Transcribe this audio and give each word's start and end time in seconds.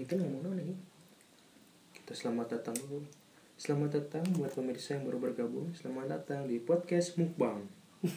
ini 0.00 0.08
kan 0.08 0.16
ngomong 0.16 0.56
nih 0.56 0.72
kita 1.92 2.16
selamat 2.16 2.56
datang 2.56 2.72
dulu 2.72 3.04
selamat 3.60 4.00
datang 4.00 4.24
buat 4.32 4.48
pemirsa 4.48 4.96
yang 4.96 5.04
baru 5.04 5.20
bergabung 5.20 5.76
selamat 5.76 6.16
datang 6.16 6.48
di 6.48 6.56
podcast 6.56 7.20
mukbang 7.20 7.68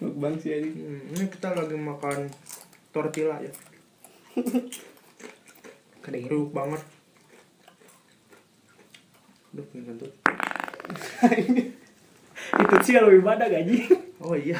Bang 0.00 0.40
sih 0.40 0.56
aja. 0.56 0.72
Hmm, 0.72 1.04
ini 1.12 1.28
kita 1.28 1.52
lagi 1.52 1.76
makan 1.76 2.32
tortilla 2.96 3.44
ya 3.44 3.52
Kedengeran. 6.00 6.32
Enak 6.32 6.48
banget 6.56 6.82
Duh, 9.52 9.68
ini 9.76 9.84
kentut. 9.84 10.12
Itu 12.64 12.76
sih 12.80 12.96
lebih 12.96 13.20
pada 13.20 13.52
gaji. 13.52 13.84
Oh 14.24 14.32
iya, 14.32 14.56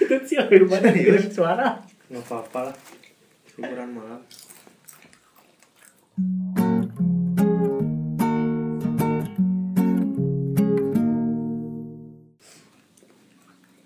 Itu 0.00 0.16
sih 0.24 0.40
lebih 0.40 0.72
Serius? 0.72 1.36
suara. 1.36 1.84
nggak 2.08 2.24
apa-apa 2.24 2.72
lah. 2.72 2.76
Liburan 3.54 3.90
malam. 3.94 4.20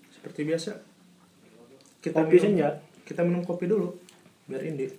Seperti 0.09 0.41
biasa. 0.45 0.71
Kita 2.01 2.25
Kopi 2.25 2.37
minum- 2.37 2.43
senja. 2.45 2.69
Kita 3.05 3.21
minum 3.21 3.45
kopi 3.45 3.65
dulu. 3.69 3.93
Biar 4.49 4.65
indi. 4.65 4.89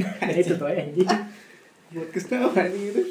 Nah 0.00 0.30
itu 0.36 0.54
tuh 0.56 0.68
anjing. 0.68 1.10
Buat 1.90 2.08
ke 2.14 2.20
sana 2.22 2.62
ini 2.70 2.78
gitu. 2.92 3.02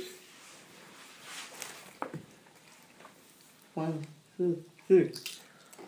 One, 3.79 3.95
two, 4.35 4.59
three. 4.91 5.07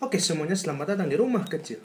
Oke, 0.00 0.16
semuanya 0.16 0.56
selamat 0.56 0.96
datang 0.96 1.12
di 1.12 1.16
rumah 1.20 1.44
kecil. 1.44 1.76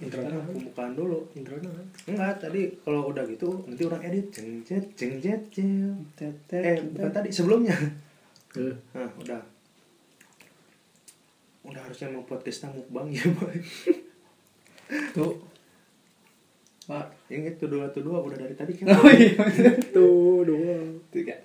Intro 0.00 0.24
pembukaan 0.24 0.96
dulu. 0.96 1.28
Intro 1.36 1.60
kan. 1.60 1.84
Enggak, 2.08 2.40
tadi 2.40 2.72
kalau 2.80 3.12
udah 3.12 3.20
gitu 3.28 3.68
nanti 3.68 3.84
orang 3.84 4.00
edit 4.08 4.32
jeng 4.32 4.64
jet 4.64 4.96
jeng 4.96 5.20
jet 5.20 5.44
jeng. 5.52 6.08
Eh, 6.56 6.80
bukan 6.88 7.12
tadi 7.12 7.28
sebelumnya. 7.28 7.76
Tuh. 8.48 8.72
Nah, 8.96 9.12
udah. 9.20 9.44
Udah 11.68 11.80
harusnya 11.84 12.08
mau 12.08 12.24
podcastnya 12.24 12.72
mukbang 12.72 13.12
ya, 13.12 13.28
Boy. 13.28 13.60
Tuh. 15.12 15.36
Pak. 16.88 17.28
Yang 17.28 17.60
itu 17.60 17.64
dua 17.68 17.92
tuh 17.92 18.00
dua 18.00 18.24
udah 18.24 18.40
dari 18.40 18.56
tadi 18.56 18.72
kan. 18.72 18.88
Oh 18.88 19.12
iya. 19.12 19.36
Tuh 19.92 20.48
dua. 20.48 20.80
Tiga. 21.12 21.36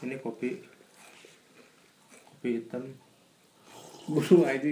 Ini 0.00 0.16
kopi. 0.20 0.56
Kopi 2.24 2.48
hitam. 2.56 2.84
Buru 4.08 4.48
aja. 4.48 4.68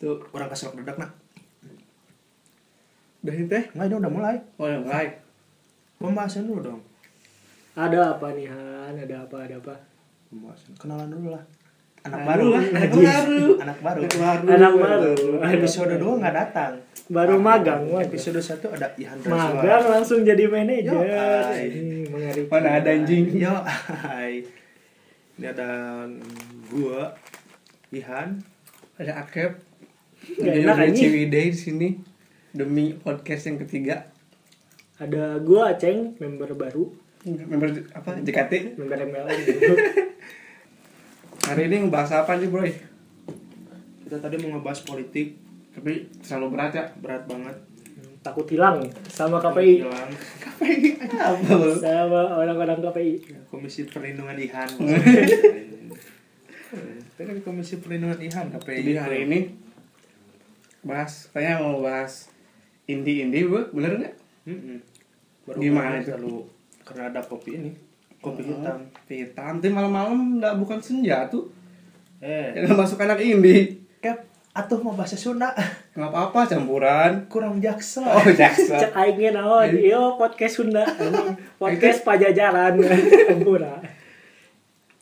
Tuh. 0.00 0.18
Orang 0.32 0.48
kasih 0.48 0.72
dedak 0.76 0.96
nak. 0.96 1.12
Udah 3.26 3.34
teh. 3.34 3.64
Enggak, 3.74 3.86
ini 3.90 3.94
udah 3.98 4.12
mulai. 4.12 4.36
Oh, 4.56 4.64
udah 4.64 4.80
mulai. 4.86 5.06
Pembahasan 5.98 6.46
dulu 6.48 6.60
dong. 6.62 6.82
Ada 7.76 8.16
apa 8.16 8.32
nih 8.32 8.48
Han? 8.48 8.94
Ada 8.96 9.28
apa? 9.28 9.36
Ada 9.44 9.56
apa? 9.60 9.74
Pembahasan. 10.32 10.72
Kenalan 10.80 11.12
dulu 11.12 11.34
lah. 11.34 11.44
Anak 12.06 12.20
baru. 12.22 12.46
lah. 12.54 12.62
Anak 12.62 12.74
Anak 12.76 12.92
baru. 12.94 13.02
baru. 13.02 13.48
Anak 13.58 13.78
baru. 13.82 14.00
Anak 14.06 14.32
baru. 14.38 14.46
Anak 14.46 14.74
baru. 14.78 15.12
Episode 15.52 15.94
2 15.98 16.20
nggak 16.22 16.34
datang. 16.34 16.72
Baru 17.06 17.34
magang. 17.38 17.82
Episode 17.98 18.40
1 18.40 18.66
ada 18.72 18.88
Ihan 18.96 19.16
Magang 19.22 19.84
langsung 19.86 20.22
jadi 20.22 20.44
manajer. 20.46 20.94
Mana 22.46 22.68
ada 22.78 22.90
anjing. 22.90 23.26
Yo, 23.34 23.54
hai. 24.02 24.42
Ini 25.36 25.46
ada 25.50 25.68
gua 26.66 27.12
Ihan. 27.90 28.40
Ada 28.96 29.20
Akep. 29.20 29.52
Ada. 30.40 30.88
Ciwidey 30.90 31.52
di 31.52 31.58
sini 31.58 31.88
demi 32.50 32.96
podcast 32.96 33.46
yang 33.46 33.60
ketiga. 33.60 34.08
Ada 34.96 35.38
gua 35.44 35.76
Aceng, 35.76 36.16
member 36.16 36.56
baru, 36.56 36.88
Member 37.26 37.68
apa? 37.92 38.16
JKT. 38.22 38.78
member 38.78 38.96
MLM 38.96 39.38
dulu. 39.44 39.74
Hari 41.46 41.70
ini 41.70 41.86
ngebahas 41.86 42.26
apa 42.26 42.42
nih, 42.42 42.50
Bro? 42.50 42.66
Kita 44.02 44.18
tadi 44.18 44.34
mau 44.42 44.58
ngebahas 44.58 44.82
politik, 44.82 45.38
Tapi 45.70 46.08
selalu 46.24 46.56
berat 46.56 46.72
ya. 46.74 46.84
berat 46.98 47.22
banget. 47.30 47.56
Takut 48.24 48.48
hilang 48.50 48.82
sama 49.06 49.38
KPI. 49.38 49.86
Hilang. 49.86 50.10
Apa 51.30 51.52
lu? 51.54 51.70
Sama 51.78 52.42
orang-orang 52.42 52.80
KPI. 52.82 53.12
Komisi 53.46 53.86
Perlindungan 53.86 54.34
Ihan. 54.40 54.66
Itu 57.14 57.22
kan 57.22 57.38
Komisi 57.44 57.78
Perlindungan 57.78 58.18
Ihan 58.18 58.50
KPI. 58.50 58.82
Jadi 58.82 58.92
hari 58.98 59.18
ini 59.30 59.38
bahas, 60.82 61.30
kayaknya 61.30 61.62
mau 61.62 61.78
bahas 61.84 62.32
indie-indie, 62.90 63.46
Bu. 63.46 63.70
Bener 63.70 64.00
nggak? 64.00 64.14
Mm-mm. 64.50 64.78
Baru 65.46 65.58
Gimana 65.62 66.02
itu? 66.02 66.10
Lalu 66.16 66.50
karena 66.82 67.14
ada 67.14 67.20
kopi 67.22 67.58
ini, 67.58 67.70
kopi 68.18 68.42
Oh. 68.42 68.48
hitam. 68.52 68.78
Hitam. 69.06 69.52
Nanti 69.54 69.68
malam-malam 69.68 70.18
nggak 70.36 70.54
bukan 70.56 70.78
senja 70.78 71.26
tuh. 71.26 71.48
Eh, 72.18 72.56
Yang 72.56 72.72
masuk 72.74 72.98
anak 72.98 73.18
indie. 73.18 73.76
Cap, 73.98 74.24
atuh 74.50 74.78
mau 74.78 74.92
bahasa 74.92 75.14
Sunda 75.14 75.52
Nggak 75.92 76.08
apa-apa 76.08 76.40
campuran. 76.46 77.12
kurang 77.26 77.58
jaksa. 77.58 78.00
Oh, 78.02 78.24
jaksa. 78.26 78.76
Cek 78.82 78.92
aingnya 78.92 79.36
naon, 79.36 79.68
iyo 79.70 80.16
podcast 80.16 80.58
Sunda. 80.58 80.84
Podcast 81.56 82.00
Pajajaran. 82.02 82.76
Hampura. 83.28 83.80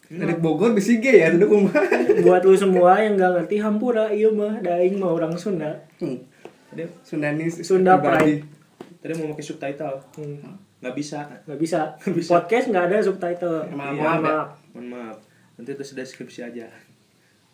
Dari 0.05 0.35
Bogor 0.37 0.71
bisa 0.73 0.95
ge 0.97 1.17
ya, 1.17 1.33
tuh 1.33 1.49
kumaha. 1.49 1.81
Buat 2.21 2.45
lu 2.45 2.55
semua 2.55 2.99
yang 2.99 3.15
gak 3.15 3.35
ngerti 3.37 3.57
Hampura, 3.59 4.11
iya 4.11 4.29
mah 4.29 4.61
daing 4.61 4.99
mah 4.99 5.11
orang 5.11 5.35
Sunda. 5.35 5.75
Hmm. 5.99 6.19
Tadi, 6.69 6.85
Sundanis 7.01 7.63
Sunda 7.63 7.97
pribadi. 7.97 8.43
tadi 8.99 9.13
mau 9.15 9.31
pakai 9.31 9.45
subtitle, 9.45 9.97
Hmm. 10.15 10.55
Nggak 10.85 10.95
bisa. 10.95 11.19
Gak 11.49 11.57
bisa. 11.57 11.81
Nggak 11.97 12.15
bisa. 12.21 12.29
Podcast 12.37 12.67
gak 12.69 12.85
ada 12.85 12.97
subtitle. 13.01 13.57
Ya, 13.65 13.73
maaf, 13.73 13.93
Iya, 13.93 14.03
maaf, 14.05 14.21
ya. 14.21 14.21
maaf. 14.21 14.49
Mohon 14.71 14.87
maaf. 14.93 15.17
Nanti 15.57 15.71
itu 15.73 15.85
sudah 15.87 16.03
deskripsi 16.05 16.41
aja. 16.45 16.67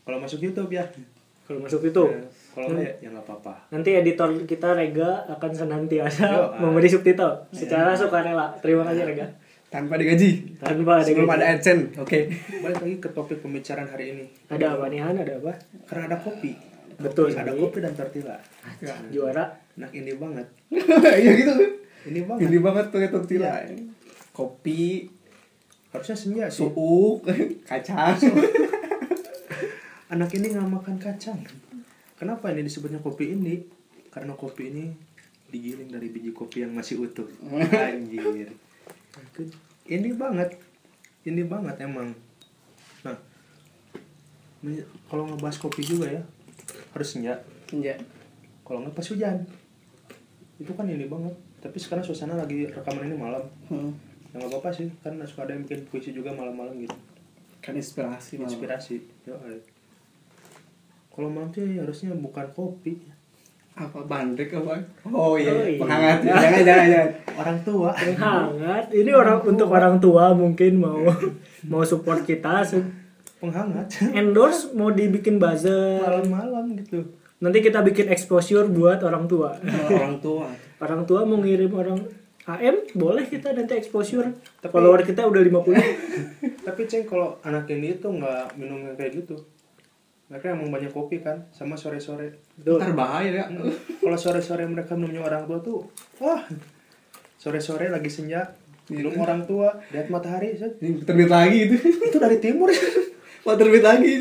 Kalau 0.02 0.18
masuk 0.18 0.42
YouTube 0.42 0.74
ya. 0.74 0.82
Kalau 1.46 1.62
masuk 1.62 1.86
itu. 1.86 2.04
Ya, 2.10 2.20
Kalau 2.50 2.66
nggak 2.74 2.94
ya 2.98 3.08
nggak 3.08 3.24
apa-apa. 3.24 3.54
Nanti 3.70 3.90
editor 3.94 4.28
kita 4.42 4.74
Rega 4.74 5.22
akan 5.30 5.50
senantiasa 5.52 6.26
Yo, 6.26 6.42
ah. 6.50 6.58
memberi 6.58 6.90
subtitle 6.90 7.46
secara 7.50 7.94
sukarela. 7.94 8.50
Terima 8.58 8.82
kasih 8.82 9.06
Rega. 9.06 9.26
Tanpa 9.70 9.94
digaji. 9.94 10.58
Tanpa 10.58 10.98
ada 10.98 11.06
Sebelum 11.06 11.30
ada 11.30 11.46
AdSense. 11.46 11.94
Oke. 11.94 12.26
Balik 12.58 12.82
lagi 12.82 12.96
ke 12.98 13.08
topik 13.14 13.38
pembicaraan 13.38 13.86
hari 13.86 14.18
ini. 14.18 14.24
Ada 14.50 14.74
apa 14.74 14.90
nih 14.90 14.98
Han? 14.98 15.14
Ada 15.22 15.38
apa? 15.38 15.52
Karena 15.86 16.10
ada 16.10 16.18
kopi. 16.18 16.58
Betul 16.98 17.30
Ada 17.30 17.54
sekali. 17.54 17.58
kopi 17.62 17.78
dan 17.78 17.92
tortilla. 17.94 18.36
Ya. 18.82 18.98
Juara. 19.14 19.46
Nah 19.78 19.86
ini 19.94 20.10
banget. 20.18 20.46
Iya 21.22 21.32
gitu. 21.38 21.54
Ini 22.08 22.20
banget. 22.24 22.48
Ini 22.48 22.58
banget 22.62 22.86
pakai 22.88 23.10
tortilla. 23.12 23.60
Iya. 23.64 23.76
Kopi, 24.32 25.10
Harusnya 25.90 26.14
senja 26.14 26.46
sih. 26.46 26.62
suuk, 26.62 27.26
kacang. 27.66 28.14
Anak 30.14 30.30
ini 30.38 30.54
nggak 30.54 30.70
makan 30.70 30.96
kacang. 31.02 31.42
Kenapa 32.14 32.54
ini 32.54 32.62
disebutnya 32.62 33.02
kopi 33.02 33.34
ini? 33.34 33.58
Karena 34.10 34.38
kopi 34.38 34.70
ini 34.70 34.84
digiling 35.50 35.90
dari 35.90 36.06
biji 36.14 36.30
kopi 36.30 36.62
yang 36.62 36.78
masih 36.78 37.02
utuh. 37.02 37.26
Anjir. 37.90 38.54
Ini 39.90 40.10
banget. 40.14 40.62
Ini 41.26 41.42
banget 41.50 41.82
emang. 41.82 42.14
Nah, 43.02 43.16
kalau 45.10 45.26
ngebahas 45.26 45.58
kopi 45.58 45.82
juga 45.82 46.06
ya, 46.06 46.22
harus 46.94 47.08
senja. 47.10 47.42
Iya. 47.74 47.98
Kalau 48.62 48.86
nggak 48.86 48.94
pas 48.94 49.10
hujan. 49.10 49.42
Itu 50.62 50.70
kan 50.78 50.86
ini 50.86 51.10
banget. 51.10 51.34
Tapi 51.60 51.76
sekarang 51.76 52.00
suasana 52.00 52.34
lagi 52.34 52.64
rekaman 52.66 53.04
ini 53.04 53.16
malam. 53.16 53.44
Hmm. 53.68 53.92
Ya 54.30 54.38
nggak 54.38 54.50
apa-apa 54.50 54.70
sih, 54.70 54.88
kan 55.00 55.18
suka 55.22 55.44
ada 55.44 55.52
yang 55.52 55.64
bikin 55.64 55.84
puisi 55.86 56.10
juga 56.10 56.30
malam-malam 56.30 56.72
gitu. 56.78 56.96
Kan 57.60 57.74
inspirasi 57.74 58.38
malah. 58.38 58.48
Inspirasi. 58.48 58.96
Yo, 59.24 59.36
ay. 59.42 59.60
Kalau 61.10 61.28
malam 61.28 61.50
tuh 61.50 61.66
ya 61.66 61.82
harusnya 61.82 62.14
bukan 62.14 62.46
kopi. 62.50 62.96
Apa 63.70 64.04
bandrek 64.04 64.52
apa? 64.52 64.76
Oh 65.06 65.34
iya, 65.34 65.50
Oh, 65.50 65.64
iya. 65.64 65.78
penghangat. 65.78 66.16
jangan 66.22 66.62
jangan 66.62 66.86
jangan. 66.86 67.10
Orang 67.34 67.58
tua. 67.60 67.90
Yang 67.96 68.16
hangat. 68.18 68.84
Ini 68.92 69.10
orang 69.10 69.38
untuk 69.42 69.68
orang 69.68 69.96
tua 69.96 70.24
mungkin 70.32 70.72
mau 70.78 71.00
mau 71.70 71.82
support 71.82 72.22
kita 72.22 72.60
Penghangat. 73.40 73.88
endorse 74.12 74.72
mau 74.72 74.92
dibikin 74.92 75.40
buzzer. 75.40 75.96
Malam-malam 75.98 76.76
gitu. 76.76 77.04
Nanti 77.40 77.58
kita 77.58 77.80
bikin 77.80 78.08
exposure 78.08 78.68
buat 78.68 79.00
orang 79.00 79.24
tua. 79.24 79.56
Orang 79.88 80.20
tua. 80.20 80.44
Orang 80.80 81.04
tua 81.04 81.28
mau 81.28 81.36
ngirim 81.36 81.70
orang 81.70 82.00
AM 82.48 82.88
boleh 82.96 83.28
kita 83.28 83.52
nanti 83.52 83.76
exposure. 83.76 84.32
Tapi- 84.58 84.72
Follower 84.72 85.04
kita 85.04 85.28
udah 85.28 85.40
50. 85.44 85.76
Tapi 86.66 86.80
ceng 86.88 87.04
kalau 87.04 87.36
anak 87.44 87.68
ini 87.68 88.00
tuh 88.00 88.16
nggak 88.16 88.56
minum 88.56 88.80
yang 88.82 88.96
kayak 88.96 89.22
gitu. 89.22 89.36
Mereka 90.30 90.54
emang 90.54 90.70
banyak 90.70 90.94
kopi 90.94 91.20
kan, 91.20 91.50
sama 91.50 91.74
sore-sore. 91.74 92.38
Ntar 92.56 92.94
bahaya 92.94 93.30
ya. 93.30 93.44
Kalau 93.98 94.14
sore-sore 94.14 94.62
mereka 94.64 94.94
minumnya 94.94 95.26
orang 95.26 95.44
tua 95.44 95.58
tuh, 95.58 95.90
wah 96.22 96.46
sore-sore 97.36 97.90
lagi 97.90 98.08
senja 98.08 98.54
minum 98.86 99.14
orang 99.18 99.42
tua 99.44 99.78
lihat 99.90 100.06
matahari 100.08 100.54
set. 100.54 100.78
Terbit 100.78 101.30
lagi 101.30 101.70
itu. 101.70 101.76
itu 101.78 102.18
dari 102.18 102.38
timur 102.38 102.70
Mau 103.46 103.56
terbit 103.56 103.80
lagi. 103.80 104.12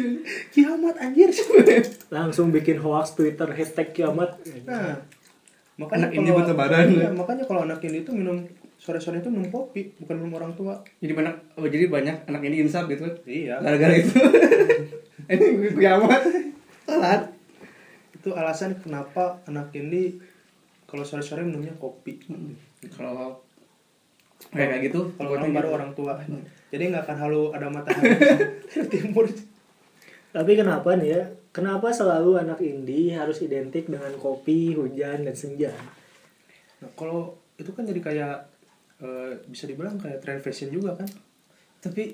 kiamat 0.50 0.96
anjir 0.98 1.30
langsung 2.10 2.50
bikin 2.50 2.80
hoax 2.80 3.14
Twitter 3.14 3.46
hashtag 3.52 3.92
kiamat 3.92 4.40
nah 4.66 4.98
Anak 5.80 6.12
ini 6.12 6.28
buat 6.28 6.44
lebaran. 6.46 6.86
iya, 6.92 7.08
makanya 7.10 7.48
kalau 7.48 7.64
anak 7.64 7.80
ini 7.81 8.04
tuh 8.04 8.12
minum 8.12 8.44
sore-sore 8.76 9.20
itu 9.20 9.31
minum 9.31 9.48
kopi 9.48 9.96
bukan 10.00 10.20
minum 10.20 10.36
orang 10.36 10.52
tua 10.56 10.76
Jadi 11.00 11.12
banyak 11.16 11.36
oh, 11.56 11.68
jadi 11.68 11.88
banyak 11.88 12.28
anak 12.28 12.42
ini 12.44 12.68
insaf 12.68 12.84
gitu 12.88 13.08
iya 13.24 13.56
Gara-gara 13.64 13.96
itu. 13.96 14.12
ini 15.31 15.46
kiamat. 15.76 16.22
Telat. 16.84 17.22
itu 18.12 18.30
alasan 18.36 18.76
kenapa 18.76 19.40
anak 19.48 19.72
ini 19.72 20.20
kalau 20.84 21.08
sore-sore 21.08 21.48
minumnya 21.48 21.72
kopi 21.80 22.20
Kalau 22.92 23.40
kayak 24.52 24.84
gitu, 24.84 25.08
kalau 25.16 25.36
orang 25.36 25.52
baru 25.52 25.68
gitu. 25.68 25.75
orang 25.75 25.92
tua 25.94 26.14
jadi 26.70 26.84
nggak 26.92 27.04
akan 27.08 27.18
halu 27.20 27.42
ada 27.52 27.68
matahari 27.68 28.16
timur 28.92 29.28
tapi 30.30 30.52
kenapa 30.56 30.96
nih 30.96 31.10
ya 31.16 31.24
kenapa 31.50 31.90
selalu 31.90 32.38
anak 32.38 32.60
indie 32.62 33.12
harus 33.12 33.42
identik 33.42 33.90
dengan 33.90 34.13
kopi 34.16 34.74
hujan 34.74 35.24
dan 35.24 35.36
senja 35.36 35.74
nah 36.80 36.90
kalau 36.94 37.36
itu 37.57 37.72
kan 37.72 37.84
jadi 37.84 38.00
kayak 38.00 38.36
eh, 39.00 39.31
bisa 39.48 39.66
dibilang 39.66 39.98
kayak 39.98 40.19
trend 40.19 40.40
fashion 40.40 40.69
juga 40.69 40.96
kan 40.96 41.10
Tapi 41.80 42.12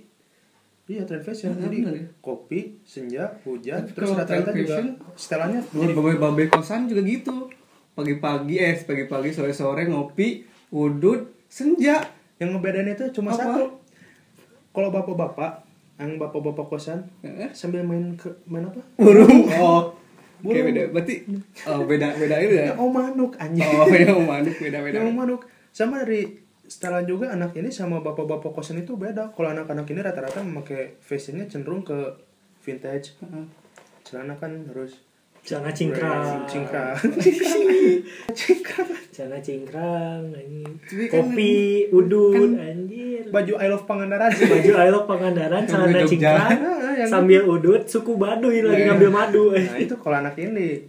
iya 0.85 1.01
trend 1.09 1.25
fashion 1.25 1.57
Benar, 1.57 1.65
jadi 1.65 1.77
benar 1.81 1.95
ya. 1.97 2.05
kopi 2.21 2.59
senja 2.85 3.23
hujan 3.41 3.81
Tapi 3.81 3.93
terus 3.97 4.09
rata-rata 4.13 4.51
juga 4.53 4.75
dulu 5.73 5.81
jadi 5.81 5.93
babe-babe 5.93 6.43
kosan 6.47 6.85
juga 6.85 7.01
gitu. 7.01 7.49
Pagi-pagi 7.97 8.55
eh 8.59 8.77
pagi-pagi 8.77 9.33
sore-sore 9.33 9.89
ngopi, 9.89 10.45
udut, 10.69 11.33
senja. 11.49 12.05
yang 12.35 12.53
ngebedain 12.53 12.91
itu 12.91 13.09
cuma 13.09 13.31
Apa? 13.31 13.39
satu 13.41 13.61
kalau 14.69 14.91
bapak-bapak 14.91 15.64
yang 15.95 16.15
bapak-bapak 16.15 16.67
kosan 16.67 16.99
Eh, 17.21 17.47
sambil 17.51 17.81
main 17.81 18.15
ke 18.15 18.27
main 18.45 18.63
apa 18.63 18.81
Burung. 18.95 19.47
Oh. 19.55 19.95
Oke, 20.43 20.51
Burung. 20.51 20.65
beda. 20.67 20.81
Berarti 20.91 21.15
oh 21.65 21.81
beda 21.83 22.07
beda 22.13 22.35
itu 22.37 22.53
ya. 22.53 22.65
yang 22.69 22.77
om 22.77 22.91
manuk 22.91 23.33
anjing 23.35 23.63
Oh, 23.65 23.87
ya 23.87 24.11
manuk 24.13 24.55
beda-beda. 24.55 24.95
yang 24.95 25.07
om 25.07 25.15
manuk 25.15 25.41
sama 25.71 26.03
dari 26.03 26.35
setelan 26.65 27.05
juga 27.05 27.29
anak 27.29 27.53
ini 27.53 27.69
sama 27.69 28.01
bapak-bapak 28.01 28.51
kosan 28.51 28.77
itu 28.77 28.95
beda 28.95 29.31
kalau 29.31 29.49
anak-anak 29.49 29.85
ini 29.85 30.01
rata-rata 30.01 30.41
memakai 30.41 30.97
fashionnya 30.99 31.45
cenderung 31.45 31.81
ke 31.81 31.95
vintage 32.59 33.13
Heeh. 33.21 33.45
celana 34.01 34.33
kan 34.33 34.65
harus 34.67 34.97
celana 35.45 35.69
cingkrang. 35.69 36.41
Cingkrang. 36.43 36.97
Cingkrang. 38.37 38.89
Celana 39.09 39.37
cingkrang 39.39 40.21
anjing. 40.27 40.65
Kan- 41.07 41.31
kopi 41.31 41.53
udut 41.89 42.33
kan- 42.35 42.57
anjir. 42.59 43.23
Baju 43.29 43.53
I 43.55 43.67
love 43.67 43.85
Pangandaran 43.85 44.29
baju 44.31 44.71
I 44.75 44.89
love 44.89 45.05
Pangandaran 45.05 45.61
celana 45.63 46.01
cingkrang 46.03 46.49
Ah, 46.57 46.93
yang 46.95 47.09
sambil 47.09 47.41
udut 47.45 47.85
suku 47.85 48.15
Baduy 48.15 48.59
lagi 48.59 48.81
Iya. 48.81 48.87
ngambil 48.91 49.09
madu. 49.09 49.43
Nah 49.53 49.77
itu 49.77 49.95
kalau 49.95 50.17
anak 50.19 50.35
ini. 50.35 50.81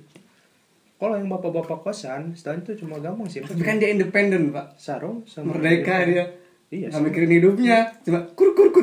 Kalau 0.97 1.13
yang 1.13 1.29
bapak-bapak 1.29 1.85
kosan 1.85 2.33
setelan 2.33 2.65
itu 2.65 2.81
cuma 2.81 2.97
gampang 2.97 3.29
sih. 3.29 3.45
Tapi 3.45 3.61
kan 3.61 3.77
dia 3.77 3.93
independen, 3.93 4.49
Pak. 4.49 4.81
sarung 4.81 5.29
sama 5.29 5.53
Merdeka 5.53 6.09
dia. 6.09 6.25
iya 6.67 6.89
sih. 6.89 6.99
mikirin 6.99 7.31
hidupnya, 7.31 7.95
cuma 8.03 8.25
kur 8.33 8.51
kur 8.51 8.73
kur 8.73 8.83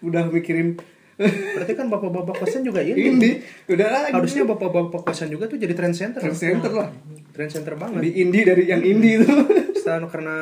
udah 0.00 0.22
mikirin 0.28 0.76
berarti 1.18 1.72
kan 1.78 1.86
bapak-bapak 1.86 2.34
kosan 2.42 2.62
juga 2.62 2.82
ini 2.88 2.98
ini. 3.14 3.30
Udah 3.70 3.86
lah 3.86 4.02
harusnya 4.10 4.42
bapak-bapak 4.44 5.06
kosan 5.06 5.30
juga 5.30 5.46
tuh 5.46 5.58
jadi 5.58 5.74
trend 5.74 5.94
center 5.94 6.18
trend 6.18 6.34
center 6.34 6.72
lah. 6.74 6.90
trend 7.30 7.50
center 7.50 7.74
Di 7.74 7.80
banget 7.80 8.02
indie 8.14 8.42
dari 8.42 8.64
yang 8.66 8.82
indie 8.82 9.22
itu. 9.22 9.26
setelah 9.78 10.08
karena 10.10 10.36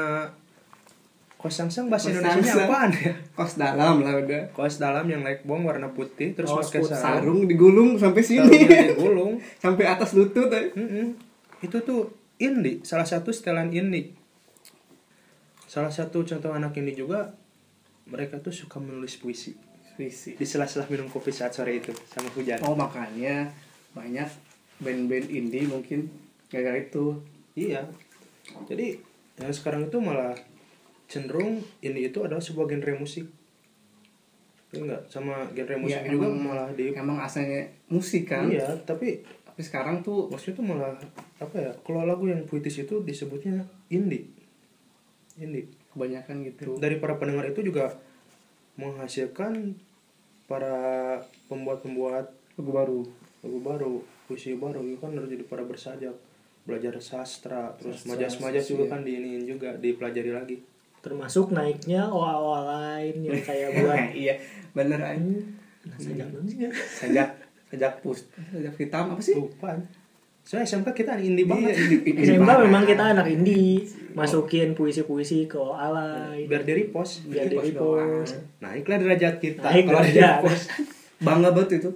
kos 1.36 1.58
sangsang 1.58 1.90
bahasa 1.90 2.14
Indonesia 2.14 2.38
sangsang. 2.38 2.70
apaan 2.70 2.90
ya 2.94 3.14
Kos 3.34 3.58
dalam 3.58 3.98
lah 3.98 4.14
udah. 4.14 4.42
kos 4.54 4.78
dalam 4.78 5.10
yang 5.10 5.26
like 5.26 5.42
bong 5.42 5.66
warna 5.66 5.90
putih 5.90 6.38
terus 6.38 6.54
pakai 6.54 6.86
sarung 6.86 7.02
Sarung 7.02 7.38
digulung 7.50 7.90
sampai 7.98 8.22
sini. 8.22 8.62
digulung 8.94 9.42
sampai 9.64 9.84
atas 9.90 10.14
lutut 10.14 10.46
eh. 10.54 10.70
Itu 11.58 11.82
tuh 11.82 12.14
indie 12.38 12.86
salah 12.86 13.02
satu 13.02 13.34
setelan 13.34 13.74
indie 13.74 14.14
salah 15.66 15.90
satu 15.90 16.22
contoh 16.22 16.54
anak 16.54 16.78
indie 16.78 16.94
juga 16.94 17.34
mereka 18.06 18.38
tuh 18.38 18.54
suka 18.54 18.78
menulis 18.78 19.18
puisi 19.18 19.58
Visi. 19.94 20.32
di 20.32 20.42
sela-sela 20.42 20.86
minum 20.86 21.06
kopi 21.06 21.28
saat 21.28 21.50
sore 21.50 21.76
itu 21.76 21.92
sama 22.06 22.28
hujan 22.30 22.58
Oh 22.60 22.72
makanya 22.72 23.52
banyak 23.92 24.28
band-band 24.78 25.28
indie 25.28 25.64
mungkin 25.64 26.08
gara-gara 26.46 26.78
itu. 26.78 27.20
iya 27.52 27.84
jadi 28.64 28.96
yang 29.36 29.50
sekarang 29.50 29.86
itu 29.86 29.98
malah 29.98 30.32
cenderung 31.06 31.60
indie 31.78 32.08
itu 32.08 32.18
adalah 32.20 32.40
sebuah 32.40 32.66
genre 32.66 32.94
musik 32.96 33.28
enggak 34.72 35.04
sama 35.06 35.44
genre 35.50 35.76
musik 35.78 36.00
Ya, 36.00 36.08
juga 36.08 36.26
emang- 36.26 36.40
malah 36.42 36.68
di 36.70 36.86
Emang 36.90 37.18
asalnya 37.18 37.60
musik 37.86 38.24
kan. 38.26 38.48
iya 38.48 38.64
tapi 38.82 39.20
Tapi 39.44 39.60
sekarang 39.60 40.00
tuh 40.00 40.26
maksudnya 40.26 40.56
tuh 40.56 40.66
malah 40.66 40.96
apa 41.36 41.56
ya 41.58 41.70
kalau 41.82 42.02
lagu 42.02 42.24
yang 42.24 42.40
puitis 42.42 42.72
itu 42.78 43.00
disebutnya 43.00 43.60
indie 43.86 44.32
indie 45.34 45.68
kebanyakan 45.86 46.40
gitu. 46.42 46.72
dari 46.78 46.96
para 46.96 47.14
pendengar 47.14 47.44
itu 47.46 47.60
juga 47.62 47.92
menghasilkan 48.76 49.76
para 50.48 50.74
pembuat-pembuat 51.48 52.26
Lagu 52.52 52.68
baru. 52.68 53.00
lagu 53.42 53.58
baru 53.64 53.94
puisi 54.28 54.54
baru 54.54 54.84
itu 54.86 55.00
kan 55.00 55.16
harus 55.16 55.32
jadi 55.32 55.44
para 55.48 55.64
bersajak 55.66 56.14
belajar 56.62 56.94
sastra 57.02 57.74
terus 57.74 58.06
majas-majas 58.06 58.70
juga 58.70 58.86
sosial. 58.86 58.92
kan 58.92 59.00
diiniin 59.02 59.42
juga 59.48 59.74
dipelajari 59.80 60.30
lagi 60.30 60.56
termasuk 61.02 61.50
naiknya 61.50 62.06
oa-oa 62.06 62.60
lain 62.70 63.26
yang 63.26 63.40
kayak 63.42 63.68
buat 63.82 64.14
iya, 64.14 64.38
bener 64.70 65.00
aja. 65.02 65.18
sajak 65.98 66.28
ya. 66.54 66.70
Sajak 66.70 67.28
sajak 67.74 67.92
pus, 67.98 68.30
sajak 68.54 68.74
hitam 68.78 69.10
apa 69.10 69.18
sih? 69.18 69.34
lupa 69.34 69.74
soalnya 70.42 70.66
SMK 70.66 70.88
kita 70.92 71.14
indie 71.22 71.46
Iya, 71.46 71.50
banget. 71.54 71.74
Ini 72.10 72.20
SMK 72.34 72.42
banget. 72.42 72.62
memang 72.66 72.82
kita 72.84 73.02
anak 73.14 73.26
indie. 73.30 73.86
Masukin 74.12 74.76
puisi-puisi 74.76 75.48
ke 75.48 75.56
oa 75.56 75.88
lain 75.88 76.44
biar 76.44 76.62
di 76.66 76.72
repost. 76.76 77.24
Biar 77.24 77.48
repost 77.48 77.72
repost. 77.72 78.34
naiklah 78.60 78.98
derajat 79.00 79.34
kita 79.40 79.64
Naik 79.64 79.84
kalau 79.88 80.02
derajat. 80.04 80.38
repost. 80.44 80.64
bangga 81.26 81.50
banget 81.54 81.70
itu. 81.80 81.90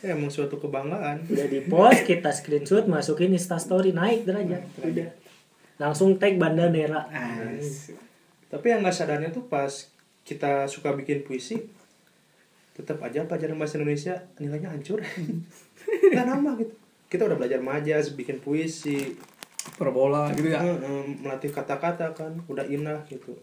ya 0.00 0.16
emang 0.16 0.32
suatu 0.32 0.56
kebanggaan. 0.56 1.28
Udah 1.28 1.46
di 1.46 1.60
post 1.68 2.08
kita 2.08 2.32
screenshot 2.32 2.88
masukin 2.88 3.36
instastory 3.36 3.92
naik 3.92 4.24
derajat. 4.24 4.64
Udah. 4.80 5.12
Langsung 5.76 6.16
tag 6.16 6.40
nera. 6.40 7.04
As. 7.12 7.92
tapi 8.50 8.66
yang 8.66 8.82
nggak 8.82 8.96
sadarnya 8.96 9.30
tuh 9.30 9.46
pas 9.46 9.70
kita 10.26 10.66
suka 10.66 10.90
bikin 10.96 11.22
puisi 11.22 11.54
tetap 12.74 12.98
aja 13.04 13.28
pelajaran 13.28 13.60
bahasa 13.60 13.76
Indonesia 13.78 14.24
nilainya 14.40 14.72
hancur. 14.72 14.98
Nggak 16.10 16.26
nambah 16.26 16.54
gitu 16.64 16.74
kita 17.10 17.26
udah 17.26 17.36
belajar 17.36 17.58
majas 17.60 18.14
bikin 18.14 18.38
puisi. 18.38 19.18
Perbola 19.76 20.32
gitu 20.32 20.56
ya. 20.56 20.64
melatih 21.20 21.52
kata-kata 21.52 22.16
kan 22.16 22.32
udah 22.48 22.64
indah 22.64 23.04
gitu. 23.12 23.36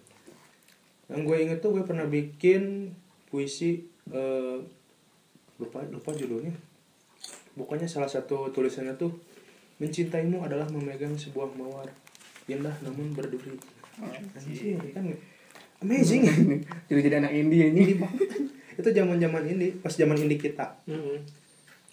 Yang 1.12 1.21
gue 1.24 1.38
inget 1.38 1.59
tuh 1.62 1.77
gue 1.77 1.83
pernah 1.86 2.09
bikin 2.09 2.89
puisi 3.29 3.86
eh, 4.09 4.57
lupa 5.62 5.86
lupa 5.93 6.09
judulnya. 6.15 6.55
Pokoknya 7.53 7.86
salah 7.86 8.09
satu 8.09 8.50
tulisannya 8.50 8.97
tuh 8.97 9.13
mencintaimu 9.77 10.41
adalah 10.41 10.65
memegang 10.74 11.13
sebuah 11.13 11.53
mawar 11.53 11.89
indah 12.50 12.74
namun 12.81 13.13
berduri. 13.13 13.59
Anjir, 14.33 14.77
kan 14.93 15.05
amazing. 15.81 16.24
Jadi 16.89 17.00
jadi 17.01 17.17
anak 17.21 17.33
indie 17.33 17.74
ini. 17.74 17.97
itu 18.77 18.89
zaman 18.93 19.17
zaman 19.17 19.41
ini 19.50 19.74
pas 19.81 19.89
zaman 19.89 20.17
ini 20.21 20.38
kita. 20.38 20.86
Mm-mm. 20.86 21.17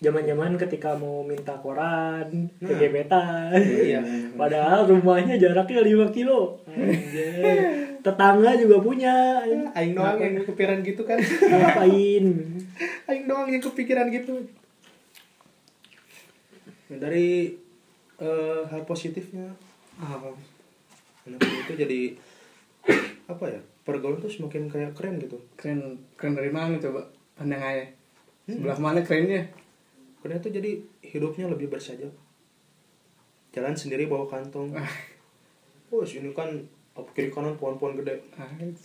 Zaman-zaman 0.05 0.61
ketika 0.61 0.93
mau 0.95 1.25
minta 1.25 1.57
koran, 1.57 2.29
Nah. 2.61 2.69
kegebetan. 2.69 3.57
Iya. 3.57 4.01
Padahal 4.41 4.85
rumahnya 4.85 5.35
jaraknya 5.35 5.81
5 5.81 6.13
kilo. 6.13 6.61
Anjir. 6.69 7.97
Tetangga 7.99 8.53
juga 8.55 8.77
punya. 8.79 9.41
aing 9.73 9.97
doang 9.97 10.21
yang 10.21 10.37
kepikiran 10.39 10.85
gitu 10.85 11.03
kan 11.03 11.17
Ngapain? 11.51 12.25
aing 13.09 13.25
doang 13.25 13.49
yang 13.49 13.65
kepikiran 13.65 14.13
gitu 14.13 14.45
Nah, 16.85 17.01
dari 17.01 17.57
eh, 18.19 18.61
hal 18.63 18.85
positifnya 18.85 19.49
apa 19.97 20.37
anak 21.25 21.41
itu 21.41 21.73
jadi 21.75 22.01
apa 23.25 23.45
ya 23.49 23.61
pergaulan 23.81 24.21
tuh 24.21 24.29
semakin 24.29 24.69
kayak 24.69 24.93
keren 24.93 25.17
gitu 25.17 25.41
Keren 25.57 25.97
keren 26.15 26.37
dari 26.37 26.53
mana 26.53 26.77
coba? 26.77 27.09
Pandang 27.35 27.59
aja. 27.59 27.89
Sebelah 28.45 28.77
mana 28.77 29.01
kerennya? 29.01 29.49
Keren 30.25 30.41
tuh 30.41 30.49
jadi 30.49 30.81
hidupnya 31.05 31.47
lebih 31.47 31.69
bersajak 31.69 32.09
jalan 33.53 33.77
sendiri 33.77 34.09
bawa 34.09 34.25
kantong 34.25 34.73
oh 35.91 36.01
sini 36.01 36.33
kan 36.33 36.49
apa 36.95 37.11
kiri 37.13 37.29
kanan 37.29 37.55
pohon-pohon 37.55 38.01
gede 38.01 38.23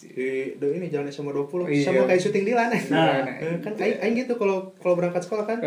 di, 0.04 0.28
di 0.52 0.66
ini 0.68 0.90
jalan 0.90 1.08
sama 1.08 1.32
20 1.32 1.70
Iya. 1.70 1.86
sama 1.86 2.02
kayak 2.06 2.20
syuting 2.20 2.44
Dilan 2.44 2.68
Nah. 2.90 3.22
Eh, 3.24 3.56
kan 3.62 3.72
aing, 3.72 3.98
aing 4.02 4.16
gitu 4.20 4.34
kalau 4.36 4.74
kalau 4.76 4.94
berangkat 4.94 5.24
sekolah 5.24 5.46
kan 5.46 5.62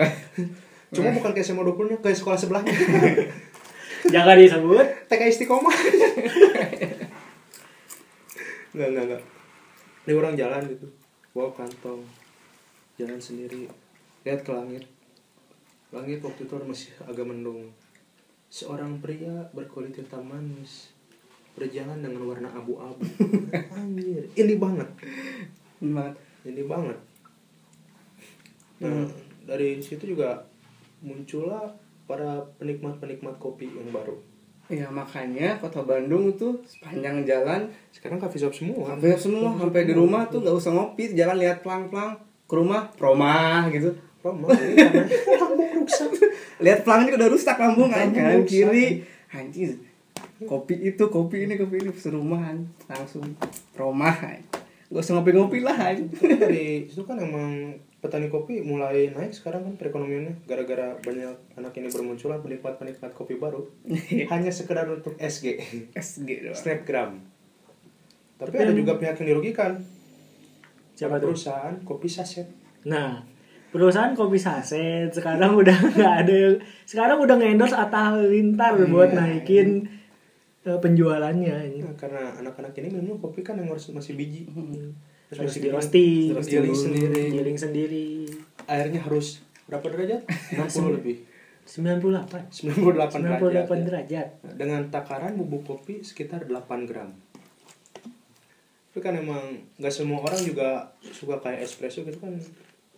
cuma 0.91 1.09
bukan 1.09 1.33
kayak 1.33 1.47
sama 1.47 1.65
20 1.65 1.89
nya 1.89 1.97
kayak 1.99 2.19
sekolah 2.21 2.37
sebelahnya 2.37 2.75
Jangan 4.03 4.35
disebut. 4.35 4.87
TK 5.07 5.23
Istiqomah 5.31 5.71
Enggak, 8.75 8.89
enggak, 8.91 9.05
enggak. 9.07 9.23
Ini 10.03 10.13
orang 10.19 10.35
jalan 10.35 10.63
gitu. 10.67 10.87
Bawa 11.31 11.55
kantong. 11.55 12.03
Jalan 12.99 13.21
sendiri. 13.21 13.71
Lihat 14.27 14.43
ke 14.43 14.51
langit. 14.51 14.83
Langit 15.93 16.25
waktu 16.25 16.49
itu 16.49 16.55
masih 16.65 16.91
agak 17.05 17.29
mendung. 17.29 17.69
Seorang 18.49 18.99
pria 19.05 19.53
berkulit 19.53 19.93
hitam 19.93 20.25
manis 20.25 20.97
berjalan 21.53 22.01
dengan 22.01 22.25
warna 22.25 22.49
abu-abu. 22.49 23.05
Anjir, 23.77 24.25
ini 24.33 24.55
banget. 24.57 24.89
Banget. 25.85 26.15
Ini 26.49 26.63
banget. 26.65 26.99
Nah, 28.83 29.05
dari 29.45 29.85
situ 29.85 30.17
juga 30.17 30.49
muncullah 31.05 31.77
para 32.09 32.41
penikmat-penikmat 32.57 33.37
kopi 33.37 33.69
yang 33.69 33.93
baru. 33.93 34.17
Ya 34.73 34.89
makanya 34.89 35.61
kota 35.61 35.85
Bandung 35.85 36.33
tuh 36.39 36.65
sepanjang 36.65 37.29
jalan 37.29 37.69
Sekarang 37.93 38.17
coffee 38.17 38.41
shop 38.41 38.57
semua. 38.57 38.97
hampir 38.97 39.13
semua 39.21 39.53
sampai 39.61 39.85
di 39.85 39.93
rumah 39.93 40.25
tuh 40.33 40.41
nggak 40.41 40.57
usah 40.57 40.73
ngopi 40.73 41.13
jalan 41.13 41.37
lihat 41.37 41.61
pelang-pelang 41.61 42.17
ke 42.49 42.55
rumah 42.57 42.89
promah 42.97 43.69
gitu 43.69 43.93
ini 43.93 44.12
lambung 44.23 45.71
rusak. 45.83 46.11
lihat 46.63 46.87
pelang 46.87 47.11
juga 47.11 47.27
udah 47.27 47.31
rusak 47.35 47.57
lambung 47.59 47.91
kan? 47.91 48.07
Lambung 48.07 48.17
kanan 48.17 48.39
rusak. 48.47 48.51
kiri. 48.51 48.87
Anjir 49.33 49.73
kopi 50.47 50.75
itu 50.83 51.05
kopi 51.09 51.47
ini 51.47 51.55
kopi 51.59 51.83
ini. 51.83 51.91
Serumahan. 51.95 52.67
Langsung 52.91 53.25
promah 53.75 54.15
gak 54.93 55.01
usah 55.09 55.17
ngopi-ngopi 55.17 55.65
lah 55.65 55.97
dari 55.97 56.85
situ 56.85 57.09
kan 57.09 57.17
emang 57.17 57.81
petani 58.05 58.29
kopi 58.29 58.61
mulai 58.61 59.09
naik 59.09 59.33
sekarang 59.33 59.65
kan 59.65 59.75
perekonomiannya. 59.81 60.45
Gara-gara 60.45 61.01
banyak 61.01 61.57
anak 61.57 61.73
ini 61.81 61.89
bermunculan 61.89 62.45
penikmat-penikmat 62.45 63.17
kopi 63.17 63.41
baru. 63.41 63.65
Hanya 64.33 64.53
sekedar 64.53 64.85
untuk 64.85 65.17
SG 65.17 65.65
SG 65.97 66.29
doang. 66.45 66.59
Snapgram. 66.59 67.11
Tapi, 68.37 68.53
Tapi 68.53 68.65
ada 68.69 68.75
juga 68.77 69.01
pihak 69.01 69.17
yang 69.25 69.29
dirugikan. 69.33 69.81
Siapa 70.93 71.17
perusahaan 71.17 71.81
kopi 71.89 72.13
saset. 72.13 72.53
Nah, 72.85 73.25
perusahaan 73.73 74.13
kopi 74.13 74.37
saset 74.37 75.09
sekarang 75.09 75.57
udah 75.57 75.73
nggak 75.97 76.15
ada 76.23 76.35
yang 76.35 76.57
sekarang 76.85 77.17
udah 77.19 77.35
ngendorse 77.35 77.73
Atta 77.73 78.13
Halilintar 78.13 78.77
buat 78.85 79.11
Iya. 79.11 79.19
naikin 79.19 79.69
eh, 80.63 80.79
penjualannya. 80.79 81.81
Nah, 81.81 81.97
karena 81.97 82.37
anak-anak 82.39 82.77
ini 82.79 82.89
minum 82.93 83.17
kopi 83.17 83.41
kan 83.41 83.57
yang 83.57 83.73
harus 83.73 83.89
masih 83.91 84.15
biji 84.15 84.45
Terus 85.33 85.49
masih 85.49 85.61
di 85.65 85.69
roasting, 85.73 86.27
terus 86.37 86.47
giling 86.47 86.77
sendiri 86.77 87.23
giling 87.33 87.57
sendiri. 87.57 88.09
airnya 88.69 89.01
harus 89.01 89.41
berapa 89.65 89.89
derajat 89.89 90.21
60 90.61 90.97
lebih 91.01 91.17
98. 91.65 92.53
98 92.53 93.25
derajat 93.25 93.65
98 93.65 93.73
ya. 93.73 93.83
derajat. 93.83 94.29
Nah, 94.45 94.55
dengan 94.55 94.81
takaran 94.87 95.33
bubuk 95.35 95.65
kopi 95.65 96.05
sekitar 96.05 96.45
8 96.45 96.85
gram 96.85 97.09
tapi 98.93 99.01
kan 99.01 99.17
emang 99.17 99.41
nggak 99.81 99.89
semua 99.89 100.21
orang 100.21 100.37
juga 100.45 100.85
suka 101.01 101.41
kayak 101.41 101.65
espresso 101.65 102.05
gitu 102.05 102.21
kan 102.21 102.37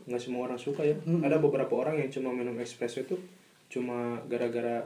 nggak 0.04 0.20
semua 0.20 0.46
orang 0.46 0.56
suka 0.56 0.82
ya. 0.82 0.96
Ada 1.00 1.37
beberapa 1.38 1.73
orang 1.75 1.96
yang 1.96 2.11
cuma 2.11 2.30
minum 2.30 2.54
espresso 2.58 3.00
itu 3.00 3.16
cuma 3.68 4.20
gara-gara 4.26 4.84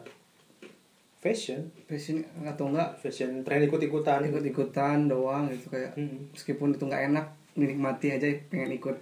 fashion. 1.18 1.66
Passion 1.84 2.22
atau 2.46 2.70
enggak 2.70 2.94
fashion 2.98 3.42
tren 3.42 3.66
ikut-ikutan. 3.66 4.22
Ikut-ikutan 4.24 5.10
doang 5.10 5.50
gitu 5.50 5.66
kayak 5.68 5.98
Hmm. 5.98 6.30
meskipun 6.30 6.72
itu 6.72 6.86
nggak 6.86 7.10
enak 7.10 7.26
menikmati 7.54 8.14
aja 8.14 8.26
pengen 8.48 8.74
ikut. 8.74 8.96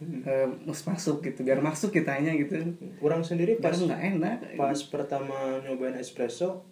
Hmm. 0.00 0.24
mus 0.64 0.80
masuk 0.86 1.20
gitu 1.20 1.42
biar 1.42 1.60
masuk 1.60 1.90
kitanya 1.90 2.32
gitu. 2.32 2.56
Orang 3.02 3.20
sendiri 3.20 3.58
pas 3.58 3.74
nggak 3.74 4.16
enak. 4.16 4.38
pas 4.54 4.78
pertama 4.86 5.60
nyobain 5.60 5.96
espresso 5.98 6.64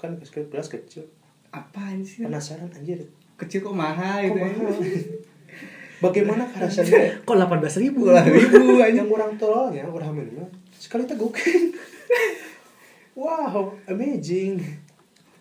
kan 0.00 0.16
gelas 0.18 0.68
kecil. 0.68 1.06
Apaan 1.50 2.02
sih? 2.02 2.26
Penasaran 2.26 2.72
anjir. 2.72 3.04
Kecil 3.38 3.62
kok 3.62 3.76
mahal 3.76 4.26
kok 4.26 4.26
gitu 4.32 4.40
mahal 4.42 4.74
bagaimana 6.02 6.48
rasanya 6.56 7.14
Kok 7.26 7.36
18 7.36 7.82
ribu? 7.84 8.08
Puluhan 8.08 8.26
ribu 8.26 8.78
aja 8.84 9.02
yang 9.02 9.08
kurang 9.10 9.34
tololnya 9.38 9.84
orang 9.86 10.14
minum 10.14 10.48
sekali 10.74 11.06
teguk 11.06 11.38
wow 13.20 13.70
amazing. 13.86 14.58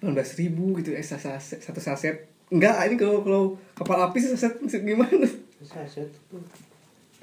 18 0.04 0.14
ribu 0.44 0.78
gitu 0.84 0.94
eh 0.94 1.02
saset, 1.02 1.40
satu 1.64 1.80
saset. 1.80 2.28
Enggak 2.52 2.76
ini 2.86 2.96
kalau 3.00 3.24
kalau 3.24 3.44
kapal 3.74 3.98
api 4.04 4.20
saset 4.22 4.60
maksud 4.60 4.84
gimana? 4.84 5.26
Saset 5.64 6.12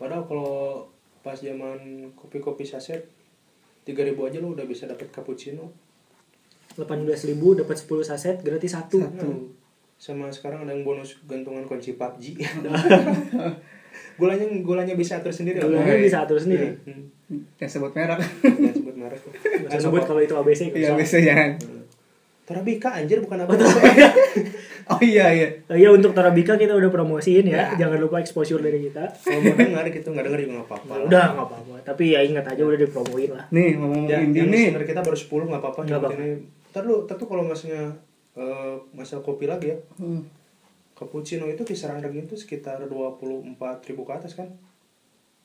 padahal 0.01 0.25
kalau 0.25 0.89
pas 1.21 1.37
zaman 1.37 2.09
kopi-kopi 2.17 2.65
saset 2.65 3.05
3000 3.85 4.17
aja 4.17 4.39
lu 4.41 4.57
udah 4.57 4.65
bisa 4.65 4.89
dapet 4.89 5.13
cappuccino. 5.13 5.71
18 6.79 7.05
ribu 7.29 7.53
dapat 7.59 7.77
10 7.77 8.09
saset 8.09 8.37
gratis 8.41 8.73
satu. 8.73 8.99
Satu. 9.05 9.60
Sama 10.01 10.33
sekarang 10.33 10.65
ada 10.65 10.73
yang 10.73 10.81
bonus 10.81 11.21
gantungan 11.29 11.69
kunci 11.69 11.93
PUBG 11.93 12.41
gulanya 14.21 14.47
gulanya 14.65 14.95
bisa 14.97 15.21
atur 15.21 15.29
sendiri 15.29 15.61
loh 15.61 15.77
Gulanya 15.77 16.01
bisa 16.01 16.19
atur 16.25 16.41
sendiri. 16.41 16.73
Hmm. 16.89 17.05
yang 17.57 17.69
sebut 17.69 17.93
merek 17.93 18.21
Jangan 18.21 18.75
sebut 18.75 18.97
merek 18.97 19.21
Nggak 19.61 19.71
usah 19.71 19.81
sebut 19.81 20.03
kalau 20.05 20.21
itu 20.21 20.35
ABC 20.35 20.61
iya 20.73 20.97
biasa 20.97 21.17
jangan 21.21 21.51
Torabika 22.49 22.99
anjir 22.99 23.23
bukan 23.23 23.47
apa 23.47 23.53
oh 24.97 25.01
iya 25.01 25.31
iya 25.31 25.49
Oh 25.71 25.77
iya 25.79 25.89
untuk 25.93 26.11
Torabika 26.11 26.59
kita 26.59 26.75
udah 26.75 26.91
promosiin 26.91 27.47
ya. 27.47 27.71
Ya. 27.71 27.87
Jangan 27.87 28.03
lupa 28.03 28.19
exposure 28.19 28.59
dari 28.59 28.91
kita. 28.91 29.07
kalau 29.07 29.39
mau 29.39 29.55
dengar 29.55 29.87
gitu 29.87 30.11
nggak 30.11 30.27
denger 30.27 30.41
juga 30.43 30.53
nggak 30.59 30.67
apa-apa. 30.67 30.93
Udah 31.07 31.27
nggak 31.31 31.47
apa-apa. 31.47 31.75
Tapi 31.87 32.05
ya 32.11 32.27
ingat 32.27 32.51
aja 32.51 32.63
udah 32.67 32.75
dipromoin 32.75 33.31
lah. 33.31 33.47
nih 33.55 33.79
ngomong 33.79 34.03
ya, 34.11 34.19
yang 34.19 34.51
nih 34.51 34.75
kita 34.83 34.99
baru 34.99 35.15
10 35.15 35.31
nggak 35.47 35.61
apa-apa 35.63 35.81
Nggak 35.87 36.01
apa-apa. 36.03 36.19
ini 36.19 36.31
ntar 36.75 36.83
lu 36.83 36.97
ntar 37.07 37.15
tuh 37.23 37.29
kalau 37.31 37.43
maksudnya 37.47 37.83
eh, 38.41 38.75
masalah 38.97 39.21
kopi 39.21 39.45
lagi 39.45 39.77
ya. 39.77 39.79
Hmm. 40.01 40.25
cappuccino 40.97 41.49
itu 41.49 41.65
kisaran 41.65 41.97
harganya 41.97 42.29
itu 42.29 42.37
sekitar 42.37 42.85
24 42.85 43.57
ribu 43.89 44.05
ke 44.05 44.13
atas 44.13 44.37
kan? 44.37 44.49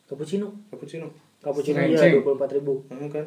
Cappuccino. 0.04 0.52
cappuccino. 0.68 1.08
Cappuccino 1.40 1.80
ya 1.80 2.12
24 2.20 2.56
ribu. 2.60 2.84
Nah, 2.92 3.08
kan? 3.08 3.24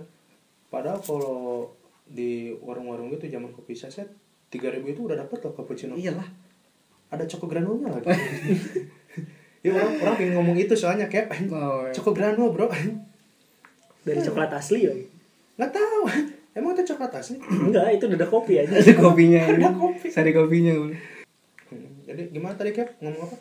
Padahal 0.69 1.01
kalau 1.01 1.73
di 2.05 2.53
warung-warung 2.61 3.09
itu 3.09 3.25
zaman 3.33 3.49
kopi 3.57 3.73
saset 3.73 4.09
3000 4.53 4.85
itu 4.93 5.01
udah 5.09 5.17
dapet 5.17 5.41
loh 5.41 5.57
cappuccino. 5.57 5.97
Iyalah. 5.97 6.29
Ada 7.09 7.25
coko 7.25 7.49
granulnya 7.49 7.89
lagi. 7.93 8.13
Ya 9.59 9.75
orang 9.75 9.91
orang 9.99 10.15
pengen 10.15 10.35
ngomong 10.39 10.55
itu 10.55 10.71
soalnya 10.79 11.11
kayak 11.11 11.35
oh, 11.51 11.83
iya. 11.83 11.91
coko 11.91 12.15
granul 12.15 12.55
bro. 12.55 12.71
Dari 14.07 14.23
coklat 14.23 14.55
asli 14.55 14.87
ya. 14.87 14.95
nggak 15.59 15.75
tahu 15.75 16.07
emang 16.59 16.73
itu 16.73 16.85
coklat 16.89 17.13
asli 17.15 17.39
Enggak, 17.41 17.87
itu 17.93 18.05
udah 18.05 18.17
ada 18.17 18.27
kopi 18.27 18.53
aja. 18.57 18.73
ada 18.73 18.95
kopinya 18.95 19.41
Ada 19.47 19.71
kopi. 19.73 20.07
sari 20.09 20.31
kopinya 20.31 20.73
jadi 22.03 22.23
gimana 22.29 22.55
tadi 22.55 22.73
Cap 22.73 22.89
ngomong 22.99 23.23
apa 23.23 23.37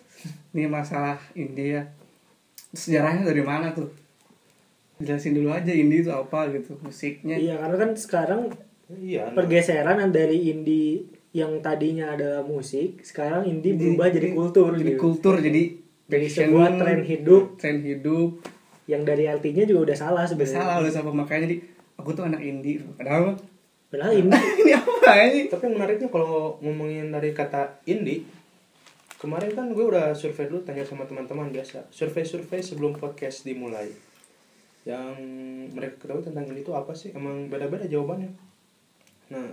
ini 0.51 0.67
masalah 0.67 1.15
India 1.33 1.87
sejarahnya 2.69 3.23
dari 3.23 3.39
mana 3.41 3.71
tuh 3.71 3.87
jelasin 4.97 5.31
dulu 5.31 5.49
aja 5.49 5.69
Indie 5.69 6.01
itu 6.01 6.09
apa 6.09 6.49
gitu 6.49 6.75
musiknya 6.77 7.37
Iya, 7.37 7.55
karena 7.57 7.75
kan 7.77 7.89
sekarang 7.93 8.41
iya 8.93 9.23
nah. 9.25 9.35
pergeseran 9.35 9.99
dari 10.09 10.47
indie 10.47 11.05
yang 11.31 11.59
tadinya 11.59 12.11
adalah 12.11 12.41
musik, 12.41 13.03
sekarang 13.03 13.45
indie 13.45 13.71
Jadi- 13.71 13.93
berubah 13.93 14.07
jadi 14.09 14.27
kultur 14.33 14.69
jadi 14.73 14.91
gitu. 14.91 14.99
kultur 14.99 15.35
jadi 15.37 15.63
Jadi 16.07 16.25
sebuah 16.25 16.67
tren 16.75 16.99
hidup. 17.03 17.43
tren 17.57 17.77
hidup 17.79 18.41
Yang 18.85 19.01
dari 19.05 19.23
artinya 19.27 19.63
juga 19.63 19.79
udah 19.85 19.97
salah 19.97 20.23
sebenarnya. 20.23 20.55
salah 20.57 20.75
udah 20.79 20.91
salah 20.91 21.13
makanya 21.13 21.41
jadi 21.45 21.55
aku 21.97 22.13
tuh 22.13 22.29
anak 22.29 22.41
indie 22.41 22.79
padahal 22.95 23.35
Padahal 23.87 24.19
indie. 24.19 24.35
Ini 24.67 24.73
apa 24.75 25.11
ini? 25.31 25.47
Tapi 25.47 25.63
yang 25.71 25.75
menariknya 25.79 26.09
kalau 26.11 26.59
ngomongin 26.59 27.07
dari 27.07 27.31
kata 27.31 27.79
indie 27.87 28.27
kemarin 29.17 29.49
kan 29.55 29.71
gue 29.73 29.81
udah 29.81 30.13
survei 30.13 30.45
dulu 30.45 30.61
tanya 30.61 30.83
sama 30.83 31.07
teman-teman 31.07 31.49
biasa. 31.49 31.87
Survei-survei 31.89 32.59
sebelum 32.59 32.99
podcast 32.99 33.47
dimulai. 33.47 33.89
Yang 34.83 35.15
mereka 35.71 36.03
ketahui 36.03 36.23
tentang 36.27 36.51
indie 36.51 36.67
itu 36.67 36.75
apa 36.75 36.91
sih? 36.91 37.15
Emang 37.15 37.47
beda-beda 37.47 37.87
jawabannya. 37.87 38.35
Nah 39.31 39.47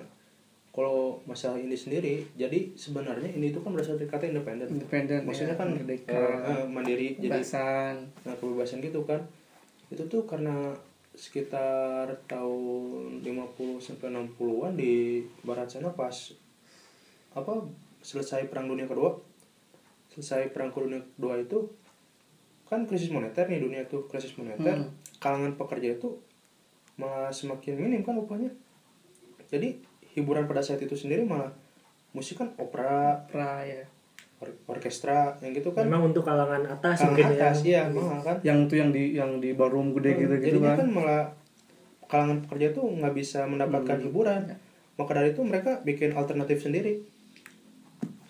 kalau 0.74 1.22
masalah 1.22 1.62
indie 1.62 1.78
sendiri 1.78 2.26
jadi 2.34 2.74
sebenarnya 2.74 3.30
indie 3.30 3.54
itu 3.54 3.62
kan 3.62 3.70
berasal 3.70 3.94
dari 3.94 4.10
kata 4.10 4.26
independen. 4.26 4.66
Independen 4.66 5.22
maksudnya 5.22 5.54
ya, 5.54 5.60
kan 5.62 5.68
merdeka 5.70 6.10
eh, 6.10 6.58
eh, 6.58 6.64
mandiri 6.66 7.14
jadi 7.22 7.38
kebebasan. 7.38 7.94
Nah 8.26 8.34
kebebasan 8.34 8.82
gitu 8.82 9.06
kan. 9.06 9.22
Itu 9.94 10.10
tuh 10.10 10.26
karena 10.26 10.74
sekitar 11.14 12.10
tahun 12.26 13.22
50 13.22 13.78
sampai 13.78 14.10
60-an 14.10 14.74
di 14.74 15.22
barat 15.46 15.70
sana 15.70 15.94
pas 15.94 16.34
apa 17.34 17.66
selesai 18.02 18.50
perang 18.50 18.66
dunia 18.66 18.90
kedua. 18.90 19.14
Selesai 20.10 20.50
perang 20.50 20.74
dunia 20.74 21.02
kedua 21.14 21.38
itu 21.38 21.70
kan 22.66 22.86
krisis 22.90 23.14
moneter 23.14 23.46
nih 23.46 23.62
dunia 23.62 23.86
tuh 23.86 24.10
krisis 24.10 24.34
moneter. 24.36 24.74
Hmm. 24.74 24.90
kalangan 25.22 25.56
pekerja 25.56 25.96
itu 25.96 26.20
malah 27.00 27.32
semakin 27.32 27.80
minim 27.80 28.02
kan 28.04 28.18
upahnya. 28.18 28.52
Jadi 29.48 29.80
hiburan 30.14 30.44
pada 30.44 30.60
saat 30.60 30.82
itu 30.82 30.98
sendiri 30.98 31.24
malah 31.24 31.54
musik 32.12 32.42
kan 32.42 32.52
opera. 32.58 33.24
Pra 33.30 33.64
ya 33.64 33.93
orkestra 34.66 35.36
yang 35.40 35.52
gitu 35.52 35.70
kan. 35.70 35.84
Memang 35.84 36.10
untuk 36.10 36.22
kalangan 36.22 36.62
atas 36.64 37.00
kalangan 37.00 37.06
mungkin 37.10 37.26
atas 37.34 37.56
ya. 37.60 37.66
iya 37.66 37.82
mahal 37.88 38.20
kan. 38.20 38.36
Yang 38.42 38.58
tuh 38.66 38.76
yang 38.80 38.90
di 38.90 39.04
yang 39.12 39.30
di 39.38 39.50
ballroom 39.52 39.92
gede 39.94 40.10
gitu 40.18 40.34
gitu 40.38 40.58
jadinya 40.58 40.72
kan. 40.74 40.78
kan 40.80 40.88
malah 40.90 41.24
kalangan 42.04 42.38
pekerja 42.44 42.68
tuh 42.72 42.84
nggak 42.86 43.14
bisa 43.14 43.40
mendapatkan 43.44 43.96
Hmm. 43.98 44.06
hiburan. 44.06 44.42
Maka 44.94 45.10
dari 45.12 45.30
itu 45.30 45.42
mereka 45.42 45.80
bikin 45.80 46.12
alternatif 46.12 46.60
sendiri. 46.60 47.02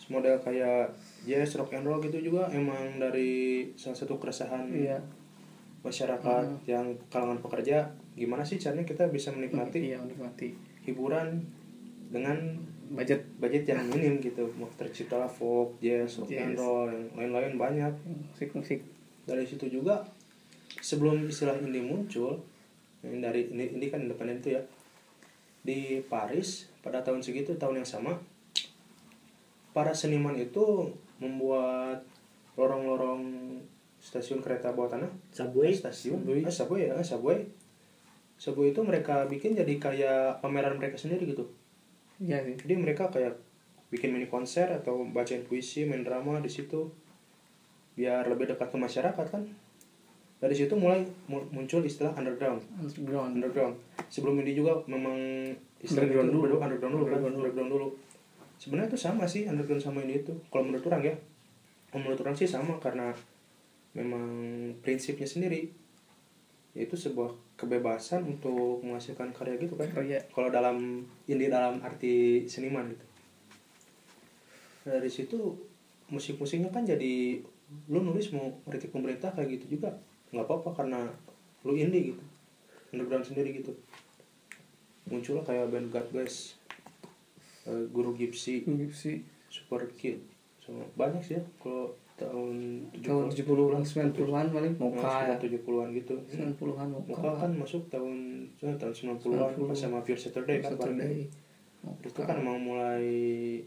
Model 0.05 0.37
kayak 0.37 0.93
jazz 1.25 1.57
rock 1.57 1.73
and 1.73 1.83
roll 1.83 1.97
gitu 1.99 2.21
juga 2.21 2.45
emang 2.51 3.01
dari 3.01 3.65
salah 3.73 3.97
satu 3.97 4.21
keresahan 4.21 4.69
iya. 4.69 5.01
masyarakat 5.81 6.45
Hmm. 6.45 6.61
yang 6.69 6.87
kalangan 7.09 7.41
pekerja. 7.41 7.89
Gimana 8.13 8.45
sih 8.45 8.61
caranya 8.61 8.85
kita 8.85 9.09
bisa 9.09 9.33
menikmati 9.33 9.81
iya 9.81 9.97
menikmati. 9.97 10.53
hiburan 10.85 11.41
dengan 12.13 12.37
budget 12.93 13.25
budget 13.41 13.65
yang 13.65 13.87
minim 13.89 14.21
gitu. 14.21 14.51
Mau 14.61 14.69
terciptalah 14.77 15.31
folk 15.31 15.81
jazz 15.81 16.21
rock 16.21 16.29
and 16.33 16.53
Yes. 16.53 16.61
roll 16.61 16.89
yang 16.93 17.09
lain-lain 17.17 17.55
banyak. 17.57 17.93
Musik 18.05 18.51
musik. 18.53 18.81
Dari 19.25 19.45
situ 19.49 19.71
juga 19.73 20.05
sebelum 20.85 21.25
istilah 21.25 21.57
indie 21.57 21.81
muncul 21.81 22.45
yang 23.01 23.25
dari 23.25 23.49
ini 23.49 23.77
ini 23.77 23.87
kan 23.89 24.05
independen 24.05 24.41
itu 24.41 24.57
ya 24.57 24.63
di 25.65 26.05
Paris 26.05 26.69
pada 26.85 27.01
tahun 27.01 27.25
segitu 27.25 27.57
tahun 27.57 27.81
yang 27.81 27.89
sama 27.89 28.21
para 29.73 29.97
seniman 29.97 30.37
itu 30.37 30.93
membuat 31.21 32.05
lorong-lorong 32.55 33.25
stasiun 33.99 34.45
kereta 34.45 34.77
bawah 34.77 34.93
tanah. 34.93 35.11
Subway. 35.33 35.73
Eh, 35.73 35.77
stasiun. 35.81 36.21
Subway. 36.21 36.41
Ah, 36.45 36.53
subway 36.53 36.81
ya 36.93 36.95
subway. 37.01 37.39
Subway 38.37 38.77
itu 38.77 38.81
mereka 38.85 39.25
bikin 39.25 39.57
jadi 39.57 39.75
kayak 39.81 40.45
pameran 40.45 40.77
mereka 40.77 41.01
sendiri 41.01 41.25
gitu 41.25 41.49
iya 42.23 42.43
sih 42.43 42.55
jadi 42.61 42.75
mereka 42.79 43.11
kayak 43.11 43.35
bikin 43.95 44.11
mini 44.11 44.27
konser 44.27 44.67
atau 44.75 45.07
bacain 45.07 45.47
puisi 45.47 45.87
main 45.87 46.03
drama 46.03 46.43
di 46.43 46.51
situ. 46.51 46.91
Biar 47.95 48.27
lebih 48.27 48.51
dekat 48.51 48.75
ke 48.75 48.79
masyarakat 48.79 49.27
kan? 49.31 49.47
Dari 50.43 50.51
situ 50.51 50.75
mulai 50.75 51.07
mu- 51.31 51.47
muncul 51.55 51.79
istilah 51.87 52.11
underground. 52.19 52.59
Underground. 52.75 53.39
Underground. 53.39 53.75
Sebelum 54.11 54.35
ini 54.43 54.51
juga 54.51 54.83
memang 54.91 55.15
istilah 55.79 56.11
Underground 56.11 56.27
itu 56.27 56.35
dulu. 56.35 56.57
underground 56.59 56.59
dulu 56.59 56.59
kan? 56.59 56.69
Underground 56.75 57.23
dulu. 57.23 57.39
underground 57.47 57.71
dulu. 57.71 57.89
Sebenarnya 58.59 58.89
itu 58.91 58.99
sama 58.99 59.25
sih 59.31 59.43
underground 59.47 59.83
sama 59.87 59.99
ini 60.03 60.27
itu. 60.27 60.35
Kalau 60.51 60.65
menurut 60.67 60.85
orang 60.91 61.03
ya. 61.07 61.15
Menurut 61.95 62.19
orang 62.19 62.35
sih 62.35 62.51
sama 62.51 62.83
karena 62.83 63.15
memang 63.95 64.27
prinsipnya 64.83 65.31
sendiri. 65.31 65.71
Yaitu 66.75 66.99
sebuah 66.99 67.31
kebebasan 67.55 68.27
untuk 68.27 68.83
menghasilkan 68.83 69.31
karya 69.31 69.55
gitu 69.59 69.79
kan? 69.79 69.89
Karya 69.91 70.19
kalau 70.35 70.51
dalam 70.51 71.07
ini 71.31 71.47
dalam 71.47 71.79
arti 71.83 72.47
seniman 72.51 72.91
gitu. 72.91 73.07
Dari 74.85 75.11
situ 75.11 75.39
musik-musiknya 76.13 76.69
kan 76.69 76.85
jadi 76.85 77.41
lu 77.89 78.05
nulis 78.05 78.29
mau 78.37 78.61
kritik 78.69 78.93
pemerintah 78.93 79.33
kayak 79.33 79.59
gitu 79.59 79.79
juga 79.81 79.97
nggak 80.35 80.45
apa-apa 80.45 80.71
karena 80.85 81.01
lu 81.63 81.79
indie 81.79 82.15
gitu. 82.15 82.25
Underground 82.95 83.27
sendiri 83.27 83.55
gitu. 83.55 83.73
Muncullah 85.09 85.47
kayak 85.47 85.71
band 85.71 85.89
God 85.95 86.07
Bless 86.11 86.59
eh, 87.71 87.87
Guru 87.89 88.19
Gypsy 88.19 88.67
sih 88.93 89.25
Super 89.49 89.87
Kid 89.95 90.21
sama 90.65 90.85
banyak 90.99 91.23
sih 91.23 91.35
ya. 91.39 91.43
Kalau 91.63 91.95
tahun 92.15 92.79
tahun 93.03 93.27
70-an 93.27 93.83
90-an 93.83 94.47
paling 94.55 94.75
Moka 94.79 95.27
ya 95.27 95.35
70-an 95.35 95.89
gitu 95.99 96.15
90-an 96.31 96.87
Moka 96.95 97.11
Moka 97.11 97.31
kan 97.43 97.51
masuk 97.51 97.91
tahun 97.91 98.47
tahun 98.63 98.95
90-an 99.19 99.19
90. 99.59 99.67
pas 99.67 99.75
sama 99.75 99.99
Pure 99.99 100.21
Saturday 100.21 100.63
kan 100.63 100.79
bareng. 100.79 100.95
Saturday 100.95 101.27
itu 101.85 102.21
kan 102.25 102.39
mau 102.41 102.57
mulai 102.57 103.05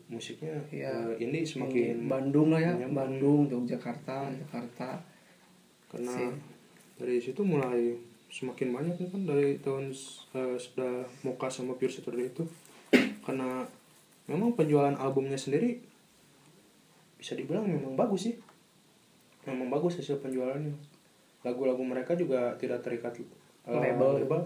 musiknya 0.09 0.57
Iya. 0.73 1.13
eh, 1.13 1.27
ini 1.27 1.45
semakin 1.45 2.09
Bandung 2.09 2.49
lah 2.49 2.63
ya 2.63 2.73
menyambung. 2.73 2.97
Bandung 2.97 3.41
Yogyakarta 3.67 4.31
Jakarta 4.33 4.89
karena 5.91 6.15
sih. 6.15 6.31
dari 6.97 7.17
situ 7.21 7.45
mulai 7.45 7.93
semakin 8.27 8.73
banyak 8.73 8.95
kan 9.07 9.23
dari 9.27 9.59
tahun 9.61 9.91
eh, 10.33 10.55
sudah 10.57 11.03
Moka 11.21 11.51
sama 11.51 11.75
Pure 11.77 11.93
Saturday 11.93 12.31
itu 12.31 12.47
karena 13.21 13.67
memang 14.25 14.55
penjualan 14.55 14.95
albumnya 14.95 15.35
sendiri 15.37 15.79
bisa 17.17 17.33
dibilang 17.33 17.65
memang 17.65 17.93
bagus 17.93 18.21
sih 18.23 18.35
memang 19.43 19.67
bagus 19.69 19.97
hasil 19.97 20.19
penjualannya 20.19 20.75
lagu-lagu 21.41 21.79
mereka 21.79 22.13
juga 22.13 22.53
tidak 22.55 22.81
terikat 22.81 23.13
eh, 23.15 23.23
Label. 23.67 24.19
label. 24.19 24.41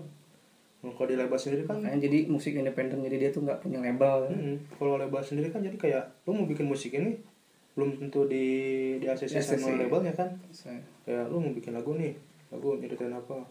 Nah, 0.81 0.91
kalau 0.91 1.07
di 1.07 1.15
label 1.15 1.37
sendiri 1.37 1.61
kan 1.63 1.77
makanya 1.77 1.99
jadi 2.01 2.25
musik 2.25 2.53
independen 2.53 3.01
jadi 3.01 3.17
dia 3.19 3.29
tuh 3.29 3.41
nggak 3.43 3.61
punya 3.61 3.77
label 3.79 4.29
Mm-mm. 4.29 4.55
Kalau 4.75 4.97
label 4.97 5.21
sendiri 5.21 5.49
kan 5.49 5.61
jadi 5.61 5.77
kayak 5.77 6.03
lu 6.25 6.33
mau 6.33 6.45
bikin 6.45 6.65
musik 6.65 6.89
ini 6.91 7.21
belum 7.71 7.97
tentu 7.97 8.25
di 8.25 8.45
di 8.97 9.05
ACC 9.05 9.39
sama 9.39 9.77
labelnya 9.77 10.13
kan. 10.13 10.29
Saya- 10.49 10.81
Kayak 11.01 11.29
lu 11.29 11.37
mau 11.39 11.51
bikin 11.51 11.71
lagu 11.71 11.93
nih, 11.93 12.13
lagu 12.49 12.75
nyeritain 12.75 13.09
apa? 13.11 13.45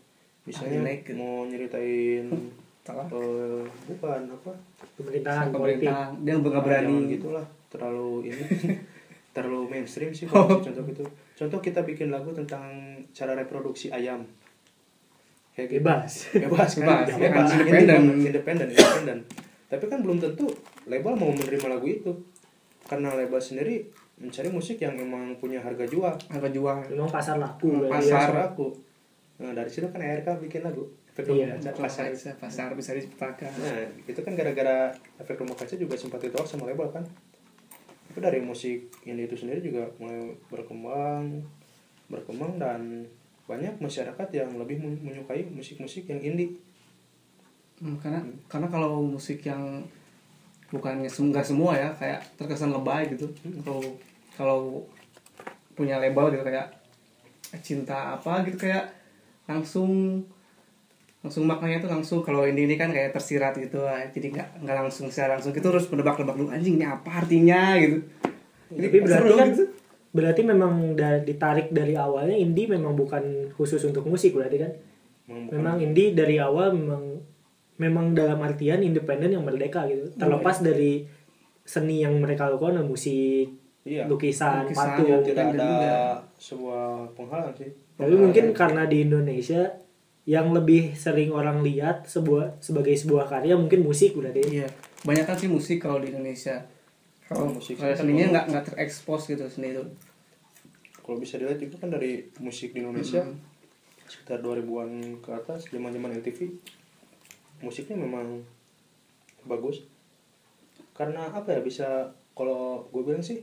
Misalnya 0.45 0.83
gitu. 0.99 1.15
mau 1.15 1.47
nyeritain 1.47 2.27
salah 2.87 3.07
eh, 3.09 3.63
bukan 3.87 4.21
apa? 4.29 4.53
Pemerintahan 4.95 5.47
politik. 5.49 5.87
pemerintah 5.87 6.03
dia 6.19 6.35
nggak 6.35 6.63
berani 6.63 6.97
gitulah, 7.09 7.47
terlalu 7.71 8.11
ini 8.27 8.43
terlalu 9.31 9.67
mainstream 9.69 10.11
sih 10.11 10.27
Oh. 10.27 10.45
kalau 10.47 10.59
contoh 10.61 10.83
gitu. 10.85 11.05
Contoh 11.37 11.59
kita 11.59 11.81
bikin 11.83 12.09
lagu 12.09 12.31
tentang 12.31 12.71
cara 13.11 13.33
reproduksi 13.33 13.89
ayam. 13.89 14.27
Kayak 15.51 15.67
gitu 15.69 15.79
Bebas. 15.81 16.13
bebas 16.33 16.71
kan 16.75 16.87
Bebas, 17.05 17.07
bebas, 17.13 17.49
kan? 17.49 17.61
independen 17.61 18.01
Independen. 18.23 18.69
independen 18.71 19.19
tapi 19.67 19.85
kan 19.87 19.99
belum 20.01 20.19
tentu 20.19 20.47
label 20.85 21.15
mau 21.15 21.31
menerima 21.31 21.67
lagu 21.69 21.87
itu 21.87 22.11
karena 22.85 23.15
label 23.15 23.39
sendiri 23.39 23.87
mencari 24.17 24.49
musik 24.49 24.79
yang 24.79 24.95
memang 24.95 25.39
punya 25.39 25.59
harga 25.59 25.87
jual 25.87 26.11
apa 26.11 26.49
jual 26.49 26.83
Memang 26.89 27.07
pasar 27.09 27.39
laku. 27.39 27.71
Hmm, 27.71 27.83
kan. 27.85 27.91
pasar. 27.97 28.27
Pasar 28.29 28.47
aku 28.49 28.67
nah 29.39 29.51
dari 29.53 29.67
situ 29.67 29.87
kan 29.87 29.99
ARK 29.99 30.27
bikin 30.39 30.61
lagu 30.61 30.85
efek 31.07 31.23
Iya, 31.25 31.55
rumah 31.55 31.63
kaca 31.63 31.71
pasar 31.79 32.05
pasar 32.09 32.35
pasar 32.37 32.69
bisa 32.73 32.91
diciptakan 32.93 33.51
nah 33.57 33.75
itu 34.05 34.21
kan 34.21 34.33
gara-gara 34.33 34.91
efek 35.17 35.37
rumah 35.37 35.55
kaca 35.55 35.75
juga 35.75 35.95
sempat 35.95 36.19
ditolak 36.21 36.45
sama 36.45 36.67
label 36.67 36.91
kan 36.91 37.05
itu 38.11 38.19
dari 38.19 38.43
musik 38.43 38.91
ini 39.07 39.25
itu 39.25 39.39
sendiri 39.39 39.63
juga 39.63 39.87
mulai 40.03 40.35
berkembang 40.51 41.47
berkembang 42.11 42.59
dan 42.59 43.07
banyak 43.47 43.79
masyarakat 43.79 44.29
yang 44.35 44.51
lebih 44.59 44.83
men- 44.83 45.03
menyukai 45.03 45.47
musik-musik 45.51 46.07
yang 46.11 46.19
indie. 46.23 46.59
Hmm, 47.79 47.99
karena 48.03 48.23
karena 48.51 48.67
kalau 48.67 49.03
musik 49.03 49.47
yang 49.47 49.83
bukannya 50.71 51.11
sem- 51.11 51.31
nggak 51.31 51.47
semua 51.47 51.75
ya 51.75 51.91
kayak 51.95 52.23
terkesan 52.39 52.75
lebay 52.75 53.11
gitu. 53.15 53.31
Kalau 53.63 53.83
kalau 54.35 54.61
punya 55.75 55.99
label 56.03 56.35
gitu 56.35 56.43
kayak 56.47 56.69
cinta 57.63 58.19
apa 58.19 58.47
gitu 58.47 58.59
kayak 58.59 58.91
langsung 59.51 60.23
langsung 61.21 61.45
maknanya 61.45 61.85
tuh 61.85 61.91
langsung 61.91 62.19
kalau 62.21 62.43
ini 62.43 62.65
ini 62.65 62.75
kan 62.75 62.89
kayak 62.89 63.13
tersirat 63.13 63.53
gitu 63.55 63.85
ah. 63.85 64.01
jadi 64.09 64.33
nggak 64.33 64.49
nggak 64.65 64.77
langsung 64.79 65.07
secara 65.09 65.37
langsung 65.37 65.53
gitu 65.53 65.69
terus 65.69 65.85
menebak-nebak 65.87 66.33
dulu 66.35 66.49
anjing 66.49 66.77
ini 66.77 66.87
apa 66.87 67.21
artinya 67.21 67.77
gitu 67.77 68.01
jadi 68.71 68.87
Tapi 68.87 68.99
berarti 69.03 69.19
seru 69.21 69.35
kan 69.35 69.49
gitu. 69.51 69.65
berarti 70.11 70.41
memang 70.43 70.73
da- 70.95 71.21
ditarik 71.21 71.69
dari 71.69 71.95
awalnya 71.95 72.35
indie 72.35 72.67
memang 72.67 72.95
bukan 72.95 73.23
khusus 73.53 73.83
untuk 73.83 74.07
musik 74.07 74.31
berarti 74.31 74.57
kan. 74.59 74.73
Memang 75.27 75.51
Memang 75.51 75.77
indie 75.81 76.11
dari 76.11 76.39
awal 76.39 76.75
memang 76.75 77.19
memang 77.77 78.07
dalam 78.13 78.39
artian 78.39 78.79
independen 78.81 79.35
yang 79.35 79.43
merdeka 79.43 79.87
gitu. 79.87 80.11
Terlepas 80.15 80.63
dari 80.63 81.03
seni 81.63 81.99
yang 82.01 82.15
mereka 82.19 82.47
lakukan 82.47 82.83
musik, 82.83 83.51
Iya. 83.83 84.07
lukisan, 84.07 84.67
Lukisan, 84.67 84.87
patung. 84.99 85.23
tidak 85.23 85.47
ada 85.51 85.59
juga. 85.59 85.95
sebuah 86.37 86.87
penghalang 87.15 87.55
sih. 87.55 87.71
Tapi 87.95 88.15
mungkin 88.15 88.45
karena 88.51 88.87
di 88.87 89.03
Indonesia 89.03 89.67
yang 90.31 90.55
lebih 90.55 90.95
sering 90.95 91.35
orang 91.35 91.59
lihat 91.67 92.07
sebuah 92.07 92.63
sebagai 92.63 92.95
sebuah 92.95 93.27
karya 93.27 93.59
mungkin 93.59 93.83
musik 93.83 94.15
berarti. 94.15 94.47
iya 94.47 94.69
banyak 95.03 95.27
kan 95.27 95.35
sih 95.35 95.51
musik 95.51 95.83
kalau 95.83 95.99
di 95.99 96.15
Indonesia 96.15 96.63
kalau 97.27 97.51
Kalau 97.51 97.59
musik 97.59 97.75
kalau 97.75 97.99
seninya 97.99 98.27
nggak 98.31 98.45
nggak 98.47 98.65
terekspos 98.71 99.27
gitu 99.27 99.43
seni 99.51 99.75
itu 99.75 99.83
Kalau 101.01 101.19
bisa 101.19 101.35
dilihat 101.35 101.59
juga 101.59 101.83
kan 101.83 101.91
dari 101.91 102.31
musik 102.39 102.71
di 102.71 102.79
Indonesia 102.79 103.27
Hmm. 103.27 103.35
sekitar 104.07 104.39
2000-an 104.39 104.91
ke 105.19 105.31
atas, 105.31 105.71
zaman-zaman 105.71 106.19
MTV, 106.19 106.51
musiknya 107.61 107.95
memang 107.95 108.43
bagus. 109.45 109.87
Karena 110.93 111.31
apa 111.31 111.55
ya 111.55 111.61
bisa 111.61 111.87
kalau 112.33 112.87
gue 112.91 113.03
bilang 113.03 113.23
sih 113.23 113.39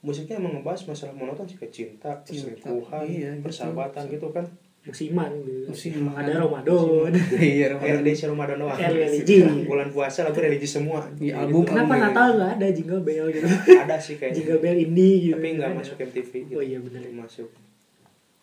musiknya 0.00 0.36
emang 0.36 0.56
ngebahas 0.56 0.84
masalah 0.84 1.12
monoton 1.12 1.44
sih 1.44 1.56
kayak 1.56 1.72
cinta, 1.72 2.10
Cinta, 2.24 2.24
perselingkuhan, 2.24 3.04
iya, 3.04 3.30
gitu. 3.36 3.44
persahabatan 3.44 4.04
gitu 4.08 4.28
kan. 4.32 4.44
Musiman 4.88 5.30
gitu. 5.38 5.68
Musiman. 5.68 6.16
Ada 6.16 6.32
Ramadan. 6.40 7.12
iya 7.44 7.66
religi 7.70 8.24
Ramadan 8.24 8.56
doang. 8.58 8.74
religi. 8.74 9.38
Bulan 9.62 9.88
puasa 9.88 10.24
lagu 10.24 10.38
religi 10.38 10.64
semua. 10.66 11.04
Di 11.12 11.28
Gitu. 11.28 11.36
album 11.36 11.62
Kenapa 11.62 11.92
album 11.92 12.04
Natal 12.08 12.28
nggak 12.34 12.52
ada 12.56 12.66
jingle 12.70 13.02
bell 13.02 13.26
gitu? 13.28 13.46
ada 13.68 13.96
sih 13.96 14.16
kayaknya. 14.16 14.34
jingle 14.34 14.58
bell 14.58 14.76
indie 14.76 15.14
gitu. 15.22 15.36
tapi 15.36 15.48
nggak 15.54 15.68
Ada. 15.68 15.78
masuk 15.78 15.96
MTV 16.02 16.32
gitu. 16.42 16.54
Oh 16.54 16.64
iya, 16.64 16.78
bener. 16.80 17.00
masuk 17.12 17.48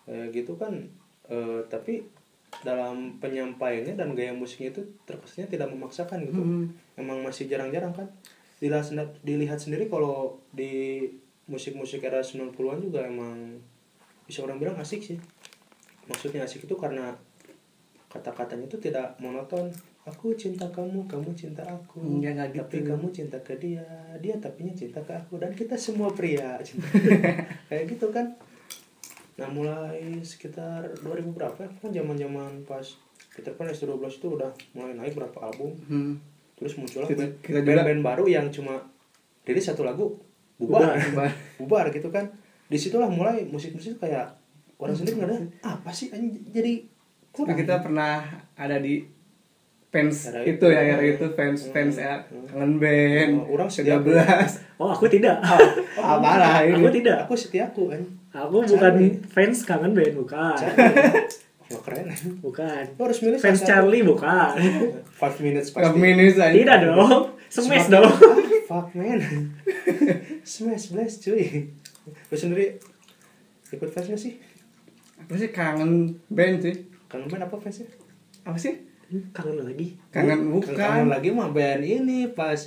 Eh, 0.06 0.26
gitu 0.30 0.54
kan 0.54 0.70
eh, 1.26 1.60
tapi 1.66 2.06
dalam 2.62 3.18
penyampaiannya 3.18 3.98
dan 3.98 4.14
gaya 4.14 4.30
musiknya 4.32 4.70
itu 4.70 4.80
terkesannya 5.04 5.50
tidak 5.50 5.68
memaksakan 5.68 6.24
gitu 6.24 6.38
Hmm. 6.38 6.66
emang 6.96 7.20
masih 7.20 7.46
jarang-jarang 7.46 7.90
kan 7.90 8.06
dilihat, 8.56 8.86
dilihat 9.20 9.58
sendiri 9.58 9.90
kalau 9.90 10.38
di 10.52 11.02
musik-musik 11.44 12.00
era 12.00 12.22
90-an 12.22 12.54
juga 12.80 13.02
emang 13.02 13.58
bisa 14.24 14.42
orang 14.42 14.58
bilang 14.58 14.78
asik 14.78 15.02
sih 15.04 15.18
maksudnya 16.06 16.46
asik 16.46 16.66
itu 16.66 16.76
karena 16.78 17.14
kata-katanya 18.10 18.66
itu 18.70 18.78
tidak 18.80 19.18
monoton. 19.20 19.68
Aku 20.06 20.38
cinta 20.38 20.70
kamu 20.70 21.10
kamu 21.10 21.34
cinta 21.34 21.66
aku. 21.66 21.98
Enggak, 21.98 22.38
enggak 22.38 22.70
tapi 22.70 22.78
gitu. 22.86 22.94
kamu 22.94 23.08
cinta 23.10 23.38
ke 23.42 23.58
dia 23.58 23.82
dia 24.22 24.38
tapinya 24.38 24.70
cinta 24.78 25.02
ke 25.02 25.12
aku. 25.18 25.42
Dan 25.42 25.52
kita 25.58 25.74
semua 25.74 26.14
pria. 26.14 26.62
Cinta 26.62 26.86
kayak 27.74 27.90
gitu 27.90 28.14
kan. 28.14 28.30
Nah 29.36 29.50
mulai 29.50 30.22
sekitar 30.22 30.94
2000 31.02 31.26
berapa? 31.34 31.58
Ya 31.58 31.70
kan 31.82 31.90
zaman 31.90 32.16
zaman 32.22 32.52
pas 32.70 32.86
Peter 33.34 33.52
Pan 33.58 33.68
S12 33.68 33.98
itu 34.00 34.28
udah 34.30 34.54
mulai 34.78 34.94
naik 34.96 35.18
berapa 35.18 35.38
album. 35.42 35.74
Hmm. 35.90 36.16
terus 36.56 36.80
muncullah 36.80 37.12
band-band 37.44 38.00
baru 38.00 38.32
yang 38.32 38.48
cuma 38.48 38.80
rilis 39.44 39.68
satu 39.68 39.84
lagu 39.84 40.16
bubar 40.56 40.96
Bubar. 41.12 41.32
bubar 41.60 41.86
gitu 41.98 42.08
kan. 42.08 42.32
Di 42.72 42.80
situlah 42.80 43.12
mulai 43.12 43.44
musik-musik 43.44 44.00
kayak 44.00 44.45
orang 44.78 44.94
sendiri 44.94 45.16
nggak 45.16 45.30
ada 45.30 45.38
apa 45.64 45.90
sih 45.90 46.08
jadi 46.48 46.74
kurang 47.30 47.56
kita 47.56 47.80
pernah 47.80 48.24
ada 48.54 48.78
di 48.78 49.04
fans 49.88 50.28
Era 50.28 50.44
itu 50.44 50.66
ya 50.66 50.82
era 50.86 51.00
itu 51.02 51.26
fans 51.32 51.60
Hmm. 51.62 51.72
fans 51.72 51.96
ya 51.96 52.14
Hmm. 52.22 52.44
kangen 52.46 52.74
band 52.76 53.32
Oh, 53.40 53.56
orang 53.56 53.70
setia 53.70 53.96
13 53.96 54.76
Oh 54.76 54.92
aku 54.92 55.08
tidak. 55.08 55.40
ah 55.96 56.20
parah 56.20 56.60
Aku 56.62 56.84
ini 56.84 57.00
tidak. 57.00 57.24
aku 57.24 57.34
setiaku 57.34 57.84
kan 57.88 58.02
Aku 58.34 58.60
bukan 58.62 58.94
fans 59.26 59.64
kangen 59.64 59.92
band 59.92 60.14
bukan. 60.14 60.60
Wah 61.66 61.80
keren 61.88 62.12
Bukan. 62.42 62.84
Lo 62.94 63.02
harus 63.02 63.20
milih 63.22 63.40
Fans. 63.40 63.64
Charlie 63.64 64.04
bukan. 64.04 64.52
Five 65.20 65.40
minutes 65.40 65.72
pasti 65.72 65.96
minus 65.96 66.36
aja 66.36 66.52
Tidak 66.52 66.78
dong. 66.86 67.32
Smash 67.48 67.88
dong. 67.88 68.12
Fuck 68.68 68.92
man 68.92 69.20
Smash 70.44 70.92
blast 70.92 71.24
cuy 71.24 71.72
Lo 72.28 72.36
sendiri 72.36 72.76
ikut 73.72 73.90
fans 73.90 74.08
gak 74.08 74.20
sih? 74.20 74.36
Apa 75.26 75.36
sih 75.36 75.50
kangen 75.50 75.92
band 76.28 76.62
sih? 76.62 76.76
Kangen 77.06 77.26
band 77.28 77.44
apa 77.44 77.56
fansnya? 77.56 77.90
apa 78.44 78.56
sih? 78.56 78.78
Kangen 79.32 79.58
lagi. 79.60 79.98
kangen 80.08 80.38
Kangen 80.38 80.52
bukan. 80.52 81.04
lagi 81.10 81.30
mah 81.30 81.50
band 81.50 81.82
ini 81.82 82.30
pas 82.30 82.58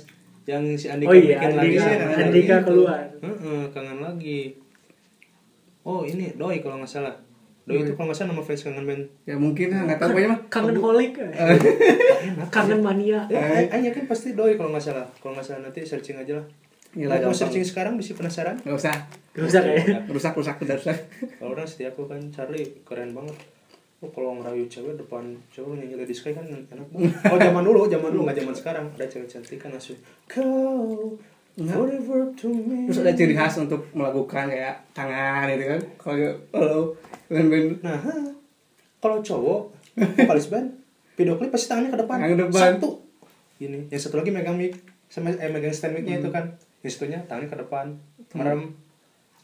yang 0.45 0.63
si 0.73 0.87
Andika 0.87 1.07
Oh 1.07 1.15
iya, 1.15 1.37
bikin 1.37 1.51
lagi 1.53 1.67
Andika- 1.69 1.81
sih, 1.81 1.95
kangen 1.95 2.17
Andika 2.19 2.27
lagi 2.27 2.39
itu. 2.41 2.67
keluar. 2.67 3.01
Heeh, 3.17 3.61
kangen 3.69 3.99
lagi. 3.99 4.41
Oh 5.81 6.01
ini 6.03 6.33
Doi 6.33 6.59
kalau 6.59 6.77
nggak 6.77 6.89
salah. 6.89 7.15
Doi 7.63 7.79
itu 7.79 7.93
kalau 7.93 8.07
nggak 8.07 8.17
salah 8.17 8.29
nama 8.29 8.41
fans 8.41 8.61
kangen 8.61 8.83
band. 8.83 9.03
Ya 9.23 9.35
mungkin 9.35 9.67
nggak 9.69 9.97
tahu 9.97 10.09
pokoknya 10.11 10.29
mah. 10.29 10.39
Kangen 10.47 10.77
holik. 10.77 11.11
Kangen 12.55 12.79
mania. 12.81 13.21
Eh, 13.29 13.67
eh, 13.67 13.79
yakin 13.81 14.03
pasti 14.05 14.33
Doi 14.33 14.55
kalau 14.55 14.73
nggak 14.73 14.83
salah. 14.83 15.05
Kalau 15.15 15.33
nggak 15.33 15.45
salah 15.45 15.61
nanti 15.63 15.79
searching 15.81 16.17
aja 16.17 16.35
lah. 16.35 16.45
Gila, 16.89 17.05
Mau 17.07 17.21
gampang. 17.21 17.37
searching 17.37 17.61
sekarang 17.63 17.93
bisa 17.95 18.11
penasaran? 18.13 18.57
nggak 18.59 18.73
usah 18.75 18.95
Gak 19.39 19.47
usah 19.47 19.61
kayak. 19.63 20.11
rusak 20.11 20.33
rusak 20.35 20.55
udah 20.59 20.75
rusak 20.75 20.97
Kalau 21.39 21.55
orang 21.55 21.63
setia 21.63 21.87
aku 21.95 22.03
kan 22.11 22.19
Charlie 22.35 22.83
keren 22.83 23.15
banget. 23.15 23.39
Oh 24.03 24.11
kalau 24.11 24.35
ngerayu 24.39 24.67
cewek 24.67 24.99
depan 24.99 25.35
cewek 25.51 25.79
nyanyi 25.79 25.95
Lady 25.95 26.15
Sky 26.15 26.35
kan 26.35 26.43
enak 26.47 26.87
banget. 26.91 27.11
Oh 27.31 27.37
zaman 27.39 27.63
dulu, 27.63 27.87
zaman 27.87 28.09
dulu 28.11 28.21
nggak 28.27 28.37
zaman 28.43 28.55
sekarang. 28.55 28.85
Ada 28.99 29.07
cewek 29.07 29.27
cantik 29.31 29.59
kan 29.59 29.71
langsung 29.71 29.95
kau 30.27 31.15
forever 31.59 32.31
to 32.39 32.47
me. 32.47 32.87
terus 32.87 33.03
ada 33.03 33.11
ciri 33.11 33.35
khas 33.35 33.59
untuk 33.59 33.83
melakukan 33.91 34.47
kayak 34.47 34.79
tangan 34.95 35.43
gitu 35.51 35.65
kan 35.67 35.81
kalau 35.99 36.15
kalau 36.55 36.81
band-band 37.27 37.83
Nah, 37.83 37.99
kalau 39.03 39.19
cowok 39.19 39.61
vokalis 39.99 40.47
band 40.47 40.67
video 41.19 41.35
klip 41.35 41.51
pasti 41.51 41.67
tangannya 41.67 41.91
ke 41.91 41.99
depan. 41.99 42.15
Tangan 42.15 42.31
ke 42.31 42.39
depan. 42.47 42.71
Satu. 42.79 42.89
Ini, 43.59 43.91
yang 43.91 43.99
satu 43.99 44.15
lagi 44.23 44.31
megang 44.31 44.55
mic 44.55 44.79
sama 45.11 45.35
eh 45.35 45.51
megang 45.51 45.75
stand 45.75 45.99
mic-nya 45.99 46.23
itu 46.23 46.31
kan. 46.31 46.55
Yang 46.79 46.91
satunya 46.95 47.19
tangannya 47.27 47.51
ke 47.51 47.59
depan, 47.59 47.85
merem. 48.31 48.71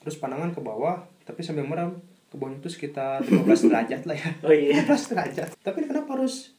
Terus 0.05 0.15
pandangan 0.15 0.53
ke 0.53 0.61
bawah, 0.61 0.95
tapi 1.25 1.41
sambil 1.41 1.65
merem. 1.65 1.97
Ke 2.25 2.37
bawah 2.37 2.53
itu 2.53 2.69
sekitar 2.69 3.19
15 3.19 3.41
derajat 3.65 4.01
lah 4.05 4.15
ya. 4.15 4.29
Oh 4.39 4.53
iya. 4.53 4.79
15 4.79 5.11
derajat. 5.11 5.49
Tapi 5.57 5.83
kenapa 5.83 6.13
harus 6.13 6.53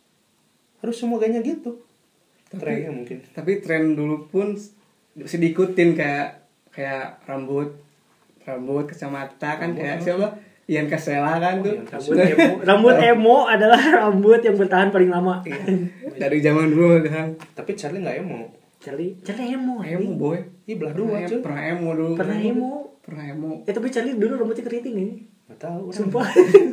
harus 0.76 0.96
semua 0.96 1.16
gayanya 1.16 1.40
gitu? 1.40 1.78
Trennya 2.48 2.90
mungkin. 2.90 3.18
tapi 3.28 3.58
tren 3.58 3.92
dulu 3.92 4.26
pun 4.26 4.54
masih 5.12 5.38
diikutin 5.40 5.92
kayak 5.92 6.46
kayak 6.70 7.18
rambut 7.24 7.74
rambut 8.40 8.86
kacamata 8.86 9.58
kan 9.58 9.70
Rambut 9.70 9.82
kayak 9.82 9.96
apa? 9.96 10.04
siapa 10.04 10.26
Ian 10.66 10.86
Kasela 10.86 11.32
kan 11.36 11.58
tuh 11.58 11.74
Ian 11.74 11.86
Rambut 11.90 12.14
emo, 12.16 12.54
rambut 12.62 12.96
emo 12.96 13.36
adalah 13.44 13.80
rambut 14.00 14.38
yang 14.40 14.54
bertahan 14.54 14.88
paling 14.88 15.10
lama. 15.10 15.42
dari 16.14 16.38
zaman 16.38 16.70
dulu 16.70 17.02
kan 17.02 17.34
Tapi 17.52 17.74
Charlie 17.74 18.00
nggak 18.00 18.22
emo. 18.22 18.46
Charlie, 18.78 19.18
Charlie 19.20 19.50
emo. 19.52 19.82
emo 19.82 20.10
boy 20.14 20.38
Ih 20.64 20.78
belah 20.78 20.94
dua 20.94 21.18
pernah, 21.18 21.28
cuy. 21.28 21.40
pernah 21.42 21.62
emo 21.66 21.90
dulu 21.92 22.12
Pernah 22.14 22.38
emo. 22.38 22.72
Pernah 23.06 23.22
emo 23.22 23.62
Eh 23.62 23.70
tapi 23.70 23.86
Charlie 23.88 24.18
dulu 24.18 24.34
rambutnya 24.34 24.66
keriting 24.66 24.94
ini. 24.98 25.14
Gak 25.46 25.62
tahu. 25.62 25.94
Sumpah. 25.94 26.26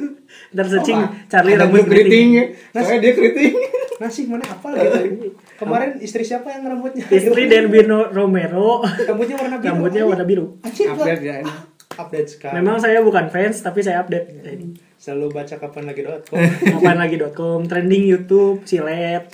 Ntar 0.58 0.65
searching 0.65 0.98
Oh, 0.98 1.10
Charlie 1.30 1.54
ada 1.54 1.69
rambut 1.69 1.86
keriting 1.86 2.30
keriting. 2.34 2.74
soalnya 2.74 3.00
dia 3.00 3.13
keriting 3.13 3.54
Nasi 4.02 4.26
mana 4.26 4.41
apa 4.50 4.74
gitu. 4.74 5.30
Kemarin 5.62 6.02
istri 6.02 6.26
siapa 6.26 6.50
yang 6.50 6.65
rambutnya? 6.65 7.06
Istri 7.06 7.46
Delvino 7.54 8.10
Romero. 8.10 8.82
Rambutnya 8.82 9.38
warna 9.38 9.62
biru. 9.62 9.69
Rambutnya 9.69 10.04
warna 10.10 10.26
biru. 10.26 10.46
Anjir, 10.65 10.89
update 10.89 11.22
ya 11.22 11.36
ini 11.46 11.54
update 11.93 12.26
sekarang. 12.26 12.56
Memang 12.58 12.82
saya 12.82 13.06
bukan 13.06 13.30
fans 13.30 13.62
tapi 13.62 13.86
saya 13.86 14.02
update. 14.02 14.26
Selalu 14.98 15.30
baca 15.30 15.56
kapan 15.62 15.84
lagi 15.86 16.02
dot 16.02 16.26
com. 16.26 16.39
Apaan 16.74 16.98
lagi.com, 16.98 17.60
trending 17.69 18.08
YouTube, 18.08 18.63
silet, 18.65 19.28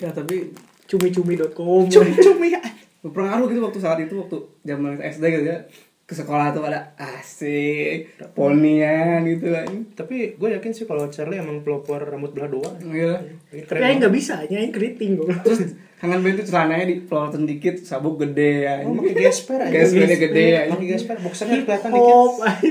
ya 0.00 0.08
tapi 0.14 0.54
cumi-cumi.com. 0.86 1.90
Cumi-cumi. 1.90 2.56
Berpengaruh 3.02 3.46
gitu 3.46 3.60
waktu 3.62 3.78
saat 3.78 3.98
itu 3.98 4.14
waktu 4.14 4.36
zaman 4.62 4.98
SD 4.98 5.24
gitu 5.30 5.46
ya 5.46 5.58
ke 6.02 6.12
sekolah 6.12 6.50
tuh 6.50 6.66
ada 6.66 6.90
asik 6.96 8.18
ponian 8.34 9.22
gitu 9.24 9.46
kan 9.48 9.66
Tapi 9.94 10.34
gue 10.34 10.48
yakin 10.50 10.70
sih 10.70 10.82
kalau 10.82 11.06
Charlie 11.06 11.38
emang 11.38 11.62
pelopor 11.62 12.02
rambut 12.02 12.34
belah. 12.34 12.50
Ini 12.50 13.14
Tapi 13.46 13.62
keren 13.62 13.78
banget. 13.80 13.96
nggak 14.00 14.12
bisa, 14.12 14.42
aing 14.42 14.74
keriting 14.74 15.14
gue. 15.16 15.30
terus 15.40 15.70
tangan 15.96 16.18
band 16.18 16.34
itu 16.34 16.44
celananya 16.44 16.84
di 16.84 16.96
pelototan 17.00 17.44
dikit 17.44 17.78
sabuk 17.78 18.18
gede 18.18 18.66
ya 18.66 18.74
Oh, 18.82 18.96
pakai 18.96 19.14
gesper 19.22 19.58
aja. 19.60 19.70
Gespernya 19.76 20.18
gede 20.18 20.44
ya 20.48 20.62
Pakai 20.66 20.86
gesper, 20.88 21.16
boxernya 21.20 21.56
kelihatan 21.62 21.90
dikit. 21.90 22.18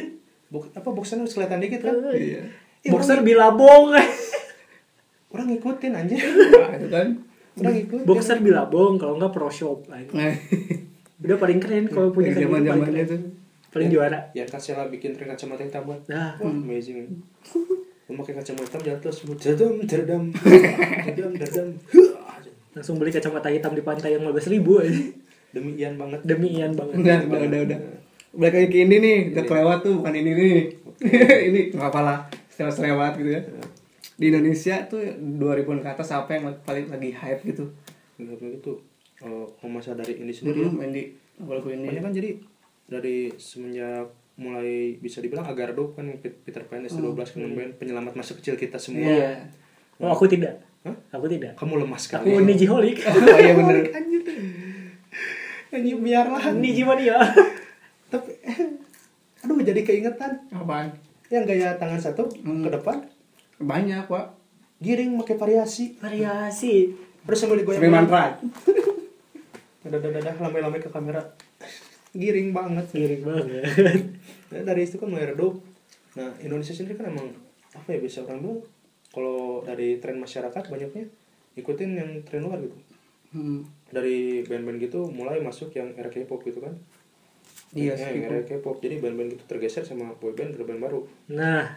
Bok, 0.52 0.64
apa 0.74 0.90
boxernya 0.90 1.26
kelihatan 1.26 1.60
dikit 1.60 1.80
kan? 1.80 1.96
iya 2.12 2.42
Boxer 2.86 3.16
orang, 3.16 3.24
bilabong. 3.24 3.84
orang 5.30 5.46
ngikutin 5.48 5.92
anjir. 5.94 6.20
Nah, 6.20 6.74
itu 6.74 6.88
kan 6.90 7.08
Orang 7.58 7.74
ngikutin. 7.74 8.06
Boxer 8.06 8.38
bilabong 8.46 9.02
kalau 9.02 9.18
nggak 9.18 9.32
pro 9.34 9.50
shop. 9.50 9.86
nah 9.90 10.30
Udah 11.20 11.36
paling 11.36 11.60
keren 11.60 11.86
kalau 11.90 12.14
punya 12.14 12.32
zaman 12.32 12.64
paling 12.64 12.86
zamannya 12.86 13.06
tuh 13.10 13.22
Paling 13.70 13.90
juara. 13.94 14.20
Ya 14.34 14.50
Kasela 14.50 14.90
bikin 14.90 15.14
tren 15.14 15.30
kacamata 15.30 15.62
hitam 15.62 15.86
buat. 15.86 16.02
Nah, 16.10 16.34
Wah, 16.42 16.50
amazing. 16.50 17.22
Lu 18.10 18.18
pakai 18.26 18.34
kacamata 18.42 18.66
hitam 18.66 18.82
jalan 18.82 19.00
terus 19.00 19.18
derdam 19.38 19.74
derdam 19.86 20.24
derdam 21.06 21.32
derdam 21.42 21.68
langsung 22.74 22.98
beli 22.98 23.14
kacamata 23.14 23.50
hitam 23.54 23.74
di 23.78 23.84
pantai 23.86 24.18
yang 24.18 24.26
15 24.26 24.54
ribu 24.58 24.82
aja. 24.82 24.94
demi 25.50 25.74
Ian 25.82 25.98
banget. 25.98 26.22
Demi 26.26 26.54
Ian 26.58 26.74
banget. 26.78 27.02
udah 27.02 27.18
udah 27.26 27.40
udah 27.50 27.62
udah 27.66 27.80
balik 28.30 28.54
lagi 28.54 28.68
ke 28.70 28.78
ini 28.86 28.96
nih 29.02 29.18
udah 29.34 29.44
kelewat 29.50 29.78
tuh 29.82 29.94
bukan 29.98 30.14
ini 30.14 30.32
nih 30.38 30.54
ini 31.50 31.60
nggak 31.74 31.90
apa 31.90 32.00
lah 32.06 32.18
setelah 32.54 32.74
selewat 32.74 33.12
gitu 33.18 33.30
ya 33.34 33.42
di 34.20 34.28
Indonesia 34.28 34.84
tuh 34.84 35.00
2000 35.00 35.40
ke 35.80 35.90
atas 35.90 36.12
apa 36.12 36.36
yang 36.36 36.52
paling 36.62 36.92
lagi 36.92 37.10
hype 37.10 37.42
gitu 37.46 37.72
begitu. 38.20 38.76
Oh, 39.20 39.48
kalau 39.56 39.72
masa 39.74 39.96
dari 39.96 40.16
ini 40.16 40.32
sendiri 40.32 40.60
ya. 40.60 40.68
hmm, 40.68 40.76
main 40.76 40.92
di 40.92 41.04
lagu 41.40 41.68
ini 41.68 41.88
Banyak 41.88 42.04
kan 42.04 42.12
jadi 42.12 42.30
dari 42.86 43.32
semenjak 43.36 44.12
mulai 44.36 44.96
bisa 44.96 45.20
dibilang 45.20 45.44
Agardo 45.44 45.92
kan 45.92 46.08
Peter 46.20 46.64
Pan 46.64 46.84
S12 46.84 47.16
kan 47.16 47.44
band 47.50 47.72
penyelamat 47.76 48.14
masa 48.14 48.36
kecil 48.36 48.56
kita 48.56 48.76
semua. 48.76 49.04
iya 49.04 49.48
Oh, 50.00 50.08
aku 50.10 50.28
tidak. 50.28 50.64
Hah? 50.80 50.96
Aku 51.12 51.28
tidak. 51.28 51.56
Kamu 51.56 51.76
lemah 51.78 52.00
sekali. 52.00 52.32
Aku 52.32 52.40
Nijiholik. 52.42 53.04
oh 53.08 53.36
iya 53.36 53.52
bener 53.52 53.84
Anjir. 53.90 54.24
Anjir 55.70 55.98
biarlah. 55.98 56.44
Niji 56.56 56.84
mania. 56.84 57.20
Tapi 58.08 58.32
aduh 59.40 59.60
jadi 59.60 59.80
keingetan 59.80 60.48
apaan 60.50 60.92
yang 61.28 61.44
gaya 61.44 61.76
tangan 61.76 62.00
satu 62.00 62.28
Hmm. 62.42 62.64
ke 62.64 62.72
depan 62.72 63.04
banyak 63.60 64.08
pak. 64.08 64.26
Giring 64.80 65.20
pakai 65.20 65.36
variasi. 65.36 65.96
Variasi. 65.96 66.96
terus 67.20 67.36
sambil 67.38 67.62
digoyang 67.62 67.84
Semi 67.84 67.92
mantra. 67.92 68.40
dadah 69.80 70.00
dadah 70.00 70.12
dadah 70.18 70.36
lambai-lambai 70.40 70.80
ke 70.80 70.90
kamera. 70.90 71.22
Giring 72.12 72.50
banget. 72.52 72.86
Giring 72.90 73.24
banget. 73.24 73.64
Nah, 74.50 74.66
dari 74.66 74.82
itu 74.82 74.98
kan 74.98 75.06
mulai 75.06 75.30
redup. 75.30 75.62
Nah 76.18 76.34
Indonesia 76.42 76.74
sendiri 76.74 76.98
kan 76.98 77.14
emang 77.14 77.30
apa 77.70 77.86
ya 77.94 78.02
bisa 78.02 78.26
orang 78.26 78.42
bilang 78.42 78.60
kalau 79.14 79.62
dari 79.62 80.02
tren 80.02 80.18
masyarakat 80.18 80.66
banyaknya 80.66 81.06
ikutin 81.54 81.94
yang 81.94 82.10
tren 82.26 82.42
luar 82.42 82.58
gitu. 82.58 82.74
Hmm. 83.30 83.62
dari 83.94 84.42
band-band 84.42 84.82
gitu 84.82 85.06
mulai 85.14 85.38
masuk 85.38 85.70
yang 85.78 85.94
era 85.94 86.10
K-pop 86.10 86.42
gitu 86.42 86.66
kan. 86.66 86.74
Iya, 87.78 87.94
Ya, 87.94 88.10
yang 88.10 88.26
era 88.26 88.42
K-pop. 88.42 88.82
Jadi 88.82 88.98
band-band 88.98 89.38
gitu 89.38 89.46
tergeser 89.46 89.86
sama 89.86 90.18
boyband 90.18 90.58
ke 90.58 90.66
band 90.66 90.82
baru. 90.82 91.06
Nah, 91.30 91.70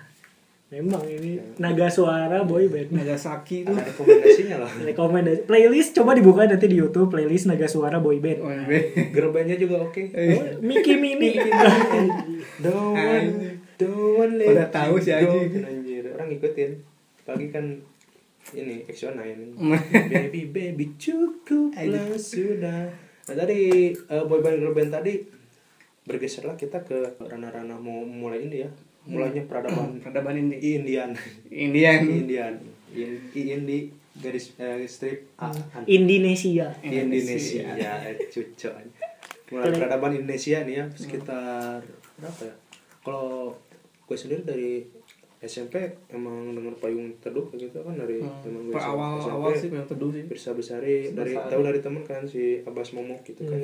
memang 0.73 1.05
ini 1.05 1.37
naga 1.61 1.93
suara 1.93 2.49
boy 2.49 2.73
band. 2.73 2.97
Nagasaki 2.97 3.69
tuh. 3.69 3.77
Ada 3.77 3.93
rekomendasinya 3.93 4.57
lah. 4.65 4.71
Rekomendasi 4.73 5.45
playlist 5.45 5.93
coba 5.93 6.17
dibuka 6.17 6.49
nanti 6.49 6.65
di 6.65 6.81
YouTube 6.81 7.13
playlist 7.13 7.45
naga 7.45 7.69
suara 7.69 8.01
boy 8.01 8.17
band. 8.25 8.41
OMB 8.41 8.73
girl 9.13 9.37
bandnya 9.37 9.61
juga 9.61 9.85
oke. 9.85 10.01
Oh, 10.17 10.65
Mickey 10.65 10.97
Mini. 10.97 11.37
don't 12.65 12.97
want 12.97 13.29
don't 13.77 14.17
want 14.17 14.33
let 14.41 14.57
Udah 14.57 14.69
tahu 14.73 14.97
you 14.97 15.05
sih, 15.05 15.13
anjing. 15.13 15.61
anjir 15.61 16.05
orang 16.09 16.33
ngikutin. 16.33 16.71
Pagi 17.29 17.47
kan 17.53 17.65
ini 18.57 18.83
Exona 18.89 19.23
ini 19.29 19.55
baby 20.11 20.49
baby 20.49 20.97
cukuplah 20.97 22.17
sudah. 22.17 22.89
Nah 23.29 23.35
dari 23.37 23.93
uh, 24.09 24.25
boyband 24.25 24.57
girl 24.65 24.73
band 24.73 24.89
tadi 24.89 25.21
bergeserlah 26.09 26.57
kita 26.57 26.81
ke 26.83 27.21
ranah-ranah 27.21 27.79
mau 27.79 28.03
mulai 28.03 28.49
ini 28.49 28.67
ya 28.67 28.71
mulainya 29.05 29.43
peradaban. 29.47 29.99
Peradaban 30.03 30.35
ini. 30.37 30.57
Indian. 30.77 31.11
Indian. 31.49 32.01
Indian. 32.03 32.55
In, 32.93 33.13
Indi 33.33 33.89
garis 34.13 34.53
eh, 34.61 34.85
strip 34.85 35.33
A 35.41 35.49
an- 35.49 35.89
Indonesia. 35.89 36.69
Indonesia. 36.85 37.65
Ya 37.73 37.97
cucu 38.29 38.69
mulai 39.53 39.69
peradaban 39.69 40.17
Indonesia 40.17 40.65
nih 40.65 40.75
ya 40.81 40.85
sekitar 40.93 41.85
berapa 42.17 42.43
ya? 42.43 42.55
Kalau 43.05 43.53
gue 44.05 44.17
sendiri 44.17 44.45
dari 44.45 44.73
SMP 45.41 45.81
emang 46.09 46.55
denger 46.55 46.73
payung 46.79 47.13
teduh 47.19 47.49
gitu 47.53 47.83
kan 47.83 47.93
dari 47.93 48.23
teman 48.41 48.71
gue 48.71 48.79
awal 48.79 49.19
awal 49.19 49.53
sih 49.53 49.69
yang 49.69 49.85
teduh 49.85 50.09
sih. 50.09 50.25
Pirsa 50.25 50.53
Besari 50.53 51.13
dari 51.13 51.33
tahu 51.35 51.61
dari 51.61 51.81
teman 51.81 52.05
kan 52.05 52.25
si 52.25 52.61
Abbas 52.63 52.93
Momok 52.93 53.25
gitu 53.27 53.45
kan. 53.45 53.61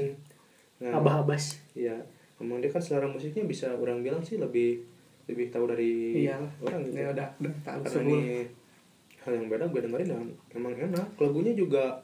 Nah, 0.78 0.98
abah 1.00 1.24
abas 1.24 1.58
Iya, 1.74 1.96
emang 2.38 2.60
dia 2.60 2.70
kan 2.70 2.80
selera 2.80 3.08
musiknya 3.08 3.44
bisa 3.44 3.72
orang 3.72 4.00
bilang 4.00 4.20
sih 4.20 4.36
lebih 4.36 4.84
lebih 5.28 5.46
tahu 5.48 5.64
dari 5.66 6.24
Iyalah. 6.24 6.48
orang 6.58 6.80
gitu. 6.82 6.96
ya 6.96 7.08
udah 7.12 7.28
udah 7.38 7.54
tahu 7.62 7.80
Karena 7.84 8.00
ini 8.02 8.18
hal 9.18 9.32
yang 9.34 9.46
beda 9.46 9.64
gue 9.68 9.80
dengerin 9.84 10.08
dan 10.08 10.22
emang 10.52 10.72
enak. 10.74 11.06
Lagunya 11.16 11.52
juga 11.52 12.00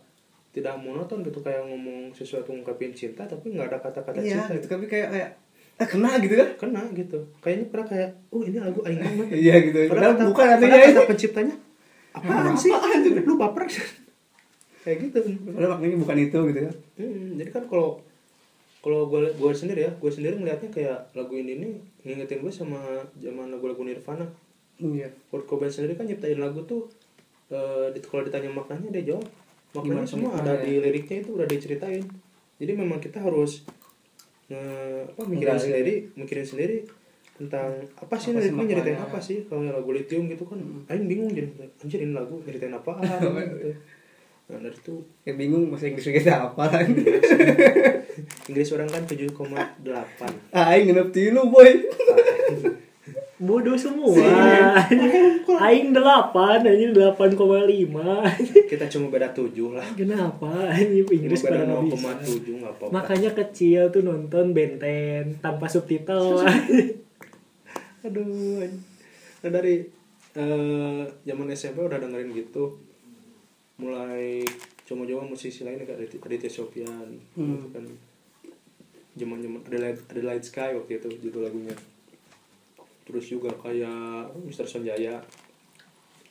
tidak 0.52 0.76
monoton 0.76 1.24
gitu 1.24 1.40
kayak 1.40 1.64
ngomong 1.64 2.12
sesuatu 2.12 2.52
ngungkapin 2.52 2.92
cinta 2.92 3.24
tapi 3.24 3.50
nggak 3.50 3.66
ada 3.66 3.78
kata-kata 3.80 4.20
iya 4.20 4.44
cinta. 4.44 4.52
gitu. 4.54 4.66
Tapi 4.70 4.84
kayak 4.86 5.08
kayak 5.10 5.30
ah, 5.74 5.88
kena 5.88 6.10
gitu 6.20 6.34
kan? 6.36 6.48
Kena 6.60 6.82
gitu. 6.92 7.18
Kayaknya 7.40 7.66
pernah 7.66 7.86
kayak 7.88 8.10
oh 8.28 8.42
ini 8.44 8.58
lagu 8.60 8.80
aing 8.84 9.00
banget. 9.00 9.26
Iya 9.34 9.54
gitu. 9.64 9.78
Padahal 9.88 10.14
kata- 10.14 10.28
bukan 10.28 10.46
artinya 10.46 10.76
padahal 10.76 10.94
kata 10.94 11.10
penciptanya 11.10 11.54
apaan 12.14 12.54
sih? 12.54 12.70
lu 13.24 13.34
baper. 13.34 13.64
Kayak 14.84 14.98
gitu. 15.00 15.18
Padahal 15.48 15.80
maknanya 15.80 15.96
bukan 15.96 16.16
itu 16.20 16.38
gitu 16.52 16.60
kan 16.60 16.74
Hmm, 16.94 17.40
jadi 17.40 17.50
kan 17.50 17.64
kalau 17.66 18.04
kalau 18.84 19.08
gue 19.08 19.32
gue 19.32 19.50
sendiri 19.50 19.80
ya 19.82 19.92
gue 19.92 20.10
sendiri 20.10 20.36
ngeliatnya 20.36 20.68
kayak 20.68 20.98
lagu 21.12 21.32
ini 21.32 21.56
nih 21.56 21.72
ngingetin 22.04 22.38
gue 22.38 22.52
sama 22.52 22.76
zaman 23.16 23.48
lagu-lagu 23.48 23.80
Nirvana. 23.80 24.28
Iya. 24.76 25.08
Kurt 25.26 25.46
Cobain 25.46 25.72
sendiri 25.72 25.94
kan 25.94 26.04
nyiptain 26.04 26.36
lagu 26.36 26.60
tuh 26.62 26.84
eh, 27.48 27.88
di- 27.90 28.02
kalau 28.02 28.20
ditanya 28.22 28.50
maknanya 28.50 28.92
dia 28.92 29.04
jawab 29.08 29.24
maknanya 29.72 30.04
Gimana 30.04 30.06
semua 30.06 30.30
ada 30.36 30.60
di 30.60 30.76
liriknya 30.76 31.16
itu 31.18 31.32
udah 31.32 31.46
diceritain. 31.46 32.04
Jadi 32.54 32.72
memang 32.74 32.98
kita 32.98 33.18
harus 33.18 33.64
nge, 34.46 34.60
apa 35.08 35.22
mikirin 35.24 35.40
Menggali. 35.48 35.64
sendiri 35.64 35.94
mikirin 36.14 36.44
sendiri 36.44 36.78
tentang 37.34 37.72
apa 37.96 38.14
sih 38.14 38.30
Apa 38.30 38.38
liriknya 38.38 38.64
nyeritain 38.68 39.00
apa 39.00 39.18
sih? 39.18 39.38
Kalau 39.42 39.64
lagu 39.64 39.90
lithium 39.90 40.28
gitu 40.28 40.44
kan 40.44 40.60
Aing 40.86 41.08
bingung 41.08 41.32
jadi 41.32 41.48
anjir 41.80 41.98
ini 41.98 42.12
lagu 42.12 42.38
nyeritain 42.38 42.70
apaan 42.70 43.00
gitu. 43.48 43.72
Dari 44.44 44.76
itu 44.76 44.94
ya 45.24 45.32
bingung 45.32 45.72
bahasa 45.72 45.88
Inggris 45.88 46.04
kita 46.04 46.52
apa 46.52 46.64
kan? 46.68 46.86
Inggris 48.52 48.68
orang 48.76 48.88
kan 48.92 49.02
7,8 49.08 49.32
ah 50.52 50.64
aing 50.72 50.92
ngenep 50.92 51.08
tilu 51.10 51.48
boy. 51.48 51.70
Bodoh 53.34 53.74
semua. 53.76 54.14
Aing 55.66 55.90
delapan 55.92 57.34
koma 57.34 57.66
lima. 57.66 58.22
Kita 58.70 58.88
cuma 58.88 59.10
beda 59.10 59.34
7 59.34 59.52
lah. 59.74 59.84
Kenapa? 59.92 60.70
Ini 60.72 61.02
Inggris 61.02 61.42
pada 61.42 61.66
nggak 61.66 61.92
bisa 61.92 62.14
0,7 62.24 62.62
nggak 62.62 62.72
apa-apa. 62.78 62.94
Makanya 62.94 63.30
kecil 63.34 63.90
tuh 63.90 64.06
nonton 64.06 64.54
Benten 64.54 65.42
tanpa 65.42 65.66
subtitle. 65.66 66.46
Aduh 68.06 68.64
nah 69.44 69.60
dari 69.60 69.84
eh, 70.32 71.02
zaman 71.28 71.52
SMP 71.52 71.84
udah 71.84 72.00
dengerin 72.00 72.32
gitu 72.32 72.80
mulai 73.74 74.40
coba-coba 74.84 75.26
musisi 75.26 75.64
lain 75.64 75.82
kayak 75.82 75.98
Adit- 75.98 76.22
Aditya 76.22 76.50
Sofyan 76.50 77.08
gitu 77.34 77.66
kan 77.72 77.84
zaman 79.14 79.38
zaman 79.40 79.60
Adelaide, 79.64 80.02
Adelaide 80.10 80.46
Sky 80.46 80.74
waktu 80.74 80.98
itu 80.98 81.08
judul 81.22 81.46
lagunya. 81.46 81.74
Terus 83.04 83.26
juga 83.28 83.50
kayak. 83.54 84.32
Sonjaya 84.50 85.22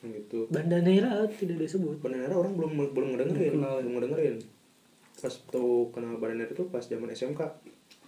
yang 0.03 0.11
gitu 0.11 0.51
Bandanera 0.51 1.23
tidak 1.31 1.63
disebut. 1.63 2.03
Bandanera 2.03 2.35
orang 2.35 2.59
belum 2.59 2.71
belum 2.91 3.09
ngedengerin. 3.15 3.51
Kenal. 3.55 3.79
belum 3.79 3.93
ngedengerin. 3.99 4.35
Pas 5.15 5.33
tuh 5.47 5.87
kenal 5.95 6.19
Bandanera 6.19 6.51
itu 6.51 6.67
pas 6.67 6.83
zaman 6.83 7.07
SMK 7.07 7.39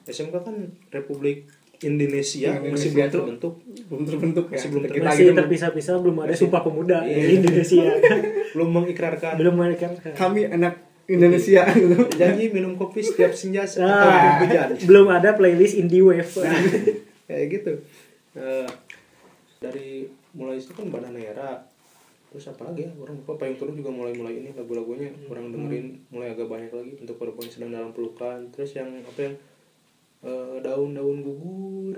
SMK 0.05 0.35
kan 0.43 0.55
Republik 0.91 1.47
Indonesia, 1.83 2.51
Indonesia 2.55 2.71
masih 2.71 2.89
belum 2.95 3.09
terbentuk. 3.11 3.53
belum 3.91 4.03
terbentuk 4.07 4.45
ya. 4.47 4.55
Masih 4.55 4.69
belum 4.71 4.81
Kita 4.87 5.07
masih 5.11 5.25
terpisah-pisah 5.35 5.93
belum 5.99 6.17
ada 6.23 6.33
sumpah 6.33 6.61
pemuda. 6.63 6.97
Iya. 7.03 7.17
di 7.19 7.33
Indonesia. 7.43 7.83
Belum 8.55 8.69
mengikrarkan. 8.71 9.33
Belum 9.35 9.55
ada 9.59 9.75
kami 10.15 10.47
anak 10.47 10.79
Indonesia. 11.11 11.67
Gitu. 11.75 11.97
Janji 12.15 12.45
minum 12.55 12.79
kopi 12.79 13.03
setiap 13.03 13.35
senja 13.35 13.67
atau 13.67 13.83
Ah, 13.83 14.39
hujan 14.39 14.79
belum 14.87 15.11
ada 15.11 15.35
playlist 15.35 15.75
indie 15.75 15.99
wave. 15.99 16.31
Kayak 17.27 17.45
gitu. 17.51 17.73
Eh, 18.39 18.67
dari 19.59 20.07
mulai 20.31 20.55
itu 20.59 20.71
kan 20.71 20.87
Bandanera 20.87 21.67
terus 22.31 22.51
apa 22.51 22.67
lagi 22.67 22.83
ya? 22.83 22.91
Orang 22.99 23.23
lupa 23.23 23.39
payung 23.39 23.55
teduh 23.55 23.75
juga 23.75 23.91
mulai 23.91 24.11
mulai 24.15 24.39
ini 24.39 24.49
lagu-lagunya. 24.55 25.11
Orang 25.27 25.51
dengerin 25.51 25.99
mulai 26.11 26.31
agak 26.31 26.47
banyak 26.47 26.71
lagi 26.71 26.91
untuk 26.99 27.15
perempuan 27.15 27.47
yang 27.47 27.53
sedang 27.53 27.71
dalam 27.71 27.91
pelukan. 27.91 28.39
Terus 28.55 28.71
yang 28.75 28.91
apa 29.03 29.19
yang 29.19 29.35
eh, 30.23 30.55
daun-daun 30.63 31.17
gugur. 31.25 31.97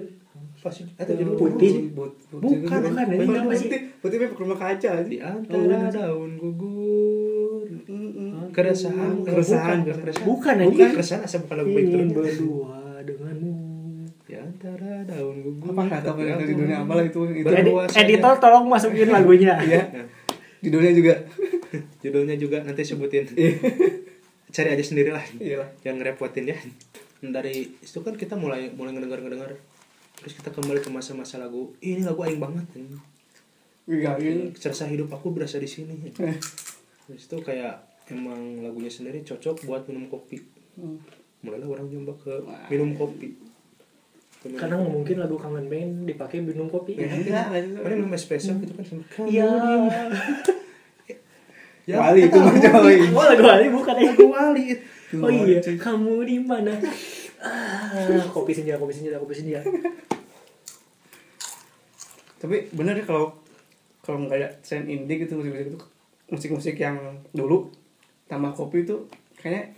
Sih? 0.67 0.83
Itu 0.83 1.13
judul 1.15 1.35
Putih. 1.39 1.95
Bukan, 1.95 2.79
bukan, 2.91 3.55
sih? 3.55 3.71
putih 3.71 3.79
putih 4.03 4.17
memang 4.19 4.35
rumah 4.35 4.57
kaca 4.59 4.99
di 5.05 5.17
antara 5.21 5.87
daun. 5.87 6.35
gugur. 6.35 7.69
Keresahan. 8.51 9.23
Keresahan. 9.23 9.87
bukan 10.27 10.55
Bukan, 10.67 10.89
keresahan. 10.97 11.21
Asal 11.23 11.45
bukan 11.47 11.55
lagu 11.63 11.71
baik 11.71 11.87
terus 11.87 12.11
berdua 12.11 12.99
denganmu. 13.05 13.55
Di 14.27 14.35
antara 14.35 14.91
daun 15.07 15.35
gugur. 15.39 15.71
Apa 15.71 16.03
tahu 16.03 16.19
yang 16.25 16.41
di 16.43 16.55
dunia 16.57 16.77
apa 16.83 16.93
lah 16.99 17.05
itu. 17.07 17.21
itu 17.31 17.47
editor 17.95 18.33
tolong 18.41 18.65
masukin 18.67 19.07
lagunya. 19.07 19.55
Iya. 19.67 19.83
di 20.57 20.69
dunia 20.73 20.91
juga. 20.91 21.15
Judulnya 22.03 22.35
juga 22.35 22.57
nanti 22.65 22.81
sebutin. 22.83 23.23
Cari 24.51 24.69
aja 24.73 24.83
sendiri 24.83 25.15
lah 25.15 25.23
iya. 25.39 25.63
Yang 25.85 25.95
ngerepotin 26.01 26.49
ya 26.49 26.57
dari 27.19 27.73
itu 27.75 27.99
kan 27.99 28.13
kita 28.13 28.33
mulai 28.33 28.69
mulai 28.69 28.91
ngedengar 28.91 29.19
ngedengar 29.19 29.51
terus 30.15 30.33
kita 30.33 30.49
kembali 30.49 30.79
ke 30.79 30.89
masa-masa 30.89 31.37
lagu 31.37 31.73
"Ih, 31.79 31.95
ini 31.95 32.03
lagu 32.03 32.21
aing 32.21 32.37
banget 32.37 32.65
Iya, 33.87 34.19
ini 34.19 34.51
serasa 34.53 34.83
hidup 34.85 35.09
aku 35.09 35.31
berasa 35.31 35.57
di 35.57 35.65
sini 35.65 35.95
terus 37.07 37.23
itu 37.23 37.37
kayak 37.39 37.79
emang 38.07 38.59
lagunya 38.59 38.87
sendiri 38.87 39.19
cocok 39.21 39.63
buat 39.63 39.83
minum 39.85 40.07
kopi. 40.07 40.39
Mulailah 41.39 41.67
orang 41.69 41.87
nyoba 41.87 42.13
ke 42.17 42.33
minum 42.67 42.91
kopi. 42.93 43.31
Minum 44.43 44.57
karena 44.57 44.75
nggak 44.75 44.93
mungkin 44.93 45.15
lagu 45.17 45.35
kangen 45.35 45.65
band 45.67 45.93
dipakai 46.03 46.39
minum 46.39 46.67
kopi 46.67 46.95
Ya, 46.95 47.07
Iya, 47.07 47.41
Mana 47.79 47.93
minum 47.95 48.11
espresso 48.11 48.51
gitu 48.55 48.75
kan 48.75 48.83
sama 48.83 49.03
Iya. 49.23 49.47
Ya, 51.87 52.03
Wali 52.03 52.27
itu 52.27 52.35
mah. 52.35 52.51
Oh 53.15 53.23
lagu 53.23 53.47
Ali 53.47 53.71
bukan 53.71 53.95
ya? 53.95 54.11
Lagu 54.11 54.27
wali. 54.27 54.75
Oh 55.09 55.29
iya, 55.29 55.59
kamu 55.61 56.13
di 56.23 56.37
mana? 56.37 56.73
Ah, 57.37 57.93
kopi 58.27 58.49
senja, 58.49 58.73
kopi 58.75 58.89
senja, 58.91 59.13
kopi 59.13 59.29
senja. 59.31 59.61
tapi 62.37 62.69
bener 62.71 62.93
ya 62.95 63.05
kalau 63.05 63.33
kalau 63.99 64.23
nggak 64.23 64.37
ada 64.37 64.49
tren 64.59 64.85
indie 64.85 65.17
gitu 65.19 65.37
musik-musik 65.37 65.65
itu 65.67 65.77
musik-musik 66.27 66.75
yang 66.75 66.97
dulu 67.31 67.69
tambah 68.25 68.53
kopi 68.53 68.83
itu 68.83 68.93
kayaknya 69.35 69.73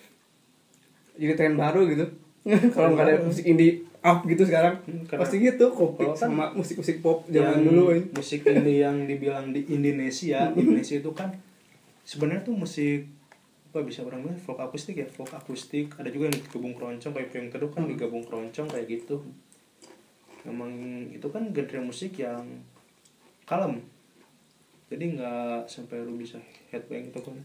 jadi 1.16 1.34
tren 1.36 1.56
baru 1.56 1.84
gitu 1.86 2.06
kalau 2.74 2.96
nggak 2.96 3.06
ada 3.06 3.16
musik 3.22 3.44
indie 3.44 3.80
up 4.00 4.24
gitu 4.24 4.44
sekarang 4.44 4.80
Hmm, 4.84 5.04
karena- 5.04 5.20
pasti 5.20 5.36
gitu 5.42 5.66
kopi 5.70 6.04
kan- 6.06 6.16
sama 6.18 6.46
musik-musik 6.54 7.00
pop 7.00 7.28
zaman 7.28 7.60
dulu 7.62 7.92
ini 7.92 8.08
musik 8.10 8.44
indie 8.46 8.80
yang 8.80 9.04
dibilang 9.04 9.52
di 9.52 9.64
Indonesia 9.66 10.48
Indonesia 10.56 10.96
itu 10.96 11.12
kan 11.12 11.32
sebenarnya 12.04 12.44
tuh 12.46 12.56
musik 12.56 13.04
apa 13.70 13.86
bisa 13.86 14.02
orang 14.02 14.26
bilang 14.26 14.42
folk 14.42 14.58
akustik 14.58 14.98
ya 14.98 15.06
folk 15.06 15.30
akustik. 15.30 15.94
Ada 16.02 16.10
juga 16.10 16.34
yang 16.34 16.42
digabung 16.42 16.74
keroncong 16.74 17.14
kayak 17.14 17.30
yang 17.38 17.54
teduh 17.54 17.70
kan 17.70 17.86
digabung 17.86 18.26
keroncong 18.26 18.66
kayak 18.66 18.90
gitu. 18.90 19.22
Emang 20.42 20.74
itu 21.14 21.30
kan 21.30 21.54
genre 21.54 21.80
musik 21.86 22.18
yang 22.18 22.66
kalem. 23.46 23.78
Jadi 24.90 25.14
nggak 25.14 25.70
sampai 25.70 26.02
lu 26.02 26.18
bisa 26.18 26.42
headbang 26.74 27.14
gitu 27.14 27.22
kan. 27.22 27.38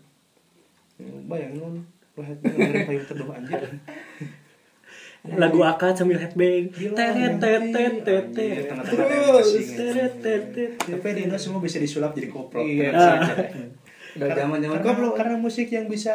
Ya, 0.96 1.12
bayangin 1.28 1.60
lu 1.60 1.68
lu 2.16 2.22
headbang 2.24 2.56
dengerin 2.56 2.88
payung 2.88 3.04
teduh 3.12 3.28
anjir. 3.28 3.60
Lagu 5.44 5.60
akad 5.60 5.92
sambil 5.92 6.16
headbang. 6.16 6.72
Teret 6.72 7.36
teret 7.36 7.64
teret 7.68 7.96
teret 8.00 8.26
teret. 8.32 8.64
tengah-tengah 8.72 9.06
teret 9.12 9.68
teret 9.76 10.14
teret. 10.24 10.72
tapi 10.88 11.08
di 11.12 11.28
Indo 11.28 11.36
semua 11.36 11.60
bisa 11.60 11.76
disulap 11.76 12.16
jadi 12.16 12.32
koplo 12.32 12.64
Iya. 12.64 12.96
Udah 14.14 14.30
Karena- 14.30 14.40
zaman 14.46 14.58
zaman 14.62 14.78
karena, 14.82 15.08
karena 15.18 15.36
musik 15.36 15.66
yang 15.70 15.86
bisa 15.90 16.14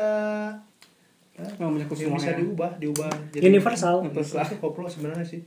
namanya 1.55 1.87
yang 1.87 1.91
kusuma 1.91 2.15
bisa 2.19 2.35
ya. 2.35 2.39
diubah 2.39 2.71
diubah. 2.79 3.11
Universal. 3.39 3.95
universal. 4.03 4.43
Itu 4.43 4.55
koplo 4.59 4.87
sebenarnya 4.87 5.23
sih. 5.23 5.41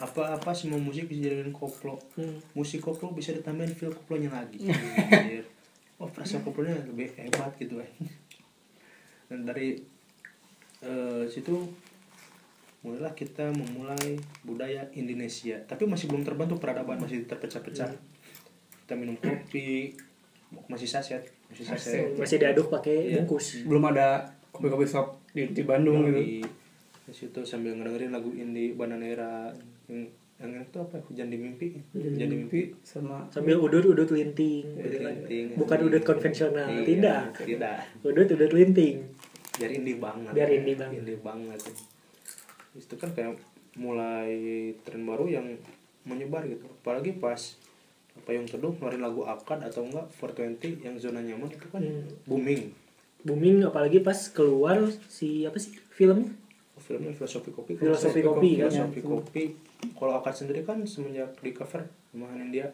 Apa 0.00 0.32
apa 0.36 0.50
semua 0.56 0.80
musik 0.80 1.08
bisa 1.08 1.28
dijadiin 1.28 1.52
koplo. 1.52 2.00
Hmm. 2.16 2.40
musik 2.56 2.80
koplo 2.80 3.12
bisa 3.12 3.32
ditambahin 3.36 3.72
feel 3.72 3.92
koplonya 3.92 4.32
lagi. 4.32 4.64
Oh 6.00 6.08
frasa 6.08 6.40
populernya 6.40 6.80
lebih 6.88 7.12
hebat 7.20 7.52
gitu 7.60 7.76
kan 7.76 7.88
dan 9.30 9.46
dari 9.46 9.78
eh, 10.82 11.22
situ 11.30 11.54
mulailah 12.82 13.12
kita 13.14 13.52
memulai 13.54 14.18
budaya 14.42 14.88
Indonesia. 14.96 15.60
Tapi 15.68 15.86
masih 15.86 16.10
belum 16.10 16.26
terbentuk 16.26 16.58
peradaban 16.58 16.98
masih 16.98 17.28
terpecah-pecah. 17.28 17.92
Kita 18.82 18.94
minum 18.98 19.14
kopi 19.20 19.94
masih 20.66 20.90
saset 20.90 21.22
masih 21.50 21.64
saset 21.66 22.14
masih 22.14 22.36
diaduk 22.38 22.66
pakai 22.68 22.96
Iya. 23.10 23.14
bungkus. 23.20 23.66
Belum 23.66 23.84
ada 23.86 24.22
kopi-kopi 24.50 24.86
shop 24.86 25.18
di, 25.30 25.50
di 25.50 25.62
Bandung 25.62 26.06
gitu. 26.06 26.16
di, 26.16 26.38
di 27.04 27.12
situ 27.12 27.40
sambil 27.42 27.74
ngedengerin 27.74 28.10
lagu 28.10 28.30
indie 28.30 28.72
Bananera. 28.72 29.50
Yang 29.86 30.14
yang 30.40 30.64
itu 30.64 30.78
apa? 30.80 30.96
Hujan 31.04 31.28
di 31.28 31.36
mimpi. 31.36 31.76
Hujan 31.92 32.28
di 32.28 32.36
mimpi. 32.38 32.60
Sama 32.80 33.28
sambil 33.28 33.60
udut 33.60 33.84
udut 33.84 34.08
linting. 34.08 34.64
Gitu 34.72 34.96
kan. 34.98 35.12
Linting. 35.12 35.46
bukan 35.52 35.78
udut 35.84 36.00
konvensional 36.00 36.68
Iya, 36.70 36.82
tidak. 36.86 37.20
tidak. 37.36 37.76
Udut 38.00 38.24
udut 38.30 38.48
linting. 38.50 39.04
Biar 39.60 39.70
indie 39.70 40.00
banget. 40.00 40.32
Biar 40.32 40.48
indie 40.48 40.76
banget. 40.78 40.96
indie 40.96 41.18
banget. 41.20 41.60
Itu 42.72 42.94
kan 42.96 43.10
kayak 43.12 43.36
mulai 43.76 44.32
tren 44.80 45.04
baru 45.04 45.28
yang 45.28 45.46
menyebar 46.02 46.48
gitu. 46.48 46.64
Apalagi 46.80 47.20
pas 47.20 47.36
apa 48.12 48.30
yang 48.30 48.44
teduh 48.44 48.74
ngeluarin 48.74 49.00
lagu 49.00 49.22
akad 49.24 49.62
atau 49.62 49.86
enggak 49.86 50.06
420 50.16 50.82
yang 50.82 50.96
zona 50.96 51.20
nyaman 51.20 51.48
itu 51.48 51.66
kan 51.68 51.82
Hmm. 51.82 52.06
booming. 52.26 52.70
Booming 53.20 53.62
apalagi 53.62 54.00
pas 54.00 54.16
keluar 54.30 54.80
si 55.06 55.44
apa 55.44 55.56
sih 55.56 55.76
film 55.90 56.34
filmnya 56.80 57.12
filosofi 57.12 57.52
kopi. 57.52 57.76
Filosofi 57.76 58.20
Kopi, 58.20 58.50
kan? 58.56 58.72
filosofi 58.72 59.00
kopi 59.00 59.42
kalau 59.94 60.16
akad 60.16 60.32
sendiri 60.34 60.64
kan 60.64 60.80
semenjak 60.82 61.36
di 61.38 61.52
cover 61.52 61.84
sama 62.08 62.32
India 62.34 62.72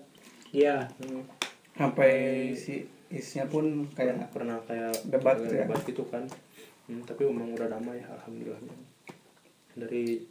ya 0.54 0.86
hmm, 1.02 1.26
sampai 1.74 2.10
si 2.54 2.86
isinya 3.06 3.46
pun 3.46 3.86
kayak 3.92 4.30
pernah 4.30 4.58
kayak 4.64 4.94
Debat 5.04 5.34
kayak 5.34 5.42
gitu 5.42 5.54
ya? 5.54 5.62
debat 5.62 5.80
gitu 5.84 6.02
kan. 6.06 6.22
Hmm, 6.86 7.02
tapi 7.02 7.22
memang 7.22 7.50
udah 7.52 7.68
damai 7.68 7.98
alhamdulillah. 8.00 8.62
Dari 9.74 10.22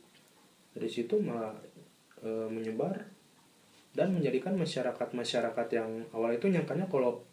dari 0.71 0.89
situ 0.89 1.19
malah 1.19 1.55
e, 2.19 2.29
menyebar 2.47 2.99
dan 3.95 4.11
menjadikan 4.11 4.53
masyarakat 4.53 5.07
masyarakat 5.09 5.67
yang 5.71 5.87
awal 6.11 6.29
itu 6.29 6.45
nyangkanya 6.45 6.85
kalau 6.85 7.23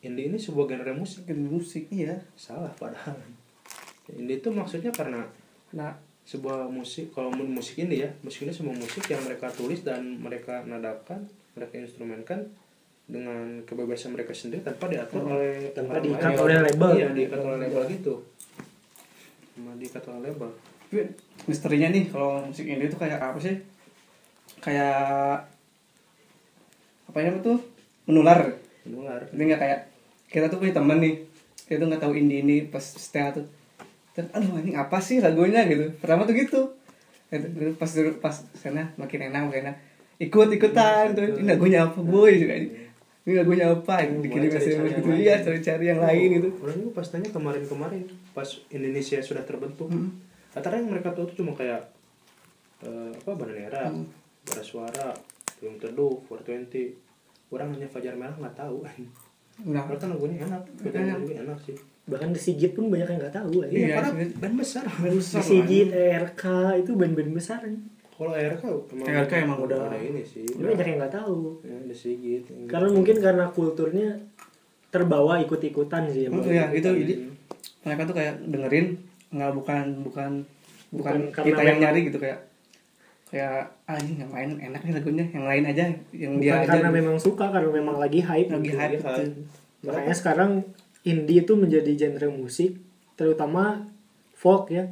indie 0.00 0.30
ini 0.30 0.38
sebuah 0.38 0.70
genre 0.70 0.92
musik. 0.94 1.26
Bikin 1.26 1.42
musik 1.44 1.84
iya. 1.90 2.14
Salah 2.34 2.70
padahal. 2.74 3.18
Indie 4.10 4.38
itu 4.38 4.48
maksudnya 4.48 4.90
karena 4.90 5.26
nah 5.74 5.90
sebuah 6.24 6.70
musik 6.70 7.10
kalau 7.10 7.28
mu- 7.28 7.44
musik 7.50 7.76
ini 7.78 8.00
ya 8.00 8.10
musik 8.22 8.46
ini 8.46 8.52
semua 8.54 8.72
musik 8.72 9.04
yang 9.04 9.20
mereka 9.20 9.50
tulis 9.50 9.82
dan 9.82 10.00
mereka 10.16 10.62
nadakan 10.64 11.26
mereka 11.52 11.74
instrumenkan 11.76 12.40
dengan 13.04 13.60
kebebasan 13.68 14.16
mereka 14.16 14.32
sendiri 14.32 14.64
tanpa 14.64 14.88
diatur 14.88 15.20
oleh 15.20 15.68
Tanpa 15.76 16.00
diikat 16.00 16.32
oleh 16.38 16.56
label. 16.56 16.90
iya 16.94 17.08
diikat 17.10 17.40
oleh 17.42 17.58
label 17.60 17.82
gitu. 17.90 18.14
Cuma 19.52 19.76
diikat 19.76 20.04
oleh 20.08 20.30
label. 20.30 20.50
Misterinya 21.44 21.88
nih 21.90 22.08
kalau 22.08 22.40
musik 22.40 22.64
indie 22.64 22.86
itu 22.86 22.96
kayak 22.96 23.20
apa 23.20 23.36
sih? 23.36 23.56
Kayak 24.60 25.44
apa 27.14 27.22
namanya 27.22 27.46
tuh? 27.46 27.58
Menular. 28.04 28.58
Menular. 28.82 29.22
Jadi 29.30 29.42
nggak 29.44 29.60
kayak 29.60 29.80
kita 30.26 30.46
tuh 30.48 30.58
punya 30.58 30.74
temen 30.74 30.98
nih 30.98 31.14
kita 31.64 31.78
tuh 31.78 31.86
nggak 31.86 32.02
tahu 32.02 32.12
indie 32.12 32.42
ini 32.42 32.66
pas 32.66 32.82
setelah 32.82 33.30
tuh. 33.32 33.46
Dan 34.12 34.26
aduh 34.30 34.58
ini 34.58 34.74
apa 34.74 34.98
sih 34.98 35.18
lagunya? 35.18 35.62
Gitu. 35.62 35.94
Pertama 35.96 36.26
tuh 36.26 36.34
gitu. 36.34 36.60
Gitu, 37.28 37.46
gitu, 37.48 37.70
pas 37.74 37.86
dulu- 37.88 38.18
pas 38.18 38.34
sana 38.52 38.90
makin 38.94 39.30
enak 39.30 39.40
makin 39.44 39.60
enak. 39.64 39.76
Ikut 40.18 40.50
ikutan. 40.50 41.14
Tuh 41.14 41.38
ini 41.38 41.46
lagunya 41.48 41.86
apa 41.86 41.98
boy? 41.98 42.34
Juga 42.34 42.54
ini 43.24 43.32
lagunya 43.32 43.70
apa? 43.70 43.94
Yang 44.02 44.10
dikirim 44.20 44.50
SMS 44.50 44.66
yang 44.66 44.84
gitu. 44.92 45.10
iya 45.14 45.34
cari-cari 45.38 45.84
yang 45.88 46.00
lain 46.00 46.28
gitu. 46.32 46.48
Orang 46.58 46.76
juga 46.76 46.92
pas 46.92 47.06
tanya 47.08 47.30
kemarin-kemarin 47.30 48.02
pas 48.30 48.46
Indonesia 48.68 49.18
sudah 49.20 49.42
terbentuk 49.42 49.86
Hmm. 49.86 50.18
rata 50.50 50.70
yang 50.70 50.90
mereka 50.90 51.10
tahu 51.10 51.30
tuh 51.30 51.38
cuma 51.38 51.54
kayak 51.54 51.94
eh, 52.82 53.10
apa 53.14 53.30
bananera 53.32 53.88
Hmm. 53.88 54.06
suara 54.60 55.16
belum 55.56 55.80
teduh 55.80 56.20
420 56.28 57.03
orang 57.54 57.68
hanya 57.70 57.86
fajar 57.86 58.14
merah 58.14 58.34
nggak 58.34 58.56
tahu 58.56 58.82
nah 59.64 59.80
Padahal 59.80 59.96
kan 59.96 60.08
lagunya 60.10 60.36
enak, 60.40 60.62
Enak. 60.66 60.82
lagunya 60.84 61.14
lagunya 61.14 61.40
enak 61.44 61.58
sih. 61.60 61.76
bahkan 62.04 62.28
di 62.28 62.38
Sigit 62.38 62.72
pun 62.72 62.84
banyak 62.86 63.06
yang 63.06 63.18
nggak 63.18 63.32
tahu 63.34 63.54
Iya, 63.56 63.64
ya. 63.64 63.70
Iya, 63.70 63.86
karena 63.96 64.10
sih. 64.10 64.28
band 64.36 64.54
besar. 64.56 64.84
di 64.84 65.20
Sigit 65.40 65.88
RK 65.94 66.42
itu 66.76 66.90
band-band 66.92 67.30
besar 67.32 67.58
kan 67.60 67.74
Kalau 68.12 68.30
RK 68.30 68.62
emang 68.92 69.06
RK 69.24 69.32
emang 69.40 69.58
udah- 69.60 69.88
ada 69.88 69.98
ini 69.98 70.22
sih. 70.22 70.42
Tapi 70.44 70.62
banyak 70.68 70.86
yang 70.86 70.98
nggak 71.00 71.14
tahu 71.14 71.38
Ya, 71.60 71.74
ada 71.76 71.94
Sigit. 71.96 72.42
karena 72.64 72.86
gitu. 72.86 72.94
mungkin 72.94 73.16
karena 73.18 73.44
kulturnya 73.48 74.08
terbawa 74.88 75.38
ikut-ikutan 75.40 76.02
sih 76.08 76.20
ya 76.22 76.28
Oh, 76.28 76.38
Bang. 76.38 76.46
iya, 76.48 76.64
gitu. 76.70 76.88
Hmm. 76.88 77.00
Jadi 77.00 77.14
mereka 77.80 78.02
tuh 78.04 78.14
kayak 78.14 78.34
dengerin 78.44 78.86
nggak 79.30 79.52
bukan 79.52 79.84
bukan 80.02 80.30
bukan, 80.90 81.14
Bukan 81.24 81.42
kita 81.42 81.62
yang 81.64 81.78
nyari 81.80 82.00
gitu 82.04 82.18
kayak 82.18 82.38
kayak 83.26 83.66
ah 83.84 83.96
ini 83.96 84.12
yang 84.18 84.30
lain 84.30 84.50
enak 84.62 84.80
nih 84.80 84.94
lagunya 84.94 85.24
yang 85.28 85.44
lain 85.44 85.64
aja 85.64 85.84
yang 86.12 86.32
bukan 86.36 86.42
dia 86.42 86.52
aja 86.56 86.68
karena 86.70 86.88
gitu. 86.88 86.98
memang 87.00 87.16
suka 87.18 87.44
karena 87.48 87.70
memang 87.70 87.96
lagi 87.96 88.20
hype 88.20 88.48
lagi 88.48 88.68
gitu. 88.68 88.78
hype 88.78 89.00
gitu. 89.00 89.22
makanya 89.82 90.14
sekarang 90.14 90.50
indie 91.02 91.40
itu 91.40 91.52
menjadi 91.52 91.90
genre 91.96 92.28
musik 92.30 92.78
terutama 93.14 93.88
folk 94.34 94.68
ya 94.68 94.88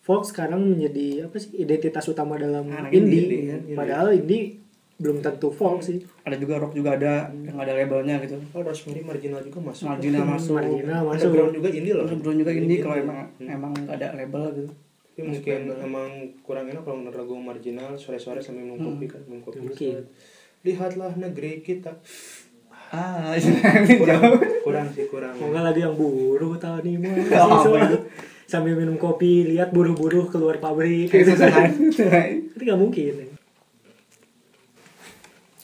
folk 0.00 0.24
sekarang 0.24 0.64
menjadi 0.66 1.26
apa 1.26 1.36
sih 1.38 1.54
identitas 1.56 2.04
utama 2.04 2.34
dalam 2.34 2.66
Anak 2.66 2.90
indie, 2.90 3.22
indie, 3.22 3.40
indie. 3.46 3.76
padahal 3.76 4.10
indie 4.10 4.58
belum 4.98 5.18
tentu 5.18 5.50
folk 5.50 5.82
sih 5.82 5.98
ada 6.22 6.34
juga 6.34 6.58
rock 6.58 6.72
juga 6.72 6.94
ada 6.94 7.30
yang 7.32 7.58
ada 7.58 7.72
labelnya 7.72 8.22
gitu 8.22 8.38
Oh, 8.50 8.62
Rosemary 8.62 9.02
Marginal 9.02 9.42
juga 9.42 9.58
masuk. 9.60 9.86
marginal 9.88 10.22
masuk 10.34 10.52
marginal 10.54 11.02
masuk 11.02 11.28
Brown 11.30 11.50
juga 11.50 11.68
indie 11.68 11.90
loh. 11.92 12.06
Brown 12.06 12.36
juga 12.36 12.50
indie 12.50 12.78
kalau 12.78 12.96
Indie. 12.96 13.06
emang 13.06 13.18
Hmm. 13.38 13.48
emang 13.50 13.72
ada 13.86 14.06
label 14.14 14.42
gitu 14.52 14.70
Tapi 15.12 15.28
mungkin 15.28 15.60
emang 15.76 16.10
kurang 16.40 16.72
enak 16.72 16.82
kalau 16.88 17.04
denger 17.04 17.20
lagu 17.20 17.36
marginal 17.36 17.92
sore-sore 18.00 18.40
sambil 18.40 18.64
minum 18.64 18.80
kopi 18.80 19.04
kan, 19.12 19.20
minum 19.28 19.44
kopi. 19.44 19.60
Mungkin. 19.60 20.08
Lihatlah 20.64 21.12
negeri 21.20 21.60
kita. 21.60 21.92
ah 22.92 23.32
Kurang, 24.00 24.20
kurang 24.64 24.88
sih 24.92 25.08
kurang. 25.08 25.32
mau 25.40 25.48
nggak 25.48 25.64
lagi 25.64 25.80
yang 25.80 25.96
buruh 25.96 26.60
tahun 26.60 27.00
ini 27.00 27.24
itu? 27.24 27.32
sambil 28.52 28.76
minum 28.76 29.00
kopi 29.00 29.48
lihat 29.48 29.72
buruh-buruh 29.72 30.28
keluar 30.28 30.60
pabrik 30.60 31.08
gitu 31.08 31.32
susah 31.32 31.72
itu 32.52 32.60
nggak 32.60 32.76
mungkin 32.76 33.32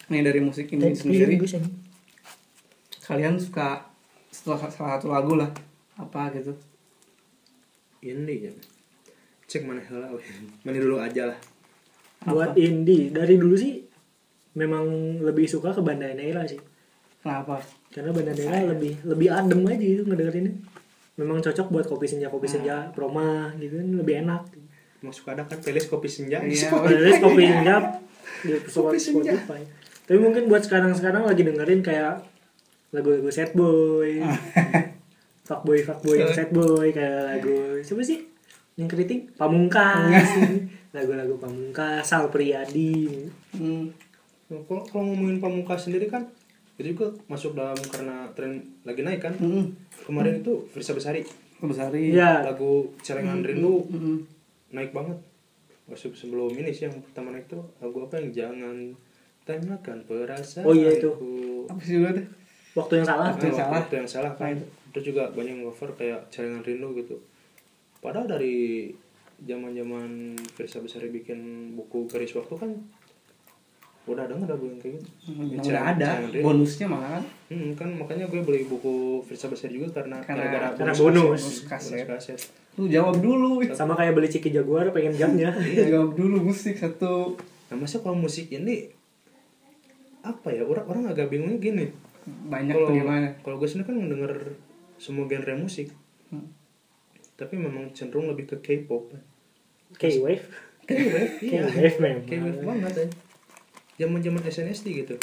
nih 0.09 0.25
dari 0.25 0.41
musik 0.41 0.73
ini 0.73 0.97
sendiri 0.97 1.37
kalian 3.05 3.37
suka 3.37 3.93
setelah 4.33 4.73
salah 4.73 4.97
satu 4.97 5.13
lagu 5.13 5.37
lah 5.37 5.53
apa 6.01 6.33
gitu 6.33 6.57
Indie 8.01 8.49
ya. 8.49 8.53
Cek 9.49 9.65
mana 9.65 9.81
we. 10.13 10.21
Mana 10.61 10.77
dulu 10.77 11.01
aja 11.01 11.33
lah. 11.33 11.39
buat 12.29 12.53
Apa? 12.53 12.61
indie 12.61 13.09
dari 13.15 13.41
dulu 13.41 13.55
sih 13.57 13.81
memang 14.59 15.17
lebih 15.25 15.49
suka 15.49 15.73
ke 15.73 15.81
Bandanera 15.81 16.45
sih. 16.45 16.61
Kenapa? 17.25 17.57
Karena 17.89 18.13
Bandanera 18.13 18.77
lebih 18.77 19.01
lebih 19.09 19.29
adem 19.33 19.65
aja 19.65 19.81
gitu 19.81 20.05
ngedengerinnya. 20.05 20.53
Memang 21.17 21.41
cocok 21.41 21.73
buat 21.73 21.87
kopi 21.89 22.05
senja 22.05 22.29
kopi 22.29 22.45
senja 22.45 22.93
proma 22.93 23.57
gitu 23.57 23.81
kan 23.81 23.89
lebih 23.89 24.15
enak. 24.29 24.43
Masuk 25.01 25.33
ada 25.33 25.49
kan 25.49 25.57
playlist 25.65 25.89
kopi 25.89 26.13
senja. 26.13 26.45
Iya. 26.45 26.69
Playlist 26.69 27.25
kopi 27.25 27.43
senja. 27.49 27.77
di 28.45 28.53
Kopi 28.69 28.99
senja. 29.01 29.33
Spotify. 29.33 29.65
Tapi 30.05 30.19
mungkin 30.21 30.47
buat 30.53 30.61
sekarang-sekarang 30.61 31.25
lagi 31.25 31.43
dengerin 31.43 31.81
kayak 31.81 32.21
lagu-lagu 32.93 33.33
sad 33.33 33.57
boy. 33.57 34.21
Fuckboy 35.49 35.81
fuckboy 35.81 36.21
yang 36.21 36.37
sad 36.37 36.53
boy 36.53 36.93
kayak 36.93 37.25
lagu 37.25 37.81
siapa 37.81 38.05
sih 38.05 38.21
yang 38.79 38.87
keriting 38.87 39.27
pamungkas 39.35 40.25
lagu-lagu 40.95 41.35
pamungkas 41.37 42.07
Sal 42.07 42.31
Priadi 42.31 43.05
hmm. 43.53 43.85
Nah, 44.49 44.57
Kalau 44.65 44.81
kalau 44.83 45.05
ngomongin 45.05 45.37
pamungkas 45.39 45.85
sendiri 45.85 46.09
kan 46.09 46.25
itu 46.75 46.97
juga 46.97 47.13
masuk 47.27 47.53
dalam 47.53 47.77
karena 47.85 48.25
tren 48.33 48.57
lagi 48.81 49.03
naik 49.03 49.21
kan. 49.21 49.35
Hmm. 49.35 49.75
Kemarin 50.01 50.41
itu 50.41 50.65
Firsa 50.69 50.95
Besari 50.95 51.21
Besari 51.59 52.15
ya 52.15 52.41
lagu 52.41 52.89
Celengan 52.99 53.43
Rindu 53.43 53.85
Hmm. 53.85 54.25
naik 54.71 54.95
banget. 54.95 55.21
Masuk 55.85 56.15
sebelum 56.15 56.49
ini 56.55 56.71
sih 56.71 56.87
yang 56.87 56.97
pertama 57.03 57.29
naik 57.29 57.45
tuh 57.45 57.61
lagu 57.77 57.99
apa 58.01 58.17
yang 58.17 58.33
jangan 58.33 58.97
tanyakan 59.43 60.07
perasaan. 60.07 60.65
Oh 60.65 60.73
iya 60.73 60.97
itu. 60.97 61.11
apa 61.67 61.81
sih 61.83 61.99
dulu 61.99 62.09
deh 62.15 62.27
waktu 62.73 62.93
yang 62.95 63.07
salah 63.07 63.27
Waktu 63.29 63.45
yang 63.45 63.59
salah. 63.59 63.73
waktu 63.77 63.95
yang 63.99 64.09
salah 64.09 64.33
kan. 64.33 64.45
Nah, 64.47 64.51
itu. 64.57 64.65
Terus 64.89 65.05
juga 65.05 65.23
banyak 65.29 65.53
yang 65.53 65.65
cover 65.67 65.91
kayak 65.93 66.21
Celengan 66.33 66.65
Rindu 66.65 66.97
gitu. 66.97 67.21
Padahal 67.99 68.27
dari 68.29 68.89
zaman-zaman 69.41 70.35
Firsa 70.51 70.79
Besari 70.79 71.09
bikin 71.09 71.39
buku 71.75 72.07
garis 72.07 72.33
waktu 72.33 72.55
kan 72.55 72.71
udah 74.05 74.25
ada 74.25 74.35
nggak 74.35 74.57
yang 74.57 74.81
kayak 74.81 74.95
gitu? 74.97 75.09
Celengan- 75.61 75.69
udah 75.69 75.83
ada 75.87 76.11
bonusnya 76.41 76.87
malah 76.87 77.11
kan 77.13 77.25
Hmm, 77.49 77.71
kan 77.75 77.89
makanya 77.93 78.25
gue 78.25 78.41
beli 78.41 78.65
buku 78.65 79.21
Firsa 79.23 79.47
Besar 79.47 79.69
juga 79.69 79.93
karena 79.95 80.17
Karena- 80.19 80.49
gara-gara 80.49 80.69
karena 80.75 80.95
bonus 80.95 81.21
bonus. 81.21 81.43
kaset. 81.63 81.69
kaset. 81.69 82.09
Bonus 82.09 82.25
kaset. 82.25 82.41
lu 82.75 82.87
jawab 82.87 83.19
dulu 83.19 83.49
sama 83.71 83.93
kayak 83.93 84.15
beli 84.15 84.27
ciki 84.27 84.49
jaguar 84.51 84.89
pengen 84.91 85.13
jamnya 85.13 85.51
jawab 85.93 86.15
dulu 86.15 86.41
musik 86.47 86.75
satu 86.75 87.37
Nah, 87.69 87.77
masa 87.77 87.99
kalau 87.99 88.17
musik 88.17 88.49
ini 88.49 88.89
apa 90.21 90.49
ya 90.49 90.63
orang 90.63 90.87
orang 90.87 91.05
agak 91.07 91.29
bingungnya 91.29 91.59
gini. 91.59 91.87
banyak 92.45 92.73
kalau 92.73 92.87
tuh 92.87 92.95
gimana 92.95 93.29
kalau 93.39 93.57
gue 93.57 93.65
sendiri 93.67 93.87
kan 93.87 93.97
mendengar 93.99 94.33
semua 94.97 95.25
genre 95.25 95.55
musik 95.59 95.89
Hmm. 95.89 96.08
Tapi 97.39 97.55
memang 97.55 97.95
cenderung 97.95 98.27
lebih 98.27 98.51
ke 98.51 98.57
K-pop 98.59 99.15
K-Wave? 99.95 100.45
K-wave 100.85 101.35
iya. 101.41 101.65
K-Wave 101.71 101.99
memang. 102.03 102.27
K-wave 102.27 102.61
banget 102.67 102.95
ya 102.99 103.09
zaman 103.99 104.23
zaman 104.23 104.43
SNSD 104.47 104.87
gitu. 105.05 105.15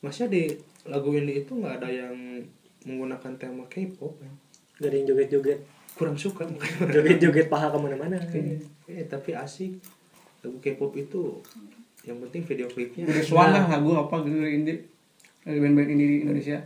Masnya 0.00 0.26
di 0.32 0.48
lagu 0.88 1.12
indie 1.14 1.44
itu 1.44 1.52
nggak 1.52 1.84
ada 1.84 1.88
yang 1.92 2.42
menggunakan 2.88 3.36
tema 3.38 3.68
K-pop 3.68 4.18
ya. 4.18 4.32
Gak 4.82 4.88
ada 4.88 4.96
yang 4.98 5.06
joget-joget. 5.14 5.60
Kurang 5.94 6.16
suka 6.16 6.48
Joget-joget 6.90 7.46
paha 7.52 7.70
ke 7.70 7.78
mana-mana. 7.78 8.18
Eh 8.88 9.04
tapi 9.06 9.36
asik. 9.36 9.78
Lagu 10.42 10.58
K-pop 10.58 10.96
itu 10.98 11.38
yang 12.02 12.18
penting 12.26 12.42
video 12.42 12.66
klipnya. 12.66 13.06
Jadi 13.06 13.22
Swan 13.22 13.54
lah 13.54 13.68
lagu 13.70 13.94
apa 13.94 14.26
gitu 14.26 14.42
dari 14.42 14.58
indie? 14.58 14.82
Dari 15.46 15.58
band-band 15.62 15.88
indie 15.92 16.08
di 16.08 16.18
Indonesia? 16.26 16.58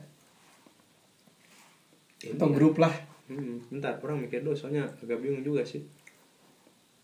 Ini 2.24 2.40
atau 2.40 2.48
ya. 2.48 2.54
grup 2.56 2.80
lah 2.80 2.94
Hmm, 3.26 3.58
bentar, 3.66 3.98
orang 4.02 4.22
mikir 4.22 4.46
dulu 4.46 4.54
soalnya 4.54 4.86
agak 5.02 5.18
bingung 5.18 5.42
juga 5.42 5.66
sih. 5.66 5.82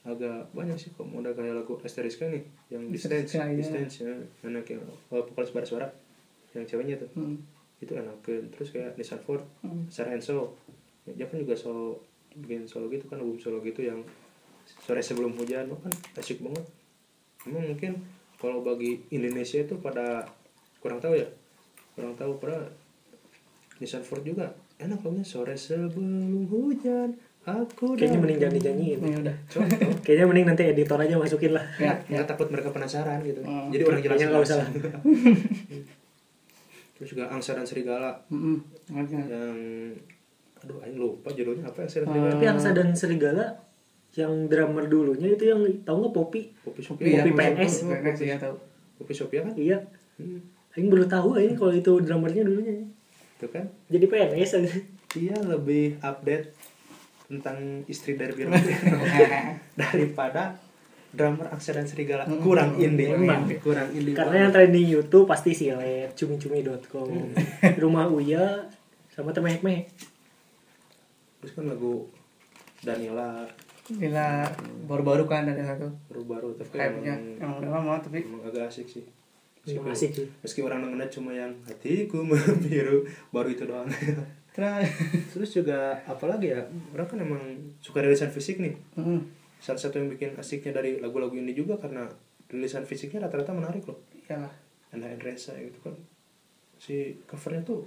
Agak 0.02 0.50
banyak 0.54 0.78
sih 0.78 0.90
kok 0.94 1.06
udah 1.06 1.34
kayak 1.34 1.62
lagu 1.62 1.78
Asteriska 1.82 2.26
nih 2.30 2.42
yang 2.70 2.90
distance, 2.90 3.38
Asteriska, 3.38 3.50
iya. 3.50 3.58
distance 3.58 3.94
ya, 4.02 4.14
anak 4.46 4.66
yang 4.70 4.82
oh, 5.10 5.22
vokalis 5.26 5.54
bar 5.54 5.66
suara 5.66 5.88
yang 6.54 6.66
ceweknya 6.66 6.98
tuh. 6.98 7.10
Hmm. 7.14 7.38
Itu 7.82 7.98
enak 7.98 8.22
terus 8.26 8.70
kayak 8.70 8.94
Nissan 8.98 9.22
Ford, 9.22 9.42
Hmm. 9.62 9.86
Sarah 9.90 10.14
Enso. 10.14 10.58
Ya, 11.02 11.18
dia 11.18 11.26
kan 11.26 11.42
juga 11.42 11.58
solo 11.58 11.98
bikin 12.32 12.64
solo 12.70 12.86
gitu 12.88 13.10
kan 13.10 13.18
album 13.18 13.36
solo 13.36 13.58
gitu 13.60 13.82
yang 13.82 13.98
sore 14.64 15.02
sebelum 15.02 15.34
hujan, 15.34 15.66
oh, 15.74 15.78
kan 15.82 15.90
asik 16.14 16.38
banget. 16.38 16.62
Emang 17.46 17.66
mungkin 17.74 17.98
kalau 18.38 18.62
bagi 18.62 19.02
Indonesia 19.10 19.58
itu 19.62 19.74
pada 19.82 20.26
kurang 20.78 21.02
tahu 21.02 21.18
ya, 21.18 21.26
kurang 21.98 22.14
tahu 22.14 22.38
pada 22.38 22.70
Nissan 23.82 24.06
Ford 24.06 24.22
juga 24.22 24.54
enak 24.82 24.98
lagunya 24.98 25.22
sore 25.22 25.54
sebelum 25.54 26.02
hujan 26.46 27.14
aku 27.42 27.94
Kayaknya 27.94 28.18
mending 28.18 28.38
jangan 28.38 28.54
dinyanyiin 28.56 28.98
ya 29.00 29.16
udah 29.20 29.36
Kayaknya 30.00 30.26
mending 30.26 30.46
nanti 30.46 30.62
editor 30.64 30.94
aja 30.96 31.14
masukin 31.16 31.52
lah 31.52 31.64
ya 31.76 31.94
nggak 32.00 32.26
takut 32.28 32.48
mereka 32.48 32.70
penasaran 32.70 33.18
gitu 33.20 33.40
Hmm. 33.40 33.66
jadi 33.68 33.82
orang 33.84 34.00
jelas 34.00 34.14
Kayaknya 34.14 34.26
nggak 34.28 34.44
usah 34.44 34.56
lah. 34.56 34.68
terus 36.94 37.08
juga 37.08 37.24
angsa 37.28 37.50
dan 37.52 37.64
serigala 37.64 38.10
nggak? 38.22 39.26
yang 39.26 39.58
aduh 40.56 40.78
aing 40.80 40.94
lupa 40.94 41.28
judulnya 41.28 41.66
apa 41.66 41.82
angsa 41.82 41.98
dan 41.98 42.06
Hmm. 42.06 42.14
serigala 42.14 42.30
Tapi 42.32 42.46
Angsa 42.46 42.70
dan 42.70 42.88
Serigala 42.92 43.46
yang 44.12 44.32
drummer 44.44 44.84
dulunya 44.86 45.28
itu 45.30 45.44
yang 45.46 45.58
tahu 45.82 45.96
nggak 45.98 46.14
Poppy? 46.14 46.42
Poppy 46.60 46.78
Iya, 46.78 46.86
Sophia 46.86 47.08
Kopi 47.16 47.18
Kopi 47.24 47.32
PNS. 47.34 47.74
PNS 47.82 48.18
ya 48.20 48.36
tahu 48.36 48.54
Poppy 48.94 49.12
Sophia 49.12 49.40
kan 49.40 49.54
Iya. 49.56 49.78
Hmm, 50.14 50.38
Aing 50.70 50.88
baru 50.88 51.04
tahu 51.06 51.28
ini 51.38 51.52
kalau 51.52 51.72
itu 51.72 51.92
drummernya 51.98 52.44
dulunya. 52.44 52.76
Itu 53.42 53.50
kan? 53.50 53.66
Jadi 53.90 54.04
PNS 54.06 54.50
aja. 54.62 54.72
dia 55.12 55.36
lebih 55.42 55.98
update 55.98 56.54
tentang 57.26 57.82
istri 57.90 58.14
dari 58.14 58.32
Biru 58.38 58.54
daripada 59.80 60.54
drummer 61.12 61.50
angsa 61.50 61.76
dan 61.76 61.84
serigala. 61.84 62.24
Hmm. 62.24 62.40
kurang 62.40 62.78
indie. 62.78 63.10
Emang. 63.10 63.44
kurang 63.60 63.90
indie. 63.90 64.14
Karena 64.14 64.46
yang 64.46 64.54
banget. 64.54 64.70
trending 64.70 64.86
YouTube 64.88 65.26
pasti 65.28 65.52
silet, 65.52 66.14
cumi-cumi.com, 66.16 67.08
rumah 67.82 68.08
Uya, 68.08 68.70
sama 69.12 69.34
temek-mek. 69.34 69.92
terus 71.42 71.58
kan 71.58 71.66
lagu 71.66 72.06
Danila. 72.86 73.44
Gila 73.90 74.46
baru-baru 74.86 75.26
kan 75.26 75.42
ada 75.42 75.58
satu 75.58 75.90
baru-baru 76.06 76.54
tapi 76.54 76.78
hype-nya. 76.78 77.18
Emang 77.18 77.42
emang, 77.42 77.56
udah 77.58 77.70
lama 77.74 77.94
tapi 77.98 78.22
emang 78.22 78.46
agak 78.46 78.70
asik 78.70 78.86
sih. 78.86 79.02
Emang 79.02 79.21
Meskipun- 79.62 79.94
asik 79.94 80.10
sih. 80.10 80.26
meski 80.42 80.60
orang 80.62 80.82
dengernya 80.82 81.08
cuma 81.08 81.30
yang 81.30 81.54
hatiku 81.62 82.22
membiru 82.26 83.06
baru 83.30 83.48
itu 83.50 83.64
doang. 83.66 83.86
Terus 84.52 84.84
terus 85.32 85.50
juga 85.56 85.96
apalagi 86.04 86.52
ya? 86.52 86.60
Orang 86.92 87.08
kan 87.08 87.16
emang 87.16 87.40
suka 87.80 88.04
rilisan 88.04 88.28
fisik 88.28 88.60
nih. 88.60 88.76
Mm. 89.00 89.24
salah 89.62 89.78
satu 89.78 89.96
yang 90.02 90.10
bikin 90.10 90.34
asiknya 90.36 90.74
dari 90.76 90.98
lagu-lagu 90.98 91.32
ini 91.38 91.54
juga 91.54 91.78
karena 91.78 92.04
rilisan 92.50 92.82
fisiknya 92.84 93.24
rata-rata 93.24 93.54
menarik 93.54 93.86
loh. 93.88 94.02
Iyalah. 94.26 94.50
Enda 94.92 95.08
Endresa 95.08 95.54
gitu 95.56 95.78
kan. 95.80 95.94
Si 96.76 97.16
covernya 97.24 97.62
tuh 97.64 97.86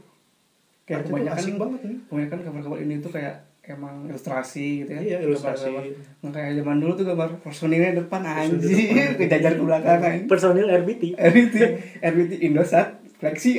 kayak 0.89 1.05
kebanyakan 1.05 1.38
asik 1.38 1.53
banget 1.59 1.82
nih. 1.86 1.97
kebanyakan 2.09 2.39
kabar-kabar 2.47 2.80
ini 2.82 2.95
tuh 2.97 3.11
kayak 3.13 3.36
emang 3.66 4.05
ilustrasi 4.05 4.86
gitu 4.86 4.91
ya 4.91 5.01
Iya, 5.01 5.18
ilustrasi. 5.24 5.68
Gambar-gambar. 5.68 6.22
Nggak 6.22 6.34
kayak 6.36 6.53
zaman 6.55 6.76
dulu 6.78 6.91
tuh 6.93 7.05
gambar 7.05 7.30
personilnya 7.39 7.91
depan 7.95 8.22
anjir 8.22 8.78
kejajar 9.16 9.51
ke 9.57 9.63
belakang 9.63 9.97
kan 9.97 10.13
Personil 10.26 10.68
RBT. 10.70 11.03
RBT 11.13 11.55
RBT 11.99 12.32
Indosat 12.41 12.88
Flexi 13.16 13.57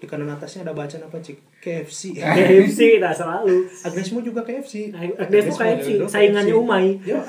di 0.00 0.08
kanan 0.08 0.32
atasnya 0.32 0.64
ada 0.64 0.72
bacaan 0.72 1.04
apa 1.04 1.20
cik 1.20 1.60
KFC 1.60 2.16
KFC 2.16 2.96
tak 2.98 3.12
selalu. 3.12 3.68
Agnesmo 3.84 4.24
juga 4.24 4.40
KFC 4.40 4.88
Agnes 4.96 5.44
tuh 5.44 5.56
KFC, 5.56 5.88
saingannya. 6.08 6.56
Umay. 6.56 6.96
yo 7.04 7.20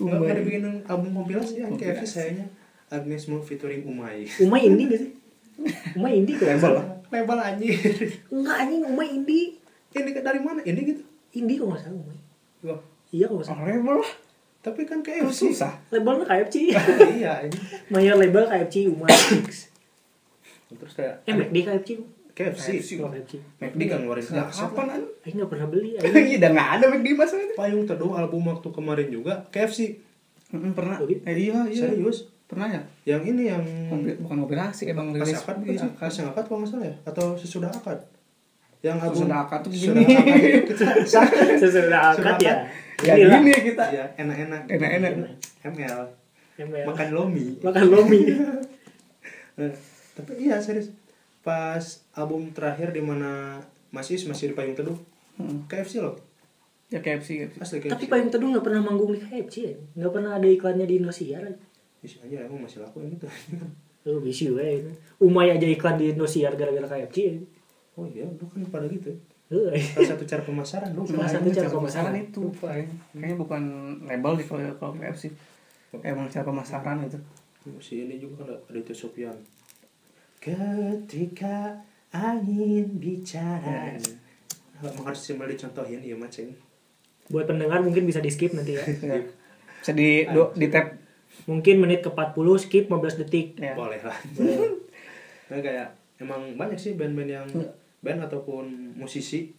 Umay. 0.00 0.16
nggak 0.16 0.36
dibikin 0.40 0.64
album 0.88 1.12
kompilasi 1.12 1.60
ya 1.60 1.68
KFC 1.68 2.04
sayanya 2.08 2.46
Agnesmo 2.88 3.44
featuring 3.44 3.84
Umay 3.84 4.24
Umay 4.40 4.60
indie 4.64 4.88
gak 4.88 4.98
sih? 4.98 5.10
Umay 5.92 6.12
indie 6.16 6.34
kok. 6.34 6.48
Label 6.48 6.74
label 7.12 7.38
anjir 7.38 7.76
Enggak 8.32 8.56
anjing 8.58 8.82
Umay 8.88 9.08
indie. 9.12 9.59
Ini 9.92 10.10
dari 10.14 10.38
mana 10.38 10.60
ini 10.60 10.80
gitu 10.84 11.02
Indie 11.32 11.56
kok 11.56 11.68
nggak 11.68 11.82
salah. 11.82 12.02
Wah, 12.64 12.80
Iya 13.10 13.24
kok 13.26 13.36
nggak 13.36 13.46
salah. 13.46 13.60
Oh, 13.60 13.66
label 13.66 13.96
lah 13.98 14.12
tapi 14.60 14.84
kan 14.84 15.00
Terus 15.00 15.24
KFC 15.32 15.56
susah 15.56 15.72
Labelnya 15.88 16.24
KFC. 16.26 16.56
iya 17.16 17.32
ini 17.42 17.56
Mayor 17.88 18.14
label 18.14 18.44
KFC 18.44 18.86
Umay. 18.86 19.08
terus 20.70 20.92
kayak 20.94 21.24
Eh 21.24 21.34
McD 21.34 21.56
KFC. 21.64 21.90
KFC 22.30 22.68
Oh 22.98 23.08
KFC. 23.08 23.40
McD 23.58 23.80
kan 23.86 23.98
ngeluarin 24.00 24.22
Sejak 24.22 24.48
kapan 24.48 24.86
an 24.90 25.02
Aing 25.22 25.36
nggak 25.36 25.50
pernah 25.50 25.66
beli. 25.66 25.88
Iya 25.96 26.00
Aing. 26.04 26.36
udah 26.36 26.50
nggak 26.52 26.68
ada 26.76 26.84
McD 26.88 27.06
mas 27.14 27.32
itu 27.32 27.54
payung 27.54 27.84
teduh 27.84 28.12
album 28.12 28.42
waktu 28.46 28.68
kemarin 28.68 29.08
juga 29.08 29.32
KFC 29.48 29.96
pernah 30.50 30.98
Oh, 30.98 31.06
gitu? 31.06 31.22
eh, 31.24 31.34
iya 31.38 31.58
iya 31.64 31.80
serius 31.80 32.26
pernah 32.44 32.66
ya 32.66 32.82
yang 33.06 33.22
ini 33.22 33.46
yang 33.46 33.62
bukan 34.18 34.42
asik 34.66 34.90
emang 34.90 35.14
pas 35.14 35.22
rilis 35.22 35.38
akad 35.38 35.56
bukan? 35.56 35.94
pas 35.94 36.10
yang 36.10 36.28
akad 36.28 36.44
kalau 36.44 36.58
nggak 36.58 36.70
salah 36.74 36.84
ya 36.84 36.96
atau 37.06 37.26
sesudah 37.38 37.70
akad 37.70 37.98
yang 38.80 38.96
album 38.96 39.12
Sesudah 39.20 39.38
akad 39.44 39.60
tuh 39.60 39.70
sesudah 39.70 40.00
gini. 40.00 40.64
kita 40.64 40.84
Sesudah 41.56 42.00
akad 42.12 42.36
ya. 42.38 42.54
ya 43.00 43.12
gini 43.14 43.50
ya 43.50 43.60
kita 43.62 43.84
ya 43.90 44.04
enak-enak 44.16 44.62
enak-enak 44.66 45.12
ML 45.66 46.00
ML. 46.58 46.84
makan 46.84 47.08
lomi 47.10 47.46
Makan 47.58 47.84
lomi. 47.86 48.20
Eh, 49.52 49.76
tapi 50.10 50.40
iya 50.40 50.56
serius 50.56 50.88
pas 51.38 51.84
album 52.14 52.48
terakhir 52.48 52.88
di 52.90 53.00
mana 53.00 53.60
Mas 53.88 54.08
Is 54.08 54.24
masih 54.24 54.50
di 54.50 54.56
payung 54.56 54.72
teduh 54.74 54.96
Hmm. 55.32 55.64
KFC 55.66 56.00
loh 56.00 56.20
ya 56.88 57.00
KFC 57.00 57.28
KFC 57.40 57.56
asli 57.58 57.76
KFC 57.78 57.92
Tapi 57.92 58.04
Payung 58.06 58.28
Teduh 58.28 58.48
nggak 58.50 58.60
pernah 58.60 58.82
manggung 58.82 59.08
di 59.10 59.20
KFC 59.20 59.56
ya? 59.62 59.72
Nggak 59.94 60.12
pernah 60.12 60.30
ada 60.34 60.44
iklannya 60.44 60.84
di 60.84 60.94
Indosiar 60.96 61.40
aja. 61.40 61.56
Ih, 62.00 62.14
aja 62.20 62.36
emang 62.44 62.60
masih 62.60 62.80
laku 62.80 63.00
yang 63.00 63.12
gitu 63.14 63.24
Lu 64.04 64.20
bisi 64.20 64.48
we. 64.48 64.84
Umay 65.16 65.48
aja 65.50 65.64
iklan 65.64 65.96
di 65.96 66.12
Indosiar 66.12 66.56
gara-gara 66.56 66.84
KFC 66.84 67.16
ya. 67.22 67.32
Oh 67.98 68.06
iya 68.06 68.26
lu 68.28 68.44
kan 68.46 68.62
pada 68.70 68.86
gitu 68.86 69.10
ya. 69.10 69.18
Salah 69.82 70.14
satu 70.14 70.22
cara 70.22 70.42
pemasaran 70.46 70.94
lu 70.94 71.02
Salah 71.02 71.26
satu 71.26 71.50
cara 71.50 71.66
pemasaran. 71.66 72.14
itu 72.14 72.42
kayaknya 72.62 73.34
bukan 73.34 73.62
label 74.06 74.38
di 74.38 74.44
kalau 74.46 74.62
kalau 74.78 74.94
KFC 74.94 75.34
emang 76.06 76.30
cara 76.30 76.46
pemasaran 76.46 77.02
itu 77.02 77.18
si 77.82 78.06
ini 78.06 78.16
juga 78.22 78.46
kan 78.46 78.54
ada 78.54 78.56
Aditya 78.72 78.94
Sofian 78.94 79.36
ketika 80.40 81.76
angin 82.10 82.96
bicara. 82.96 83.94
Emang 84.80 85.04
harus 85.12 85.20
sambil 85.20 85.44
dicontohin 85.44 86.00
iya 86.00 86.16
macam 86.16 86.48
Buat 87.28 87.46
pendengar 87.52 87.84
mungkin 87.84 88.08
bisa 88.08 88.18
di 88.18 88.32
skip 88.32 88.56
nanti 88.56 88.74
ya. 88.80 88.82
Ya. 89.04 89.20
bisa 89.80 89.92
di 89.92 90.24
do, 90.28 90.52
di 90.56 90.66
tab 90.72 90.96
Mungkin 91.48 91.80
menit 91.80 92.04
ke 92.04 92.10
40 92.12 92.36
skip 92.60 92.84
15 92.88 93.20
detik. 93.24 93.56
ya 93.60 93.72
boleh 93.76 94.00
lah. 94.00 94.16
Nah, 95.50 95.58
kayak 95.58 95.98
emang 96.20 96.54
banyak 96.54 96.76
sih 96.76 96.92
band-band 96.94 97.30
yang 97.30 97.48
band 97.98 98.20
ataupun 98.22 98.64
musisi 98.94 99.50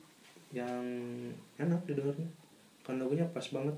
yang 0.52 0.82
enak 1.56 1.82
didengarnya 1.84 2.28
kan 2.82 2.96
lagunya 2.96 3.26
pas 3.28 3.46
banget 3.46 3.76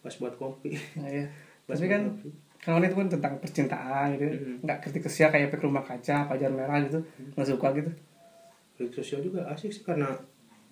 pas 0.00 0.14
buat 0.14 0.34
kopi 0.34 0.74
Nah, 0.96 1.06
ya. 1.06 1.26
pas 1.66 1.74
tapi 1.74 1.86
kan 1.88 2.02
kopi. 2.08 2.28
kalau 2.58 2.78
itu 2.78 2.94
kan 2.94 3.08
tentang 3.08 3.34
percintaan 3.36 4.06
gitu 4.14 4.26
Mhm. 4.26 4.54
nggak 4.60 4.78
kritik 4.80 5.02
kesia 5.04 5.28
kayak 5.28 5.48
efek 5.48 5.60
rumah 5.60 5.80
kaca 5.80 6.26
pajar 6.26 6.50
merah 6.50 6.78
gitu 6.80 6.98
nggak 7.32 7.46
suka 7.46 7.68
gitu 7.74 7.90
Lirik 8.76 8.94
sosial 8.94 9.20
juga 9.20 9.44
asik 9.46 9.70
sih 9.70 9.82
karena 9.82 10.08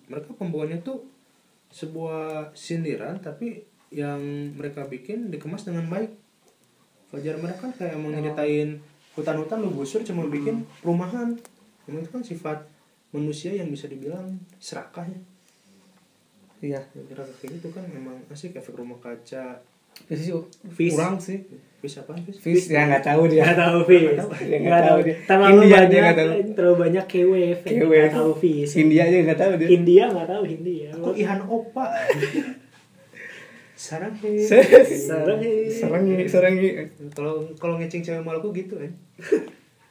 mereka 0.05 0.33
pembawanya 0.33 0.81
tuh 0.81 1.05
sebuah 1.69 2.49
sindiran 2.51 3.13
tapi 3.15 3.61
yang 3.89 4.17
mereka 4.51 4.81
bikin 4.83 5.29
dikemas 5.29 5.61
dengan 5.63 5.85
baik. 5.85 6.09
Fajar 7.05 7.37
mereka 7.37 7.61
kan 7.63 7.73
kayak 7.75 7.93
mau 7.95 8.09
nyeritain 8.09 8.81
hutan-hutan 9.13 9.59
lu 9.59 9.71
gusur 9.71 10.01
cuma 10.01 10.25
bikin 10.25 10.61
perumahan. 10.79 11.33
Emang 11.83 12.01
itu 12.01 12.09
kan 12.09 12.21
sifat 12.21 12.57
manusia 13.09 13.49
yang 13.49 13.67
bisa 13.67 13.85
dibilang 13.85 14.37
serakah 14.57 15.03
ya. 15.03 15.19
iya 16.61 16.81
Ya, 16.85 17.01
kira 17.03 17.23
kayak 17.23 17.51
gitu 17.55 17.71
kan 17.71 17.87
memang 17.87 18.19
asik 18.27 18.53
efek 18.53 18.75
rumah 18.75 18.99
kaca 18.99 19.63
Fish 20.05 20.21
sih 20.21 20.35
Fish. 20.69 20.93
kurang 20.93 21.15
sih 21.17 21.39
Bisa 21.79 22.03
apa? 22.03 22.11
Fis? 22.19 22.35
Fish 22.37 22.67
ya 22.67 22.85
nggak 22.85 23.01
tahu 23.01 23.25
dia 23.25 23.41
Nggak 23.41 23.57
tahu 23.57 23.77
Fis. 23.83 24.19
Nggak 24.59 24.83
tahu 24.83 24.99
dia. 25.01 25.15
Terlalu 25.23 25.51
India 25.55 25.79
dia 25.81 26.01
banyak, 26.03 26.15
tahu. 26.15 26.31
terlalu 26.51 26.75
banyak 26.77 27.05
KWF. 27.07 27.59
KWF. 27.63 27.87
Nggak 27.89 28.11
tahu 28.13 28.31
Fis. 28.35 28.69
India 28.75 29.01
aja 29.01 29.15
nggak 29.17 29.39
tahu 29.39 29.51
dia 29.55 29.67
India 29.71 30.03
nggak 30.11 30.27
tahu 30.27 30.43
India. 30.45 30.87
Aku 30.93 31.09
Ihan 31.15 31.39
Opa. 31.47 31.85
Sarang 33.79 34.11
he. 34.13 34.43
Sarang 34.43 35.39
he. 35.39 35.71
serangi 35.71 36.27
serangi 36.27 36.67
Kalau 37.15 37.47
kalau 37.55 37.79
ngeceng 37.79 38.03
cewek 38.03 38.19
Maluku 38.19 38.51
gitu 38.51 38.75
kan. 38.75 38.91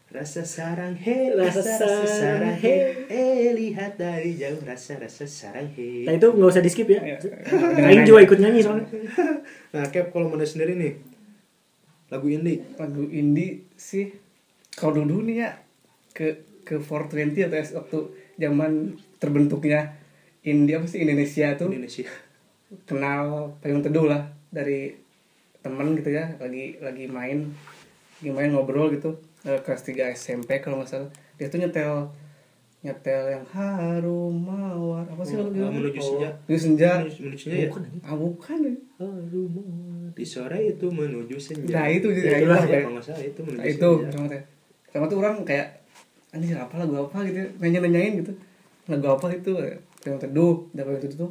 Rasa 0.08 0.40
sarang 0.40 0.92
he, 0.94 1.32
Rasa 1.32 1.60
sarang 2.04 2.52
he. 2.54 2.74
eh 3.08 3.52
lihat 3.52 3.96
dari 3.96 4.32
jauh 4.34 4.56
rasa 4.62 4.96
rasa 4.96 5.24
sarang 5.24 5.68
he. 5.72 6.04
Nah 6.04 6.12
itu 6.12 6.28
nggak 6.28 6.48
usah 6.48 6.60
di 6.60 6.68
skip 6.68 6.84
ya. 6.86 7.00
Iya. 7.02 7.16
Aing 7.82 8.04
juga 8.04 8.20
ikut 8.22 8.38
nyanyi 8.38 8.60
soalnya. 8.60 8.88
Nah, 9.72 9.84
Cap 9.84 10.08
kalau 10.08 10.28
mana 10.28 10.44
sendiri 10.44 10.76
nih 10.76 10.96
lagu 12.08 12.24
indie 12.24 12.64
lagu 12.76 13.04
indie 13.04 13.68
sih 13.74 14.08
kalau 14.72 15.04
dulu 15.04 15.20
nih 15.22 15.44
ya 15.44 15.50
ke 16.10 16.40
ke 16.60 16.80
420 16.80 17.44
atau 17.44 17.56
es- 17.56 17.76
waktu 17.76 17.98
zaman 18.36 18.72
terbentuknya 19.16 19.92
indie 20.40 20.72
apa 20.72 20.84
sih 20.84 21.04
Indonesia 21.04 21.52
tuh 21.54 21.68
Indonesia. 21.68 22.08
Kenal 22.84 23.52
payung 23.58 23.80
teduh 23.80 24.04
lah 24.04 24.22
dari 24.48 24.92
temen 25.58 25.92
gitu 25.94 26.10
ya 26.10 26.36
lagi 26.36 26.76
lagi 26.78 27.04
main 27.06 27.48
lagi 28.18 28.30
main 28.30 28.50
ngobrol 28.50 28.90
gitu. 28.90 29.16
Eh, 29.42 29.58
kelas 29.62 29.82
3 29.82 30.10
SMP 30.12 30.58
kalau 30.58 30.82
nggak 30.82 30.90
salah. 30.90 31.10
Dia 31.36 31.46
tuh 31.46 31.58
nyetel 31.58 32.10
nyetel 32.78 33.22
yang 33.32 33.44
harum 33.48 34.34
mawar. 34.34 35.06
Apa 35.06 35.22
sih 35.22 35.34
lagu 35.34 35.54
Ah, 35.54 35.70
menuju 35.70 35.98
senja. 35.98 36.28
menuju 36.44 36.58
senja. 36.58 36.90
Menuju, 37.00 37.38
senja 37.38 37.56
ya. 37.56 37.68
Bukan. 37.68 37.82
ah 38.02 38.14
bukan 38.14 38.58
ya. 38.60 38.74
Di 40.12 40.26
sore 40.26 40.58
itu 40.68 40.86
menuju 40.90 41.36
senja. 41.38 41.70
Nah, 41.70 41.86
itu, 41.86 42.10
ya, 42.10 42.42
itu 42.42 42.46
lah, 42.46 42.62
ya, 42.62 42.82
kalau 42.82 42.98
nggak 42.98 43.06
salah 43.06 43.22
itu 43.22 43.40
menuju 43.42 43.58
Nah, 43.58 43.66
itu 43.66 43.88
sama 44.10 44.26
teh 44.26 44.42
sama 44.88 45.04
tuh 45.06 45.18
orang 45.20 45.34
kayak 45.44 45.68
anjir 46.32 46.56
apa 46.56 46.74
lagu 46.76 46.94
apa? 47.00 47.22
gitu 47.24 47.38
nanya 47.58 47.78
nanyain 47.80 48.12
gitu. 48.18 48.32
Lagu 48.90 49.06
apa 49.08 49.26
itu 49.30 49.52
yang 50.02 50.18
teduh. 50.18 50.66
Payung 50.74 50.98
teduh 50.98 51.18
tuh 51.18 51.30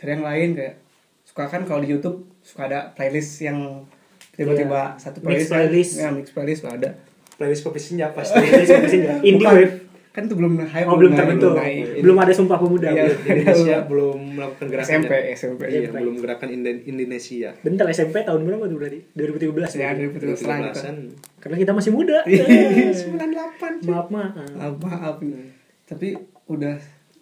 cari 0.00 0.10
yang 0.10 0.24
lain 0.24 0.48
kayak 0.54 0.74
suka 1.22 1.44
kan 1.46 1.62
kalau 1.62 1.78
di 1.78 1.90
YouTube 1.90 2.24
suka 2.40 2.64
ada 2.64 2.88
playlist 2.90 3.38
yang 3.38 3.84
tiba-tiba 4.32 4.96
Iya. 4.96 4.98
satu 4.98 5.20
Mix 5.20 5.28
playlist 5.46 5.50
playlist. 5.50 5.92
ya 5.94 6.08
mix 6.08 6.26
playlist 6.30 6.62
ada 6.64 6.90
Playlist 7.32 7.62
kopi 7.62 7.76
senja 7.78 8.08
pasti. 8.16 8.36
Ini 8.38 8.64
siapa 8.64 8.84
sih 8.84 9.00
ya? 9.00 9.16
Indie 9.18 9.38
Bukan. 9.38 9.54
Wave. 9.54 9.76
kan 10.10 10.26
itu 10.26 10.34
belum 10.34 10.58
hype 10.60 10.84
Oh 10.84 10.98
belum 10.98 11.12
naik, 11.12 11.20
terbentuk. 11.22 11.52
naik. 11.54 12.02
Belum 12.02 12.16
ada 12.18 12.32
Sumpah 12.34 12.58
Pemuda. 12.58 12.88
Iya. 12.90 13.14
Indonesia 13.16 13.76
belum 13.90 14.18
melakukan 14.34 14.66
gerakan 14.68 14.90
SMP 14.90 15.12
ya. 15.12 15.22
SMP 15.32 15.60
Iya, 15.62 15.78
SMP. 15.82 15.96
belum 15.96 16.14
gerakan 16.18 16.48
Indo- 16.50 16.84
Indonesia. 16.84 17.50
Bentar 17.60 17.86
SMP 17.88 18.16
tahun 18.20 18.40
berapa 18.42 18.64
tuh 18.66 18.76
berarti? 18.76 18.98
2013 19.14 19.40
ya 19.46 19.52
berarti? 19.54 19.78
dari 19.94 20.08
putus 20.10 20.36
selang 20.36 20.60
kita 20.60 20.72
2013-an. 20.74 20.96
Karena 21.38 21.56
kita 21.56 21.72
masih 21.72 21.90
muda. 21.90 22.18
Iya. 22.26 22.42
Eh, 22.42 22.90
98. 22.90 23.86
maaf 23.86 24.06
maaf. 24.08 24.32
maaf 24.50 24.74
maaf 24.80 25.16
nih 25.20 25.48
tapi 25.82 26.08
udah 26.46 26.76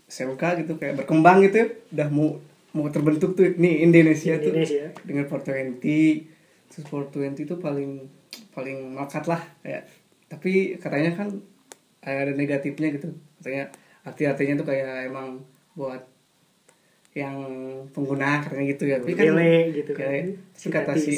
SMK 0.05 0.43
gitu 0.59 0.73
kayak 0.75 0.97
berkembang 0.97 1.41
gitu 1.43 1.57
ya 1.59 1.67
udah 1.91 2.09
mau 2.09 2.41
mau 2.77 2.89
terbentuk 2.93 3.33
tuh 3.33 3.57
nih 3.57 3.85
Indonesia, 3.85 4.37
tuh. 4.37 4.53
Indonesia. 4.53 4.93
dengan 5.05 5.25
420 5.25 5.81
terus 6.69 6.85
420 6.85 7.49
itu 7.49 7.55
paling 7.57 7.93
paling 8.53 8.79
melekat 8.93 9.25
lah 9.25 9.41
kayak. 9.65 9.89
Tapi 10.29 10.77
katanya 10.77 11.17
kan 11.17 11.29
ada 12.05 12.33
negatifnya 12.37 12.89
gitu. 12.93 13.09
Katanya 13.41 13.73
arti-artinya 14.05 14.55
tuh 14.61 14.67
kayak 14.69 15.09
emang 15.09 15.41
buat 15.73 16.05
yang 17.17 17.37
pengguna 17.97 18.45
katanya 18.45 18.65
gitu 18.77 18.85
ya. 18.85 18.97
Tapi 19.01 19.17
kan 19.17 19.27
gitu 19.73 19.93
kan. 19.97 20.01
kayak 20.05 20.25
si 20.53 20.67
kata 20.69 20.93
si 21.01 21.15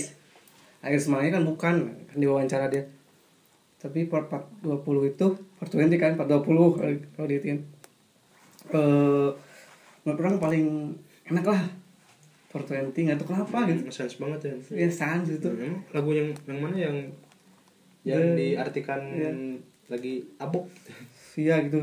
akhir 0.80 1.01
semuanya 1.03 1.36
kan 1.36 1.42
bukan 1.44 1.74
kan 2.09 2.16
di 2.16 2.26
wawancara 2.30 2.70
dia. 2.70 2.86
Tapi 3.80 4.07
part 4.07 4.30
420 4.62 5.12
itu 5.12 5.26
part 5.59 5.70
20 5.72 5.98
kan 5.98 6.12
420 6.14 6.78
kalau 6.78 6.92
kalau 7.16 7.26
dihitung 7.26 7.66
eh 8.70 9.28
menurut 10.07 10.20
orang 10.22 10.36
paling 10.38 10.66
enak 11.31 11.45
lah 11.45 11.62
part 12.47 12.66
20 12.66 12.91
nggak 12.93 13.16
tahu 13.16 13.28
kenapa 13.31 13.59
gitu 13.64 13.83
Sans 13.89 14.14
banget 14.16 14.41
ya. 14.43 14.55
ya 14.76 14.89
sans 14.91 15.22
gitu 15.22 15.47
Hmm, 15.49 15.78
lagu 15.91 16.11
yang 16.11 16.28
yang 16.45 16.59
mana 16.59 16.76
yang 16.76 16.97
yang 18.03 18.18
The- 18.18 18.37
diartikan 18.37 19.01
Iya. 19.09 19.31
lagi 19.87 20.14
abok 20.37 20.66
iya 21.37 21.62
gitu 21.62 21.78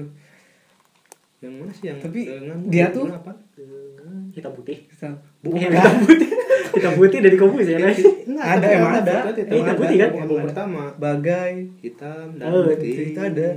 yang 1.38 1.54
mana 1.56 1.72
sih 1.72 1.86
yang 1.88 1.98
Tapi 1.98 2.20
dengan 2.26 2.58
dia 2.68 2.90
tuh- 2.90 3.08
apa 3.08 3.32
Dengan 3.54 4.26
hitam 4.30 4.54
putih. 4.54 4.78
Kita- 4.86 5.18
Bukan 5.40 5.60
hitam 5.64 5.96
putih. 6.02 6.30
hitam 6.76 6.94
putih 6.94 7.20
dari 7.20 7.36
kompus 7.36 7.66
ya. 7.68 7.78
kan? 7.80 7.94
Ada, 8.54 8.68
emang 8.72 8.94
ada. 9.00 9.16
Itu 9.28 9.42
Eh, 9.44 9.56
hitam 9.56 9.76
putih 9.76 9.98
kan? 9.98 10.10
album 10.16 10.38
pertama 10.44 10.84
bagai 10.96 11.54
hitam 11.80 12.28
dan 12.36 12.46
Oh, 12.48 12.66
putih 12.66 12.94
itu 13.08 13.20
ada. 13.20 13.50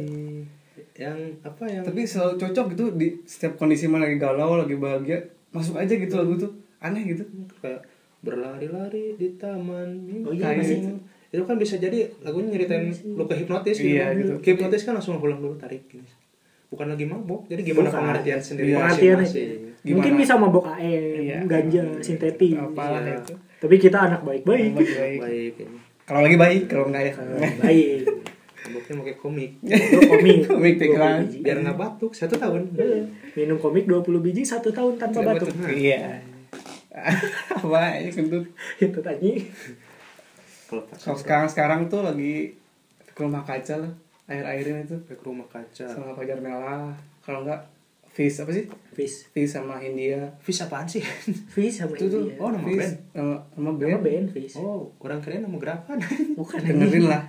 yang 0.95 1.17
apa 1.41 1.65
yang 1.65 1.81
tapi 1.81 2.05
selalu 2.05 2.37
cocok 2.39 2.67
gitu 2.71 2.85
di 2.95 3.09
setiap 3.25 3.57
kondisi 3.57 3.85
mana 3.85 4.05
lagi 4.05 4.17
galau 4.17 4.55
lagi 4.55 4.77
bahagia 4.77 5.17
masuk 5.51 5.75
aja 5.77 5.91
gitu 5.91 6.15
lagu 6.15 6.35
tuh 6.37 6.51
aneh 6.79 7.03
gitu 7.07 7.23
kayak 7.59 7.83
berlari-lari 8.21 9.15
di 9.15 9.35
taman 9.35 9.97
mimpi. 9.99 10.23
Oh 10.23 10.33
iya, 10.33 10.45
Kayak 10.47 10.59
masih. 10.61 10.77
gitu. 10.77 10.91
itu 11.31 11.43
kan 11.45 11.57
bisa 11.57 11.75
jadi 11.77 11.99
lagunya 12.21 12.49
nyeritain 12.51 12.85
lu 13.09 13.23
ke 13.25 13.35
hipnotis 13.37 13.77
gitu. 13.77 13.91
Iya, 13.93 14.07
gitu. 14.15 14.35
hipnotis 14.41 14.83
kan 14.83 14.93
langsung 14.93 15.17
pulang 15.17 15.39
dulu 15.39 15.55
tarik 15.55 15.87
gitu. 15.87 16.03
bukan 16.69 16.87
lagi 16.89 17.03
mabok 17.03 17.47
jadi 17.47 17.63
gimana 17.65 17.87
Bukan. 17.89 17.99
pengertian 18.01 18.39
sendiri 18.41 18.67
Iya, 18.69 18.79
Pengertian. 18.85 19.19
Gimana? 19.81 19.95
Mungkin 19.97 20.13
bisa 20.17 20.33
mabok 20.37 20.67
AM, 20.71 21.19
Iya. 21.19 21.39
ganja, 21.45 21.83
sintetis. 21.99 22.55
apalah 22.55 23.01
Iya. 23.01 23.19
itu 23.19 23.35
Tapi 23.59 23.75
kita 23.77 23.99
anak 24.01 24.21
baik-baik. 24.23 24.71
baik 24.73 24.91
baik 24.93 25.19
baik 25.21 25.55
ini. 25.61 25.79
kalau 26.05 26.21
lagi 26.21 26.37
baik 26.37 26.63
kalau 26.67 26.85
enggak 26.87 27.05
ya 27.05 27.13
Baik. 27.59 28.01
maboknya 28.71 28.95
pakai 28.97 29.17
komik 29.17 29.51
Itu 29.61 29.99
komik. 30.09 30.37
Komik, 30.45 30.75
pikiran. 30.77 31.21
20 31.21 31.27
biji. 31.27 31.39
biar 31.41 31.57
nggak 31.61 31.77
batuk 31.77 32.13
satu 32.13 32.35
tahun 32.35 32.63
Iya. 32.73 33.03
Minum 33.37 33.57
komik 33.57 33.85
20 33.85 34.07
biji 34.21 34.43
satu 34.43 34.71
tahun 34.71 34.95
tanpa 34.97 35.19
Nggak 35.21 35.35
batuk. 35.37 35.49
batuk. 35.53 35.71
iya 35.73 36.23
apa 37.57 37.81
ini 37.97 38.11
kentut 38.11 38.45
Itu 38.77 38.99
tadi. 39.01 39.47
kalau 40.97 41.17
sekarang 41.17 41.47
sekarang 41.47 41.81
tuh 41.87 42.01
lagi 42.01 42.55
ke 43.09 43.21
rumah 43.21 43.43
kaca 43.43 43.75
lah 43.77 43.93
air 44.27 44.45
airin 44.45 44.83
itu 44.83 44.97
ke 45.05 45.19
rumah 45.21 45.43
kaca 45.45 45.83
sama 45.85 46.15
pajar 46.15 46.39
merah 46.39 46.95
kalau 47.21 47.43
enggak 47.43 47.67
fish 48.09 48.39
apa 48.39 48.51
sih 48.51 48.67
Fish. 48.91 49.27
fish 49.29 49.51
sama 49.51 49.79
India 49.79 50.31
Vis 50.41 50.59
apaan 50.61 50.83
sih 50.85 51.03
Fish 51.55 51.75
sama 51.77 51.95
itu 51.95 52.07
tuh 52.07 52.23
India. 52.25 52.39
Oh, 52.39 52.51
nama 52.51 52.63
Fish 52.65 52.79
band. 52.81 52.95
nama, 53.13 53.35
nama 53.53 53.69
Nama 53.73 53.79
band 53.79 54.01
band 54.01 54.27
Fish. 54.31 54.55
oh 54.57 54.91
orang 54.99 55.19
keren 55.19 55.43
nama 55.43 55.57
gerakan 55.57 55.99
Bukan 56.35 56.59
dengerin 56.61 57.07
lah 57.07 57.23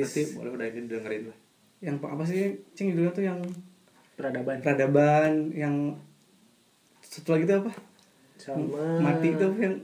nanti 0.00 0.22
fish 0.24 0.34
boleh 0.34 0.50
udah 0.50 0.66
ini 0.66 0.88
dengerin 0.88 1.22
lah. 1.28 1.38
Yang 1.78 1.96
apa 2.00 2.24
sih 2.24 2.40
cing 2.72 2.86
judulnya 2.90 3.12
tuh 3.12 3.24
yang 3.24 3.38
Peradaban. 4.14 4.62
peradaban 4.62 5.32
yang 5.52 5.74
satu 7.02 7.34
lagi 7.34 7.44
tuh 7.44 7.56
apa? 7.62 7.72
Sama 8.34 8.82
mati 8.98 9.34
tuh 9.34 9.52
yang 9.54 9.74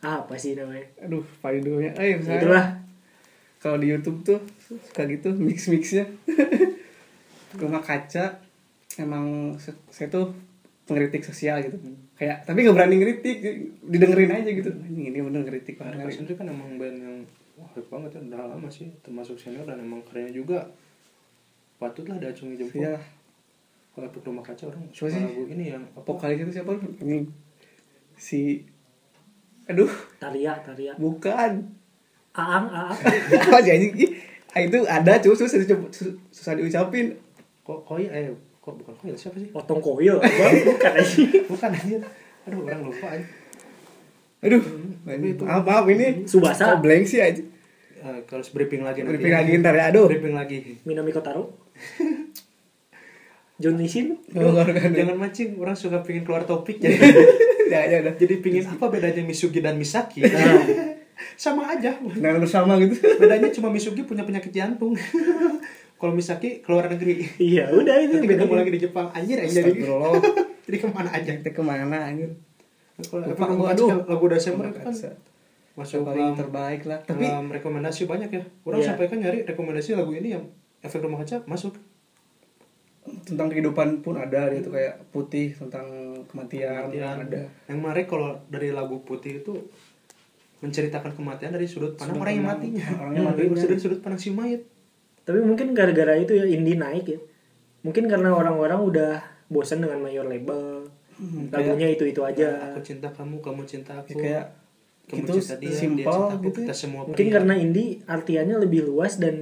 apa 0.00 0.34
sih 0.34 0.54
namanya? 0.54 0.84
aduh 1.00 1.24
paling 1.38 1.60
dulunya. 1.60 1.92
Eh 1.94 2.16
misalnya 2.16 2.40
Itulah. 2.40 2.66
kalau 3.56 3.76
di 3.76 3.88
YouTube 3.88 4.20
tuh 4.20 4.38
suka 4.60 5.04
gitu 5.04 5.32
mix 5.32 5.66
mixnya 5.66 6.04
rumah 7.56 7.80
kaca 7.88 8.38
emang 8.96 9.56
saya 9.90 10.08
tuh 10.08 10.30
pengkritik 10.84 11.24
sosial 11.24 11.58
gitu. 11.58 11.80
Kayak 12.14 12.44
tapi 12.44 12.62
nggak 12.62 12.76
berani 12.76 12.96
ngeritik 13.00 13.36
didengerin 13.82 14.30
aja 14.30 14.50
gitu. 14.52 14.70
Ini 14.70 15.10
ini 15.10 15.18
bener 15.18 15.42
ngeritik 15.42 15.80
Nah, 15.80 15.90
banget 15.90 16.22
itu 16.22 16.34
kan 16.36 16.46
emang 16.46 16.76
band 16.76 16.96
yang 17.00 17.16
wah 17.54 17.68
hype 17.68 17.86
banget 17.86 18.10
ya 18.12 18.20
udah 18.24 18.46
lama 18.48 18.68
sih. 18.68 18.90
Termasuk 19.00 19.34
senior 19.34 19.62
dan 19.62 19.78
emang 19.78 20.02
kerennya 20.02 20.32
juga. 20.32 20.66
Patut 21.76 22.04
lah 22.04 22.16
diacungi 22.16 22.54
jempol. 22.56 22.80
Iya. 22.80 22.96
kalau 23.90 24.06
untuk 24.08 24.22
rumah 24.24 24.42
kaca 24.42 24.66
orang 24.66 24.82
Siapa 24.90 25.06
sih? 25.08 25.22
lagu 25.22 25.42
ini 25.46 25.64
yang 25.68 25.82
apa? 25.88 26.02
Vokalis 26.04 26.38
itu 26.40 26.52
siapa? 26.52 26.74
Ini 26.98 27.16
si 28.12 28.58
aduh. 29.64 29.86
Taria, 30.16 30.58
Taria. 30.60 30.92
bukan. 30.94 31.62
Aang, 32.32 32.66
Aang. 32.68 32.90
apa 33.46 33.58
sih 33.60 33.70
anjing? 33.70 33.94
Ih, 33.96 34.10
ah, 34.50 34.60
itu 34.60 34.78
ada 34.82 35.14
cuma 35.16 35.32
susah, 35.32 35.56
diucap- 35.56 35.86
sus- 35.88 36.18
susah 36.28 36.52
diucapin. 36.52 37.14
Kok 37.62 37.86
koi 37.86 38.04
eh 38.04 38.28
kok 38.58 38.74
bukan 38.74 38.94
koi 38.96 39.14
siapa 39.14 39.38
sih? 39.38 39.46
Potong 39.48 39.78
koil. 39.78 40.18
Bang, 40.18 40.52
Bukan 40.66 40.92
aja. 40.92 41.22
bukan 41.46 41.70
anjir 41.70 42.02
aduh 42.44 42.60
orang 42.60 42.84
lupa 42.84 43.08
aja 43.08 43.24
aduh 44.44 44.62
itu- 45.08 45.44
maaf 45.44 45.64
maaf 45.64 45.84
ini 45.88 46.28
Subasa. 46.28 46.76
Kok 46.76 46.84
blank 46.84 47.04
sih 47.08 47.20
aja 47.20 47.42
Eh, 48.04 48.20
kalau 48.28 48.44
briefing 48.52 48.84
lagi 48.84 49.00
nanti 49.00 49.16
briefing 49.16 49.32
lagi 49.32 49.50
ntar 49.64 49.72
ya 49.72 49.88
aduh. 49.88 50.04
Briefing 50.12 50.36
lagi. 50.36 50.76
Minami 50.84 51.08
Kotaro. 51.08 51.56
John 53.56 53.80
Nishin. 53.80 54.20
Oh, 54.36 54.52
kan. 54.60 54.92
jangan 54.92 55.16
mancing 55.16 55.56
orang 55.56 55.72
suka 55.72 56.04
pengen 56.04 56.28
keluar 56.28 56.44
topik. 56.44 56.84
Jadi 56.84 57.00
ya 57.72 57.80
ya. 57.88 58.04
Udah 58.04 58.12
jadi 58.12 58.44
pingin 58.44 58.68
apa 58.68 58.92
bedanya 58.92 59.24
Misugi 59.24 59.64
dan 59.64 59.80
Misaki? 59.80 60.20
Sama 61.40 61.72
aja. 61.72 61.96
Dengan 61.96 62.44
bersama 62.44 62.76
gitu. 62.76 62.92
Bedanya 63.16 63.48
cuma 63.56 63.72
Misugi 63.72 64.04
punya 64.04 64.28
penyakit 64.28 64.52
jantung. 64.52 64.92
Kalau 65.98 66.12
Misaki 66.12 66.60
keluar 66.60 66.92
negeri. 66.92 67.24
Iya, 67.40 67.72
udah 67.72 67.94
itu 68.04 68.20
nanti 68.20 68.28
ketemu 68.28 68.52
lagi 68.52 68.68
di 68.74 68.80
Jepang. 68.84 69.08
Anjir 69.16 69.40
yang 69.40 69.48
jadi 69.48 70.76
ke 70.76 70.88
mana 70.92 71.08
aja? 71.08 71.30
Kita 71.40 71.50
ke 71.56 71.62
mana 71.64 72.04
anjir 72.04 72.36
Lupa 72.94 73.44
rumah 73.44 73.74
aduh. 73.74 74.06
lagu 74.06 74.26
Desember 74.30 74.70
itu 74.70 74.78
kan 74.78 74.94
masuk 75.74 76.06
paling 76.06 76.30
dalam, 76.30 76.38
terbaik 76.38 76.82
lah 76.86 77.02
tapi 77.02 77.26
dalam 77.26 77.50
rekomendasi 77.50 78.06
banyak 78.06 78.30
ya. 78.30 78.42
Orang 78.62 78.78
Iya. 78.78 78.94
sampai 78.94 79.10
kan 79.10 79.18
nyari 79.18 79.42
rekomendasi 79.42 79.98
lagu 79.98 80.14
ini 80.14 80.28
yang 80.32 80.44
efek 80.80 81.02
rumah 81.02 81.18
kaca 81.20 81.42
masuk. 81.44 81.74
tentang 83.04 83.52
kehidupan 83.52 84.00
pun 84.00 84.16
ada 84.16 84.48
dia 84.48 84.64
tuh 84.64 84.72
kayak 84.72 84.96
putih 85.12 85.52
tentang 85.52 85.84
kematian, 86.24 86.88
Kematian. 86.88 87.16
ada 87.20 87.42
Yang 87.68 87.78
menarik 87.78 88.06
kalau 88.08 88.40
dari 88.48 88.72
lagu 88.72 89.04
putih 89.04 89.44
itu 89.44 89.60
menceritakan 90.60 91.12
kematian 91.12 91.52
dari 91.52 91.68
sudut 91.68 92.00
pandang 92.00 92.16
Sudut 92.16 92.24
orang 92.24 92.34
yang 92.34 92.46
matinya. 92.48 92.84
orang 92.96 93.12
yang 93.12 93.26
Dari 93.28 93.44
matinya. 93.44 93.68
Dari 93.68 93.76
sudut 93.76 94.00
pandang 94.00 94.16
si 94.16 94.32
mayit. 94.32 94.64
Tapi 95.20 95.36
mungkin 95.40 95.76
gara-gara 95.76 96.16
itu 96.16 96.32
ya 96.32 96.48
indie 96.48 96.80
naik 96.80 97.04
ya. 97.04 97.20
Mungkin 97.84 98.08
karena 98.08 98.32
orang-orang 98.32 98.80
udah 98.80 99.12
bosan 99.52 99.84
dengan 99.84 100.00
mayor 100.00 100.24
label. 100.24 100.73
Hmm, 101.14 101.46
Lagunya 101.48 101.88
itu-itu 101.88 102.20
aja. 102.20 102.74
Aku 102.74 102.82
cinta 102.82 103.06
kamu, 103.08 103.38
kamu 103.38 103.62
cinta 103.64 103.92
aku. 103.96 104.14
Ya, 104.14 104.18
kayak 104.18 104.44
kamu 105.04 105.18
gitu 105.20 105.32
cinta 105.38 105.54
dia, 105.56 105.70
simple 105.70 105.98
dia 106.00 106.06
cinta 106.08 106.26
aku, 106.32 106.42
gitu 106.42 106.58
ya. 106.58 106.64
kita 106.64 106.74
semua 106.74 107.02
Mungkin 107.04 107.26
pria. 107.26 107.34
karena 107.36 107.54
indie 107.54 107.90
artiannya 108.04 108.56
lebih 108.58 108.80
luas 108.84 109.12
dan 109.16 109.36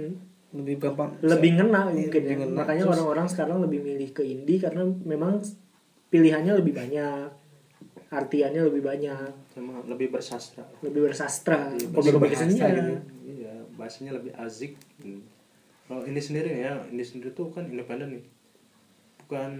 lebih 0.52 0.76
gampang 0.76 1.16
lebih 1.24 1.50
ngena 1.56 1.82
Iya, 1.88 1.96
mungkin 1.96 2.20
ya. 2.20 2.26
lebih 2.26 2.36
ngena. 2.44 2.56
Makanya 2.60 2.84
orang-orang 2.84 3.26
sekarang 3.26 3.58
lebih 3.60 3.80
milih 3.80 4.10
ke 4.10 4.22
indie 4.22 4.58
karena 4.58 4.82
memang 4.84 5.40
pilihannya 6.08 6.52
lebih 6.58 6.74
banyak. 6.74 7.28
Artiannya 8.12 8.68
lebih 8.68 8.84
banyak, 8.84 9.32
sama 9.56 9.80
lebih 9.88 10.12
bersastra. 10.12 10.68
lebih 10.84 11.08
bersastra, 11.08 11.72
lebih 11.72 12.12
berbahasa 12.12 12.44
gitu. 12.44 12.92
Iya, 13.24 13.64
bahasanya 13.72 14.20
lebih 14.20 14.36
azik. 14.36 14.76
Hmm. 15.00 15.24
Kalau 15.88 16.04
ini 16.04 16.20
sendiri 16.20 16.52
ya, 16.60 16.76
ini 16.92 17.00
sendiri 17.00 17.32
tuh 17.32 17.48
kan 17.48 17.64
independen 17.64 18.20
nih. 18.20 18.24
Bukan 19.32 19.52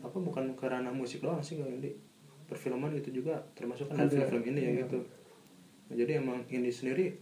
apa 0.00 0.16
bukan 0.16 0.56
ke 0.56 0.64
ranah 0.64 0.88
musik 0.90 1.20
doang 1.20 1.38
sih 1.38 1.60
kalau 1.60 1.68
ini. 1.68 1.92
Perfilman 2.44 2.96
itu 2.96 3.12
juga 3.12 3.36
termasuk 3.52 3.84
kan 3.86 4.00
ada 4.00 4.08
Ada, 4.08 4.24
film 4.26 4.40
ini 4.46 4.56
ya 4.58 4.70
iya. 4.70 4.80
gitu. 4.80 5.04
Nah, 5.84 5.94
jadi 5.94 6.12
emang 6.16 6.40
ini 6.48 6.72
sendiri 6.72 7.12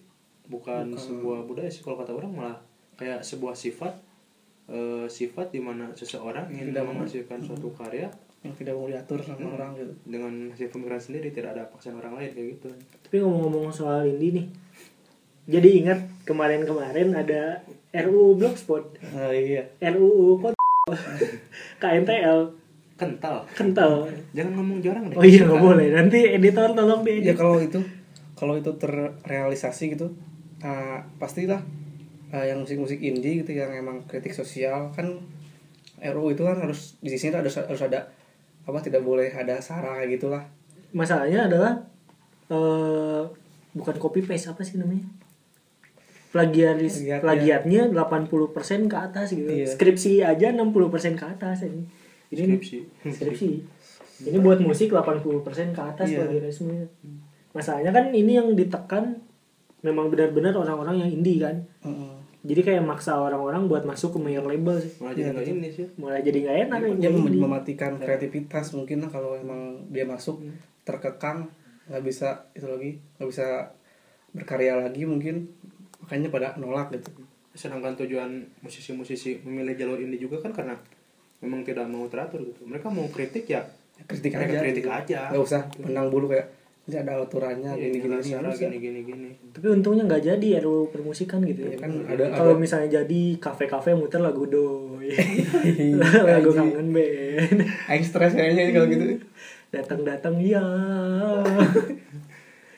bukan, 0.46 0.94
sebuah 0.94 1.42
budaya 1.42 1.66
sih 1.66 1.82
kalau 1.82 1.98
kata 1.98 2.14
orang 2.14 2.30
malah 2.32 2.56
kayak 2.94 3.18
sebuah 3.20 3.52
sifat 3.52 3.98
eh, 4.66 5.06
sifat 5.08 5.50
di 5.50 5.58
mana 5.58 5.90
seseorang 5.92 6.46
ingin 6.48 6.70
Tidak 6.70 6.82
mau- 6.84 6.94
menghasilkan 6.96 7.38
suatu 7.40 7.70
karya 7.72 8.06
yang 8.40 8.50
tidak 8.52 8.74
mau 8.74 8.86
diatur 8.86 9.18
sama 9.20 9.42
Hmm. 9.44 9.54
orang 9.54 9.70
gitu 9.74 9.94
dengan 10.04 10.32
hasil 10.48 10.70
pemikiran 10.70 10.98
sendiri 11.00 11.28
tidak 11.30 11.54
ada 11.54 11.66
paksaan 11.66 11.94
orang 11.96 12.14
lain 12.14 12.30
kayak 12.30 12.48
gitu. 12.54 12.68
Tapi 13.00 13.16
ngomong-ngomong 13.16 13.70
soal 13.70 14.06
indie 14.06 14.30
nih, 14.32 14.46
jadi 15.48 15.68
ingat 15.76 15.98
kemarin-kemarin 16.22 17.10
ada 17.12 17.62
RUU 17.92 18.34
Blogspot, 18.36 18.84
oh, 19.08 19.30
iya 19.32 19.66
RUU 19.80 20.38
kok 20.40 20.54
KNTL 21.78 22.40
Kental. 22.96 23.44
kental. 23.52 24.08
Jangan 24.32 24.56
ngomong 24.56 24.80
jorang 24.80 25.12
deh. 25.12 25.20
Oh 25.20 25.24
iya 25.24 25.44
nggak 25.44 25.60
boleh. 25.60 25.92
Nanti 25.92 26.16
editor 26.32 26.72
tolong 26.72 27.04
deh. 27.04 27.20
ya 27.20 27.36
kalau 27.36 27.60
itu 27.60 27.76
kalau 28.32 28.56
itu 28.56 28.72
terrealisasi 28.80 29.92
gitu 29.92 30.16
uh, 30.64 31.04
pastilah 31.20 31.60
uh, 32.32 32.44
yang 32.44 32.64
musik-musik 32.64 32.96
indie 33.00 33.44
gitu 33.44 33.52
yang 33.52 33.68
emang 33.72 34.00
kritik 34.08 34.32
sosial 34.32 34.92
kan 34.96 35.12
RU 36.00 36.32
itu 36.32 36.44
kan 36.44 36.56
harus 36.60 36.96
di 37.00 37.12
sini 37.16 37.36
ada 37.36 37.48
harus 37.48 37.82
ada 37.84 38.08
apa 38.68 38.78
tidak 38.80 39.00
boleh 39.00 39.32
ada 39.32 39.60
sara 39.60 40.00
kayak 40.00 40.20
gitulah 40.20 40.44
Masalahnya 40.96 41.48
adalah 41.48 41.72
eh 42.48 43.22
bukan 43.76 43.96
copy 44.00 44.24
paste 44.24 44.48
apa 44.48 44.64
sih 44.64 44.80
namanya? 44.80 45.04
Plagiaris 46.36 46.94
Plagiat, 47.00 47.20
plagiatnya 47.22 47.82
80% 47.88 48.86
ke 48.86 48.96
atas 48.98 49.32
gitu. 49.32 49.48
Iya. 49.48 49.64
Skripsi 49.66 50.20
aja 50.20 50.52
60% 50.52 51.16
ke 51.16 51.24
atas 51.24 51.64
ini. 51.64 51.88
Ini 52.28 52.44
Skripsi. 52.44 52.78
skripsi. 53.08 53.48
Ini 54.22 54.36
buat 54.38 54.60
musik 54.60 54.92
80% 54.92 55.72
ke 55.72 55.80
atas 55.80 56.06
Iya. 56.06 56.18
plagiarisme. 56.22 56.92
Masalahnya 57.50 57.88
kan 57.90 58.12
ini 58.12 58.36
yang 58.36 58.52
ditekan 58.52 59.24
memang 59.80 60.08
benar-benar 60.08 60.52
orang-orang 60.52 61.00
yang 61.00 61.10
indie 61.10 61.40
kan. 61.40 61.64
Heeh. 61.80 62.12
Jadi 62.44 62.60
kayak 62.62 62.84
maksa 62.84 63.16
orang-orang 63.16 63.66
buat 63.66 63.82
masuk 63.82 64.14
ke 64.14 64.18
major 64.20 64.44
label 64.44 64.76
sih. 64.76 64.92
Malah 64.98 65.12
jadi 65.12 65.24
Iya, 65.24 65.32
nggak 65.32 65.46
ini 65.50 65.68
sih. 65.68 65.86
Malah 65.96 66.20
jadi 66.20 66.38
nggak 66.38 66.56
enak 66.62 66.78
jadi 66.94 67.16
mem- 67.16 67.42
mematikan 67.42 67.92
kreativitas 67.96 68.70
mungkin 68.70 69.02
lah 69.02 69.10
kalau 69.10 69.34
emang 69.34 69.88
dia 69.88 70.04
masuk 70.04 70.44
terkekang 70.82 71.48
nggak 71.86 72.02
bisa 72.02 72.46
itu 72.52 72.66
lagi 72.66 72.90
nggak 73.16 73.28
bisa 73.28 73.46
berkarya 74.30 74.74
lagi 74.76 75.02
mungkin 75.02 75.50
makanya 76.06 76.30
pada 76.30 76.54
nolak 76.54 76.94
gitu 76.94 77.10
Sedangkan 77.56 77.98
tujuan 77.98 78.46
musisi-musisi 78.62 79.42
memilih 79.42 79.74
jalur 79.74 79.98
ini 79.98 80.14
juga 80.20 80.38
kan 80.38 80.54
karena 80.54 80.78
memang 81.42 81.66
tidak 81.66 81.88
mau 81.90 82.06
teratur 82.06 82.44
gitu. 82.46 82.62
Mereka 82.68 82.86
mau 82.92 83.08
kritik 83.10 83.50
ya 83.50 83.66
kritik 84.04 84.36
Mereka 84.36 84.52
aja 84.52 84.58
kritik 84.60 84.84
gitu. 84.84 84.92
aja. 84.92 85.20
nggak 85.32 85.40
usah 85.42 85.62
menang 85.80 86.12
bulu 86.12 86.28
kayak 86.28 86.52
ini 86.86 87.02
ada 87.02 87.18
aturannya 87.18 87.74
Iya, 87.74 87.88
gini 87.90 87.98
gini 87.98 88.20
gini 88.22 88.52
gini 88.52 88.78
gini 88.78 89.00
gini. 89.02 89.28
Tapi 89.50 89.66
untungnya 89.72 90.06
nggak 90.06 90.22
jadi 90.22 90.62
RUU 90.62 90.92
permusikan 90.94 91.42
gitu 91.42 91.66
ya. 91.66 91.74
Ya 91.74 91.78
kan 91.82 91.90
ada 92.06 92.24
Kalau 92.30 92.54
ada 92.54 92.60
misalnya 92.62 93.02
jadi 93.02 93.22
kafe-kafe 93.42 93.96
muter 93.98 94.22
lagu 94.22 94.46
doi. 94.46 95.10
lagu 96.30 96.50
kangen 96.54 96.92
band. 96.94 97.58
Aing 97.90 98.04
stres 98.06 98.36
kayaknya 98.38 98.70
kalau 98.70 98.86
gitu 98.86 99.18
Datang-datang 99.74 100.38
ya. 100.38 100.62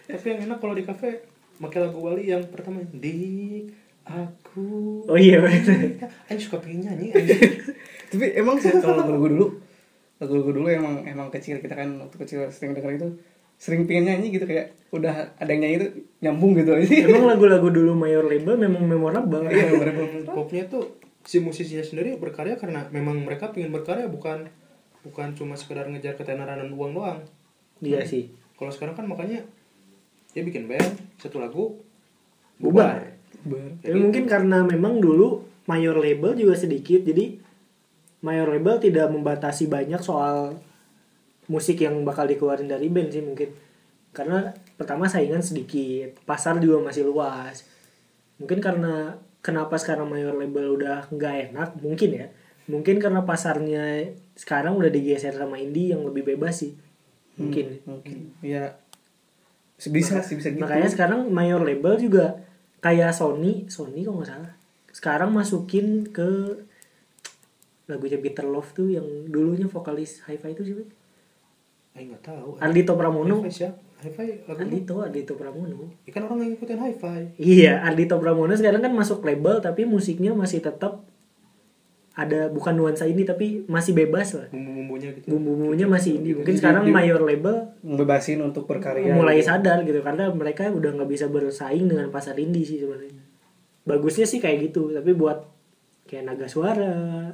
Tapi 0.09 0.25
yang 0.25 0.41
enak 0.49 0.57
kalau 0.57 0.73
di 0.73 0.89
kafe 0.89 1.21
pakai 1.59 1.79
lagu 1.83 1.99
Wali 2.01 2.31
yang 2.31 2.43
pertama 2.49 2.81
di 2.91 3.67
aku. 4.07 5.05
Oh 5.05 5.19
iya 5.19 5.43
bener. 5.43 5.99
Aing 6.31 6.41
suka 6.41 6.63
pengen 6.63 6.89
nyanyi. 6.89 7.13
tapi 8.11 8.25
emang 8.33 8.57
sih 8.57 8.73
kalau 8.81 9.05
lagu 9.05 9.29
dulu 9.29 9.47
lagu-lagu 10.19 10.51
dulu 10.51 10.67
emang 10.73 11.05
emang 11.05 11.29
kecil 11.29 11.61
kita 11.61 11.77
kan 11.77 12.01
waktu 12.01 12.17
kecil 12.25 12.49
sering 12.49 12.73
denger 12.73 12.97
itu 12.97 13.09
sering 13.59 13.85
pengen 13.85 14.09
nyanyi 14.09 14.33
gitu 14.33 14.49
kayak 14.49 14.75
udah 14.91 15.37
ada 15.37 15.51
yang 15.51 15.61
nyanyi 15.63 15.77
itu 15.77 15.89
nyambung 16.25 16.57
gitu 16.57 16.73
aja 16.73 16.89
Emang 17.05 17.29
lagu-lagu 17.29 17.69
dulu 17.69 17.93
mayor 17.93 18.25
label 18.25 18.57
memang 18.57 18.83
memorable. 18.87 19.45
iya 19.51 19.71
bener 19.83 20.25
Popnya 20.25 20.65
tuh 20.67 20.97
si 21.23 21.43
musisinya 21.45 21.85
sendiri 21.85 22.17
berkarya 22.17 22.57
karena 22.57 22.89
memang 22.89 23.21
mereka 23.21 23.53
pengen 23.53 23.75
berkarya 23.75 24.09
bukan 24.09 24.49
bukan 25.05 25.37
cuma 25.37 25.55
sekedar 25.55 25.85
ngejar 25.87 26.17
ketenaran 26.17 26.65
dan 26.65 26.71
uang 26.73 26.97
doang. 26.97 27.21
Iya 27.85 28.03
sih. 28.03 28.33
Kalau 28.59 28.73
sekarang 28.73 28.97
kan 28.99 29.07
makanya 29.07 29.45
dia 30.33 30.43
bikin 30.45 30.69
band 30.69 31.19
satu 31.19 31.41
lagu 31.41 31.89
Bubar. 32.59 33.15
Ber. 33.47 33.79
Tapi 33.81 33.99
mungkin 33.99 34.27
karena 34.27 34.67
memang 34.67 34.99
dulu 34.99 35.47
mayor 35.71 35.95
label 35.95 36.35
juga 36.35 36.59
sedikit, 36.59 37.07
jadi 37.07 37.39
mayor 38.27 38.51
label 38.51 38.83
tidak 38.83 39.15
membatasi 39.15 39.71
banyak 39.71 40.03
soal 40.03 40.59
musik 41.47 41.81
yang 41.81 42.03
bakal 42.03 42.27
dikeluarin 42.27 42.67
dari 42.67 42.91
band 42.91 43.15
sih 43.15 43.23
mungkin. 43.23 43.55
Karena 44.11 44.51
pertama 44.75 45.07
saingan 45.07 45.41
sedikit, 45.41 46.19
pasar 46.27 46.59
juga 46.59 46.83
masih 46.83 47.07
luas. 47.07 47.63
Mungkin 48.43 48.59
karena 48.59 49.23
kenapa 49.39 49.79
sekarang 49.79 50.11
mayor 50.11 50.35
label 50.35 50.75
udah 50.75 51.07
nggak 51.15 51.55
enak, 51.55 51.69
mungkin 51.79 52.11
ya. 52.11 52.27
Mungkin 52.69 53.01
karena 53.01 53.25
pasarnya 53.25 54.13
sekarang 54.35 54.77
udah 54.77 54.91
digeser 54.93 55.33
sama 55.33 55.57
indie 55.57 55.95
yang 55.95 56.03
lebih 56.03 56.35
bebas 56.35 56.67
sih. 56.67 56.75
Mungkin. 57.39 57.87
mungkin 57.87 58.35
ya 58.43 58.75
bisa 59.79 60.19
sih 60.27 60.35
bisa 60.35 60.51
gitu 60.51 60.59
Makanya 60.59 60.91
sekarang 60.91 61.31
mayor 61.31 61.63
label 61.63 61.95
juga 61.95 62.43
kayak 62.83 63.15
Sony, 63.15 63.71
Sony 63.71 64.03
kok 64.03 64.15
nggak 64.15 64.31
salah. 64.31 64.53
Sekarang 64.91 65.31
masukin 65.31 66.11
ke 66.11 66.59
lagunya 67.87 68.19
Bitter 68.19 68.45
Love 68.45 68.75
tuh 68.75 68.91
yang 68.91 69.07
dulunya 69.31 69.71
vokalis 69.71 70.21
Hi-Fi 70.27 70.51
itu 70.53 70.63
siapa? 70.67 70.85
Aing 71.97 72.13
nggak 72.13 72.25
tahu. 72.27 72.51
Ardito 72.59 72.93
Pramono. 72.99 73.41
Hi-Fi 73.41 73.55
siapa? 73.55 73.79
Hi-Fi 73.99 74.47
Ardito, 74.47 74.95
Ardito 75.03 75.33
Pramono. 75.35 75.91
Ikan 76.07 76.23
orang 76.29 76.39
yang 76.47 76.51
ngikutin 76.55 76.79
hi-fi. 76.79 77.21
Iya, 77.41 77.83
Ardito 77.83 78.15
Pramono 78.23 78.55
sekarang 78.55 78.79
kan 78.79 78.93
masuk 78.95 79.27
label 79.27 79.59
tapi 79.59 79.83
musiknya 79.89 80.37
masih 80.37 80.63
tetap 80.63 81.08
ada 82.19 82.51
bukan 82.51 82.75
nuansa 82.75 83.05
ini 83.05 83.23
tapi 83.23 83.63
masih 83.65 83.95
bebas 83.95 84.35
lah. 84.35 84.51
Bumbu-bumbunya 84.51 85.15
gitu. 85.15 85.27
Bumbu-bumbunya 85.29 85.87
masih 85.87 86.19
indie. 86.19 86.35
Mungkin 86.35 86.51
Di- 86.51 86.59
sekarang 86.59 86.83
di- 86.83 86.91
mayor 86.91 87.23
label 87.23 87.79
ngebebasin 87.81 88.41
untuk 88.41 88.67
berkarya 88.67 89.15
mulai 89.15 89.39
gitu. 89.39 89.49
sadar 89.49 89.79
gitu 89.83 90.01
karena 90.01 90.27
mereka 90.29 90.67
udah 90.69 90.91
nggak 90.93 91.07
bisa 91.07 91.27
bersaing 91.27 91.87
dengan 91.87 92.11
pasar 92.11 92.35
indie 92.37 92.63
sih 92.63 92.79
sebenarnya 92.79 93.23
bagusnya 93.85 94.27
sih 94.27 94.37
kayak 94.37 94.69
gitu 94.69 94.91
tapi 94.91 95.15
buat 95.15 95.47
kayak 96.05 96.27
naga 96.27 96.45
suara 96.45 96.91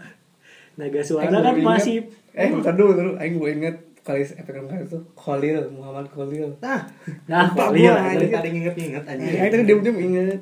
naga 0.74 1.01
suara 1.01 1.26
Aing 1.26 1.41
kan 1.41 1.55
masih 1.57 1.97
eh 2.30 2.49
bentar 2.49 2.70
dulu 2.72 2.93
dulu 2.93 3.11
aing 3.16 3.35
gue 3.35 3.51
inget 3.53 3.76
kalis 4.01 4.35
efek 4.35 4.61
kali 4.61 4.85
itu 4.85 4.99
Khalil 5.14 5.64
Muhammad 5.72 6.07
Khalil 6.07 6.53
Nah, 6.61 6.85
nah 7.30 7.49
Khalil, 7.49 7.89
tadi 7.91 8.26
tadi 8.28 8.49
nginget-nginget 8.53 9.03
aing 9.03 9.20
aja. 9.24 9.49
tadi 9.49 9.62
diam 9.64 9.80
diam 9.80 9.97
inget 9.97 10.39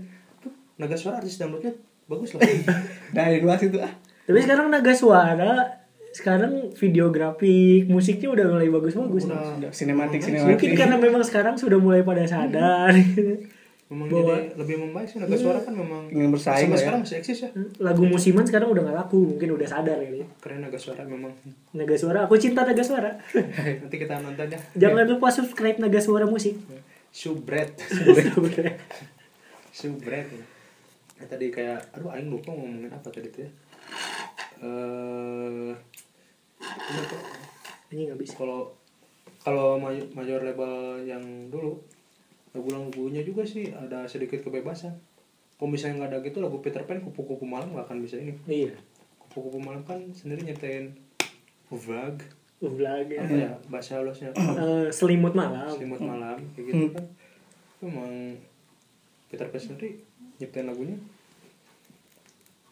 Naga 0.75 0.93
suara 0.93 1.17
artis 1.17 1.37
dangdutnya 1.37 1.71
bagus 2.05 2.35
loh. 2.35 2.43
dari 3.11 3.39
luas 3.39 3.63
itu 3.63 3.79
ah 3.79 3.93
tapi 4.23 4.39
sekarang 4.39 4.67
naga 4.69 4.93
suara 4.93 5.83
sekarang 6.13 6.69
videografi 6.77 7.89
musiknya 7.89 8.29
udah 8.29 8.45
mulai 8.47 8.69
bagus-bagus. 8.69 9.25
Udah, 9.27 9.73
sinematik 9.73 10.21
Mungkin 10.21 10.29
sinematik. 10.29 10.53
Mungkin 10.53 10.71
karena 10.77 10.97
memang 11.01 11.23
sekarang 11.25 11.55
sudah 11.57 11.81
mulai 11.81 12.05
pada 12.05 12.23
sadar. 12.23 12.93
Memang 13.93 14.09
Bahwa- 14.09 14.41
jadi 14.41 14.57
lebih 14.57 14.77
membaik 14.81 15.05
sih 15.05 15.21
naga 15.21 15.37
suara 15.37 15.61
kan 15.61 15.77
memang 15.77 16.09
Ingin 16.09 16.33
bersaing 16.33 16.73
ya. 16.73 16.81
sekarang 16.81 17.05
masih 17.05 17.21
eksis 17.21 17.45
ya. 17.45 17.49
Lagu 17.77 18.09
musiman 18.09 18.41
sekarang 18.41 18.73
udah 18.73 18.89
gak 18.89 18.97
laku 19.05 19.37
mungkin 19.37 19.53
udah 19.53 19.69
sadar 19.69 20.01
kali. 20.01 20.25
Ya 20.25 20.29
keren 20.41 20.65
naga 20.65 20.81
suara 20.81 21.05
memang. 21.05 21.29
Naga 21.77 21.93
Suara 21.93 22.25
aku 22.25 22.41
cinta 22.41 22.65
Naga 22.65 22.81
Suara. 22.81 23.13
Nanti 23.85 23.97
kita 24.01 24.17
nonton 24.25 24.49
ya 24.49 24.57
jangan 24.81 25.05
lupa 25.05 25.29
subscribe 25.29 25.77
Naga 25.77 26.01
Suara 26.01 26.25
musik. 26.25 26.57
Subret 27.13 27.77
subret 29.73 30.25
ya. 30.25 30.45
Eh, 31.21 31.27
tadi 31.29 31.53
kayak 31.53 31.93
aduh 31.93 32.11
aing 32.11 32.29
lupa 32.29 32.49
ngomongin 32.51 32.89
apa 32.89 33.13
tadi 33.13 33.29
tuh 33.29 33.45
ya 33.45 33.51
eh 34.63 35.73
ini 37.93 38.09
nggak 38.09 38.21
bisa. 38.21 38.35
Kalau 38.41 38.73
kalau 39.43 39.75
major, 39.83 40.39
label 40.47 41.03
yang 41.03 41.51
dulu 41.51 41.83
lagu-lagunya 42.55 43.27
juga 43.27 43.43
sih 43.43 43.75
ada 43.75 44.07
sedikit 44.07 44.39
kebebasan. 44.45 44.95
Kalau 45.59 45.69
misalnya 45.71 46.05
nggak 46.05 46.11
ada 46.15 46.19
gitu 46.23 46.39
lagu 46.39 46.59
Peter 46.63 46.83
Pan 46.87 47.03
kupu-kupu 47.03 47.43
malam 47.43 47.75
nggak 47.75 47.91
akan 47.91 47.99
bisa 48.03 48.19
ini. 48.23 48.39
Iya. 48.47 48.79
Kupu-kupu 49.19 49.59
malam 49.59 49.83
kan 49.83 49.99
sendiri 50.15 50.47
nyetain 50.47 50.95
vag 51.73 52.23
ulah 52.63 53.03
gitu 53.03 53.19
apa 53.19 53.35
ya? 53.35 53.51
Bahasa 53.67 53.99
halusnya 53.99 54.31
Eh, 54.39 54.87
selimut 54.95 55.35
malam. 55.35 55.67
Selimut 55.75 55.99
malam 55.99 56.39
kayak 56.55 56.65
gitu 56.71 56.85
kan. 56.95 57.05
Itu 57.79 57.85
emang 57.91 58.39
Peter 59.27 59.47
Pan 59.51 59.59
sendiri 59.59 59.99
nyiptain 60.39 60.71
lagunya 60.71 60.99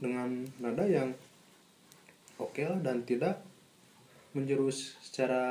dengan 0.01 0.29
nada 0.57 0.83
yang 0.83 1.13
oke 2.37 2.59
lah 2.59 2.79
dan 2.81 3.05
tidak 3.05 3.37
menjurus 4.31 4.97
secara 5.01 5.43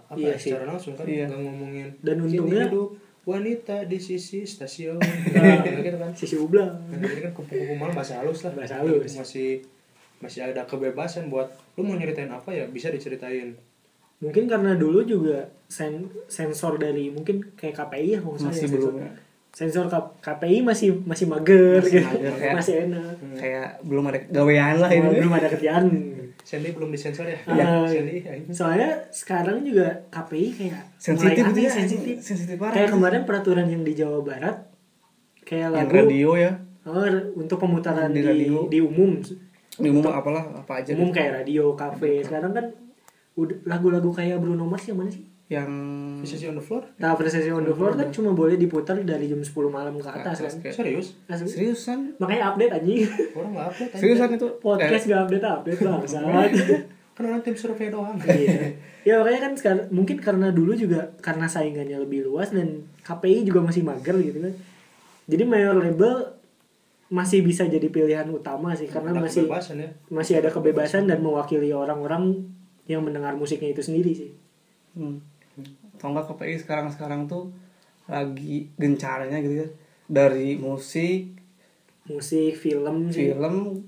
apa 0.00 0.16
Iya 0.16 0.30
ya, 0.30 0.36
sih. 0.36 0.50
secara 0.50 0.64
langsung 0.66 0.94
kan 0.94 1.04
Iya. 1.04 1.26
nggak 1.26 1.40
ngomongin 1.40 1.88
Dan 2.00 2.16
"Kini 2.20 2.38
untungnya- 2.40 2.66
hidup 2.66 2.90
wanita 3.24 3.76
di 3.84 3.98
sisi 3.98 4.40
stasiun 4.42 4.96
Nah, 5.34 5.60
gitu 5.60 5.98
kan 5.98 6.10
sisi 6.12 6.36
ublang 6.36 6.72
Nah, 6.88 7.04
jadi 7.04 7.28
kan 7.28 7.32
kupu-kupu 7.34 7.74
malam 7.74 7.92
bahasa 7.92 8.16
halus 8.16 8.40
lah 8.40 8.52
Bahasa 8.52 8.80
halus. 8.80 9.12
masih 9.12 9.60
masih 10.18 10.40
ada 10.44 10.64
kebebasan 10.64 11.28
buat 11.28 11.46
lu 11.74 11.84
mau 11.84 11.94
nyeritain 11.94 12.26
apa 12.28 12.50
ya 12.50 12.66
bisa 12.66 12.88
diceritain 12.88 13.54
mungkin 14.18 14.48
karena 14.48 14.74
dulu 14.74 15.04
juga 15.04 15.46
sen 15.68 16.10
sensor 16.26 16.74
dari 16.76 17.06
mungkin 17.08 17.54
kayak 17.54 17.76
KPI 17.76 18.08
ya 18.08 18.20
kalau 18.20 18.34
salah 18.36 18.50
Masih 18.50 18.64
ya, 18.64 18.72
belum 18.72 18.94
sensor, 18.94 19.04
ya. 19.04 19.12
Sensor 19.50 19.86
K- 19.86 20.12
KPI 20.20 20.62
masih 20.62 21.02
masih 21.02 21.26
mager 21.26 21.80
Masih 21.80 21.92
gitu. 21.98 22.08
mager, 22.08 22.34
ya. 22.38 22.52
masih 22.54 22.74
enak. 22.86 23.14
Kayak 23.34 23.68
belum 23.82 24.04
ada 24.06 24.18
gawean 24.28 24.76
lah 24.78 24.90
ini. 24.90 25.08
belum 25.18 25.32
ada 25.32 25.48
kerjaan. 25.48 25.84
Sandy 26.40 26.72
belum 26.72 26.88
disensor 26.88 27.26
ya? 27.26 27.36
Sandy 27.84 28.24
ya. 28.24 28.32
soalnya 28.50 29.04
sekarang 29.10 29.60
juga 29.60 30.08
KPI 30.08 30.48
kayak 30.54 30.80
sensitif 30.96 31.44
mulai 31.44 31.50
gitu 31.50 31.60
ya 31.60 31.70
sensitif. 31.70 32.14
Sensitif 32.18 32.56
parah. 32.56 32.72
Kayak 32.72 32.90
kemarin 32.94 33.22
peraturan 33.22 33.66
yang 33.66 33.82
di 33.82 33.92
Jawa 33.92 34.20
Barat 34.20 34.56
kayak 35.42 35.60
yang 35.66 35.72
lagu 35.74 35.92
radio 35.98 36.30
ya? 36.34 36.52
Oh, 36.88 37.04
untuk 37.36 37.60
pemutaran 37.60 38.08
Di 38.08 38.20
di, 38.20 38.24
radio. 38.24 38.64
di 38.64 38.80
umum. 38.80 39.20
Di 39.76 39.88
umum 39.88 40.08
apalah 40.08 40.40
apa 40.56 40.80
aja 40.80 40.96
umum 40.96 41.08
gitu. 41.08 41.20
kayak 41.20 41.32
radio 41.42 41.64
kafe. 41.74 42.24
Sekarang 42.24 42.50
kan 42.50 42.66
udah 43.34 43.56
lagu-lagu 43.64 44.08
kayak 44.08 44.40
Bruno 44.40 44.64
Mars 44.64 44.88
yang 44.88 44.96
mana 44.96 45.12
sih 45.12 45.22
yang 45.48 45.70
Visasi 46.20 46.44
on 46.52 46.60
the 46.60 46.64
floor 46.64 46.84
Nah, 47.00 47.16
Princess 47.16 47.48
on 47.48 47.64
the 47.64 47.72
Floor 47.72 47.96
kan 47.96 48.12
cuma 48.12 48.36
boleh 48.36 48.60
diputar 48.60 49.00
dari 49.00 49.32
jam 49.32 49.40
10 49.40 49.48
malam 49.72 49.96
ke 49.96 50.04
atas 50.04 50.44
kan. 50.44 50.52
Oke. 50.60 50.68
serius 50.68 51.16
Asli. 51.24 51.48
seriusan 51.48 52.20
Makanya 52.20 52.52
update 52.52 52.72
anjing. 52.76 53.08
orang 53.32 53.50
nggak 53.56 53.66
update 53.72 53.90
seriusan 53.96 54.28
itu 54.36 54.48
Podcast 54.60 55.04
gak 55.08 55.20
update 55.24 55.44
update 55.48 55.80
bangsat. 55.80 56.24
kan 57.16 57.22
orang 57.34 57.42
tim 57.42 57.56
survei 57.56 57.88
doang 57.90 58.14
iya. 58.28 58.76
Ya 59.02 59.14
makanya 59.18 59.40
kan 59.48 59.52
sekarang 59.56 59.82
mungkin 59.90 60.20
karena 60.20 60.52
dulu 60.52 60.76
juga 60.76 61.16
karena 61.24 61.48
saingannya 61.48 61.96
lebih 61.98 62.28
luas 62.28 62.52
dan 62.52 62.84
KPI 63.02 63.48
juga 63.48 63.64
masih 63.64 63.82
mager 63.82 64.20
gitu 64.20 64.38
kan. 64.44 64.54
Jadi 65.32 65.42
mayor 65.48 65.80
label 65.80 66.38
masih 67.08 67.40
bisa 67.40 67.64
jadi 67.64 67.88
pilihan 67.88 68.28
utama 68.28 68.76
sih 68.76 68.84
karena 68.84 69.16
Ada 69.16 69.24
masih 69.24 69.42
kebebasan 69.48 69.76
ya 69.80 69.88
masih 70.12 70.34
ada 70.44 70.52
kebebasan 70.52 71.02
dan 71.08 71.24
mewakili 71.24 71.72
orang-orang 71.72 72.36
yang 72.84 73.00
mendengar 73.00 73.32
musiknya 73.32 73.72
itu 73.72 73.80
sendiri 73.80 74.12
sih. 74.12 74.30
Hmm. 74.92 75.24
Atau 75.98 76.14
enggak 76.14 76.30
KPI 76.30 76.62
sekarang-sekarang 76.62 77.26
tuh 77.26 77.50
lagi 78.06 78.70
gencarnya 78.78 79.42
gitu 79.42 79.66
ya 79.66 79.68
dari 80.06 80.54
musik, 80.56 81.36
Musik, 82.08 82.56
film 82.56 83.12
sih. 83.12 83.28
film 83.28 83.84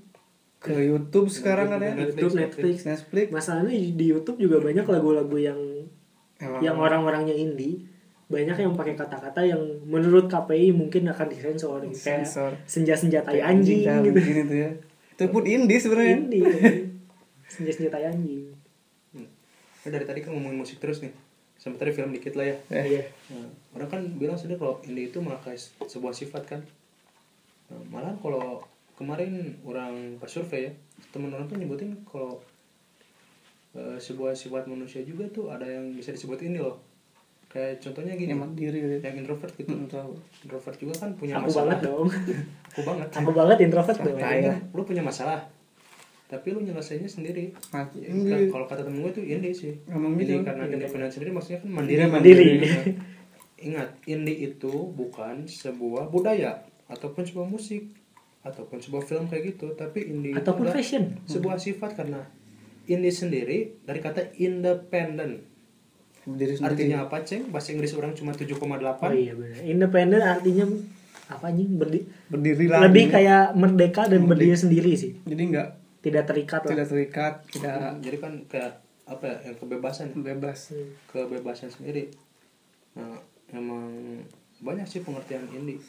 ke 0.61 0.77
YouTube 0.77 1.25
sekarang 1.25 1.73
kan 1.73 1.81
ya. 1.81 1.97
YouTube, 1.97 2.37
Netflix. 2.37 2.85
Netflix. 2.85 3.33
Masalahnya 3.33 3.73
di 3.73 4.05
YouTube 4.05 4.37
juga 4.37 4.61
banyak 4.61 4.85
lagu-lagu 4.85 5.37
yang 5.41 5.57
Emang 6.37 6.61
yang 6.61 6.77
orang-orangnya 6.77 7.33
indie 7.33 7.85
banyak 8.29 8.61
yang 8.61 8.73
pakai 8.73 8.93
kata-kata 8.93 9.41
yang 9.43 9.59
menurut 9.83 10.29
KPI 10.29 10.71
mungkin 10.71 11.09
akan 11.09 11.27
disensor 11.27 11.83
gitu. 11.83 11.99
kayak 11.99 12.23
Sensor. 12.23 12.51
senja-senja 12.63 13.19
tai 13.21 13.41
anjing 13.43 13.83
Kayak 13.83 14.05
gitu 14.07 14.41
tuh 14.47 14.57
ya. 14.57 14.71
Itu 15.17 15.23
pun 15.27 15.43
indie 15.43 15.79
sebenarnya. 15.81 16.15
indie 16.15 16.45
senja-senja 17.53 17.89
tai 17.89 18.05
anjing 18.07 18.53
Hmm. 19.11 19.27
Nah, 19.83 19.89
dari 19.91 20.05
tadi 20.07 20.19
kan 20.23 20.31
ngomongin 20.31 20.61
musik 20.61 20.79
terus 20.79 21.03
nih 21.03 21.11
tadi 21.61 21.93
film 21.93 22.09
dikit 22.09 22.33
lah 22.33 22.49
ya. 22.49 22.57
Eh. 22.73 22.85
iya. 22.97 23.03
Nah, 23.29 23.45
orang 23.77 23.89
kan 23.89 24.01
bilang 24.17 24.33
sendiri 24.33 24.57
kalau 24.57 24.81
indie 24.81 25.13
itu 25.13 25.21
melakai 25.21 25.53
sebuah 25.85 26.09
sifat 26.09 26.43
kan. 26.49 26.61
Nah, 27.69 27.81
malah 27.93 28.17
kalau 28.17 28.65
kemarin 28.97 29.53
orang 29.61 30.17
pas 30.17 30.29
survei 30.29 30.69
ya 30.69 30.71
teman 31.09 31.33
orang 31.33 31.49
tuh 31.49 31.57
nyebutin 31.57 31.93
kalau 32.05 32.41
eh, 33.77 33.97
sebuah 33.97 34.33
sifat 34.33 34.65
manusia 34.65 35.01
juga 35.05 35.29
tuh 35.29 35.53
ada 35.53 35.65
yang 35.69 35.93
bisa 35.93 36.09
disebut 36.09 36.41
ini 36.41 36.57
loh. 36.57 36.81
Kayak 37.51 37.83
contohnya 37.83 38.17
gini. 38.17 38.33
Yang 38.33 38.41
mandiri 38.41 38.77
gitu. 38.81 38.95
yang 39.05 39.17
introvert 39.21 39.53
gitu. 39.53 39.69
Hmm, 39.69 39.85
tahu. 39.85 40.17
introvert 40.41 40.77
juga 40.81 40.93
kan 40.97 41.09
punya 41.13 41.37
aku 41.37 41.51
masalah. 41.53 41.77
banget 41.77 41.79
dong. 41.85 42.07
Aku 42.71 42.81
banget. 42.87 43.07
Aku 43.11 43.31
banget 43.35 43.57
introvert 43.67 43.97
dong. 43.99 44.15
Santai 44.17 44.39
Lu- 44.39 44.47
lah. 44.49 44.59
lu 44.71 44.81
punya 44.87 45.03
masalah 45.03 45.39
tapi 46.31 46.55
lu 46.55 46.63
nyelesainnya 46.63 47.11
sendiri. 47.11 47.51
Mati. 47.69 48.07
Kan 48.07 48.47
kalau 48.47 48.63
kata 48.63 48.87
temen 48.87 49.03
gue 49.03 49.11
tuh 49.11 49.19
indie 49.21 49.51
sih. 49.51 49.75
Emang 49.85 50.15
indie 50.15 50.39
gitu. 50.39 50.47
karena 50.47 50.63
Indie. 50.63 50.79
independen 50.79 51.11
sendiri 51.11 51.31
maksudnya 51.35 51.59
kan 51.59 51.69
mandiri 51.69 51.99
Iya, 51.99 52.07
mandiri. 52.07 52.45
Nah, 52.63 52.83
ingat 53.67 53.89
indie 54.07 54.37
itu 54.47 54.73
bukan 54.89 55.43
sebuah 55.43 56.07
budaya 56.07 56.63
ataupun 56.87 57.27
sebuah 57.27 57.45
musik 57.45 57.91
ataupun 58.41 58.79
sebuah 58.79 59.03
film 59.03 59.27
kayak 59.27 59.53
gitu. 59.53 59.75
Tapi 59.75 60.07
indie 60.07 60.31
itu 60.31 60.39
ataupun 60.39 60.65
adalah 60.65 60.79
fashion. 60.79 61.03
sebuah 61.27 61.59
sifat 61.59 61.99
karena 61.99 62.23
indie 62.87 63.11
sendiri 63.11 63.57
dari 63.83 63.99
kata 63.99 64.31
independen. 64.39 65.43
Artinya 66.61 67.09
apa 67.09 67.25
ceng? 67.25 67.49
Bahasa 67.49 67.73
Inggris 67.73 67.91
orang 67.91 68.13
cuma 68.13 68.31
7,8 68.31 68.53
oh 68.53 69.09
iya 69.11 69.33
benar 69.33 69.57
independen 69.65 70.21
artinya 70.21 70.69
apa 71.27 71.49
anjing? 71.49 71.75
Berdi 71.75 72.05
Berdiri 72.29 72.65
lagi. 72.69 72.83
lebih 72.85 73.05
kayak 73.09 73.57
merdeka 73.57 74.05
dan 74.05 74.29
berdiri 74.29 74.53
sendiri 74.53 74.93
sih. 74.93 75.17
Jadi 75.25 75.43
enggak 75.49 75.80
tidak 76.01 76.23
terikat 76.29 76.61
lah 76.65 76.71
tidak 76.73 76.87
terikat, 76.89 77.33
tidak 77.53 77.77
jadi 78.01 78.17
kan 78.17 78.33
kayak 78.49 78.73
apa 79.05 79.23
ya 79.27 79.37
yang 79.51 79.55
kebebasan 79.57 80.07
bebas. 80.21 80.73
Hmm. 80.73 80.89
kebebasan 81.09 81.69
sendiri 81.69 82.09
nah 82.97 83.17
emang 83.53 83.89
banyak 84.61 84.85
sih 84.85 85.01
pengertian 85.01 85.47
indie 85.53 85.81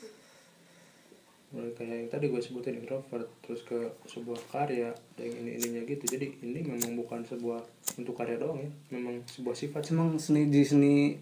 mulai 1.52 1.68
kayak 1.76 1.92
yang 1.92 2.08
tadi 2.08 2.32
gue 2.32 2.40
sebutin 2.40 2.80
introvert 2.80 3.28
terus 3.44 3.60
ke 3.68 3.76
sebuah 4.08 4.40
karya 4.48 4.88
yang 5.20 5.32
ini 5.44 5.60
ininya 5.60 5.84
gitu 5.84 6.08
jadi 6.08 6.32
ini 6.40 6.64
memang 6.64 6.96
bukan 6.96 7.20
sebuah 7.28 7.60
untuk 8.00 8.16
karya 8.16 8.40
doang 8.40 8.56
ya 8.56 8.70
memang 8.88 9.20
sebuah 9.28 9.52
sifat 9.52 9.92
Emang 9.92 10.16
seni 10.16 10.48
di 10.48 10.64
seni 10.64 11.12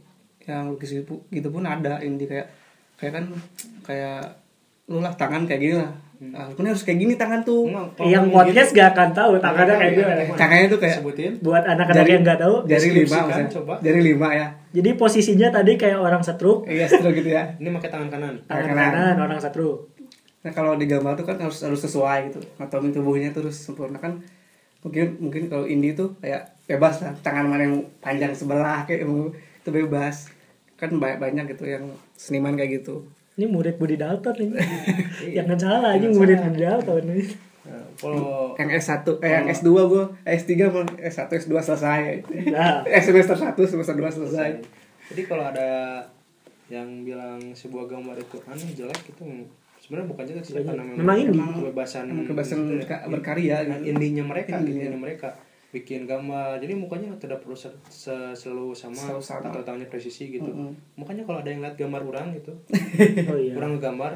yang 0.46 0.70
lukis 0.70 0.94
gitu, 1.02 1.26
gitu 1.34 1.48
pun 1.50 1.66
ada 1.66 1.98
indie 1.98 2.30
kayak 2.30 2.46
kayak 2.94 3.12
kan 3.18 3.24
kayak 3.82 4.38
lu 4.86 5.02
lah 5.02 5.14
tangan 5.18 5.50
kayak 5.50 5.60
gini 5.60 5.74
lah. 5.82 5.92
Ah, 6.20 6.44
lu 6.44 6.52
kan 6.52 6.68
harus 6.68 6.84
kayak 6.84 7.00
gini 7.00 7.16
tangan 7.16 7.40
tuh. 7.40 7.64
Yang 7.96 8.28
podcast 8.28 8.70
gitu, 8.70 8.76
gak 8.76 8.88
akan 8.92 9.08
tahu 9.16 9.30
tangannya 9.40 9.74
kayak 9.74 9.92
gimana. 9.96 10.22
Tangannya 10.36 10.66
tuh 10.68 10.78
kayak 10.78 10.94
sebutin 11.00 11.32
buat 11.40 11.64
anak-anak 11.64 12.04
yang 12.04 12.20
nggak 12.20 12.38
tahu 12.38 12.54
jari 12.68 12.88
lima 12.92 13.16
coba. 13.48 13.74
Jari 13.80 14.00
lima 14.04 14.28
ya. 14.30 14.46
jadi 14.70 14.90
posisinya 14.94 15.48
tadi 15.48 15.74
kayak 15.74 15.96
orang 15.96 16.20
setruk 16.20 16.68
Iya, 16.68 16.86
seru 16.86 17.10
gitu 17.10 17.26
ya. 17.26 17.56
ini 17.56 17.72
pakai 17.72 17.88
tangan 17.88 18.08
kanan 18.08 18.34
tangan 18.44 18.64
Kanan. 18.68 18.90
kanan 18.92 19.16
orang 19.18 19.40
setruk 19.40 19.88
Nah 20.40 20.52
kalau 20.52 20.76
di 20.76 20.84
gambar 20.84 21.16
tuh 21.16 21.24
kan 21.24 21.36
harus 21.36 21.60
harus 21.60 21.80
sesuai 21.80 22.18
gitu. 22.28 22.40
Anatomi 22.56 22.92
tubuhnya 22.92 23.28
tuh 23.28 23.44
harus 23.44 23.56
sempurna 23.56 23.96
kan. 23.96 24.20
Mungkin 24.80 25.20
mungkin 25.20 25.42
kalau 25.48 25.64
indie 25.64 25.92
tuh 25.92 26.16
kayak 26.16 26.56
bebas 26.64 27.00
lah. 27.00 27.12
Tangan 27.20 27.44
mana 27.44 27.64
yang 27.64 27.80
panjang 28.00 28.32
sebelah 28.32 28.84
kayak 28.84 29.04
mau 29.04 29.28
itu 29.32 29.68
bebas. 29.68 30.32
Kan 30.76 30.96
banyak 30.96 31.16
banyak 31.18 31.44
gitu 31.52 31.64
yang 31.66 31.84
seniman 32.12 32.56
kayak 32.56 32.80
gitu. 32.80 33.04
Ini 33.40 33.46
murid 33.46 33.74
Budi 33.74 33.96
Dalton 33.96 34.36
ini 34.36 34.52
Iya. 35.24 35.42
jangan 35.42 35.56
salah 35.58 35.90
ini 35.94 36.06
murid. 36.10 36.36
Budi 36.38 36.60
Dalton 36.60 37.04
ini 37.08 37.24
Nah, 37.62 37.84
kalau 37.94 38.56
Yang 38.56 38.70
S1 38.82 39.06
eh 39.20 39.30
yang 39.30 39.46
S2 39.48 39.68
gua, 39.86 40.04
S3 40.22 40.50
mau 40.66 40.82
S1 40.98 41.28
S2 41.30 41.52
selesai. 41.62 42.00
nah 42.50 42.82
Eh 42.88 43.00
semester 43.00 43.36
1 43.36 43.52
semester 43.62 43.94
2 43.94 44.10
selesai. 44.10 44.50
jadi 45.06 45.22
kalau 45.24 45.44
ada 45.46 45.68
yang 46.68 46.86
bilang 47.00 47.38
sebuah 47.52 47.84
gambar 47.86 48.16
itu 48.16 48.36
aneh 48.44 48.70
jelek 48.72 49.00
itu 49.06 49.22
sebenarnya 49.78 50.06
bukan 50.08 50.24
jelek 50.24 50.42
sih 50.42 50.54
Banyak. 50.56 50.66
karena 50.70 50.82
Memang 50.94 51.16
indie. 51.20 51.42
kebebasan 51.42 52.04
kebebasan 52.22 52.58
berkarya 53.08 53.56
gitu. 53.62 53.82
indinya 53.86 54.24
mereka 54.24 54.54
Indinya. 54.56 54.86
indinya 54.86 54.98
mereka 54.98 55.28
bikin 55.70 56.02
gambar. 56.02 56.58
Jadi 56.58 56.74
mukanya 56.74 57.14
tidak 57.14 57.40
perlu 57.40 57.54
se- 57.54 57.78
se- 57.86 58.34
selalu 58.34 58.74
sama, 58.74 58.98
Selalu 58.98 59.22
sama. 59.22 59.46
atau 59.48 59.62
tangannya 59.62 59.86
presisi 59.86 60.28
gitu. 60.28 60.50
Mm-mm. 60.50 60.74
makanya 60.94 61.22
kalau 61.22 61.38
ada 61.38 61.48
yang 61.48 61.62
lihat 61.62 61.74
gambar 61.74 62.02
orang 62.04 62.34
gitu 62.34 62.52
oh 63.30 63.38
iya. 63.38 63.54
orang 63.54 63.78
ngegambar 63.78 64.12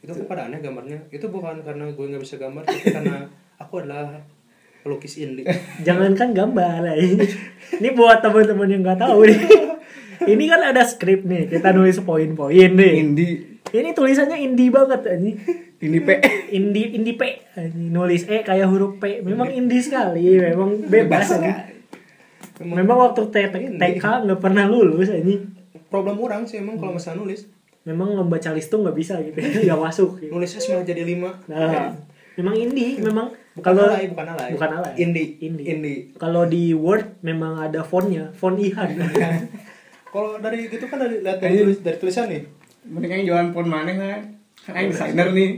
itu 0.00 0.10
aku 0.12 0.24
pada 0.24 0.46
aneh 0.46 0.60
gambarnya? 0.60 0.98
Itu 1.08 1.28
bukan 1.28 1.60
karena 1.60 1.90
gue 1.90 2.04
nggak 2.06 2.22
bisa 2.22 2.36
gambar 2.36 2.62
tapi 2.62 2.80
karena 2.86 3.26
aku 3.62 3.74
adalah 3.80 4.22
pelukis 4.80 5.16
indie 5.16 5.48
jangankan 5.86 6.30
gambar 6.30 6.92
ini 6.94 7.24
ini 7.74 7.88
buat 7.90 8.20
teman-teman 8.20 8.68
yang 8.68 8.82
nggak 8.82 9.00
tahu 9.00 9.24
nih. 9.24 9.40
Ini 10.24 10.44
kan 10.46 10.60
ada 10.62 10.80
skrip 10.80 11.24
nih 11.24 11.50
kita 11.50 11.72
nulis 11.72 11.98
poin-poin 12.00 12.70
nih. 12.70 12.92
Indie, 12.96 13.53
ini 13.80 13.90
tulisannya 13.90 14.38
indie 14.38 14.70
banget 14.70 15.02
anjing. 15.02 15.36
Indie 15.82 16.02
P. 16.06 16.10
indie 16.54 16.94
indie 16.94 17.18
P. 17.18 17.42
Anjing. 17.58 17.90
nulis 17.90 18.22
E 18.30 18.46
kayak 18.46 18.70
huruf 18.70 19.02
P. 19.02 19.18
Memang 19.26 19.50
indie 19.50 19.82
sekali 19.82 20.38
memang 20.38 20.86
bebas 20.86 21.34
anjing. 21.34 21.58
memang 22.62 22.96
waktu 23.10 23.26
T- 23.34 23.50
T- 23.50 23.74
TK 23.74 24.04
nggak 24.30 24.38
pernah 24.38 24.70
lulus 24.70 25.10
anjing. 25.10 25.50
Problem 25.90 26.22
orang 26.22 26.46
sih 26.46 26.62
emang 26.62 26.78
kalau 26.78 26.94
masalah 26.94 27.18
nulis. 27.18 27.50
Memang 27.84 28.14
lomba 28.16 28.38
calis 28.40 28.70
tuh 28.70 28.80
nggak 28.80 28.96
bisa 28.96 29.18
gitu 29.20 29.36
nggak 29.66 29.80
masuk 29.80 30.22
gitu. 30.22 30.32
nulisnya 30.32 30.60
malah 30.72 30.86
jadi 30.86 31.02
lima. 31.02 31.30
Nah 31.50 31.92
memang 32.38 32.54
indie 32.54 32.96
memang 33.06 33.34
bukan 33.58 33.74
kalau 33.74 33.90
alay 33.90 34.06
bukan 34.06 34.26
alay. 34.38 34.50
Bukan 34.54 34.70
alay. 34.70 34.92
indie 35.02 35.28
Indie. 35.42 35.64
indie 35.66 35.98
kalau 36.16 36.46
di 36.46 36.72
Word 36.72 37.18
memang 37.26 37.58
ada 37.58 37.82
fontnya 37.82 38.30
font 38.38 38.54
Ihan. 38.54 38.94
Kalau 40.14 40.38
dari 40.38 40.70
gitu 40.70 40.86
kan 40.86 41.02
dari 41.02 41.26
lihat 41.26 41.42
dari, 41.42 41.58
tulis, 41.58 41.82
dari 41.82 41.98
tulisan 41.98 42.30
nih 42.30 42.46
Mending 42.84 43.24
jualan 43.24 43.48
pon 43.50 43.64
mana 43.64 43.90
kan? 43.90 44.20
Kan 44.60 44.72
aing 44.74 44.90
desainer 44.90 45.28
nih. 45.30 45.50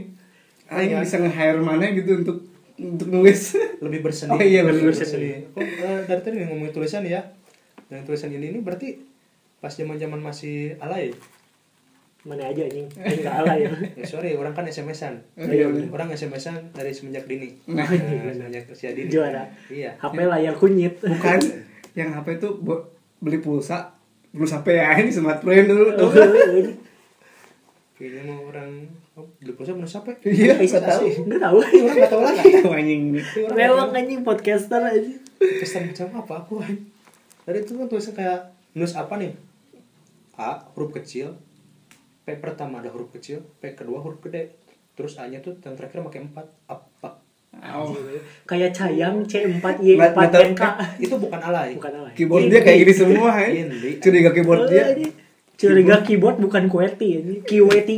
Aing 0.67 0.89
Iya. 0.89 0.99
bisa 0.99 1.17
nge-hire 1.17 1.59
mana 1.59 1.85
gitu 1.89 2.11
untuk 2.17 2.37
untuk 2.75 3.07
nulis. 3.07 3.55
lebih 3.77 3.99
berseni 4.01 4.29
Oh 4.29 4.39
iya, 4.39 4.61
lebih 4.61 4.83
berseni. 4.85 5.41
berseni 5.41 5.49
kok 5.49 5.63
eh, 5.63 5.99
dari 6.03 6.21
tadi 6.21 6.35
ngomongin 6.43 6.71
tulisan 6.71 7.01
ya 7.03 7.21
dan 7.85 8.03
tulisan 8.03 8.29
ini 8.29 8.49
ini 8.49 8.59
berarti 8.59 8.99
pas 9.55 9.69
zaman 9.69 9.95
zaman 9.95 10.19
masih 10.19 10.73
alay 10.77 11.09
mana 12.21 12.43
aja 12.43 12.61
anjing 12.63 12.85
Ini 12.91 13.15
nggak 13.17 13.35
alay 13.37 13.59
ya 13.59 13.71
ya, 14.01 14.05
sorry 14.05 14.33
orang 14.33 14.51
kan 14.51 14.65
SMS-an 14.65 15.23
Iya, 15.35 15.69
bener. 15.69 15.87
orang 15.89 16.09
SMS-an 16.11 16.69
dari 16.71 16.91
semenjak 16.91 17.25
dini 17.25 17.53
Nah, 17.67 17.81
Nah, 17.81 18.29
semenjak 18.29 18.65
usia 18.67 18.91
dini 18.91 19.07
Juara. 19.07 19.45
iya 19.67 19.95
HP 19.95 20.17
layar 20.19 20.53
kunyit 20.53 20.99
Bukan 20.99 21.39
yang 21.97 22.11
HP 22.11 22.27
itu 22.35 22.49
beli 23.17 23.39
pulsa. 23.39 23.93
Pulsa 24.29 24.59
HP 24.59 24.75
ya 24.75 24.93
ini 24.95 25.09
smartphone 25.09 25.65
dulu. 25.65 25.85
Oh, 25.97 26.11
kayaknya 27.97 28.21
mau 28.23 28.45
orang 28.45 28.85
oh, 29.13 29.25
beli 29.35 29.51
pulsa 29.51 29.73
bener 29.73 29.85
siapa 29.85 30.13
Iya, 30.21 30.53
nggak 30.55 30.85
tahu. 30.85 31.05
nggak 31.25 31.41
tahu. 31.41 31.57
Orang 31.57 31.95
nggak 31.95 32.11
tahu 32.11 32.21
lagi. 32.21 32.49
Anjing. 32.61 33.03
Lewat 33.49 33.89
anjing 33.91 34.21
podcaster 34.21 34.77
aja 34.79 35.11
kesan 35.37 35.89
macam 35.89 36.07
apa 36.15 36.33
aku 36.39 36.53
dari 37.41 37.57
itu 37.59 37.73
kan 37.73 37.85
tulisan 37.85 38.13
kayak 38.13 38.39
nulis 38.71 38.93
apa 38.93 39.13
nih? 39.15 39.33
A 40.35 40.61
huruf 40.71 40.93
kecil. 40.93 41.33
P 42.21 42.35
pertama 42.35 42.77
ada 42.77 42.89
huruf 42.89 43.09
kecil 43.09 43.41
P 43.57 43.73
kedua 43.73 43.97
huruf 43.97 44.21
gede. 44.21 44.53
Terus 44.93 45.15
A 45.15 45.25
nya 45.25 45.39
tuh 45.39 45.57
yang 45.57 45.73
terakhir 45.73 46.01
pakai 46.01 46.21
empat 46.23 46.45
apa? 46.65 47.09
Oh, 47.57 47.89
kayak 48.45 48.69
cayang 48.71 49.25
C4Y 49.25 49.97
Nggak- 49.97 50.13
nggak 50.13 50.29
4NK 50.29 50.61
itu 50.99 51.15
bukan 51.17 51.39
alay. 51.39 51.73
Bukan 51.73 51.93
alay. 51.95 52.13
Keyboard 52.13 52.45
dia 52.47 52.61
kayak 52.61 52.77
gini 52.79 52.93
semua 52.93 53.33
ya. 53.39 53.49
Curiga 53.97 54.29
keyboard 54.29 54.67
dia. 54.67 54.93
Curiga 55.57 56.05
keyboard. 56.05 56.37
bukan 56.37 56.69
QWERTY 56.69 57.07
ini 57.25 57.35
QW3 57.41 57.89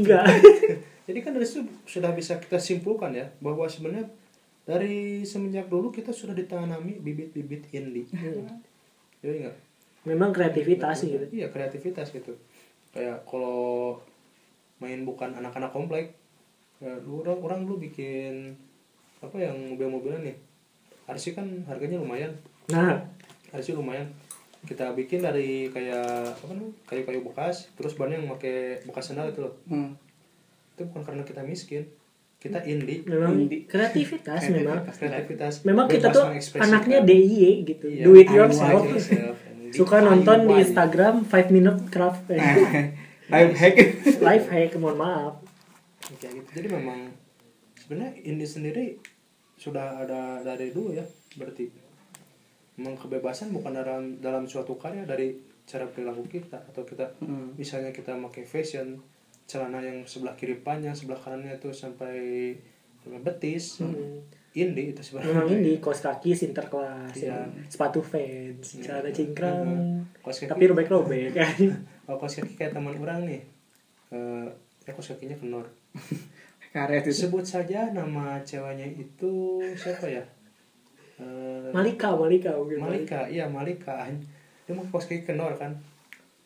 jadi 1.12 1.20
kan 1.20 1.32
dari 1.36 1.46
situ 1.46 1.68
sudah 1.84 2.16
bisa 2.16 2.40
kita 2.40 2.56
simpulkan 2.58 3.12
ya 3.12 3.28
bahwa 3.44 3.68
sebenarnya 3.68 4.08
dari 4.64 5.28
semenjak 5.28 5.68
dulu 5.68 5.92
kita 5.92 6.16
sudah 6.16 6.32
ditanami 6.32 6.98
bibit-bibit 7.04 7.68
indie 7.76 8.08
jadi 9.20 9.36
nggak? 9.48 9.58
Memang 10.08 10.32
kreativitas 10.32 11.04
sih 11.04 11.12
gitu. 11.12 11.26
iya 11.36 11.52
kreativitas 11.52 12.16
gitu. 12.16 12.40
Kayak 12.96 13.28
kalau 13.28 14.00
main 14.80 15.04
bukan 15.04 15.36
anak-anak 15.36 15.76
komplek 15.76 16.16
ya, 16.80 16.96
orang 17.04 17.40
orang 17.44 17.60
dulu 17.68 17.84
bikin 17.84 18.56
apa 19.20 19.36
yang 19.36 19.76
mobil-mobilan 19.76 20.24
nih? 20.24 20.38
RC 21.12 21.36
kan 21.36 21.48
harganya 21.68 22.00
lumayan. 22.00 22.32
Nah. 22.72 23.04
RC 23.52 23.76
lumayan 23.76 24.08
kita 24.68 24.92
bikin 24.92 25.24
dari 25.24 25.72
kayak 25.72 26.36
apa 26.36 26.52
namanya 26.52 26.76
kayu-kayu 26.84 27.24
bekas 27.24 27.72
terus 27.80 27.96
bannya 27.96 28.20
yang 28.20 28.28
pakai 28.36 28.84
bekas 28.84 29.12
sandal 29.12 29.32
itu 29.32 29.46
loh. 29.48 29.56
Hmm. 29.72 29.96
itu 30.76 30.88
bukan 30.88 31.04
karena 31.04 31.24
kita 31.28 31.44
miskin 31.44 31.84
kita 32.40 32.64
indie 32.64 33.04
memang 33.04 33.36
Indie. 33.36 33.68
kreativitas 33.68 34.48
memang. 34.48 34.88
Kreativitas. 34.88 35.54
Memang 35.68 35.92
kita 35.92 36.08
tuh 36.08 36.24
anaknya 36.56 37.04
DIY 37.04 37.68
gitu. 37.68 37.86
Iya, 37.92 38.04
do 38.08 38.16
it 38.16 38.32
yourself. 38.32 38.88
Yourself. 38.88 39.36
suka 39.76 40.02
nonton 40.02 40.48
di 40.50 40.56
Instagram 40.66 41.28
5 41.28 41.52
minute 41.54 41.80
craft 41.94 42.26
Live 43.34 43.54
hack. 43.60 43.76
life 44.24 44.48
hack 44.50 44.72
mohon 44.80 44.98
maaf. 44.98 45.44
Kayak 46.18 46.42
gitu. 46.42 46.50
Jadi 46.64 46.68
memang 46.74 47.12
sebenarnya 47.78 48.12
indie 48.24 48.48
sendiri 48.48 48.86
sudah 49.60 50.08
ada 50.08 50.40
dari 50.42 50.72
dulu 50.72 50.96
ya 50.96 51.04
berarti 51.36 51.68
memang 52.80 52.96
kebebasan 52.96 53.52
bukan 53.52 53.76
dalam 53.76 54.04
dalam 54.18 54.44
suatu 54.44 54.74
karya 54.74 55.04
dari 55.04 55.36
cara 55.62 55.84
perilaku 55.86 56.24
kita 56.26 56.56
atau 56.64 56.82
kita 56.82 57.04
Hmm. 57.20 57.52
misalnya 57.54 57.92
kita 57.92 58.16
pakai 58.16 58.42
fashion 58.42 58.96
celana 59.44 59.78
yang 59.80 60.02
sebelah 60.02 60.34
kiri 60.34 60.56
panjang 60.58 60.94
sebelah 60.94 61.18
kanannya 61.18 61.54
itu 61.54 61.70
sampai 61.70 62.56
sampai 62.98 63.20
betis 63.20 63.84
indie 64.52 64.90
itu 64.90 65.02
sebenarnya 65.04 65.36
memang 65.36 65.60
ini 65.60 65.78
kaos 65.78 66.00
kaki 66.00 66.32
sinterklas 66.32 67.14
Iya. 67.16 67.36
ya. 67.36 67.40
sepatu 67.66 68.00
fans 68.00 68.66
celana 68.78 69.10
cingkrang. 69.10 69.68
Kaos 70.18 70.40
kaki. 70.40 70.50
tapi 70.50 70.64
robek-robek 70.66 71.34
kan 71.36 71.54
kalau 72.02 72.18
kaos 72.18 72.38
kaki 72.38 72.56
kayak 72.56 72.72
teman 72.72 72.96
orang 72.96 73.26
nih 73.26 73.42
eh 74.10 74.48
ya 74.84 74.92
kaos 74.92 75.12
kakinya 75.12 75.36
kenor 75.36 75.66
Karet 76.70 77.02
itu. 77.04 77.26
sebut 77.26 77.42
saja 77.42 77.90
nama 77.90 78.38
ceweknya 78.42 78.86
itu 78.88 79.34
siapa 79.76 80.06
ya 80.08 80.22
Eh, 81.20 81.70
Malika 81.76 82.16
Malika 82.16 82.56
mungkin 82.56 82.80
Malika. 82.82 83.28
Iya 83.28 83.46
Malika. 83.52 84.08
Dia 84.66 84.74
mau 84.74 84.88
kaos 84.88 85.06
kaki 85.06 85.28
kenor 85.28 85.54
kan? 85.60 85.76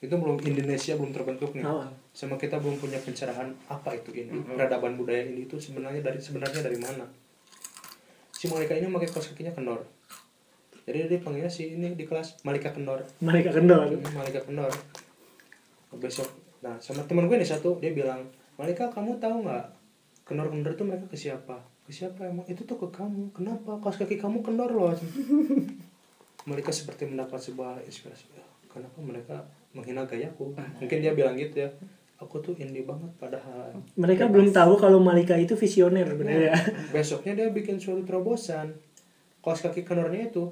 Itu 0.03 0.19
belum 0.19 0.41
Indonesia 0.43 0.97
belum 0.99 1.15
terbentuk 1.15 1.55
nih. 1.55 1.63
Oh. 1.63 1.85
sama 2.13 2.37
kita 2.37 2.61
belum 2.61 2.77
punya 2.77 3.01
pencerahan 3.01 3.49
apa 3.65 3.89
itu 3.97 4.13
ini 4.13 4.37
peradaban 4.45 4.93
budaya 4.93 5.25
ini. 5.25 5.49
Itu 5.49 5.57
sebenarnya 5.57 6.05
dari 6.05 6.21
sebenarnya 6.21 6.61
dari 6.61 6.77
mana? 6.77 7.05
Si 8.29 8.45
Malika 8.45 8.77
ini 8.77 8.85
pakai 8.91 9.09
kaos 9.09 9.33
kakinya 9.33 9.49
kendor 9.55 9.81
jadi 10.83 11.07
dia 11.07 11.19
panggilnya 11.23 11.47
si 11.47 11.79
ini 11.79 11.95
di 11.95 12.03
kelas 12.03 12.43
Malika 12.43 12.75
kendor 12.75 12.99
Malika 13.23 13.55
kendor 13.55 13.87
Hmm, 13.87 14.03
Malika 14.19 14.43
kendor 14.43 14.71
besok 15.95 16.27
nah 16.63 16.75
sama 16.79 17.03
teman 17.07 17.27
gue 17.27 17.37
nih 17.39 17.47
satu 17.47 17.79
dia 17.79 17.91
bilang 17.95 18.23
Malika 18.59 18.91
kamu 18.91 19.19
tahu 19.19 19.47
nggak 19.47 19.65
kendor 20.27 20.47
kendor 20.51 20.71
itu 20.75 20.83
mereka 20.83 21.05
ke 21.07 21.17
siapa 21.19 21.59
ke 21.83 21.91
siapa 21.91 22.23
emang 22.23 22.47
itu 22.47 22.63
tuh 22.63 22.79
ke 22.79 22.87
kamu. 22.95 23.35
Kenapa? 23.35 23.75
Kaos 23.83 23.99
kaki 23.99 24.15
kamu 24.15 24.39
kendor 24.39 24.71
loh 24.71 24.95
Malika 26.49 26.71
seperti 26.71 27.07
mendapat 27.07 27.39
sebuah 27.39 27.83
inspirasi. 27.87 28.27
"Ya, 28.35 28.43
kenapa 28.67 28.99
mereka 28.99 29.35
menghina 29.71 30.03
gayaku? 30.03 30.51
Mungkin 30.79 30.97
dia 30.99 31.15
bilang 31.15 31.35
gitu 31.39 31.63
ya. 31.63 31.69
Aku 32.19 32.39
tuh 32.39 32.55
indie 32.55 32.83
banget 32.87 33.11
padahal. 33.19 33.75
Mereka 33.99 34.31
belum 34.31 34.51
tahu 34.51 34.79
kalau 34.79 34.99
Malika 34.99 35.35
itu 35.35 35.55
visioner 35.55 36.07
bener 36.15 36.51
ya? 36.51 36.55
Besoknya 36.95 37.35
dia 37.35 37.47
bikin 37.51 37.79
suatu 37.79 38.03
terobosan. 38.03 38.75
Kaos 39.43 39.59
kaki 39.59 39.83
kendornya 39.83 40.31
itu 40.31 40.51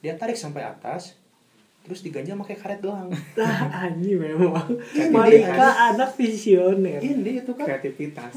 dia 0.00 0.16
tarik 0.16 0.36
sampai 0.36 0.64
atas 0.64 1.16
terus 1.84 2.00
diganjal 2.00 2.40
pakai 2.40 2.56
karet 2.56 2.80
gelang 2.80 3.12
lah 3.40 3.84
anjing 3.84 4.16
memang. 4.16 4.64
Malika 5.12 5.92
anak 5.92 6.16
visioner. 6.16 7.00
Indie 7.00 7.44
itu 7.44 7.52
kan. 7.52 7.68
Kreativitas. 7.68 8.32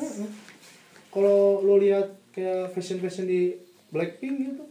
Kalau 1.17 1.65
lo 1.65 1.81
lihat 1.81 2.13
kayak 2.29 2.69
fashion 2.77 3.01
fashion 3.01 3.25
di 3.25 3.57
Blackpink 3.89 4.53
gitu 4.53 4.63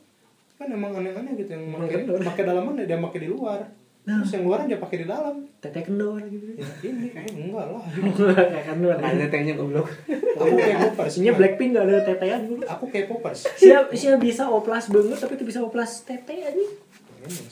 kan 0.56 0.70
emang 0.70 0.94
aneh-aneh 0.94 1.34
gitu 1.36 1.50
yang 1.52 1.74
pakai 1.74 2.06
pakai 2.22 2.44
dalaman 2.46 2.80
dia 2.86 2.96
pakai 2.96 3.20
di 3.26 3.28
luar. 3.28 3.60
Terus 4.06 4.38
yang 4.38 4.46
luaran 4.46 4.70
dia 4.70 4.78
pakai 4.78 5.02
di 5.02 5.06
dalam. 5.10 5.42
Tete 5.58 5.82
kendor 5.82 6.22
gitu. 6.30 6.54
Ya 6.54 6.62
ini 6.86 7.10
eh, 7.10 7.26
enggak 7.26 7.74
lah. 7.74 7.82
Kayak 8.54 8.66
kendor. 8.70 8.94
Ada 9.02 9.26
tehnya 9.26 9.58
goblok. 9.58 9.90
aku 10.36 10.54
kayak 10.62 10.78
popers 10.78 11.12
Sebenarnya 11.16 11.34
Blackpink 11.34 11.70
gak 11.74 11.84
ada 11.88 12.00
tetean 12.04 12.40
dulu 12.44 12.62
aku 12.68 12.84
kayak 12.92 13.06
popers 13.08 13.40
Siap, 13.56 13.88
siap 13.96 14.20
bisa 14.20 14.44
oplas 14.52 14.92
banget 14.92 15.16
tapi 15.16 15.32
itu 15.40 15.44
bisa 15.48 15.64
oplas 15.64 16.04
tete 16.04 16.36
aja. 16.44 16.66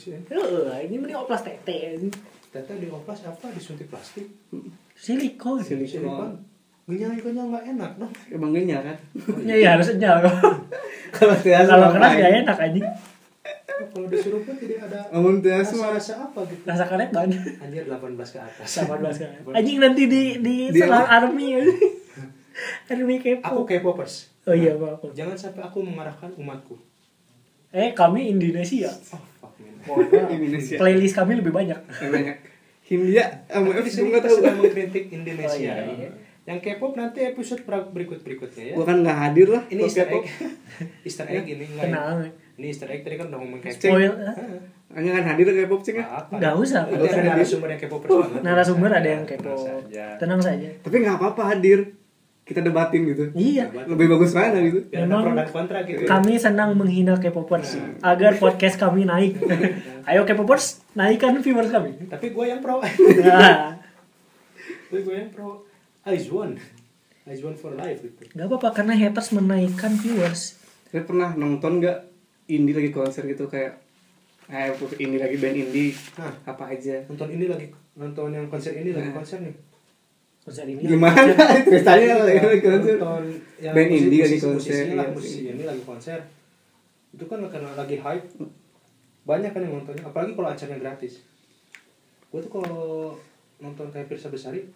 ya. 0.05 0.19
Ini 0.85 0.95
mending 0.95 1.19
oplas 1.19 1.43
tete 1.43 1.97
aja. 1.97 2.09
ternyata 2.55 2.73
di 2.79 2.87
oplas 2.87 3.19
apa? 3.27 3.51
Disuntik 3.51 3.91
plastik. 3.91 4.31
Silikon. 4.95 5.59
Silikon. 5.59 6.54
Genyal-genyal 6.85 7.47
nggak 7.49 7.65
enak 7.71 7.91
dong 7.97 8.13
Emang 8.29 8.51
genya 8.53 8.79
kan? 8.81 8.97
Ya, 9.41 9.57
ya 9.57 9.69
harus 9.73 9.89
nyal. 9.95 10.21
Kalau 11.17 11.35
tidak 11.37 11.65
Kalau 11.65 11.89
keras 11.91 12.13
gak 12.13 12.33
enak 12.43 12.59
aja. 12.61 12.83
kalau 13.87 14.07
disuruh 14.07 14.39
pun 14.41 14.55
tidak 14.55 14.87
ada 14.87 15.03
Namun 15.11 15.39
tidak 15.39 15.63
rasa 15.63 15.71
semua. 15.71 15.89
rasa 15.91 16.13
apa 16.21 16.41
gitu 16.45 16.63
Rasa 16.63 16.85
karet 16.85 17.11
banget. 17.11 17.41
anjir 17.59 17.85
18 17.85 17.99
ke 18.15 18.39
atas 18.39 18.69
18 18.81 19.01
kan. 19.17 19.31
Anjing 19.53 19.79
nanti 19.79 20.03
di 20.05 20.23
di 20.39 20.57
Di 20.69 20.79
selang 20.79 21.05
army. 21.05 21.59
Army 22.87 23.15
aku 23.41 23.61
kepo. 23.65 23.91
popers 23.91 24.31
Oh 24.45 24.53
iya, 24.53 24.77
apa. 24.77 25.01
jangan 25.11 25.35
sampai 25.35 25.65
aku 25.65 25.81
mengarahkan 25.81 26.31
umatku 26.37 26.77
Eh 27.73 27.91
kami 27.91 28.31
Indonesia. 28.31 28.93
Oh, 29.11 29.19
fuck 29.41 29.57
man. 29.59 30.31
Indonesia. 30.37 30.77
Playlist 30.79 31.17
kami 31.17 31.35
lebih 31.35 31.51
banyak. 31.51 31.75
Yang 31.99 32.13
banyak 32.13 32.37
Hindia 32.85 33.25
sama 33.49 33.73
Tapi 33.73 33.81
di 33.81 33.81
F 33.81 33.87
sini 33.91 34.07
gue 34.07 34.13
kita 34.13 34.29
tahu 34.29 34.37
sedang 34.37 34.57
mengkritik 34.61 35.05
Indonesia. 35.11 35.73
Yang 36.45 36.59
K-pop 36.63 36.93
nanti 36.93 37.25
episode 37.25 37.65
berikut 37.65 38.21
berikutnya 38.21 38.65
ya. 38.67 38.75
gue 38.75 38.85
kan 38.85 39.01
nggak 39.01 39.17
hadir 39.19 39.49
lah 39.49 39.63
Ini 39.67 39.81
Easter 39.83 40.05
K-pop. 40.05 40.21
egg. 40.21 40.27
Easter 41.03 41.27
egg 41.27 41.45
ini 41.55 41.65
enggak. 41.65 41.79
ya? 41.79 41.85
Kenal. 41.89 42.09
Ini 42.55 42.67
Easter 42.69 42.89
egg 42.89 43.01
tadi 43.01 43.17
kan 43.17 43.27
udah 43.27 43.39
ngomong 43.41 43.61
K-pop. 43.61 43.81
Spoil. 43.81 44.13
Heeh. 44.13 44.61
hanya 44.93 45.11
kan 45.13 45.25
hadir 45.27 45.47
K-pop 45.51 45.81
cing 45.81 45.97
ya 45.97 46.07
Apa? 46.07 46.33
Nggak 46.37 46.55
usah. 46.55 46.83
Nanti 46.85 47.09
ada 47.09 47.23
narasumber 47.33 47.69
yang 47.69 47.81
banget. 48.13 48.41
Narasumber 48.47 48.91
ada 48.93 49.09
yang 49.11 49.25
saja. 49.59 50.05
Tenang 50.17 50.41
saja. 50.41 50.69
tapi 50.81 50.97
nggak 51.01 51.17
apa-apa 51.17 51.43
hadir 51.51 51.79
kita 52.45 52.61
debatin 52.61 53.09
gitu 53.09 53.25
Iya. 53.33 53.73
lebih 53.89 54.05
bagus 54.07 54.37
mana 54.37 54.61
gitu 54.61 54.85
Biar 54.85 55.09
Memang 55.09 55.25
pro 55.25 55.33
dan 55.33 55.49
kontra 55.49 55.79
gitu. 55.81 56.05
Kami 56.05 56.37
senang 56.37 56.77
menghina 56.77 57.17
K-popers 57.17 57.81
agar 58.05 58.37
podcast 58.37 58.77
kami 58.77 59.03
naik. 59.03 59.41
Ayo 60.13 60.23
K-popers, 60.23 60.85
naikkan 60.93 61.41
viewers 61.41 61.73
kami. 61.73 61.97
Tapi 62.05 62.27
gue 62.31 62.45
yang 62.45 62.61
pro. 62.61 62.85
Nah, 62.85 63.81
Tapi 64.85 64.99
gue 65.01 65.15
yang 65.17 65.33
pro. 65.33 65.65
Aizwan. 66.05 66.57
Aizwan 67.25 67.55
for 67.55 67.73
life 67.73 67.99
gitu. 67.99 68.21
gak 68.31 68.47
apa-apa 68.47 68.69
karena 68.75 68.95
haters 68.95 69.33
menaikkan 69.33 69.93
viewers. 69.95 70.61
saya 70.87 71.03
pernah 71.03 71.33
nonton 71.33 71.81
nggak 71.81 71.99
indie 72.47 72.71
lagi 72.71 72.91
konser 72.91 73.25
gitu 73.25 73.45
kayak 73.47 73.81
eh 74.47 74.69
indie 74.95 75.17
lagi 75.17 75.37
band 75.37 75.57
indie 75.59 75.91
Nah. 76.15 76.31
apa 76.45 76.69
aja 76.69 77.01
Nonton 77.05 77.29
ini 77.31 77.45
lagi 77.45 77.67
nonton 77.95 78.29
yang 78.29 78.47
konser 78.47 78.77
ini 78.77 78.93
lagi 78.93 79.09
Nah. 79.09 79.17
konser 79.17 79.41
nih. 79.41 79.55
Konser 80.41 80.65
ini. 80.67 80.85
gimana 80.85 81.33
ceritanya 81.65 82.21
lagi 82.21 82.61
konser 82.61 82.95
Nonton 82.95 83.25
yang 83.59 83.75
Band 83.75 83.89
musisi- 83.89 84.05
indie 84.05 84.21
lagi 84.21 84.29
musisi- 84.31 84.45
konser, 84.45 84.71
musisinya 84.77 84.95
lah, 84.95 85.03
iya. 85.03 85.15
musisi 85.17 85.41
ini 85.49 85.65
lagi 85.65 85.83
konser. 85.83 86.19
Itu 87.11 87.25
kan 87.25 87.39
karena 87.49 87.71
lagi 87.73 87.97
hype. 87.97 88.27
Banyak 89.25 89.51
kan 89.51 89.61
yang 89.63 89.73
nontonnya, 89.75 90.05
apalagi 90.05 90.37
kalau 90.37 90.49
acaranya 90.49 90.79
gratis. 90.79 91.25
Gue 92.29 92.39
tuh 92.39 92.53
kalau 92.53 93.17
nonton 93.57 93.89
kayak 93.89 94.07
Pirsa 94.07 94.29
Besari 94.29 94.69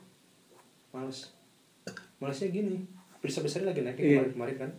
males. 0.90 1.32
Malesnya 2.18 2.48
gini, 2.50 2.82
Besari 3.18 3.64
lagi 3.64 3.80
naik 3.80 3.96
Iya. 3.96 4.18
kemarin-kemarin 4.18 4.56
kan. 4.58 4.70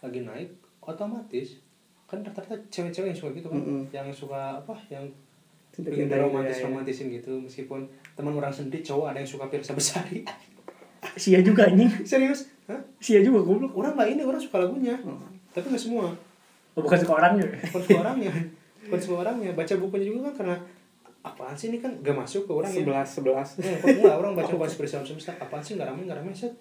Lagi 0.00 0.20
naik, 0.22 0.48
otomatis 0.80 1.58
kan 2.04 2.20
rata-rata 2.20 2.56
cewek-cewek 2.66 3.06
yang 3.06 3.18
suka 3.18 3.30
gitu 3.32 3.46
kan, 3.46 3.58
Mm-mm. 3.58 3.82
yang 3.90 4.08
suka 4.08 4.56
apa, 4.56 4.72
yang 4.88 5.04
Cinta 5.68 5.92
pengen 5.92 6.08
cinta, 6.08 6.16
romantis 6.18 6.48
iya, 6.50 6.58
iya. 6.58 6.66
romantisin 6.66 7.06
gitu 7.12 7.32
meskipun 7.38 7.80
teman 8.16 8.32
orang 8.32 8.48
sendiri 8.48 8.80
cowok 8.80 9.12
ada 9.12 9.20
yang 9.20 9.28
suka 9.28 9.44
Pirsa 9.46 9.76
Besari 9.76 10.24
Sia 11.14 11.38
juga 11.38 11.68
anjing. 11.68 11.86
serius 12.02 12.48
Hah? 12.64 12.80
Sia 12.98 13.20
juga 13.20 13.44
goblok. 13.44 13.76
orang 13.76 13.92
nggak 13.92 14.08
ini 14.10 14.22
orang 14.24 14.40
suka 14.40 14.58
lagunya 14.58 14.96
Oh. 15.04 15.20
tapi 15.52 15.68
nggak 15.68 15.78
semua 15.80 16.08
Oh, 16.72 16.80
bukan 16.80 16.96
suka 16.96 17.14
orangnya. 17.14 17.46
bukan 17.62 17.80
suka 17.84 17.98
orangnya 18.00 18.32
bukan 18.80 18.98
suka 18.98 19.16
orangnya 19.20 19.50
baca 19.52 19.74
bukunya 19.76 20.06
juga 20.06 20.20
kan 20.24 20.34
karena 20.34 20.56
apaan 21.32 21.54
sih 21.56 21.68
ini 21.68 21.78
kan 21.78 21.92
gak 22.00 22.16
masuk 22.16 22.48
ke 22.48 22.52
orang 22.52 22.72
ya? 22.72 22.80
Sebelas 22.80 23.08
sebelas. 23.08 23.48
Ya, 23.60 23.76
kok 23.80 23.88
enggak? 23.88 24.16
Orang 24.16 24.32
baca 24.36 24.52
konspirasi 24.64 24.94
alam 24.98 25.06
semesta. 25.06 25.32
Apaan 25.36 25.62
sih 25.62 25.76
nggak 25.76 25.88
ramai 25.88 26.02
nggak 26.08 26.18
ramai? 26.20 26.32
Set. 26.32 26.54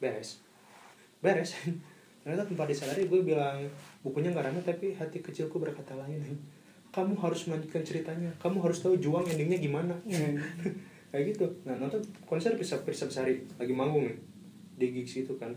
Beres. 0.00 0.40
Beres. 1.20 1.50
Ternyata 2.26 2.44
tempat 2.48 2.66
disadari 2.66 3.06
gue 3.06 3.20
bilang 3.22 3.62
bukunya 4.02 4.34
nggak 4.34 4.46
ramai 4.50 4.62
tapi 4.64 4.96
hati 4.96 5.20
kecilku 5.20 5.60
berkata 5.60 5.94
lain. 5.94 6.22
Kamu 6.96 7.12
harus 7.20 7.44
melanjutkan 7.46 7.84
ceritanya. 7.84 8.32
Kamu 8.40 8.64
harus 8.64 8.80
tahu 8.80 8.96
juang 8.96 9.28
endingnya 9.28 9.60
gimana. 9.60 9.92
Kayak 11.12 11.24
gitu. 11.36 11.46
Nah 11.68 11.76
nonton 11.76 12.00
konser 12.24 12.56
bisa 12.56 12.80
bisa 12.82 13.04
besari 13.04 13.44
lagi 13.60 13.72
manggung 13.76 14.08
nih 14.08 14.18
di 14.80 14.86
gigs 14.96 15.20
itu 15.20 15.36
kan. 15.36 15.52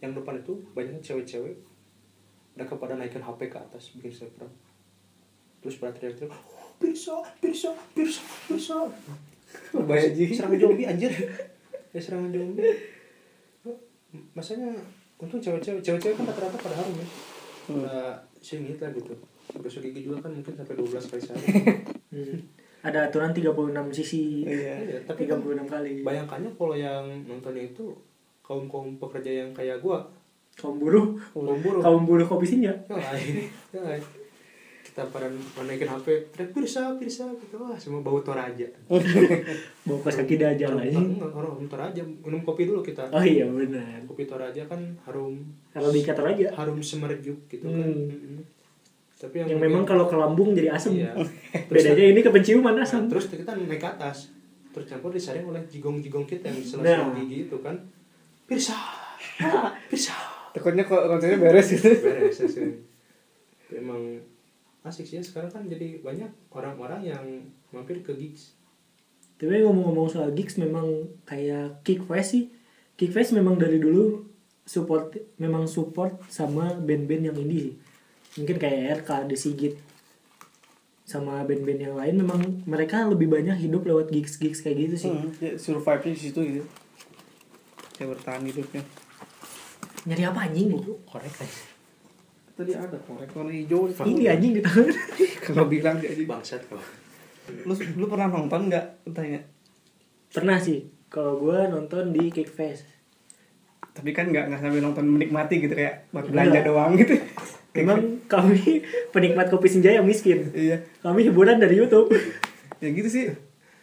Yang 0.00 0.24
depan 0.24 0.40
itu 0.40 0.52
banyak 0.72 1.04
cewek-cewek. 1.04 1.60
Mereka 2.56 2.72
pada 2.80 2.96
naikkan 2.96 3.20
HP 3.20 3.52
ke 3.52 3.58
atas 3.60 3.92
bikin 3.92 4.08
snapgram 4.08 4.48
terus 5.66 5.82
pada 5.82 5.98
teriak-teriak 5.98 6.30
bisa 6.78 7.14
bisa 7.38 7.68
bisa 7.92 8.20
bisa 8.46 8.76
Bayar 9.72 10.10
ji. 10.10 10.30
serangan 10.30 10.58
zombie 10.58 10.84
anjir 10.84 11.12
ya 11.94 12.00
serangan 12.00 12.28
zombie 12.28 12.76
masanya 14.32 14.70
untung 15.16 15.38
cewek-cewek 15.38 15.80
cewek-cewek 15.80 16.14
kan 16.14 16.24
rata-rata 16.26 16.56
pada 16.56 16.76
harum 16.76 16.96
ya 16.96 17.08
Hmm. 17.66 17.82
singit 18.38 18.78
lah 18.78 18.94
gitu 18.94 19.10
besok 19.56 19.82
gigi 19.82 20.06
juga 20.06 20.22
kan 20.22 20.30
mungkin 20.30 20.54
sampai 20.54 20.78
12 20.78 21.02
kali 21.04 21.18
sehari 21.20 21.46
Hmm. 22.14 22.38
Ada 22.80 23.10
aturan 23.10 23.34
36 23.34 23.50
sisi. 23.92 24.46
iya 24.46 24.78
Iya, 24.78 24.98
tapi 25.02 25.26
kan 25.26 25.42
36 25.42 25.66
kali. 25.66 25.92
bayangkannya 26.00 26.54
kalau 26.54 26.72
yang 26.72 27.02
nontonnya 27.20 27.66
itu 27.66 27.90
kaum 28.38 28.64
kaum 28.64 28.94
pekerja 28.96 29.42
yang 29.42 29.50
kayak 29.50 29.82
gua 29.82 30.06
Kaum 30.54 30.78
buruh. 30.78 31.18
kaum 31.28 31.58
buruh 31.58 31.82
Kaum 31.82 32.02
buruh 32.04 32.22
kopi 32.24 32.46
senja. 32.46 32.70
Ya 32.86 32.94
lain, 32.94 33.50
ya 33.68 33.80
lain. 33.82 34.02
Kita 34.96 35.12
pada 35.12 35.28
menaikin 35.28 35.84
HP 35.86 36.06
teriak 36.32 36.50
pirsa 36.50 36.96
pirsa 36.96 37.28
gitu 37.36 37.60
wah 37.60 37.76
semua 37.76 38.00
bau 38.00 38.16
toraja 38.18 38.64
Bawa 39.84 39.98
kaos 40.00 40.16
kaki 40.16 40.34
dajal 40.34 40.72
aja. 40.74 40.96
orang 40.96 41.52
orang 41.52 41.68
toraja 41.68 42.00
minum 42.00 42.40
kopi 42.40 42.64
dulu 42.64 42.80
kita 42.80 43.04
Oh 43.06 43.20
iya 43.20 43.44
benar. 43.44 44.00
kopi 44.02 44.24
toraja 44.24 44.64
kan 44.64 44.80
harum 45.04 45.36
Kalau 45.68 45.92
dikator 45.92 46.24
aja. 46.26 46.48
harum 46.54 46.80
semerjuk 46.80 47.36
gitu 47.44 47.60
kan 47.62 47.76
Hmm. 47.76 48.08
Mm-mm. 48.08 48.40
tapi 49.14 49.36
yang, 49.38 49.48
Yang 49.50 49.60
memang 49.62 49.84
kalau 49.84 50.04
ke 50.04 50.12
lambung 50.12 50.52
jadi 50.52 50.72
asem. 50.72 50.96
Iya. 50.96 51.12
Bedanya 51.68 52.04
ini 52.06 52.20
ke 52.20 52.30
penciuman 52.30 52.72
Nah, 52.72 52.80
asam. 52.80 53.04
terus 53.04 53.28
kita 53.28 53.52
naik 53.52 53.76
ke 53.76 53.88
atas 53.90 54.32
tercampur 54.72 55.08
disaring 55.10 55.44
oleh 55.44 55.60
jigong-jigong 55.66 56.24
kita 56.24 56.48
yang 56.48 56.56
Nah. 56.56 56.68
sela 56.72 57.12
gigi 57.14 57.44
itu 57.44 57.56
kan 57.60 57.76
pirsa 58.44 58.72
pirsa 59.92 60.16
takutnya 60.52 60.82
kok 60.82 61.04
konsernya 61.06 61.36
beres 61.38 61.68
gitu 61.70 61.84
beres 61.98 62.40
sih 62.40 62.80
emang 63.70 64.24
asik 64.86 65.04
sih 65.04 65.16
ya 65.18 65.22
sekarang 65.22 65.50
kan 65.50 65.62
jadi 65.66 66.00
banyak 66.00 66.30
orang-orang 66.54 67.02
yang 67.02 67.24
mampir 67.74 68.00
ke 68.06 68.14
gigs 68.14 68.54
Tapi 69.36 69.60
ngomong-ngomong 69.60 70.08
soal 70.08 70.32
gigs 70.32 70.56
memang 70.56 71.12
kayak 71.28 71.84
Kickfest 71.84 72.32
sih. 72.32 72.44
Kickfest 72.96 73.36
memang 73.36 73.60
dari 73.60 73.76
dulu 73.76 74.24
support 74.64 75.12
memang 75.36 75.68
support 75.68 76.24
sama 76.32 76.72
band-band 76.72 77.28
yang 77.28 77.36
indie 77.36 77.60
sih. 77.68 77.74
Mungkin 78.40 78.56
kayak 78.56 79.04
RK, 79.04 79.28
The 79.28 79.36
Sigit 79.36 79.76
sama 81.04 81.44
band-band 81.44 81.80
yang 81.84 81.94
lain 82.00 82.14
memang 82.16 82.40
mereka 82.64 83.04
lebih 83.04 83.28
banyak 83.28 83.60
hidup 83.60 83.84
lewat 83.84 84.08
gigs-gigs 84.08 84.64
kayak 84.64 84.88
gitu 84.88 84.96
sih. 85.04 85.12
Hmm, 85.12 85.28
ya, 85.36 85.52
survive 85.60 86.16
di 86.16 86.16
situ 86.16 86.40
gitu 86.40 86.64
ya 87.96 88.04
bertahan 88.04 88.44
hidupnya 88.44 88.84
Nyari 90.06 90.22
apa 90.22 90.46
anjing 90.46 90.70
bu? 90.70 91.00
korek 91.08 91.32
aja 91.40 91.75
tadi 92.56 92.72
ada 92.72 92.96
korek 92.98 93.30
warna 93.30 93.52
hijau 93.52 93.84
Ini 94.02 94.24
anjing 94.30 94.52
gitu. 94.54 94.70
kalau 95.46 95.64
bilang 95.66 95.96
dia 95.96 96.08
aja 96.08 96.24
bangsat 96.24 96.64
kau 96.64 96.80
lu 97.62 97.72
lu 97.94 98.06
pernah 98.06 98.26
nonton 98.26 98.66
nggak 98.66 98.86
tanya 99.12 99.38
Pernah 100.26 100.58
sih. 100.58 100.82
Kalau 101.06 101.38
gue 101.38 101.56
nonton 101.66 102.10
di 102.10 102.28
Kickfest. 102.28 102.84
tapi 103.88 104.10
kan 104.10 104.28
nggak 104.28 104.50
nggak 104.50 104.60
sampai 104.60 104.82
nonton 104.82 105.06
menikmati 105.06 105.56
gitu 105.58 105.72
kayak 105.72 106.04
buat 106.10 106.26
Enggak. 106.26 106.32
belanja 106.34 106.60
doang 106.62 106.92
gitu 106.94 107.14
Memang 107.76 107.98
kami 108.24 108.80
penikmat 109.14 109.46
kopi 109.46 109.68
senja 109.68 109.88
yang 109.90 110.04
miskin. 110.04 110.48
iya 110.50 110.80
Kami 111.00 111.22
hiburan 111.22 111.56
dari 111.56 111.76
YouTube. 111.76 112.08
ya 112.76 112.88
gitu 112.90 113.06
sih 113.06 113.24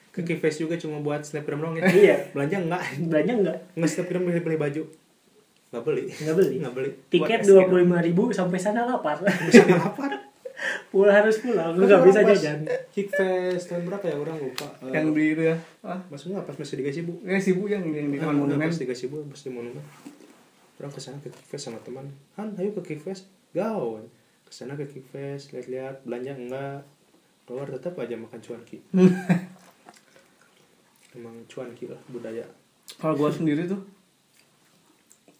ke 0.09 0.21
Kifes 0.23 0.59
juga 0.59 0.77
cuma 0.77 0.97
buat 0.99 1.21
snapgram 1.21 1.57
doang 1.59 1.75
ya 1.75 1.85
Iya. 1.87 2.15
belanja 2.29 2.57
enggak 2.59 2.81
Belanja 3.01 3.33
enggak? 3.35 3.57
nggak 3.73 3.89
snapgram 3.89 4.21
beli 4.23 4.39
beli 4.39 4.57
baju 4.59 4.83
nggak 5.73 5.83
beli. 5.83 6.03
Nggak 6.05 6.35
beli. 6.37 6.55
nggak 6.61 6.73
beli. 6.77 6.89
Tiket 7.09 7.39
dua 7.49 7.65
puluh 7.65 7.81
lima 7.81 7.97
ribu 7.97 8.29
sampai 8.29 8.61
sana 8.61 8.85
lapar. 8.85 9.17
bisa 9.25 9.65
lapar? 9.65 10.13
Pulang 10.93 11.09
harus 11.09 11.41
pulang. 11.41 11.73
Nggak 11.73 12.01
bisa 12.05 12.21
jajan. 12.21 12.61
Kickfest 12.93 13.73
tahun 13.73 13.89
berapa 13.89 14.05
ya? 14.05 14.15
Orang 14.21 14.37
lupa. 14.37 14.69
Yang 14.93 15.05
di 15.17 15.23
itu 15.33 15.43
ya? 15.49 15.57
Ah 15.81 15.97
maksudnya 16.13 16.45
pas 16.45 16.53
masih 16.53 16.77
di 16.77 16.85
Gasibu 16.85 17.17
ya 17.25 17.41
sibuk 17.41 17.67
yang 17.67 17.81
yang 17.89 18.13
di 18.13 18.21
taman 18.21 18.45
monumen. 18.45 18.69
pas 18.69 18.77
di 18.77 18.85
Gasibu 18.85 19.25
pas 19.25 19.41
di 19.41 19.49
monumen. 19.49 19.81
Orang 20.77 20.93
ke 20.93 21.01
sana 21.01 21.17
ke 21.19 21.33
Kickfest 21.33 21.73
sama 21.73 21.81
teman. 21.81 22.05
Han 22.37 22.53
ayo 22.61 22.69
ke 22.77 22.93
Kickfest 22.93 23.25
go 23.57 23.97
ke 24.45 24.53
sana 24.53 24.77
ke 24.77 24.85
Kickfest 24.85 25.57
lihat-lihat 25.57 26.05
belanja 26.05 26.37
enggak. 26.37 26.85
Keluar 27.43 27.67
tetap 27.67 27.97
aja 27.99 28.15
makan 28.15 28.39
cuanki 28.39 28.79
emang 31.17 31.35
cuanki 31.45 31.91
lah 31.91 31.99
budaya. 32.07 32.45
Kalau 33.01 33.19
gua 33.19 33.27
sendiri 33.27 33.67
tuh 33.67 33.83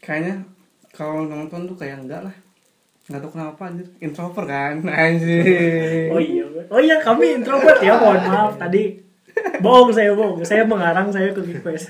kayaknya 0.04 0.44
kalau 0.92 1.24
nonton 1.24 1.64
tuh 1.64 1.74
kayak 1.74 2.04
enggak 2.04 2.22
lah 2.22 2.36
nggak 3.04 3.20
tahu 3.20 3.32
kenapa 3.34 3.62
anjir 3.66 3.88
introvert 3.98 4.48
kan 4.48 4.76
anjir 5.08 6.08
Oh 6.08 6.20
iya. 6.20 6.44
Oh 6.68 6.80
iya 6.80 6.96
kami 7.00 7.36
introvert 7.38 7.80
ya 7.80 7.96
mohon 7.96 8.20
maaf 8.22 8.56
tadi. 8.62 9.00
Bohong 9.60 9.90
saya 9.90 10.14
bohong. 10.14 10.40
Saya 10.42 10.64
mengarang 10.64 11.10
saya 11.10 11.32
ke 11.32 11.42
Kickfest. 11.42 11.90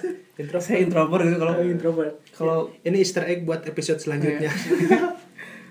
saya 0.60 0.80
introvert 0.80 1.22
gitu 1.22 1.38
kalau 1.38 1.54
Kalau 1.54 1.68
introvert. 1.68 2.14
kalau 2.32 2.58
ini 2.82 2.98
Easter 3.00 3.22
egg 3.24 3.44
buat 3.44 3.62
episode 3.64 4.00
selanjutnya 4.00 4.50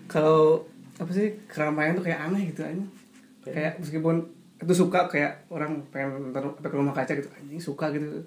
kalau 0.06 0.62
apa 0.94 1.10
sih 1.10 1.34
keramaian 1.46 1.96
tuh 1.96 2.04
kayak 2.04 2.20
aneh 2.22 2.52
gitu 2.52 2.62
aja 2.62 2.84
kayak 3.42 3.80
meskipun 3.80 4.22
itu 4.62 4.70
suka 4.72 5.10
kayak 5.10 5.42
orang 5.48 5.82
pengen 5.90 6.30
nonton 6.30 6.54
apa 6.54 6.62
ke 6.62 6.76
rumah 6.76 6.94
kaca 6.94 7.10
gitu 7.10 7.26
anjing 7.32 7.58
suka 7.58 7.90
gitu 7.90 8.22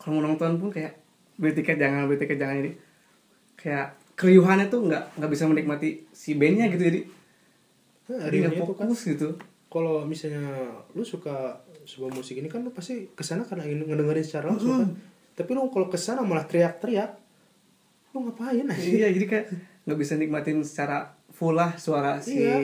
kalau 0.00 0.16
mau 0.16 0.24
nonton 0.24 0.56
pun 0.56 0.72
kayak 0.72 0.96
beli 1.36 1.52
tiket 1.52 1.76
jangan 1.76 2.08
beli 2.08 2.16
tiket 2.16 2.40
jangan 2.40 2.56
jadi 2.56 2.72
kayak 3.64 3.88
keriuhannya 4.14 4.68
tuh 4.68 4.84
nggak 4.84 5.16
nggak 5.16 5.30
bisa 5.32 5.44
menikmati 5.44 6.04
si 6.12 6.36
bandnya 6.36 6.68
gitu 6.68 6.84
jadi 6.84 7.00
Nah, 8.04 8.20
jadi 8.20 8.36
nggak 8.38 8.52
itu 8.52 8.62
kan 8.68 8.84
fokus 8.84 9.00
gitu. 9.08 9.28
kalau 9.66 10.04
misalnya 10.04 10.44
lu 10.92 11.00
suka 11.00 11.56
sebuah 11.82 12.12
musik 12.12 12.36
ini 12.36 12.46
kan 12.46 12.60
lu 12.60 12.68
pasti 12.68 13.08
ke 13.08 13.20
sana 13.20 13.42
karena 13.42 13.64
ingin 13.64 13.88
ngedengerin 13.88 14.20
secara 14.20 14.52
langsung 14.52 14.76
kan. 14.76 14.90
Tapi 15.34 15.50
lu 15.50 15.66
kalau 15.66 15.88
ke 15.88 15.96
sana 15.96 16.20
malah 16.20 16.44
teriak-teriak 16.44 17.16
lu 18.12 18.22
ngapain 18.22 18.62
aja 18.62 18.84
iya 18.84 19.08
jadi 19.08 19.24
kayak 19.24 19.46
nggak 19.82 19.98
bisa 19.98 20.14
nikmatin 20.14 20.60
secara 20.60 21.10
full 21.28 21.52
lah 21.52 21.74
suara 21.74 22.20
si 22.20 22.38
Iya. 22.38 22.60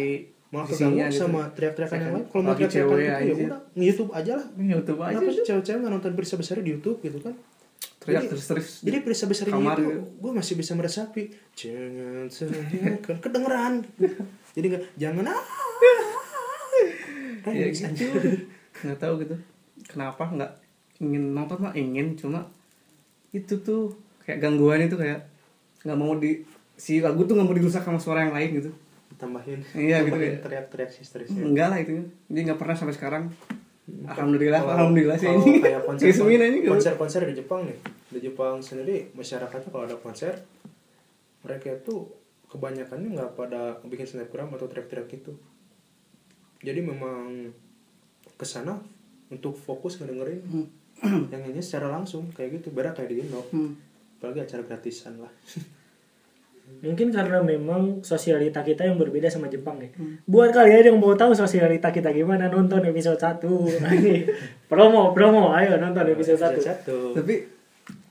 malah 0.49 0.67
keganggu 0.67 0.99
gitu. 1.01 1.19
sama 1.19 1.41
teriak-teriakan 1.51 1.97
yang 1.97 2.13
lain. 2.13 2.25
Kalau 2.27 2.43
mau 2.43 2.55
teriak-teriakan 2.55 3.01
gitu 3.19 3.41
ya 3.41 3.49
udah 3.49 3.61
YouTube 3.75 4.11
aja 4.13 4.33
lah. 4.37 4.47
YouTube 4.55 5.01
aja 5.01 5.13
kenapa 5.17 5.31
sih. 5.33 5.45
cewek-cewek 5.49 5.79
nggak 5.81 5.93
nonton 5.97 6.13
berita 6.13 6.35
besar 6.37 6.55
di 6.61 6.71
YouTube 6.71 6.99
gitu 7.01 7.19
kan 7.19 7.35
teriak 8.01 8.33
terus 8.33 8.45
terus 8.49 8.69
jadi 8.81 9.05
besar 9.05 9.29
di 9.29 9.53
Kamar 9.53 9.77
gitu. 9.77 9.93
gue 10.09 10.33
masih 10.33 10.57
bisa 10.57 10.73
meresapi 10.73 11.37
jangan 11.53 12.33
kan 13.05 13.17
kedengeran. 13.21 13.75
Jadi 14.57 14.67
nggak 14.73 14.85
jangan 14.97 15.25
ah 15.31 15.45
ya 17.53 17.69
gitu. 17.69 18.19
nggak 18.89 18.99
tahu 18.99 19.13
gitu. 19.21 19.37
Kenapa 19.85 20.33
nggak 20.33 20.53
ingin 21.05 21.37
nonton 21.37 21.61
mah 21.61 21.73
ingin 21.77 22.17
cuma 22.17 22.49
itu 23.37 23.61
tuh 23.61 23.93
kayak 24.25 24.41
gangguan 24.41 24.81
itu 24.85 24.97
kayak 24.97 25.29
nggak 25.85 25.99
mau 26.01 26.17
di 26.17 26.45
si 26.81 27.05
lagu 27.05 27.29
tuh 27.29 27.37
nggak 27.37 27.49
mau 27.49 27.57
dirusak 27.57 27.85
sama 27.85 28.01
suara 28.01 28.25
yang 28.25 28.33
lain 28.33 28.65
gitu. 28.65 28.71
Tambahin. 29.21 29.61
Iya, 29.77 30.09
gitu 30.09 30.17
ya. 30.17 30.41
teriak-teriak 30.41 30.91
histerisnya 30.97 31.45
enggak 31.45 31.69
lah 31.69 31.79
itu. 31.85 32.09
Jadi 32.33 32.41
nggak 32.49 32.57
pernah 32.57 32.73
sampai 32.73 32.97
sekarang 32.97 33.25
alhamdulillah 34.05 34.61
Kalau- 34.61 34.75
alhamdulillah 34.77 35.17
sih 35.17 35.29
ini. 35.29 35.59
kayak 35.59 35.83
konser 35.85 36.07
aja 36.11 36.27
gitu. 36.51 36.69
konser-konser 36.69 37.21
di 37.25 37.35
Jepang 37.35 37.65
nih. 37.65 37.79
Di 38.09 38.19
Jepang 38.23 38.59
sendiri 38.59 39.11
masyarakatnya 39.13 39.69
kalau 39.69 39.85
ada 39.85 39.97
konser 39.97 40.35
mereka 41.41 41.73
itu 41.73 42.05
kebanyakannya 42.47 43.09
nggak 43.13 43.31
pada 43.33 43.61
bikin 43.83 44.05
snapgram 44.05 44.51
atau 44.51 44.67
teriak-teriak 44.67 45.09
gitu. 45.09 45.33
Jadi 46.61 46.81
memang 46.81 47.49
ke 48.33 48.45
sana 48.45 48.77
untuk 49.29 49.55
fokus 49.55 49.97
ngedengerin 49.97 50.43
yang 51.31 51.43
ini 51.43 51.61
secara 51.61 51.89
langsung 51.89 52.29
kayak 52.29 52.59
gitu. 52.59 52.69
Beda 52.71 52.91
kayak 52.91 53.09
di 53.09 53.17
Indo. 53.21 53.41
Hmm. 53.49 53.75
apalagi 54.17 54.45
acara 54.45 54.61
gratisan 54.63 55.17
lah 55.17 55.33
Mungkin 56.81 57.11
karena 57.11 57.39
memang 57.39 58.01
sosialita 58.01 58.61
kita 58.61 58.83
yang 58.83 58.97
berbeda 58.97 59.27
sama 59.27 59.47
Jepang 59.47 59.77
ya. 59.79 59.91
Buat 60.25 60.51
kalian 60.51 60.83
yang 60.87 60.99
mau 60.99 61.13
tahu 61.13 61.33
sosialita 61.33 61.91
kita 61.91 62.09
gimana 62.11 62.47
nonton 62.47 62.81
episode 62.83 63.19
1. 63.19 63.45
promo, 64.67 65.11
promo, 65.11 65.53
ayo 65.53 65.77
nonton 65.77 66.07
episode 66.09 66.41
1. 66.41 66.57
satu. 66.59 67.13
tapi 67.13 67.45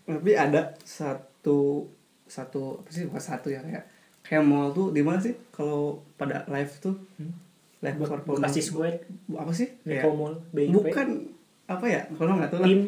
tapi 0.05 0.31
ada 0.33 0.73
satu 0.81 1.85
satu 2.25 2.81
apa 2.81 2.89
sih? 2.89 3.05
Bukan 3.05 3.17
satu 3.19 3.49
ya 3.49 3.59
kayak 3.59 3.83
kayak 4.21 4.43
mall 4.43 4.69
tuh 4.69 4.89
di 4.89 5.01
mana 5.01 5.17
sih? 5.17 5.33
Kalau 5.49 6.05
pada 6.13 6.45
live 6.47 6.73
tuh? 6.77 6.93
Live 7.79 7.95
performance 7.95 8.43
Bekasi 8.43 8.61
Square, 8.61 8.97
apa 9.33 9.51
sih? 9.51 9.67
Kayak- 9.81 10.03
Neko 10.03 10.09
Mall, 10.11 10.33
BIP. 10.51 10.69
bukan 10.69 11.07
apa 11.65 11.85
ya? 11.87 12.01
Kalau 12.11 12.35
nggak 12.35 12.51
tahu 12.51 12.59
lah. 12.59 12.67
Tim. 12.67 12.81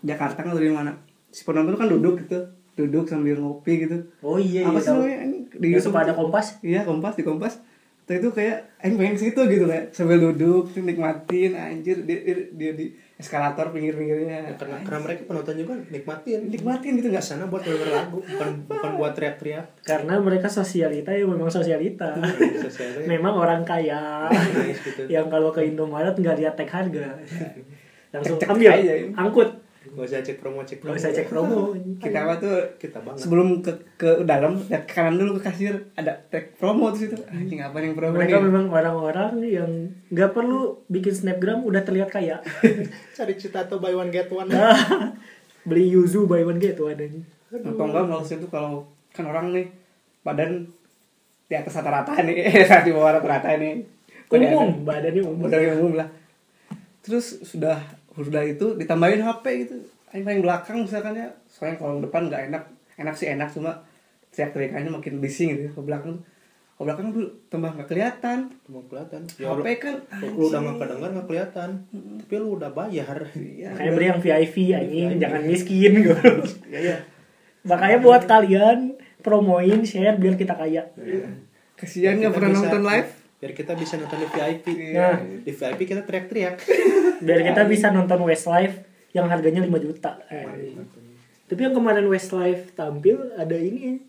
Jakarta 0.00 0.38
kan 0.38 0.54
dari 0.54 0.70
mana? 0.70 0.92
Si 1.28 1.42
penonton 1.42 1.74
kan 1.74 1.90
duduk 1.90 2.22
gitu 2.22 2.38
duduk 2.74 3.06
sambil 3.06 3.38
ngopi 3.38 3.86
gitu. 3.86 3.96
Oh 4.20 4.36
iya, 4.36 4.66
apa 4.66 4.78
iya. 4.78 4.82
sih 4.82 4.90
namanya? 4.90 5.18
Ini 5.24 5.36
di 5.54 5.66
YouTube 5.70 5.94
suka 5.94 5.98
ada 6.02 6.14
kompas. 6.14 6.46
iya 6.60 6.80
kompas 6.82 7.14
di 7.14 7.22
kompas. 7.22 7.54
Terus 8.04 8.20
itu 8.20 8.30
kayak 8.36 8.76
Aing 8.84 9.00
pengen 9.00 9.16
ke 9.16 9.20
situ 9.24 9.40
gitu 9.48 9.64
kayak 9.64 9.96
sambil 9.96 10.20
duduk 10.20 10.68
nikmatin. 10.76 11.56
Anjir 11.56 12.04
dia, 12.04 12.20
dia, 12.20 12.36
dia 12.52 12.72
di 12.76 12.92
eskalator 13.16 13.72
pinggir-pinggirnya. 13.72 14.60
Karena, 14.60 14.76
karena 14.84 15.00
mereka 15.00 15.20
penonton 15.24 15.56
juga 15.56 15.74
nikmatin. 15.88 16.52
Nikmatin 16.52 17.00
gitu 17.00 17.08
nggak? 17.08 17.24
Sana 17.24 17.48
buat 17.48 17.64
denger 17.64 17.88
lagu 17.88 18.20
bukan 18.20 18.68
bukan 18.68 18.92
buat 19.00 19.16
teriak-teriak. 19.16 19.88
Karena 19.88 20.20
mereka 20.20 20.52
sosialita 20.52 21.16
ya 21.16 21.24
memang 21.24 21.48
sosialita. 21.48 22.20
Sosialnya 22.68 23.08
memang 23.08 23.40
orang 23.40 23.64
kaya. 23.64 24.28
Nice 24.28 24.84
gitu 24.84 25.08
yang 25.08 25.32
kalau 25.32 25.48
ke 25.48 25.64
Indomaret 25.64 26.12
nggak 26.12 26.36
lihat 26.44 26.54
tag 26.60 26.68
harga. 26.68 27.16
Langsung 28.12 28.36
ambil, 28.36 28.70
ya. 28.84 28.94
angkut. 29.16 29.63
Gak 29.94 30.04
usah 30.04 30.20
cek 30.20 30.36
promo 30.36 30.60
cek 30.60 30.74
Gak 30.74 30.82
promo 30.82 30.96
usah 30.96 31.10
cek 31.10 31.26
promo. 31.26 31.58
kita 31.96 32.18
apa 32.20 32.34
tuh 32.36 32.54
kita 32.76 32.98
banget 32.98 33.18
sebelum 33.20 33.48
ke 33.58 33.70
ke 33.94 34.10
dalam 34.22 34.58
lihat 34.60 34.82
ke 34.82 34.92
kanan 34.92 35.14
dulu 35.14 35.38
ke 35.38 35.42
kasir 35.44 35.70
ada 35.94 36.18
tag 36.26 36.50
promo 36.54 36.90
di 36.90 36.98
situ 37.00 37.14
anjing 37.24 37.58
apa 37.58 37.78
yang 37.78 37.94
promo 37.94 38.14
Mereka 38.14 38.34
nih? 38.34 38.44
memang 38.44 38.66
orang-orang 38.68 39.32
yang 39.40 39.70
nggak 40.08 40.30
perlu 40.30 40.60
bikin 40.86 41.14
snapgram 41.14 41.62
udah 41.62 41.80
terlihat 41.80 42.08
kaya. 42.08 42.42
cari 43.16 43.34
cita 43.34 43.62
atau 43.62 43.78
buy 43.78 43.92
one 43.92 44.10
get 44.10 44.26
one 44.28 44.50
Beli 45.64 45.88
yuzu 45.88 46.26
buy 46.26 46.42
one 46.42 46.58
get 46.58 46.76
one 46.76 46.92
aja. 46.92 47.06
atau 47.54 47.84
enggak 47.84 48.04
maksud 48.04 48.36
itu 48.36 48.48
kalau 48.48 48.82
kan 49.08 49.24
orang 49.24 49.50
nih 49.50 49.70
badan 50.20 50.66
di 51.44 51.54
atas 51.54 51.70
rata-rata 51.72 52.18
nih 52.18 52.34
eh 52.42 52.66
di 52.82 52.90
bawah 52.90 53.14
rata-rata 53.14 53.54
nih 53.54 53.78
Umum, 54.26 54.82
badannya 54.82 55.22
umum. 55.22 55.38
badan 55.40 55.60
yang 55.62 55.78
umum 55.78 55.94
lah 55.94 56.08
terus 56.98 57.38
sudah 57.40 57.78
sudah 58.16 58.42
itu 58.44 58.76
ditambahin 58.76 59.18
HP 59.18 59.44
gitu. 59.66 59.74
Yang 60.14 60.22
paling 60.22 60.42
belakang 60.44 60.76
misalkan 60.84 61.14
ya. 61.14 61.28
Soalnya 61.48 61.76
kalau 61.76 61.98
depan 61.98 62.30
nggak 62.30 62.42
enak. 62.48 62.62
Enak 62.94 63.14
sih 63.14 63.26
enak 63.26 63.50
cuma 63.50 63.82
teriak 64.30 64.50
teriakannya 64.50 64.90
makin 64.92 65.18
bising 65.18 65.54
gitu 65.54 65.70
ke 65.72 65.82
belakang 65.82 66.22
ke 66.74 66.82
belakang 66.82 67.10
tuh 67.10 67.26
tambah 67.48 67.70
nggak 67.70 67.86
kelihatan. 67.86 68.50
Mau 68.66 68.82
kelihatan. 68.84 69.26
Ya 69.34 69.50
HP 69.50 69.66
kan 69.78 69.94
lu 70.30 70.46
udah 70.46 70.58
nggak 70.60 70.76
kedengar 70.78 71.08
nggak 71.10 71.26
kelihatan. 71.26 71.70
Tapi 72.22 72.34
lu 72.36 72.48
udah 72.54 72.70
bayar. 72.70 73.18
Iya. 73.34 73.74
Kayak 73.74 73.92
beli 73.94 74.06
yang 74.06 74.20
VIP 74.20 74.56
anjing, 74.70 75.10
jangan 75.18 75.42
miskin 75.42 75.92
gitu. 76.02 76.14
iya 76.66 76.78
iya. 76.78 76.96
Makanya 77.62 77.98
buat 77.98 78.22
kalian 78.26 78.94
promoin, 79.18 79.80
share 79.82 80.14
biar 80.14 80.34
kita 80.34 80.52
kaya. 80.52 80.84
kasihan 81.74 82.14
nggak 82.14 82.30
pernah 82.30 82.50
bisa- 82.54 82.70
nonton 82.70 82.84
live 82.84 83.10
biar 83.44 83.52
kita 83.52 83.76
bisa 83.76 84.00
nonton 84.00 84.16
di 84.16 84.26
VIP 84.26 84.66
Nah. 84.96 85.20
di 85.20 85.52
VIP 85.52 85.80
kita 85.84 86.00
teriak-teriak 86.00 86.56
Biar 87.20 87.40
kita 87.44 87.68
bisa 87.68 87.92
nonton 87.92 88.24
Westlife 88.24 88.88
yang 89.12 89.28
harganya 89.28 89.60
5 89.60 89.68
juta. 89.78 90.16
Eh. 90.26 90.72
Tapi 91.44 91.60
yang 91.60 91.76
kemarin 91.76 92.08
Westlife 92.08 92.72
tampil 92.72 93.20
ada 93.36 93.52
ini. 93.54 94.00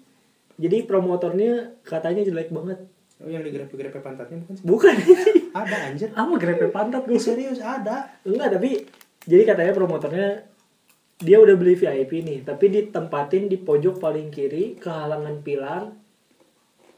Jadi 0.55 0.87
promotornya 0.87 1.75
katanya 1.83 2.23
jelek 2.23 2.47
banget. 2.49 2.79
oh 3.15 3.27
yang 3.27 3.43
digrepe-grepe 3.43 3.99
pantatnya 3.99 4.39
bukan 4.39 4.55
sih 4.55 4.63
Bukan. 4.63 4.95
ada 5.63 5.75
anjir 5.87 6.09
Apa 6.11 6.35
grepe 6.35 6.67
pantat 6.67 7.03
gue 7.03 7.15
Gue 7.15 7.19
serius 7.19 7.59
ada 7.59 8.07
Enggak, 8.23 8.55
tapi 8.55 8.87
jadi 9.23 9.43
katanya 9.45 9.71
promotornya 9.71 10.47
dia 11.17 11.39
udah 11.39 11.55
beli 11.55 11.75
VIP 11.75 12.23
nih, 12.23 12.43
tapi 12.43 12.67
ditempatin 12.67 13.47
di 13.47 13.55
pojok 13.55 13.99
paling 13.99 14.27
kiri, 14.27 14.75
kehalangan 14.75 15.39
pilar. 15.41 15.95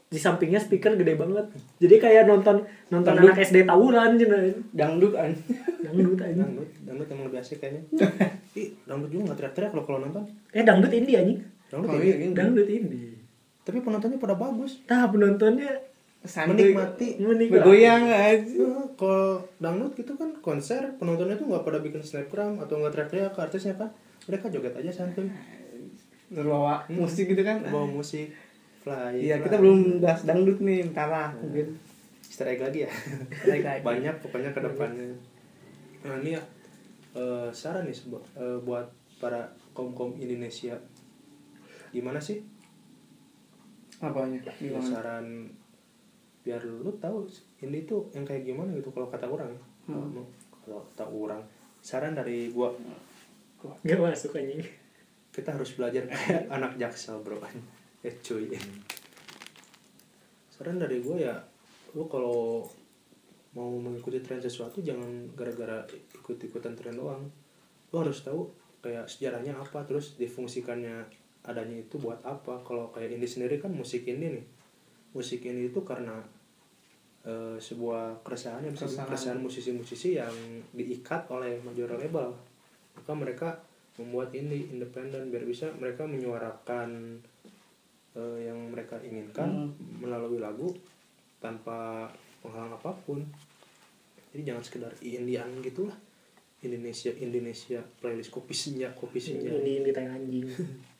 Di 0.07 0.15
sampingnya 0.15 0.55
speaker 0.57 0.93
gede 0.93 1.13
banget. 1.13 1.45
Jadi 1.77 1.95
kayak 1.97 2.23
nonton 2.25 2.63
nonton 2.87 3.11
Dangdut. 3.11 3.27
anak 3.27 3.43
SD 3.43 3.57
tawuran 3.63 4.15
gitu. 4.15 4.31
dangdut 4.71 5.13
an 5.13 5.31
Dangdut 5.77 6.15
aja. 6.17 6.35
dangdut 6.37 6.69
dangdut 6.81 7.07
emang 7.09 7.25
lebih 7.27 7.39
asik 7.39 7.59
kayaknya 7.59 7.81
ih 8.57 8.71
dangdut 8.83 9.09
juga 9.09 9.23
nggak 9.25 9.37
teriak-teriak 9.37 9.71
kalau 9.71 9.83
kalau 9.85 9.99
nonton 10.01 10.23
Eh 10.49 10.63
dangdut 10.63 10.91
indie 10.91 11.15
anjing. 11.15 11.39
dangdut 11.67 11.89
Oh, 11.89 11.99
iya, 11.99 12.15
ini. 12.17 12.31
Dangdut 12.31 12.67
indie. 12.67 13.19
tapi 13.61 13.77
penontonnya 13.79 14.15
pada 14.15 14.33
bagus 14.33 14.79
Nah, 14.85 15.05
penontonnya 15.05 15.71
menikmati 16.23 17.19
menikmati. 17.19 17.51
bergoyang 17.53 18.03
aja 18.05 18.47
Eh, 18.47 18.87
kalau 18.93 19.43
dangdut 19.57 19.91
gitu 19.93 20.11
kan 20.13 20.31
konser 20.39 20.95
penontonnya 20.95 21.35
tuh 21.35 21.45
nggak 21.45 21.61
pada 21.61 21.77
bikin 21.77 21.99
snapgram 21.99 22.57
atau 22.57 22.79
nggak 22.79 22.91
teriak-teriak 22.91 23.31
ke 23.31 23.39
artisnya 23.41 23.75
kan 23.75 23.91
mereka 24.23 24.47
joget 24.47 24.71
aja 24.73 24.91
santuy 24.93 25.27
terbawa 26.27 26.83
musik 26.89 27.23
gitu 27.25 27.39
kan 27.41 27.63
bawa 27.65 27.85
musik 27.85 28.31
fly 28.87 29.13
iya 29.19 29.35
kita 29.43 29.59
belum 29.59 29.99
bahas 29.99 30.23
dangdut 30.23 30.63
nih 30.63 30.87
entar 30.87 31.11
lah 31.11 31.35
mungkin. 31.35 31.75
Easter 32.37 32.53
egg 32.53 32.61
lagi 32.61 32.85
ya? 32.85 32.91
Lagi. 33.49 33.83
banyak 33.87 34.15
pokoknya 34.21 34.51
ke 34.53 34.61
depannya. 34.63 35.09
Nah 36.05 36.15
ini 36.23 36.37
ya 36.37 36.41
eh, 37.17 37.49
saran 37.49 37.89
nih 37.89 37.97
sebuah 37.97 38.23
eh, 38.37 38.59
buat 38.61 38.87
para 39.17 39.49
kaum 39.73 39.97
kaum 39.97 40.13
Indonesia. 40.21 40.77
Gimana 41.89 42.21
sih? 42.21 42.45
Apanya? 43.97 44.37
Ya, 44.45 44.53
gimana? 44.53 44.85
saran 44.85 45.25
biar 46.45 46.63
lu 46.63 46.93
tahu 47.01 47.27
ini 47.59 47.83
tuh 47.83 48.07
yang 48.15 48.23
kayak 48.23 48.47
gimana 48.47 48.71
gitu 48.77 48.93
kalau 48.93 49.09
kata 49.09 49.25
orang. 49.25 49.51
Ya. 49.51 49.97
Hmm. 49.97 50.23
kalau 50.63 50.85
kata 50.93 51.05
orang. 51.09 51.41
Saran 51.81 52.13
dari 52.13 52.53
gua. 52.53 52.69
Gak 53.81 53.97
masuk 53.97 54.37
anjing. 54.37 54.61
kita 55.33 55.53
harus 55.53 55.69
belajar 55.77 56.09
kayak 56.09 56.49
anak 56.49 56.81
jaksel 56.81 57.21
bro 57.21 57.37
ya 58.05 58.11
cuy. 58.21 58.53
Saran 60.53 60.81
dari 60.81 61.01
gua 61.01 61.17
ya 61.17 61.35
lu 61.95 62.05
kalau 62.09 62.65
mau 63.57 63.73
mengikuti 63.81 64.21
tren 64.21 64.37
sesuatu 64.37 64.85
jangan 64.85 65.33
gara-gara 65.33 65.81
ikut-ikutan 66.13 66.77
tren 66.77 66.93
doang. 66.93 67.25
Lu 67.89 67.95
harus 67.97 68.21
tahu 68.21 68.45
kayak 68.85 69.09
sejarahnya 69.09 69.57
apa 69.57 69.81
terus 69.89 70.13
difungsikannya 70.21 71.05
adanya 71.47 71.77
itu 71.81 71.97
buat 71.97 72.21
apa. 72.21 72.61
Kalau 72.61 72.93
kayak 72.93 73.17
ini 73.17 73.25
sendiri 73.25 73.57
kan 73.57 73.73
musik 73.73 74.05
ini 74.05 74.37
nih. 74.37 74.45
Musik 75.17 75.41
ini 75.47 75.73
itu 75.73 75.81
karena 75.81 76.21
eh, 77.25 77.57
sebuah 77.57 78.21
keresahan 78.21 78.61
ya 78.67 78.71
Keresahan. 78.77 79.07
keresahan 79.09 79.39
musisi-musisi 79.41 80.21
yang 80.21 80.35
diikat 80.77 81.25
oleh 81.33 81.57
major 81.65 81.89
label. 81.97 82.29
Maka 82.93 83.11
mereka 83.17 83.49
membuat 83.97 84.29
ini 84.37 84.69
independen 84.69 85.33
biar 85.33 85.41
bisa 85.41 85.73
mereka 85.81 86.05
menyuarakan 86.05 87.17
eh, 88.17 88.49
yang 88.49 88.57
mereka 88.73 88.97
inginkan 89.05 89.69
melalui 90.01 90.41
lagu 90.41 90.73
tanpa 91.37 92.09
penghalang 92.41 92.73
apa 92.73 92.91
pun. 93.05 93.21
Jadi 94.33 94.41
jangan 94.43 94.63
sekedar 94.65 94.91
Indian 95.05 95.49
gitulah. 95.61 95.95
Indonesia 96.57 97.13
Indonesia 97.21 97.85
playlist 98.01 98.33
kopi 98.33 98.57
senja 98.57 98.89
kopi 98.97 99.21
senja 99.21 99.53
ini 99.53 99.85
ini 99.85 99.89
tai 99.93 100.09
anjing. 100.09 100.49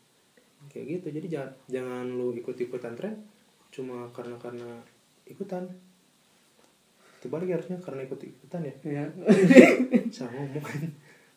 Kayak 0.72 0.86
gitu. 0.86 1.08
Jadi 1.18 1.28
jangan 1.34 1.52
jangan 1.66 2.06
lu 2.14 2.38
ikut 2.38 2.54
ikutan 2.54 2.94
tren 2.94 3.18
cuma 3.74 4.06
karena 4.14 4.38
karena 4.38 4.78
ikutan. 5.26 5.66
Itu 7.18 7.34
balik 7.34 7.58
harusnya 7.58 7.82
karena 7.82 8.06
ikut 8.06 8.22
ikutan 8.22 8.62
ya. 8.62 8.74
Ya 9.02 9.04
sama 10.14 10.38
ngomong. 10.38 10.66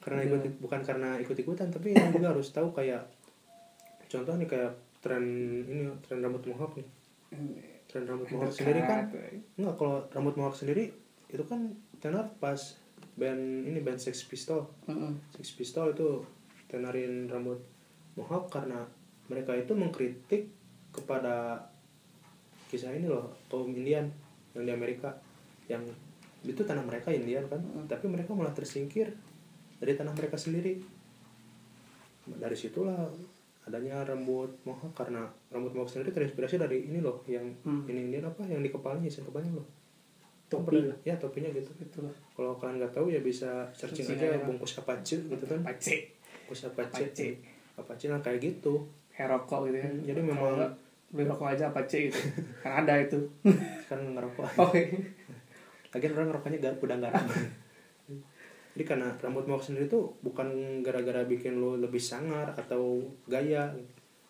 Karena 0.04 0.20
ikut 0.28 0.42
bukan 0.60 0.80
karena 0.84 1.16
ikut 1.16 1.36
ikutan 1.40 1.72
tapi 1.72 1.96
yang 1.96 2.12
juga 2.12 2.36
harus 2.36 2.52
tahu 2.52 2.76
kayak 2.76 3.08
contoh 4.10 4.36
nih 4.36 4.48
kayak 4.48 4.72
tren 5.00 5.24
ini 5.64 5.88
tren 6.04 6.20
rambut 6.20 6.44
mohawk 6.48 6.76
nih. 6.76 6.88
Tren 7.88 8.04
rambut 8.06 8.28
mohawk 8.30 8.52
sendiri 8.52 8.80
kan 8.84 9.08
enggak 9.56 9.74
kalau 9.80 10.04
rambut 10.12 10.34
mohawk 10.36 10.56
sendiri 10.56 10.92
itu 11.30 11.44
kan 11.48 11.72
tenar 11.98 12.28
pas 12.38 12.58
band 13.16 13.66
ini 13.66 13.80
band 13.80 14.00
Sex 14.00 14.24
Pistol. 14.28 14.68
Heeh. 14.86 15.12
Sex 15.40 15.56
Pistol 15.56 15.96
itu 15.96 16.24
tenarin 16.68 17.26
rambut 17.26 17.58
mohawk 18.14 18.52
karena 18.52 18.84
mereka 19.26 19.56
itu 19.56 19.72
mengkritik 19.72 20.52
kepada 20.90 21.66
kisah 22.70 22.94
ini 22.94 23.10
loh 23.10 23.34
kaum 23.50 23.72
Indian 23.72 24.06
yang 24.54 24.64
di 24.68 24.72
Amerika. 24.72 25.16
Yang 25.66 25.96
itu 26.44 26.64
tanah 26.64 26.84
mereka 26.84 27.12
Indian 27.12 27.44
kan 27.48 27.60
tapi 27.88 28.08
mereka 28.08 28.32
malah 28.36 28.52
tersingkir 28.52 29.16
dari 29.80 29.92
tanah 29.96 30.12
mereka 30.12 30.36
sendiri. 30.36 30.80
Dari 32.30 32.56
situlah 32.56 33.10
adanya 33.62 34.02
rambut 34.02 34.48
mohawk 34.62 34.92
karena 34.94 35.22
rambut 35.48 35.70
mohawk 35.70 35.88
sendiri 35.88 36.10
terinspirasi 36.10 36.56
dari 36.56 36.84
ini 36.84 36.98
loh 36.98 37.20
yang 37.24 37.44
Hmm. 37.60 37.84
ini 37.84 38.08
Indian 38.08 38.24
apa 38.24 38.42
yang 38.44 38.60
di 38.60 38.68
kepalanya 38.68 39.04
isi 39.04 39.20
kepalanya 39.20 39.54
loh. 39.54 39.68
Topi. 40.46 40.82
ya 41.02 41.14
topinya 41.14 41.46
gitu. 41.48 41.70
Itulah 41.78 42.10
kalau 42.32 42.56
kalian 42.56 42.78
nggak 42.78 42.90
tahu 42.90 43.06
ya 43.06 43.20
bisa 43.20 43.70
searching 43.70 44.02
Searching 44.02 44.26
aja 44.26 44.34
aja. 44.34 44.44
bungkus 44.44 44.74
apache 44.76 45.16
gitu 45.20 45.44
kan? 45.46 45.60
Pace 45.62 46.10
bungkus 46.42 46.66
apache 46.66 47.04
Apache. 47.06 47.28
apache 47.76 48.06
lah 48.06 48.18
kayak 48.18 48.40
gitu. 48.40 48.82
Rokok 49.14 49.68
gitu 49.68 49.78
ya. 49.78 49.90
Jadi 50.10 50.18
Kalau 50.18 50.30
memang- 50.32 50.56
nggak, 50.56 50.72
beli 51.12 51.24
rokok 51.24 51.48
aja 51.48 51.70
pace 51.70 51.98
gitu. 52.02 52.18
Kan 52.64 52.82
ada 52.82 52.98
itu. 52.98 53.20
Kan 53.86 54.00
ngerokok. 54.10 54.46
Oke. 54.64 54.82
Lagian 55.90 56.14
orang 56.14 56.28
ngerokoknya 56.30 56.58
gak 56.60 56.74
udah 56.80 56.98
garam 56.98 57.24
jadi 58.70 58.84
karena 58.86 59.08
rambut 59.18 59.50
mohawk 59.50 59.66
sendiri 59.66 59.90
tuh 59.90 60.14
bukan 60.22 60.80
gara-gara 60.86 61.26
bikin 61.26 61.58
lo 61.58 61.74
lebih 61.74 61.98
sangar 61.98 62.54
atau 62.54 63.02
gaya. 63.26 63.74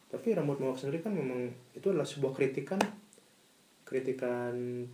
Tapi 0.08 0.32
rambut 0.32 0.56
mohawk 0.56 0.80
sendiri 0.80 1.04
kan 1.04 1.12
memang 1.12 1.52
itu 1.76 1.92
adalah 1.92 2.08
sebuah 2.08 2.32
kritikan 2.32 2.80
kritikan 3.84 4.86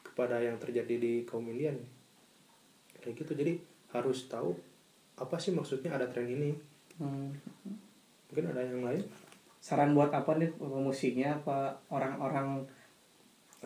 kepada 0.00 0.40
yang 0.40 0.56
terjadi 0.56 0.96
di 0.96 1.12
kaum 1.28 1.44
Indian. 1.52 1.76
Kayak 3.04 3.20
gitu. 3.20 3.32
Jadi 3.36 3.52
harus 3.92 4.24
tahu 4.32 4.56
apa 5.20 5.36
sih 5.36 5.52
maksudnya 5.52 5.92
ada 5.92 6.08
tren 6.08 6.28
ini. 6.28 6.52
Hmm. 6.96 7.28
mungkin 8.32 8.48
ada 8.56 8.64
yang 8.64 8.80
lain? 8.80 9.04
Saran 9.60 9.92
buat 9.92 10.08
apa 10.08 10.40
nih 10.40 10.48
apa 10.56 10.78
musiknya 10.80 11.36
apa 11.36 11.76
orang-orang 11.92 12.64
Orang- 12.64 12.75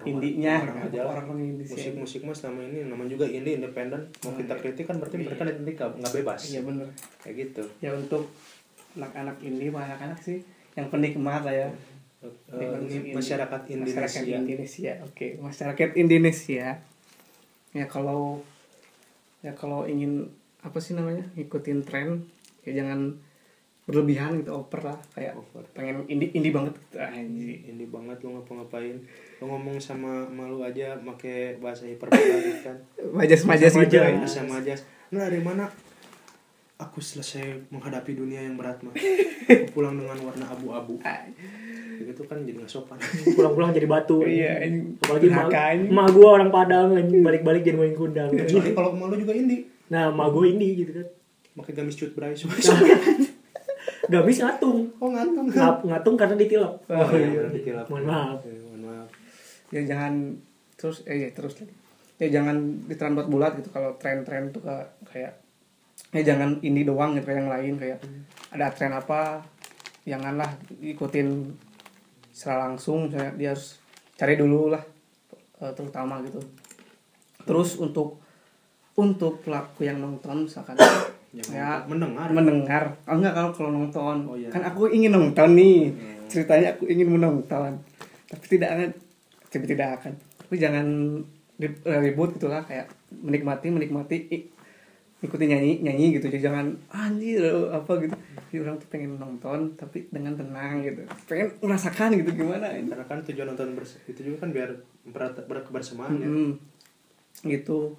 indinya. 0.07 0.65
Orang 0.65 0.89
orang-orang 0.91 1.41
indie 1.57 1.67
musik 1.69 1.95
musik 1.99 2.21
mas 2.25 2.41
nama 2.41 2.61
ini 2.65 2.87
namanya 2.89 3.11
juga 3.19 3.27
indie 3.29 3.59
independen. 3.61 4.09
Mau 4.25 4.33
kita 4.33 4.55
kritik 4.57 4.85
kan 4.89 4.97
berarti 4.97 5.17
mereka 5.21 5.43
nanti 5.45 5.73
nggak 5.77 5.91
nggak 6.01 6.15
bebas. 6.23 6.41
Iya 6.49 6.61
bener. 6.65 6.89
Kayak 7.21 7.35
gitu. 7.37 7.62
Ya 7.85 7.91
untuk 7.93 8.31
anak-anak 8.97 9.37
indie 9.45 9.71
anak-anak 9.71 10.19
sih 10.23 10.43
yang 10.79 10.89
penikmat 10.89 11.43
lah 11.45 11.55
ya. 11.55 11.69
Eh, 12.21 12.29
Penikmat 12.53 13.17
masyarakat 13.17 13.61
Indonesia. 13.73 14.01
Masyarakat 14.05 14.25
Indonesia. 14.29 14.93
Oke 15.09 15.27
masyarakat 15.41 15.91
Indonesia. 15.97 16.65
Ya 17.71 17.87
kalau 17.87 18.43
ya 19.41 19.53
kalau 19.57 19.89
ingin 19.89 20.29
apa 20.61 20.79
sih 20.81 20.93
namanya? 20.93 21.25
Ngikutin 21.37 21.81
tren 21.85 22.29
ya 22.65 22.85
jangan 22.85 23.17
berlebihan 23.85 24.39
gitu 24.39 24.55
over 24.55 24.81
lah 24.86 24.98
kayak 25.16 25.35
Over. 25.35 25.65
pengen 25.74 26.07
indie 26.07 26.31
indie 26.31 26.55
banget 26.55 26.78
gitu. 26.78 26.97
Anjir 27.01 27.48
indie 27.66 27.89
banget 27.90 28.23
lo 28.23 28.39
ngapa-ngapain. 28.39 28.97
Lo 29.40 29.44
ngomong 29.51 29.82
sama 29.82 30.28
malu 30.31 30.62
aja 30.62 30.94
make 31.01 31.59
bahasa 31.59 31.90
hiperbola 31.90 32.39
kan. 32.62 32.77
Majas 33.16 33.43
majas 33.43 33.73
gitu 33.74 33.82
Majas. 33.98 34.05
ya. 34.07 34.20
bisa 34.23 34.40
majas. 34.47 34.81
Nah 35.11 35.27
dari 35.27 35.43
mana? 35.43 35.66
Aku 36.81 36.97
selesai 36.97 37.69
menghadapi 37.69 38.16
dunia 38.16 38.40
yang 38.40 38.57
berat 38.57 38.81
mah 38.81 38.97
pulang 39.77 40.01
dengan 40.01 40.16
warna 40.24 40.48
abu-abu. 40.48 40.97
Gitu 42.01 42.23
kan 42.24 42.40
jadi 42.40 42.57
nggak 42.57 42.73
sopan. 42.73 42.97
Pulang-pulang 43.36 43.77
jadi 43.77 43.85
batu. 43.85 44.24
Iya 44.24 44.65
apalagi 45.02 45.28
emak 45.28 46.09
gua 46.15 46.40
orang 46.40 46.48
Padang 46.48 46.97
balik-balik 47.20 47.66
jadi 47.66 47.77
main 47.77 47.93
kundang. 47.93 48.32
Soalnya 48.48 48.73
kalau 48.73 48.97
malu 48.97 49.19
juga 49.19 49.35
indie 49.35 49.66
nah 49.90 50.09
emak 50.09 50.28
gua 50.31 50.47
ini 50.47 50.86
gitu 50.86 50.94
kan. 50.94 51.07
Pakai 51.59 51.74
gamis 51.74 51.98
cut 51.98 52.15
bray 52.15 52.32
semua 52.39 52.57
gamis 54.11 54.43
ngatung. 54.43 54.91
Oh 54.99 55.09
ngantong 55.09 55.47
Ngap- 55.55 55.87
ngatung 55.87 56.16
karena 56.19 56.35
ditilap. 56.35 56.74
Oh 56.91 57.09
iya 57.15 57.28
benar 57.31 57.53
ditilap. 57.55 57.87
Mohon 57.87 58.05
maaf. 58.11 58.39
Eh, 58.45 58.59
mohon 58.66 58.82
maaf. 58.91 59.09
Ya 59.70 59.81
jangan 59.87 60.35
terus 60.74 61.07
eh 61.07 61.24
ya 61.24 61.28
terus 61.31 61.55
lagi. 61.62 61.74
Ya 62.20 62.28
jangan 62.28 62.57
diteran 62.91 63.15
buat 63.15 63.31
bulat 63.31 63.53
gitu. 63.62 63.70
Kalau 63.70 63.95
tren-tren 63.97 64.51
tuh 64.51 64.66
kayak 65.07 65.39
ya 66.11 66.23
jangan 66.27 66.59
ini 66.66 66.82
doang 66.82 67.15
gitu 67.15 67.31
kayak 67.31 67.39
yang 67.47 67.51
lain. 67.55 67.74
Kayak 67.78 67.99
ada 68.51 68.66
tren 68.74 68.93
apa 68.93 69.47
janganlah 70.03 70.51
ikutin 70.82 71.55
secara 72.35 72.69
langsung. 72.69 73.07
Misalnya 73.09 73.32
dia 73.39 73.49
harus 73.55 73.78
cari 74.19 74.35
dulu 74.35 74.74
lah 74.74 74.82
eh, 75.62 75.73
terutama 75.73 76.19
gitu. 76.27 76.43
Terus 77.47 77.78
untuk 77.78 78.20
untuk 78.99 79.41
pelaku 79.41 79.87
yang 79.89 79.97
nonton 80.03 80.45
misalkan 80.45 80.77
ya. 81.35 81.86
mendengar. 81.86 82.28
Mendengar. 82.35 82.85
Oh 83.07 83.15
enggak 83.19 83.35
kalau 83.35 83.51
kalau 83.55 83.70
nonton. 83.70 84.16
Oh, 84.27 84.36
iya. 84.36 84.51
kan 84.51 84.62
aku 84.66 84.90
ingin 84.90 85.15
nonton 85.15 85.55
nih. 85.55 85.90
Hmm. 85.90 86.27
ceritanya 86.31 86.74
aku 86.74 86.86
ingin 86.86 87.11
menonton. 87.11 87.78
Tapi 88.31 88.44
tidak 88.47 88.69
akan 88.74 88.89
tapi 89.51 89.65
tidak 89.66 89.89
akan. 89.98 90.12
Tapi 90.15 90.55
jangan 90.59 90.86
ri- 91.59 91.85
ribut 92.07 92.35
gitulah 92.39 92.62
kayak 92.66 92.90
menikmati 93.11 93.66
menikmati 93.70 94.16
ikuti 95.20 95.44
nyanyi 95.47 95.85
nyanyi 95.85 96.19
gitu. 96.19 96.27
Jadi 96.31 96.43
jangan 96.43 96.66
anjir 96.90 97.43
apa 97.70 97.93
gitu. 98.02 98.15
Jadi 98.51 98.57
orang 98.66 98.77
tuh 98.82 98.89
pengen 98.90 99.15
nonton 99.15 99.78
tapi 99.78 100.07
dengan 100.11 100.35
tenang 100.35 100.82
gitu. 100.82 101.07
Pengen 101.31 101.55
merasakan 101.62 102.19
gitu 102.19 102.31
gimana 102.35 102.74
ini. 102.74 102.90
Karena 102.90 103.07
kan 103.07 103.23
tujuan 103.23 103.55
nonton 103.55 103.78
itu 104.11 104.20
juga 104.23 104.47
kan 104.47 104.51
biar 104.51 104.70
berat 105.11 105.35
berkebersamaan 105.47 106.19
ya. 106.19 106.27
Mm-mm. 106.27 106.51
gitu 107.47 107.94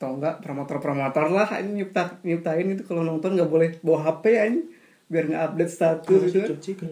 atau 0.00 0.16
enggak 0.16 0.40
promotor-promotor 0.40 1.28
lah 1.28 1.60
ini 1.60 1.76
nyipta 1.78 2.16
nyiptain 2.22 2.64
itu 2.70 2.82
kalau 2.82 3.04
nonton 3.04 3.36
nggak 3.36 3.46
boleh 3.46 3.76
bawa 3.80 4.08
HP 4.08 4.24
ya 4.30 4.42
ini 4.46 4.64
biar 5.06 5.28
nggak 5.28 5.42
update 5.44 5.68
status 5.70 6.20
gitu 6.24 6.40
dicuci 6.40 6.72
kan. 6.74 6.88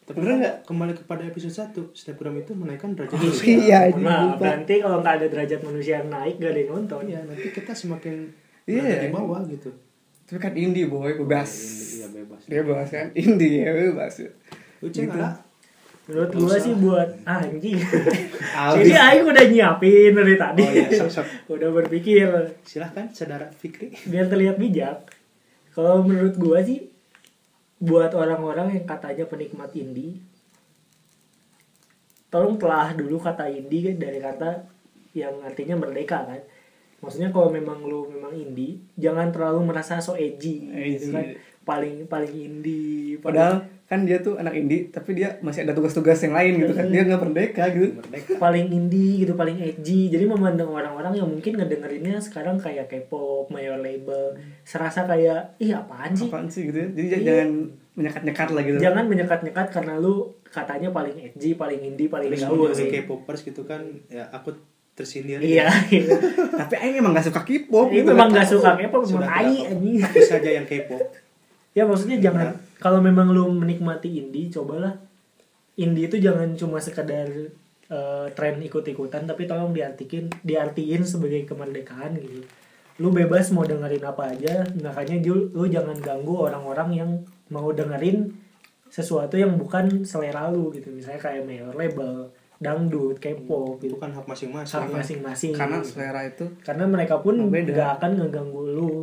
Tapi 0.00 0.14
Bener 0.16 0.28
kan 0.28 0.38
nggak? 0.38 0.56
kembali 0.64 0.92
kepada 0.96 1.22
episode 1.24 1.54
1 1.74 1.90
Snapgram 1.92 2.34
itu 2.36 2.52
menaikkan 2.52 2.90
derajat 2.92 3.12
Oh, 3.12 3.18
manusia. 3.20 3.46
iya 3.48 3.80
lupa. 3.88 4.38
nanti 4.38 4.74
kalau 4.78 4.96
nggak 5.00 5.14
ada 5.16 5.26
derajat 5.26 5.60
manusia 5.60 5.94
yang 5.96 6.08
naik 6.08 6.34
gak 6.36 6.50
ada 6.50 6.60
yang 6.60 6.70
nonton 6.72 7.02
Iya, 7.04 7.20
nanti 7.24 7.46
kita 7.48 7.72
semakin 7.72 8.14
Iya. 8.64 8.78
berada 8.80 8.98
di 9.00 9.10
bawah 9.10 9.40
gitu. 9.44 9.70
tapi 10.24 10.38
kan 10.38 10.54
indie 10.54 10.86
boy 10.86 11.10
bebas 11.16 11.50
Iya 11.92 12.06
bebas. 12.08 12.42
bebas 12.44 12.86
kan 12.88 13.06
indie 13.12 13.58
ya 13.60 13.70
bebas 13.72 14.14
Lucu 14.78 14.98
Gitu. 15.00 15.10
nggak? 15.10 15.34
Menurut 16.10 16.30
usah. 16.34 16.58
sih 16.58 16.74
buat 16.74 17.08
anjing 17.22 17.78
jadi 18.76 18.92
Aing 18.98 19.24
udah 19.30 19.44
nyiapin 19.46 20.10
dari 20.12 20.34
tadi 20.34 20.62
Oh 20.66 20.74
iya, 20.74 20.90
sok 20.90 21.10
sok. 21.10 21.26
udah 21.54 21.68
berpikir 21.70 22.26
Silahkan 22.66 23.06
saudara 23.14 23.46
Fikri. 23.54 23.94
biar 24.10 24.26
terlihat 24.26 24.58
bijak 24.58 25.06
kalau 25.70 26.02
menurut 26.02 26.34
gua 26.34 26.58
sih 26.60 26.90
buat 27.78 28.10
orang-orang 28.12 28.74
yang 28.76 28.84
katanya 28.84 29.24
penikmat 29.24 29.70
indie 29.72 30.18
tolong 32.28 32.58
telah 32.58 32.92
dulu 32.94 33.18
kata 33.18 33.46
indie 33.48 33.90
kan 33.90 33.96
dari 33.96 34.18
kata 34.18 34.50
yang 35.14 35.34
artinya 35.42 35.74
merdeka 35.78 36.26
kan 36.26 36.40
maksudnya 37.00 37.32
kalau 37.32 37.48
memang 37.48 37.80
lu 37.82 38.06
memang 38.12 38.30
indie 38.36 38.78
jangan 38.94 39.32
terlalu 39.32 39.72
merasa 39.72 39.98
so 39.98 40.14
edgy, 40.14 40.68
gitu 40.68 41.10
Edgy. 41.10 41.14
kan 41.16 41.26
paling 41.70 41.96
paling 42.04 42.32
indie 42.34 43.14
paling- 43.14 43.22
padahal 43.22 43.54
kan 43.86 44.00
dia 44.02 44.18
tuh 44.18 44.34
anak 44.36 44.54
indie 44.54 44.86
tapi 44.86 45.10
dia 45.12 45.38
masih 45.40 45.62
ada 45.62 45.72
tugas-tugas 45.72 46.14
yang 46.20 46.30
lain 46.32 46.52
gitu 46.58 46.72
kan 46.72 46.86
dia 46.86 47.02
nggak 47.02 47.20
merdeka 47.20 47.64
gitu 47.68 47.94
Merdeka. 47.96 48.38
paling 48.38 48.66
indie 48.68 49.14
gitu 49.20 49.34
paling 49.34 49.58
edgy 49.58 50.06
jadi 50.06 50.24
memandang 50.24 50.70
orang-orang 50.70 51.10
yang 51.12 51.26
mungkin 51.26 51.52
ngedengerinnya 51.54 52.18
sekarang 52.18 52.54
kayak 52.56 52.86
K-pop 52.86 53.46
major 53.48 53.78
label 53.78 54.38
serasa 54.62 55.02
kayak 55.04 55.58
ih 55.58 55.70
apaan 55.72 56.14
sih 56.14 56.26
apaan 56.26 56.46
sih 56.46 56.66
gitu 56.66 56.78
ya 56.80 56.88
jadi 56.88 57.06
Iya. 57.08 57.18
jangan 57.20 57.50
menyekat-nyekat 57.92 58.48
lah 58.48 58.62
gitu 58.62 58.78
jangan 58.78 59.04
menyekat-nyekat 59.04 59.66
karena 59.68 59.94
lu 59.96 60.14
katanya 60.44 60.88
paling 60.90 61.16
edgy 61.18 61.50
paling 61.54 61.80
indie 61.80 62.06
paling 62.06 62.30
gaul 62.30 62.70
sih 62.70 62.86
K-popers 62.88 63.42
gitu 63.42 63.62
kan 63.64 63.82
ya 64.06 64.30
aku 64.30 64.54
tersindir. 64.92 65.40
iya 65.40 65.66
gitu. 65.88 66.12
tapi 66.60 66.74
Aing 66.76 67.00
emang 67.00 67.10
gak 67.10 67.26
suka 67.26 67.40
K-pop 67.40 67.88
gitu 67.88 68.06
memang 68.06 68.28
kan. 68.28 68.38
gak 68.38 68.48
suka 68.48 68.70
K-pop 68.76 69.02
memang 69.02 69.26
Aku 70.04 70.20
saja 70.22 70.50
yang 70.52 70.62
K-pop. 70.62 71.02
Ya 71.76 71.86
maksudnya 71.86 72.18
jangan 72.18 72.58
kalau 72.80 73.04
memang 73.04 73.30
lu 73.30 73.52
menikmati 73.52 74.08
indie 74.18 74.48
cobalah. 74.48 74.96
Indie 75.76 76.08
itu 76.08 76.16
jangan 76.20 76.56
cuma 76.56 76.80
sekedar 76.80 77.28
eh, 77.88 78.26
tren 78.32 78.56
ikut-ikutan 78.60 79.28
tapi 79.28 79.44
tolong 79.44 79.72
diartikin 79.76 80.32
diartiin 80.44 81.04
sebagai 81.04 81.44
kemerdekaan 81.44 82.16
gitu. 82.20 82.42
Lu 83.00 83.08
bebas 83.12 83.48
mau 83.52 83.64
dengerin 83.64 84.04
apa 84.04 84.32
aja 84.32 84.64
makanya 84.80 85.20
Jul, 85.24 85.52
lu 85.56 85.68
jangan 85.68 85.96
ganggu 86.00 86.36
orang-orang 86.36 86.88
yang 86.92 87.10
mau 87.48 87.72
dengerin 87.72 88.28
sesuatu 88.90 89.38
yang 89.38 89.56
bukan 89.56 90.04
selera 90.04 90.52
lu 90.52 90.68
gitu. 90.74 90.92
Misalnya 90.92 91.20
kayak 91.22 91.48
major 91.48 91.72
label 91.72 92.28
dangdut 92.60 93.16
K-pop 93.16 93.80
gitu. 93.80 93.96
Itu 93.96 93.96
kan 93.96 94.12
hak 94.12 94.28
masing-masing 94.28 94.80
hak 94.84 94.90
masing-masing 94.92 95.52
karena 95.56 95.78
gitu. 95.80 95.96
selera 95.96 96.20
itu 96.28 96.44
karena 96.60 96.84
mereka 96.84 97.24
pun 97.24 97.40
nggak 97.40 97.90
akan 98.00 98.10
ngeganggu 98.20 98.62
lu. 98.68 98.96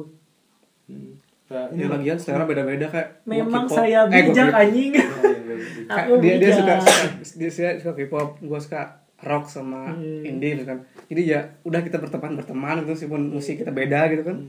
Nah, 1.48 1.66
ini 1.70 1.84
lagian 1.86 2.18
selera 2.18 2.44
beda-beda 2.44 2.86
kayak 2.86 3.24
memang 3.24 3.64
saya 3.66 4.04
Eh, 4.06 4.26
bijak 4.26 4.48
K-pop. 4.48 4.62
anjing. 4.62 4.92
Iya, 4.92 5.06
iya, 5.06 5.56
iya. 5.56 5.56
Aku 5.98 6.12
dia 6.20 6.36
dia 6.38 6.52
suka 6.52 6.74
suka- 6.78 7.12
dia 7.34 7.50
suka, 7.50 7.70
suka 7.80 7.94
K-pop. 7.96 8.30
Gue 8.42 8.60
suka 8.60 8.82
rock 9.20 9.48
sama 9.48 9.90
Hmm. 9.90 10.22
indie 10.22 10.54
gitu 10.54 10.66
kan. 10.66 10.78
Jadi 11.06 11.22
ya 11.26 11.40
udah 11.62 11.80
kita 11.80 11.98
berteman 11.98 12.36
berteman 12.36 12.82
gitu 12.82 12.92
meskipun 12.94 13.22
musik 13.30 13.56
kita 13.58 13.72
beda 13.72 14.10
gitu 14.10 14.24
kan. 14.24 14.44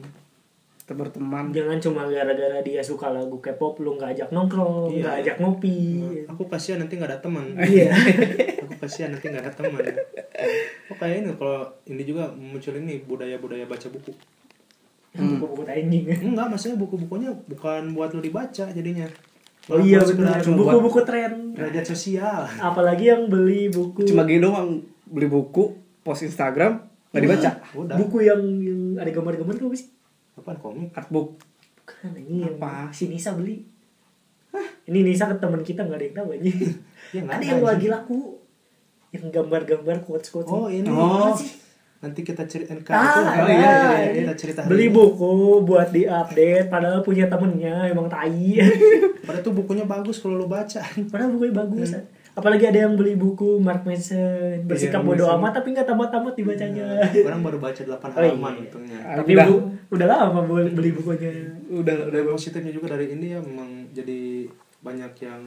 Kita 0.79 0.93
berteman. 0.93 1.45
Jangan 1.49 1.79
cuma 1.79 2.03
gara-gara 2.05 2.59
dia 2.61 2.81
suka 2.81 3.09
lagu 3.09 3.39
K-pop 3.39 3.79
lu 3.79 3.95
nggak 3.95 4.11
ajak 4.15 4.29
nongkrong 4.29 4.91
Iya. 4.91 4.99
nggak 4.99 5.16
ajak 5.23 5.37
ngopi. 5.39 5.79
Aku 6.27 6.43
kasihan 6.45 6.79
nanti 6.79 6.97
nggak 6.97 7.11
ada 7.11 7.20
teman. 7.20 7.47
Iya. 7.55 7.95
Aku 8.65 8.75
kasihan 8.77 9.09
nanti 9.09 9.27
nggak 9.27 9.45
ada 9.45 9.53
teman. 9.55 9.85
Oh 10.89 10.97
kayak 10.97 11.16
ini 11.20 11.31
kalau 11.33 11.62
ini 11.85 12.03
juga 12.03 12.27
muncul 12.33 12.75
ini 12.75 13.03
budaya-budaya 13.03 13.65
baca 13.65 13.87
buku 13.87 14.11
buku-buku 15.17 15.63
anjing 15.69 16.05
enggak 16.35 16.47
maksudnya 16.53 16.77
buku-bukunya 16.77 17.31
bukan 17.49 17.97
buat 17.97 18.13
lu 18.13 18.21
dibaca 18.21 18.65
jadinya. 18.69 19.09
Oh 19.69 19.77
iya 19.81 20.01
benar. 20.01 20.41
buku-buku 20.41 21.05
tren 21.05 21.53
derajat 21.53 21.85
sosial. 21.85 22.49
Apalagi 22.57 23.13
yang 23.13 23.29
beli 23.29 23.69
buku. 23.69 24.05
Cuma 24.09 24.25
gini 24.25 24.41
doang 24.41 24.81
beli 25.05 25.29
buku 25.29 25.77
post 26.01 26.25
Instagram 26.25 26.89
nggak 27.13 27.23
dibaca. 27.25 27.51
udah. 27.77 27.97
Buku 27.97 28.25
yang, 28.25 28.41
yang 28.61 28.81
ada 29.01 29.09
gambar-gambar 29.13 29.57
tuh 29.57 29.69
apa 29.73 29.77
sih? 29.77 29.89
Apaan 30.37 30.57
komik? 30.61 30.93
Artbook. 30.93 31.41
Kan 31.89 32.13
ini 32.17 32.45
yang 32.45 32.57
Apa? 32.61 32.93
si 32.93 33.09
Nisa 33.09 33.33
beli. 33.33 33.65
Ini 34.89 35.05
Nisa 35.05 35.29
ke 35.29 35.37
teman 35.37 35.61
kita 35.61 35.85
nggak 35.85 36.01
ada 36.01 36.07
yang 36.09 36.17
tahu 36.17 36.29
aja 36.33 36.51
Ya, 37.17 37.21
ada 37.25 37.45
yang 37.45 37.61
lagi 37.61 37.87
laku. 37.93 38.41
Yang 39.13 39.25
gambar-gambar 39.33 40.05
quotes 40.05 40.29
quotes 40.33 40.53
oh 40.53 40.69
ini. 40.69 40.89
Oh. 40.89 41.33
Apa 41.33 41.41
sih? 41.41 41.68
Nanti 41.99 42.23
kita 42.23 42.43
ceritain 42.45 42.79
Ah, 42.87 43.03
itu 43.03 43.20
ada. 43.20 43.43
oh, 43.43 43.49
iya, 43.49 43.59
iya, 43.59 43.91
iya, 44.01 44.11
kita 44.16 44.35
cerita 44.37 44.61
hari 44.61 44.70
beli 44.70 44.87
ini. 44.87 44.95
buku 44.95 45.33
buat 45.61 45.89
diupdate 45.89 46.66
padahal 46.66 47.01
punya 47.01 47.27
temennya 47.27 47.75
emang 47.87 48.07
tai. 48.07 48.55
Padahal 49.29 49.43
tuh 49.43 49.53
bukunya 49.53 49.85
bagus 49.85 50.16
kalau 50.19 50.37
lu 50.37 50.47
baca. 50.47 50.81
Padahal 51.05 51.31
bukunya 51.31 51.53
bagus. 51.55 51.91
Apalagi 52.33 52.65
ada 52.65 52.79
yang 52.81 52.95
beli 52.95 53.12
buku 53.12 53.59
Mark 53.59 53.83
Manson 53.83 54.62
bersikap 54.62 55.03
Iya, 55.03 55.09
bodoh 55.11 55.29
amat 55.35 55.59
tapi 55.59 55.75
nggak 55.75 55.85
tamat-tamat 55.85 56.33
dibacanya. 56.33 57.03
Orang 57.03 57.43
baru 57.43 57.59
baca 57.59 57.83
8 57.83 57.91
Oh, 57.91 58.11
halaman 58.15 58.53
iya. 58.53 58.61
untungnya. 58.62 58.99
Ah, 59.03 59.15
tapi 59.19 59.31
udah. 59.35 59.47
bu- 59.49 59.65
udah 59.91 60.07
lama 60.07 60.41
beli 60.45 60.70
beli 60.70 60.91
bukunya. 60.93 61.31
Udah 61.69 61.93
udah. 61.99 62.15
Dari 62.15 62.25
positifnya 62.25 62.70
juga 62.70 62.87
dari 62.91 63.11
ini 63.11 63.27
ya 63.29 63.41
memang 63.43 63.69
jadi 63.91 64.47
banyak 64.79 65.12
yang 65.20 65.43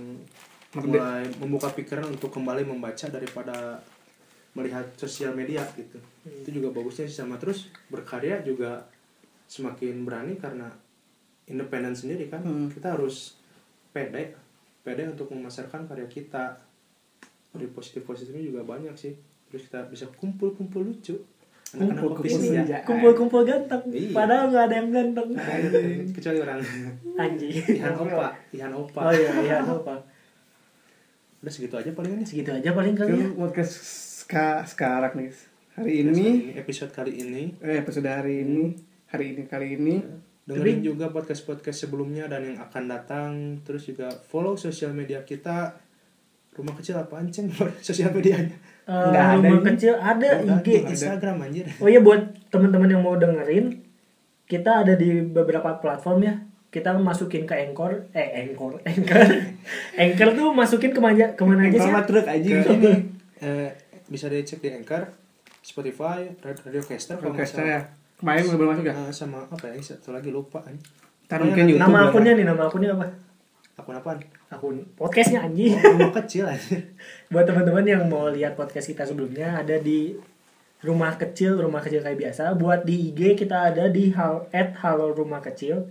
mulai 0.73 1.23
membuka 1.37 1.67
pikiran 1.69 2.05
untuk 2.05 2.27
kembali 2.29 2.63
membaca 2.65 3.07
daripada 3.07 3.79
melihat 4.51 4.83
sosial 4.99 5.31
media 5.31 5.63
gitu. 5.75 5.97
Itu 6.27 6.49
juga 6.51 6.75
bagusnya 6.75 7.07
sih 7.07 7.17
sama. 7.23 7.39
Terus 7.39 7.71
berkarya 7.87 8.43
juga 8.43 8.83
semakin 9.47 10.03
berani 10.03 10.35
karena 10.39 10.67
independen 11.47 11.95
sendiri 11.95 12.27
kan. 12.31 12.43
Hmm. 12.43 12.67
kita 12.71 12.95
harus 12.95 13.35
pede 13.91 14.35
pede 14.81 15.07
untuk 15.07 15.31
memasarkan 15.31 15.87
karya 15.87 16.07
kita. 16.07 16.59
Dari 17.51 17.67
positif 17.67 18.07
positifnya 18.07 18.43
juga 18.43 18.63
banyak 18.63 18.95
sih. 18.95 19.15
Terus 19.51 19.67
kita 19.67 19.87
bisa 19.91 20.07
kumpul 20.15 20.55
kumpul 20.55 20.87
lucu 20.87 21.19
Kumpul-kumpul 21.71 22.19
kopis 22.19 22.35
ya. 22.35 22.67
Senja. 22.67 22.77
kumpul-kumpul 22.83 23.47
ganteng. 23.47 23.79
Iya. 23.87 24.11
padahal 24.11 24.51
nggak 24.51 24.63
ada 24.67 24.75
yang 24.75 24.89
ganteng. 24.91 25.27
Kecuali 26.11 26.37
orang. 26.43 26.59
Anjing. 27.15 27.55
Ihan 27.79 27.95
Opa. 27.95 28.27
Ihan 28.51 28.71
Opa. 28.75 28.99
Oh 29.07 29.13
iya 29.15 29.31
iya 29.39 29.57
apa 29.63 29.95
udah 31.41 31.49
segitu 31.49 31.73
aja 31.73 31.89
paling 31.95 32.21
ini. 32.21 32.25
Segitu 32.27 32.51
aja 32.53 32.69
paling 32.75 32.93
kali 32.93 33.17
ya. 33.17 33.27
podcast 33.33 33.73
ska- 34.31 34.63
sekarang 34.65 35.13
nih. 35.13 35.31
Hari 35.71 35.91
Ini. 36.03 36.11
ini 36.11 36.27
episode 36.55 36.91
kali 36.91 37.13
ini. 37.17 37.43
Eh 37.59 37.75
episode 37.77 38.07
hari 38.07 38.43
ini. 38.43 38.71
Hari 39.07 39.35
ini 39.35 39.41
kali 39.43 39.67
ini. 39.75 39.95
Dengerin 40.41 40.79
juga 40.81 41.11
podcast 41.11 41.43
podcast 41.43 41.83
sebelumnya 41.83 42.27
dan 42.27 42.43
yang 42.45 42.59
akan 42.59 42.83
datang. 42.87 43.31
Terus 43.61 43.83
juga 43.85 44.07
follow 44.23 44.55
sosial 44.55 44.91
media 44.91 45.23
kita. 45.23 45.75
Rumah 46.51 46.75
kecil 46.75 46.95
apa 46.97 47.19
anceng 47.19 47.47
sosial 47.87 48.11
medianya. 48.11 48.55
Nggak 48.83 49.23
ada 49.25 49.35
rumah 49.37 49.51
ini. 49.57 49.67
kecil 49.71 49.93
ada 49.95 50.27
Ada. 50.39 50.55
IG 50.57 50.67
di 50.67 50.71
Instagram 50.89 51.35
anjir. 51.41 51.65
Oh 51.79 51.87
iya 51.87 51.99
buat 51.99 52.19
teman-teman 52.47 52.87
yang 52.87 52.99
mau 52.99 53.15
dengerin, 53.15 53.79
kita 54.45 54.83
ada 54.83 54.95
di 54.95 55.23
beberapa 55.23 55.75
platform 55.77 56.19
ya. 56.21 56.35
Kita 56.67 56.95
masukin 56.95 57.43
ke 57.43 57.55
Anchor, 57.67 58.11
eh 58.11 58.43
Anchor, 58.43 58.79
Anchor. 58.89 59.27
Anchor 59.93 60.29
tuh 60.33 60.47
masukin 60.51 60.91
ke 60.91 60.99
mana 60.99 61.31
ke 61.31 61.43
mana 61.43 61.67
aja 61.67 61.77
sih? 61.77 61.87
Sama 61.87 62.03
truk 62.03 62.23
aja 62.23 62.47
Ke 62.59 62.71
ini. 62.71 62.93
Eh, 63.41 63.73
bisa 64.11 64.27
dicek 64.27 64.59
di 64.59 64.69
Anchor 64.75 65.07
Spotify 65.63 66.27
Radio, 66.43 66.61
Radio 66.67 66.83
Caster 66.83 67.15
kalau 67.15 67.31
nggak 67.31 67.47
Orkestra 67.47 67.63
salah. 67.63 67.71
ya 67.71 67.81
kemarin 68.19 68.43
belum 68.51 68.69
masuk 68.75 68.85
ya? 68.85 68.93
Eh, 68.93 69.13
sama 69.15 69.39
apa 69.47 69.65
ya 69.71 69.79
satu 69.79 70.11
lagi 70.11 70.29
lupa 70.29 70.59
Oh, 71.31 71.47
mungkin 71.47 71.63
YouTube 71.63 71.79
Nama 71.79 72.11
akunnya 72.11 72.31
nih, 72.35 72.43
nama 72.43 72.67
akunnya 72.67 72.91
apa? 72.91 73.07
akun 73.79 73.95
apaan? 73.95 74.19
Akun 74.51 74.75
podcastnya 74.93 75.47
anjing. 75.47 75.73
oh, 75.73 75.95
rumah 75.95 76.13
kecil 76.21 76.43
aja 76.45 76.75
buat 77.31 77.47
teman-teman 77.47 77.87
yang 77.87 78.03
mau 78.05 78.27
lihat 78.27 78.53
podcast 78.53 78.91
kita 78.91 79.07
sebelumnya 79.07 79.57
ada 79.57 79.79
di 79.79 80.13
rumah 80.83 81.15
kecil 81.15 81.57
rumah 81.57 81.79
kecil 81.81 82.03
kayak 82.03 82.19
biasa. 82.19 82.53
Buat 82.59 82.85
di 82.85 83.09
IG 83.09 83.39
kita 83.39 83.73
ada 83.73 83.87
di 83.89 84.11
hal 84.11 84.45
at 84.51 84.75
halo 84.83 85.15
rumah 85.15 85.41
kecil. 85.41 85.87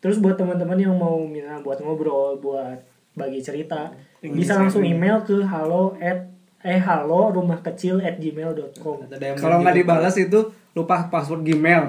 Terus 0.00 0.22
buat 0.22 0.38
teman-teman 0.40 0.78
yang 0.78 0.94
mau 0.96 1.20
misalnya 1.20 1.60
buat 1.60 1.82
ngobrol 1.84 2.38
buat 2.40 2.80
bagi 3.12 3.44
cerita 3.44 3.92
bisa 4.24 4.56
langsung 4.56 4.80
email 4.80 5.20
ke 5.20 5.44
halo 5.44 5.92
at 6.00 6.31
eh 6.62 6.78
halo 6.78 7.34
rumah 7.34 7.58
kecil 7.58 7.98
at 7.98 8.22
gmail.com 8.22 9.10
Ada 9.10 9.34
kalau 9.34 9.58
nggak 9.62 9.76
dibalas 9.82 10.14
itu 10.14 10.54
lupa 10.72 11.10
password 11.10 11.42
Gmail. 11.42 11.82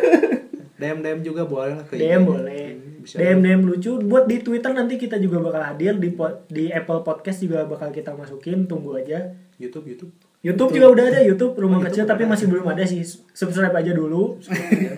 DM 0.80 1.02
DM 1.02 1.20
juga 1.26 1.42
boleh 1.42 1.74
lah 1.74 1.84
ke 1.84 1.98
DM 1.98 2.22
boleh. 2.22 2.66
Bisa 3.02 3.18
DM 3.18 3.42
DM 3.42 3.60
lucu. 3.66 3.98
Buat 4.06 4.30
di 4.30 4.38
Twitter 4.38 4.70
nanti 4.70 4.94
kita 4.94 5.18
juga 5.18 5.42
bakal 5.42 5.62
hadir. 5.74 5.98
Di 5.98 6.14
di 6.46 6.70
Apple 6.70 7.02
Podcast 7.02 7.42
juga 7.42 7.66
bakal 7.66 7.90
kita 7.90 8.14
masukin. 8.14 8.70
Tunggu 8.70 8.94
aja. 8.94 9.34
YouTube 9.58 9.90
YouTube. 9.90 10.14
YouTube 10.38 10.70
juga 10.70 10.86
udah 10.94 11.04
ada. 11.10 11.20
YouTube 11.26 11.58
rumah 11.58 11.82
Oh, 11.82 11.84
kecil 11.90 12.06
YouTube 12.06 12.14
tapi 12.14 12.30
masih 12.30 12.46
belum 12.46 12.66
ada 12.70 12.86
sih. 12.86 13.02
Subscribe 13.34 13.74
aja 13.74 13.90
dulu. 13.90 14.38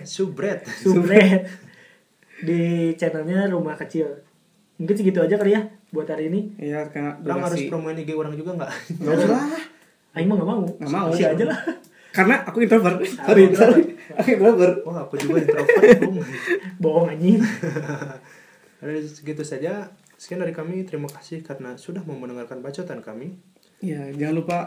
Subret. 0.05 0.69
Subscribe 0.69 1.49
di 2.45 2.93
channelnya 2.93 3.49
rumah 3.49 3.73
kecil. 3.73 4.21
Mungkin 4.77 4.93
segitu 4.93 5.25
aja 5.25 5.41
kali 5.41 5.57
ya 5.57 5.80
buat 5.91 6.07
hari 6.07 6.31
ini. 6.31 6.55
Iya 6.55 6.87
karena 6.87 7.19
orang 7.19 7.51
harus 7.51 7.61
promoin 7.67 7.99
IG 7.99 8.15
orang 8.15 8.33
juga 8.39 8.51
nggak? 8.55 8.71
Nggak 9.03 9.13
usah 9.19 9.29
lah. 9.29 9.45
Aing 10.15 10.27
mah 10.27 10.35
gak 10.39 10.49
mau. 10.49 10.63
Nggak 10.67 10.91
mau. 10.91 11.07
Kasih 11.11 11.27
aja 11.35 11.45
lah. 11.47 11.59
Karena 12.11 12.35
aku 12.43 12.57
introvert. 12.63 12.99
Sorry 13.07 13.41
introvert. 13.47 13.75
sorry. 13.75 13.83
Aku 14.19 14.27
introvert. 14.35 14.75
Wah 14.83 14.97
aku 15.07 15.15
juga 15.15 15.39
introvert 15.39 15.99
Bung. 16.03 16.17
bohong 16.83 17.07
anjing. 17.15 17.39
Ada 18.83 18.99
segitu 19.07 19.43
saja. 19.47 19.91
Sekian 20.19 20.43
dari 20.43 20.51
kami. 20.51 20.83
Terima 20.83 21.07
kasih 21.07 21.43
karena 21.43 21.79
sudah 21.79 22.03
mau 22.03 22.19
mendengarkan 22.19 22.59
bacotan 22.59 22.99
kami. 22.99 23.39
Ya 23.79 24.11
jangan 24.11 24.35
lupa 24.35 24.57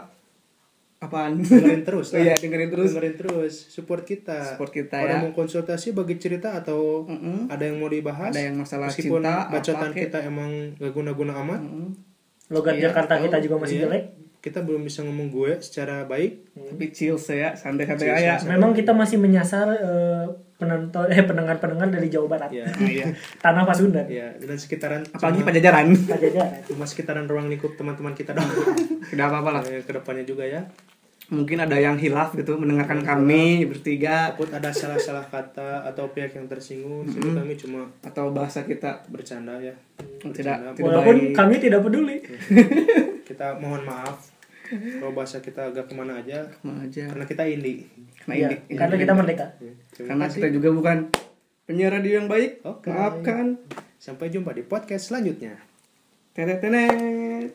apaan 0.97 1.37
dengerin 1.37 1.81
terus 1.81 2.11
Oh 2.13 2.17
iya, 2.17 2.33
dengerin 2.33 2.69
terus. 2.69 2.89
dengerin 2.89 3.15
terus 3.15 3.53
support 3.67 4.01
kita 4.01 4.39
Support 4.49 4.71
kita, 4.71 4.95
Kalau 4.97 5.11
ya. 5.11 5.21
mau 5.21 5.31
konsultasi 5.31 5.91
bagi 5.91 6.15
cerita 6.15 6.55
atau 6.55 7.03
Mm-mm. 7.03 7.47
ada 7.47 7.63
yang 7.63 7.77
mau 7.77 7.87
dibahas 7.87 8.29
Ada 8.29 8.41
yang 8.43 8.55
masalah 8.57 8.87
meskipun 8.87 9.19
cinta, 9.19 9.49
bacotan 9.49 9.89
apa, 9.89 9.97
kita 9.97 10.19
emang 10.21 10.51
gak 10.73 10.91
guna-guna 10.91 11.35
amat 11.37 11.61
Mm-mm. 11.61 11.87
logat 12.47 12.75
Iya, 12.75 12.89
Jakarta 12.89 13.13
tahu. 13.15 13.23
kita 13.25 13.37
juga 13.39 13.55
masih 13.59 13.75
Iya. 13.75 13.83
jelek 13.85 14.05
kita 14.39 14.61
belum 14.61 14.81
bisa 14.81 15.01
ngomong 15.01 15.27
gue 15.27 15.57
secara 15.57 16.05
baik 16.05 16.53
tapi 16.53 16.85
chill 16.89 17.17
saya 17.17 17.53
santai-santai 17.53 18.05
aja 18.07 18.37
memang 18.45 18.71
kita 18.71 18.93
masih 18.93 19.17
menyasar 19.17 19.65
eh, 19.73 20.25
penonton 20.55 21.03
eh 21.07 21.19
pendengar-pendengar 21.19 21.89
dari 21.89 22.07
Jawa 22.07 22.27
Barat. 22.29 22.49
Ya 22.49 22.63
Nah, 22.65 22.79
iya. 22.81 23.05
Tanah 23.43 23.63
Pasundan. 23.63 24.07
Ya 24.07 24.31
dan 24.33 24.55
sekitaran 24.55 25.03
apalagi 25.05 25.39
cuma- 25.39 25.49
pajajaran. 25.49 25.85
Pajajaran. 26.05 26.59
Cuma 26.65 26.85
sekitaran 26.85 27.25
ruang 27.25 27.47
lingkup 27.47 27.75
teman-teman 27.75 28.11
kita 28.11 28.31
doang. 28.31 28.47
Tidak 29.11 29.25
apa-apa 29.25 29.49
lah. 29.51 29.61
Eh, 29.65 29.81
ke 29.81 29.91
depannya 29.91 30.23
juga 30.23 30.43
ya. 30.43 30.63
Mungkin 31.25 31.57
ada 31.57 31.73
yang 31.75 31.97
hilaf 31.97 32.31
gitu 32.31 32.53
mendengarkan 32.53 33.01
kami 33.01 33.65
bertiga. 33.65 34.29
Takut 34.31 34.53
ada 34.53 34.69
salah-salah 34.69 35.25
kata 35.25 35.81
atau 35.83 36.05
pihak 36.07 36.31
yang 36.31 36.45
tersinggung 36.45 37.01
jadi 37.03 37.33
kami 37.33 37.53
cuma 37.55 37.81
atau 37.99 38.29
bahasa 38.29 38.61
kita 38.61 39.01
bercanda 39.07 39.57
ya. 39.57 39.73
Tidak 40.21 40.21
Bercanda. 40.23 40.69
tidak 40.69 40.79
walaupun 40.79 41.15
baik. 41.19 41.33
kami 41.33 41.55
tidak 41.57 41.81
peduli. 41.81 42.17
Kita 43.25 43.57
mohon 43.57 43.81
maaf. 43.83 44.31
Kalau 44.65 45.11
bahasa 45.11 45.37
kita 45.39 45.67
agak 45.67 45.85
ke 45.85 45.93
mana 45.93 46.17
aja. 46.17 46.45
Sama 46.55 46.77
aja. 46.79 47.03
Karena 47.07 47.25
kita 47.25 47.43
indie 47.43 47.89
karena 48.25 48.33
Iya, 48.35 48.47
ini. 48.59 48.75
karena 48.75 48.95
kita 48.97 49.13
merdeka. 49.13 49.45
Terima 49.89 50.07
karena 50.07 50.23
kasih. 50.25 50.37
kita 50.37 50.47
juga 50.51 50.69
bukan 50.71 50.97
penyiar 51.63 51.91
radio 51.93 52.11
yang 52.15 52.27
baik. 52.27 52.51
Oke. 52.61 52.89
maafkan. 52.89 53.45
Sampai 53.97 54.29
jumpa 54.29 54.51
di 54.51 54.61
podcast 54.61 55.09
selanjutnya. 55.09 55.57
Tenet 56.31 56.59
tenet 56.59 57.53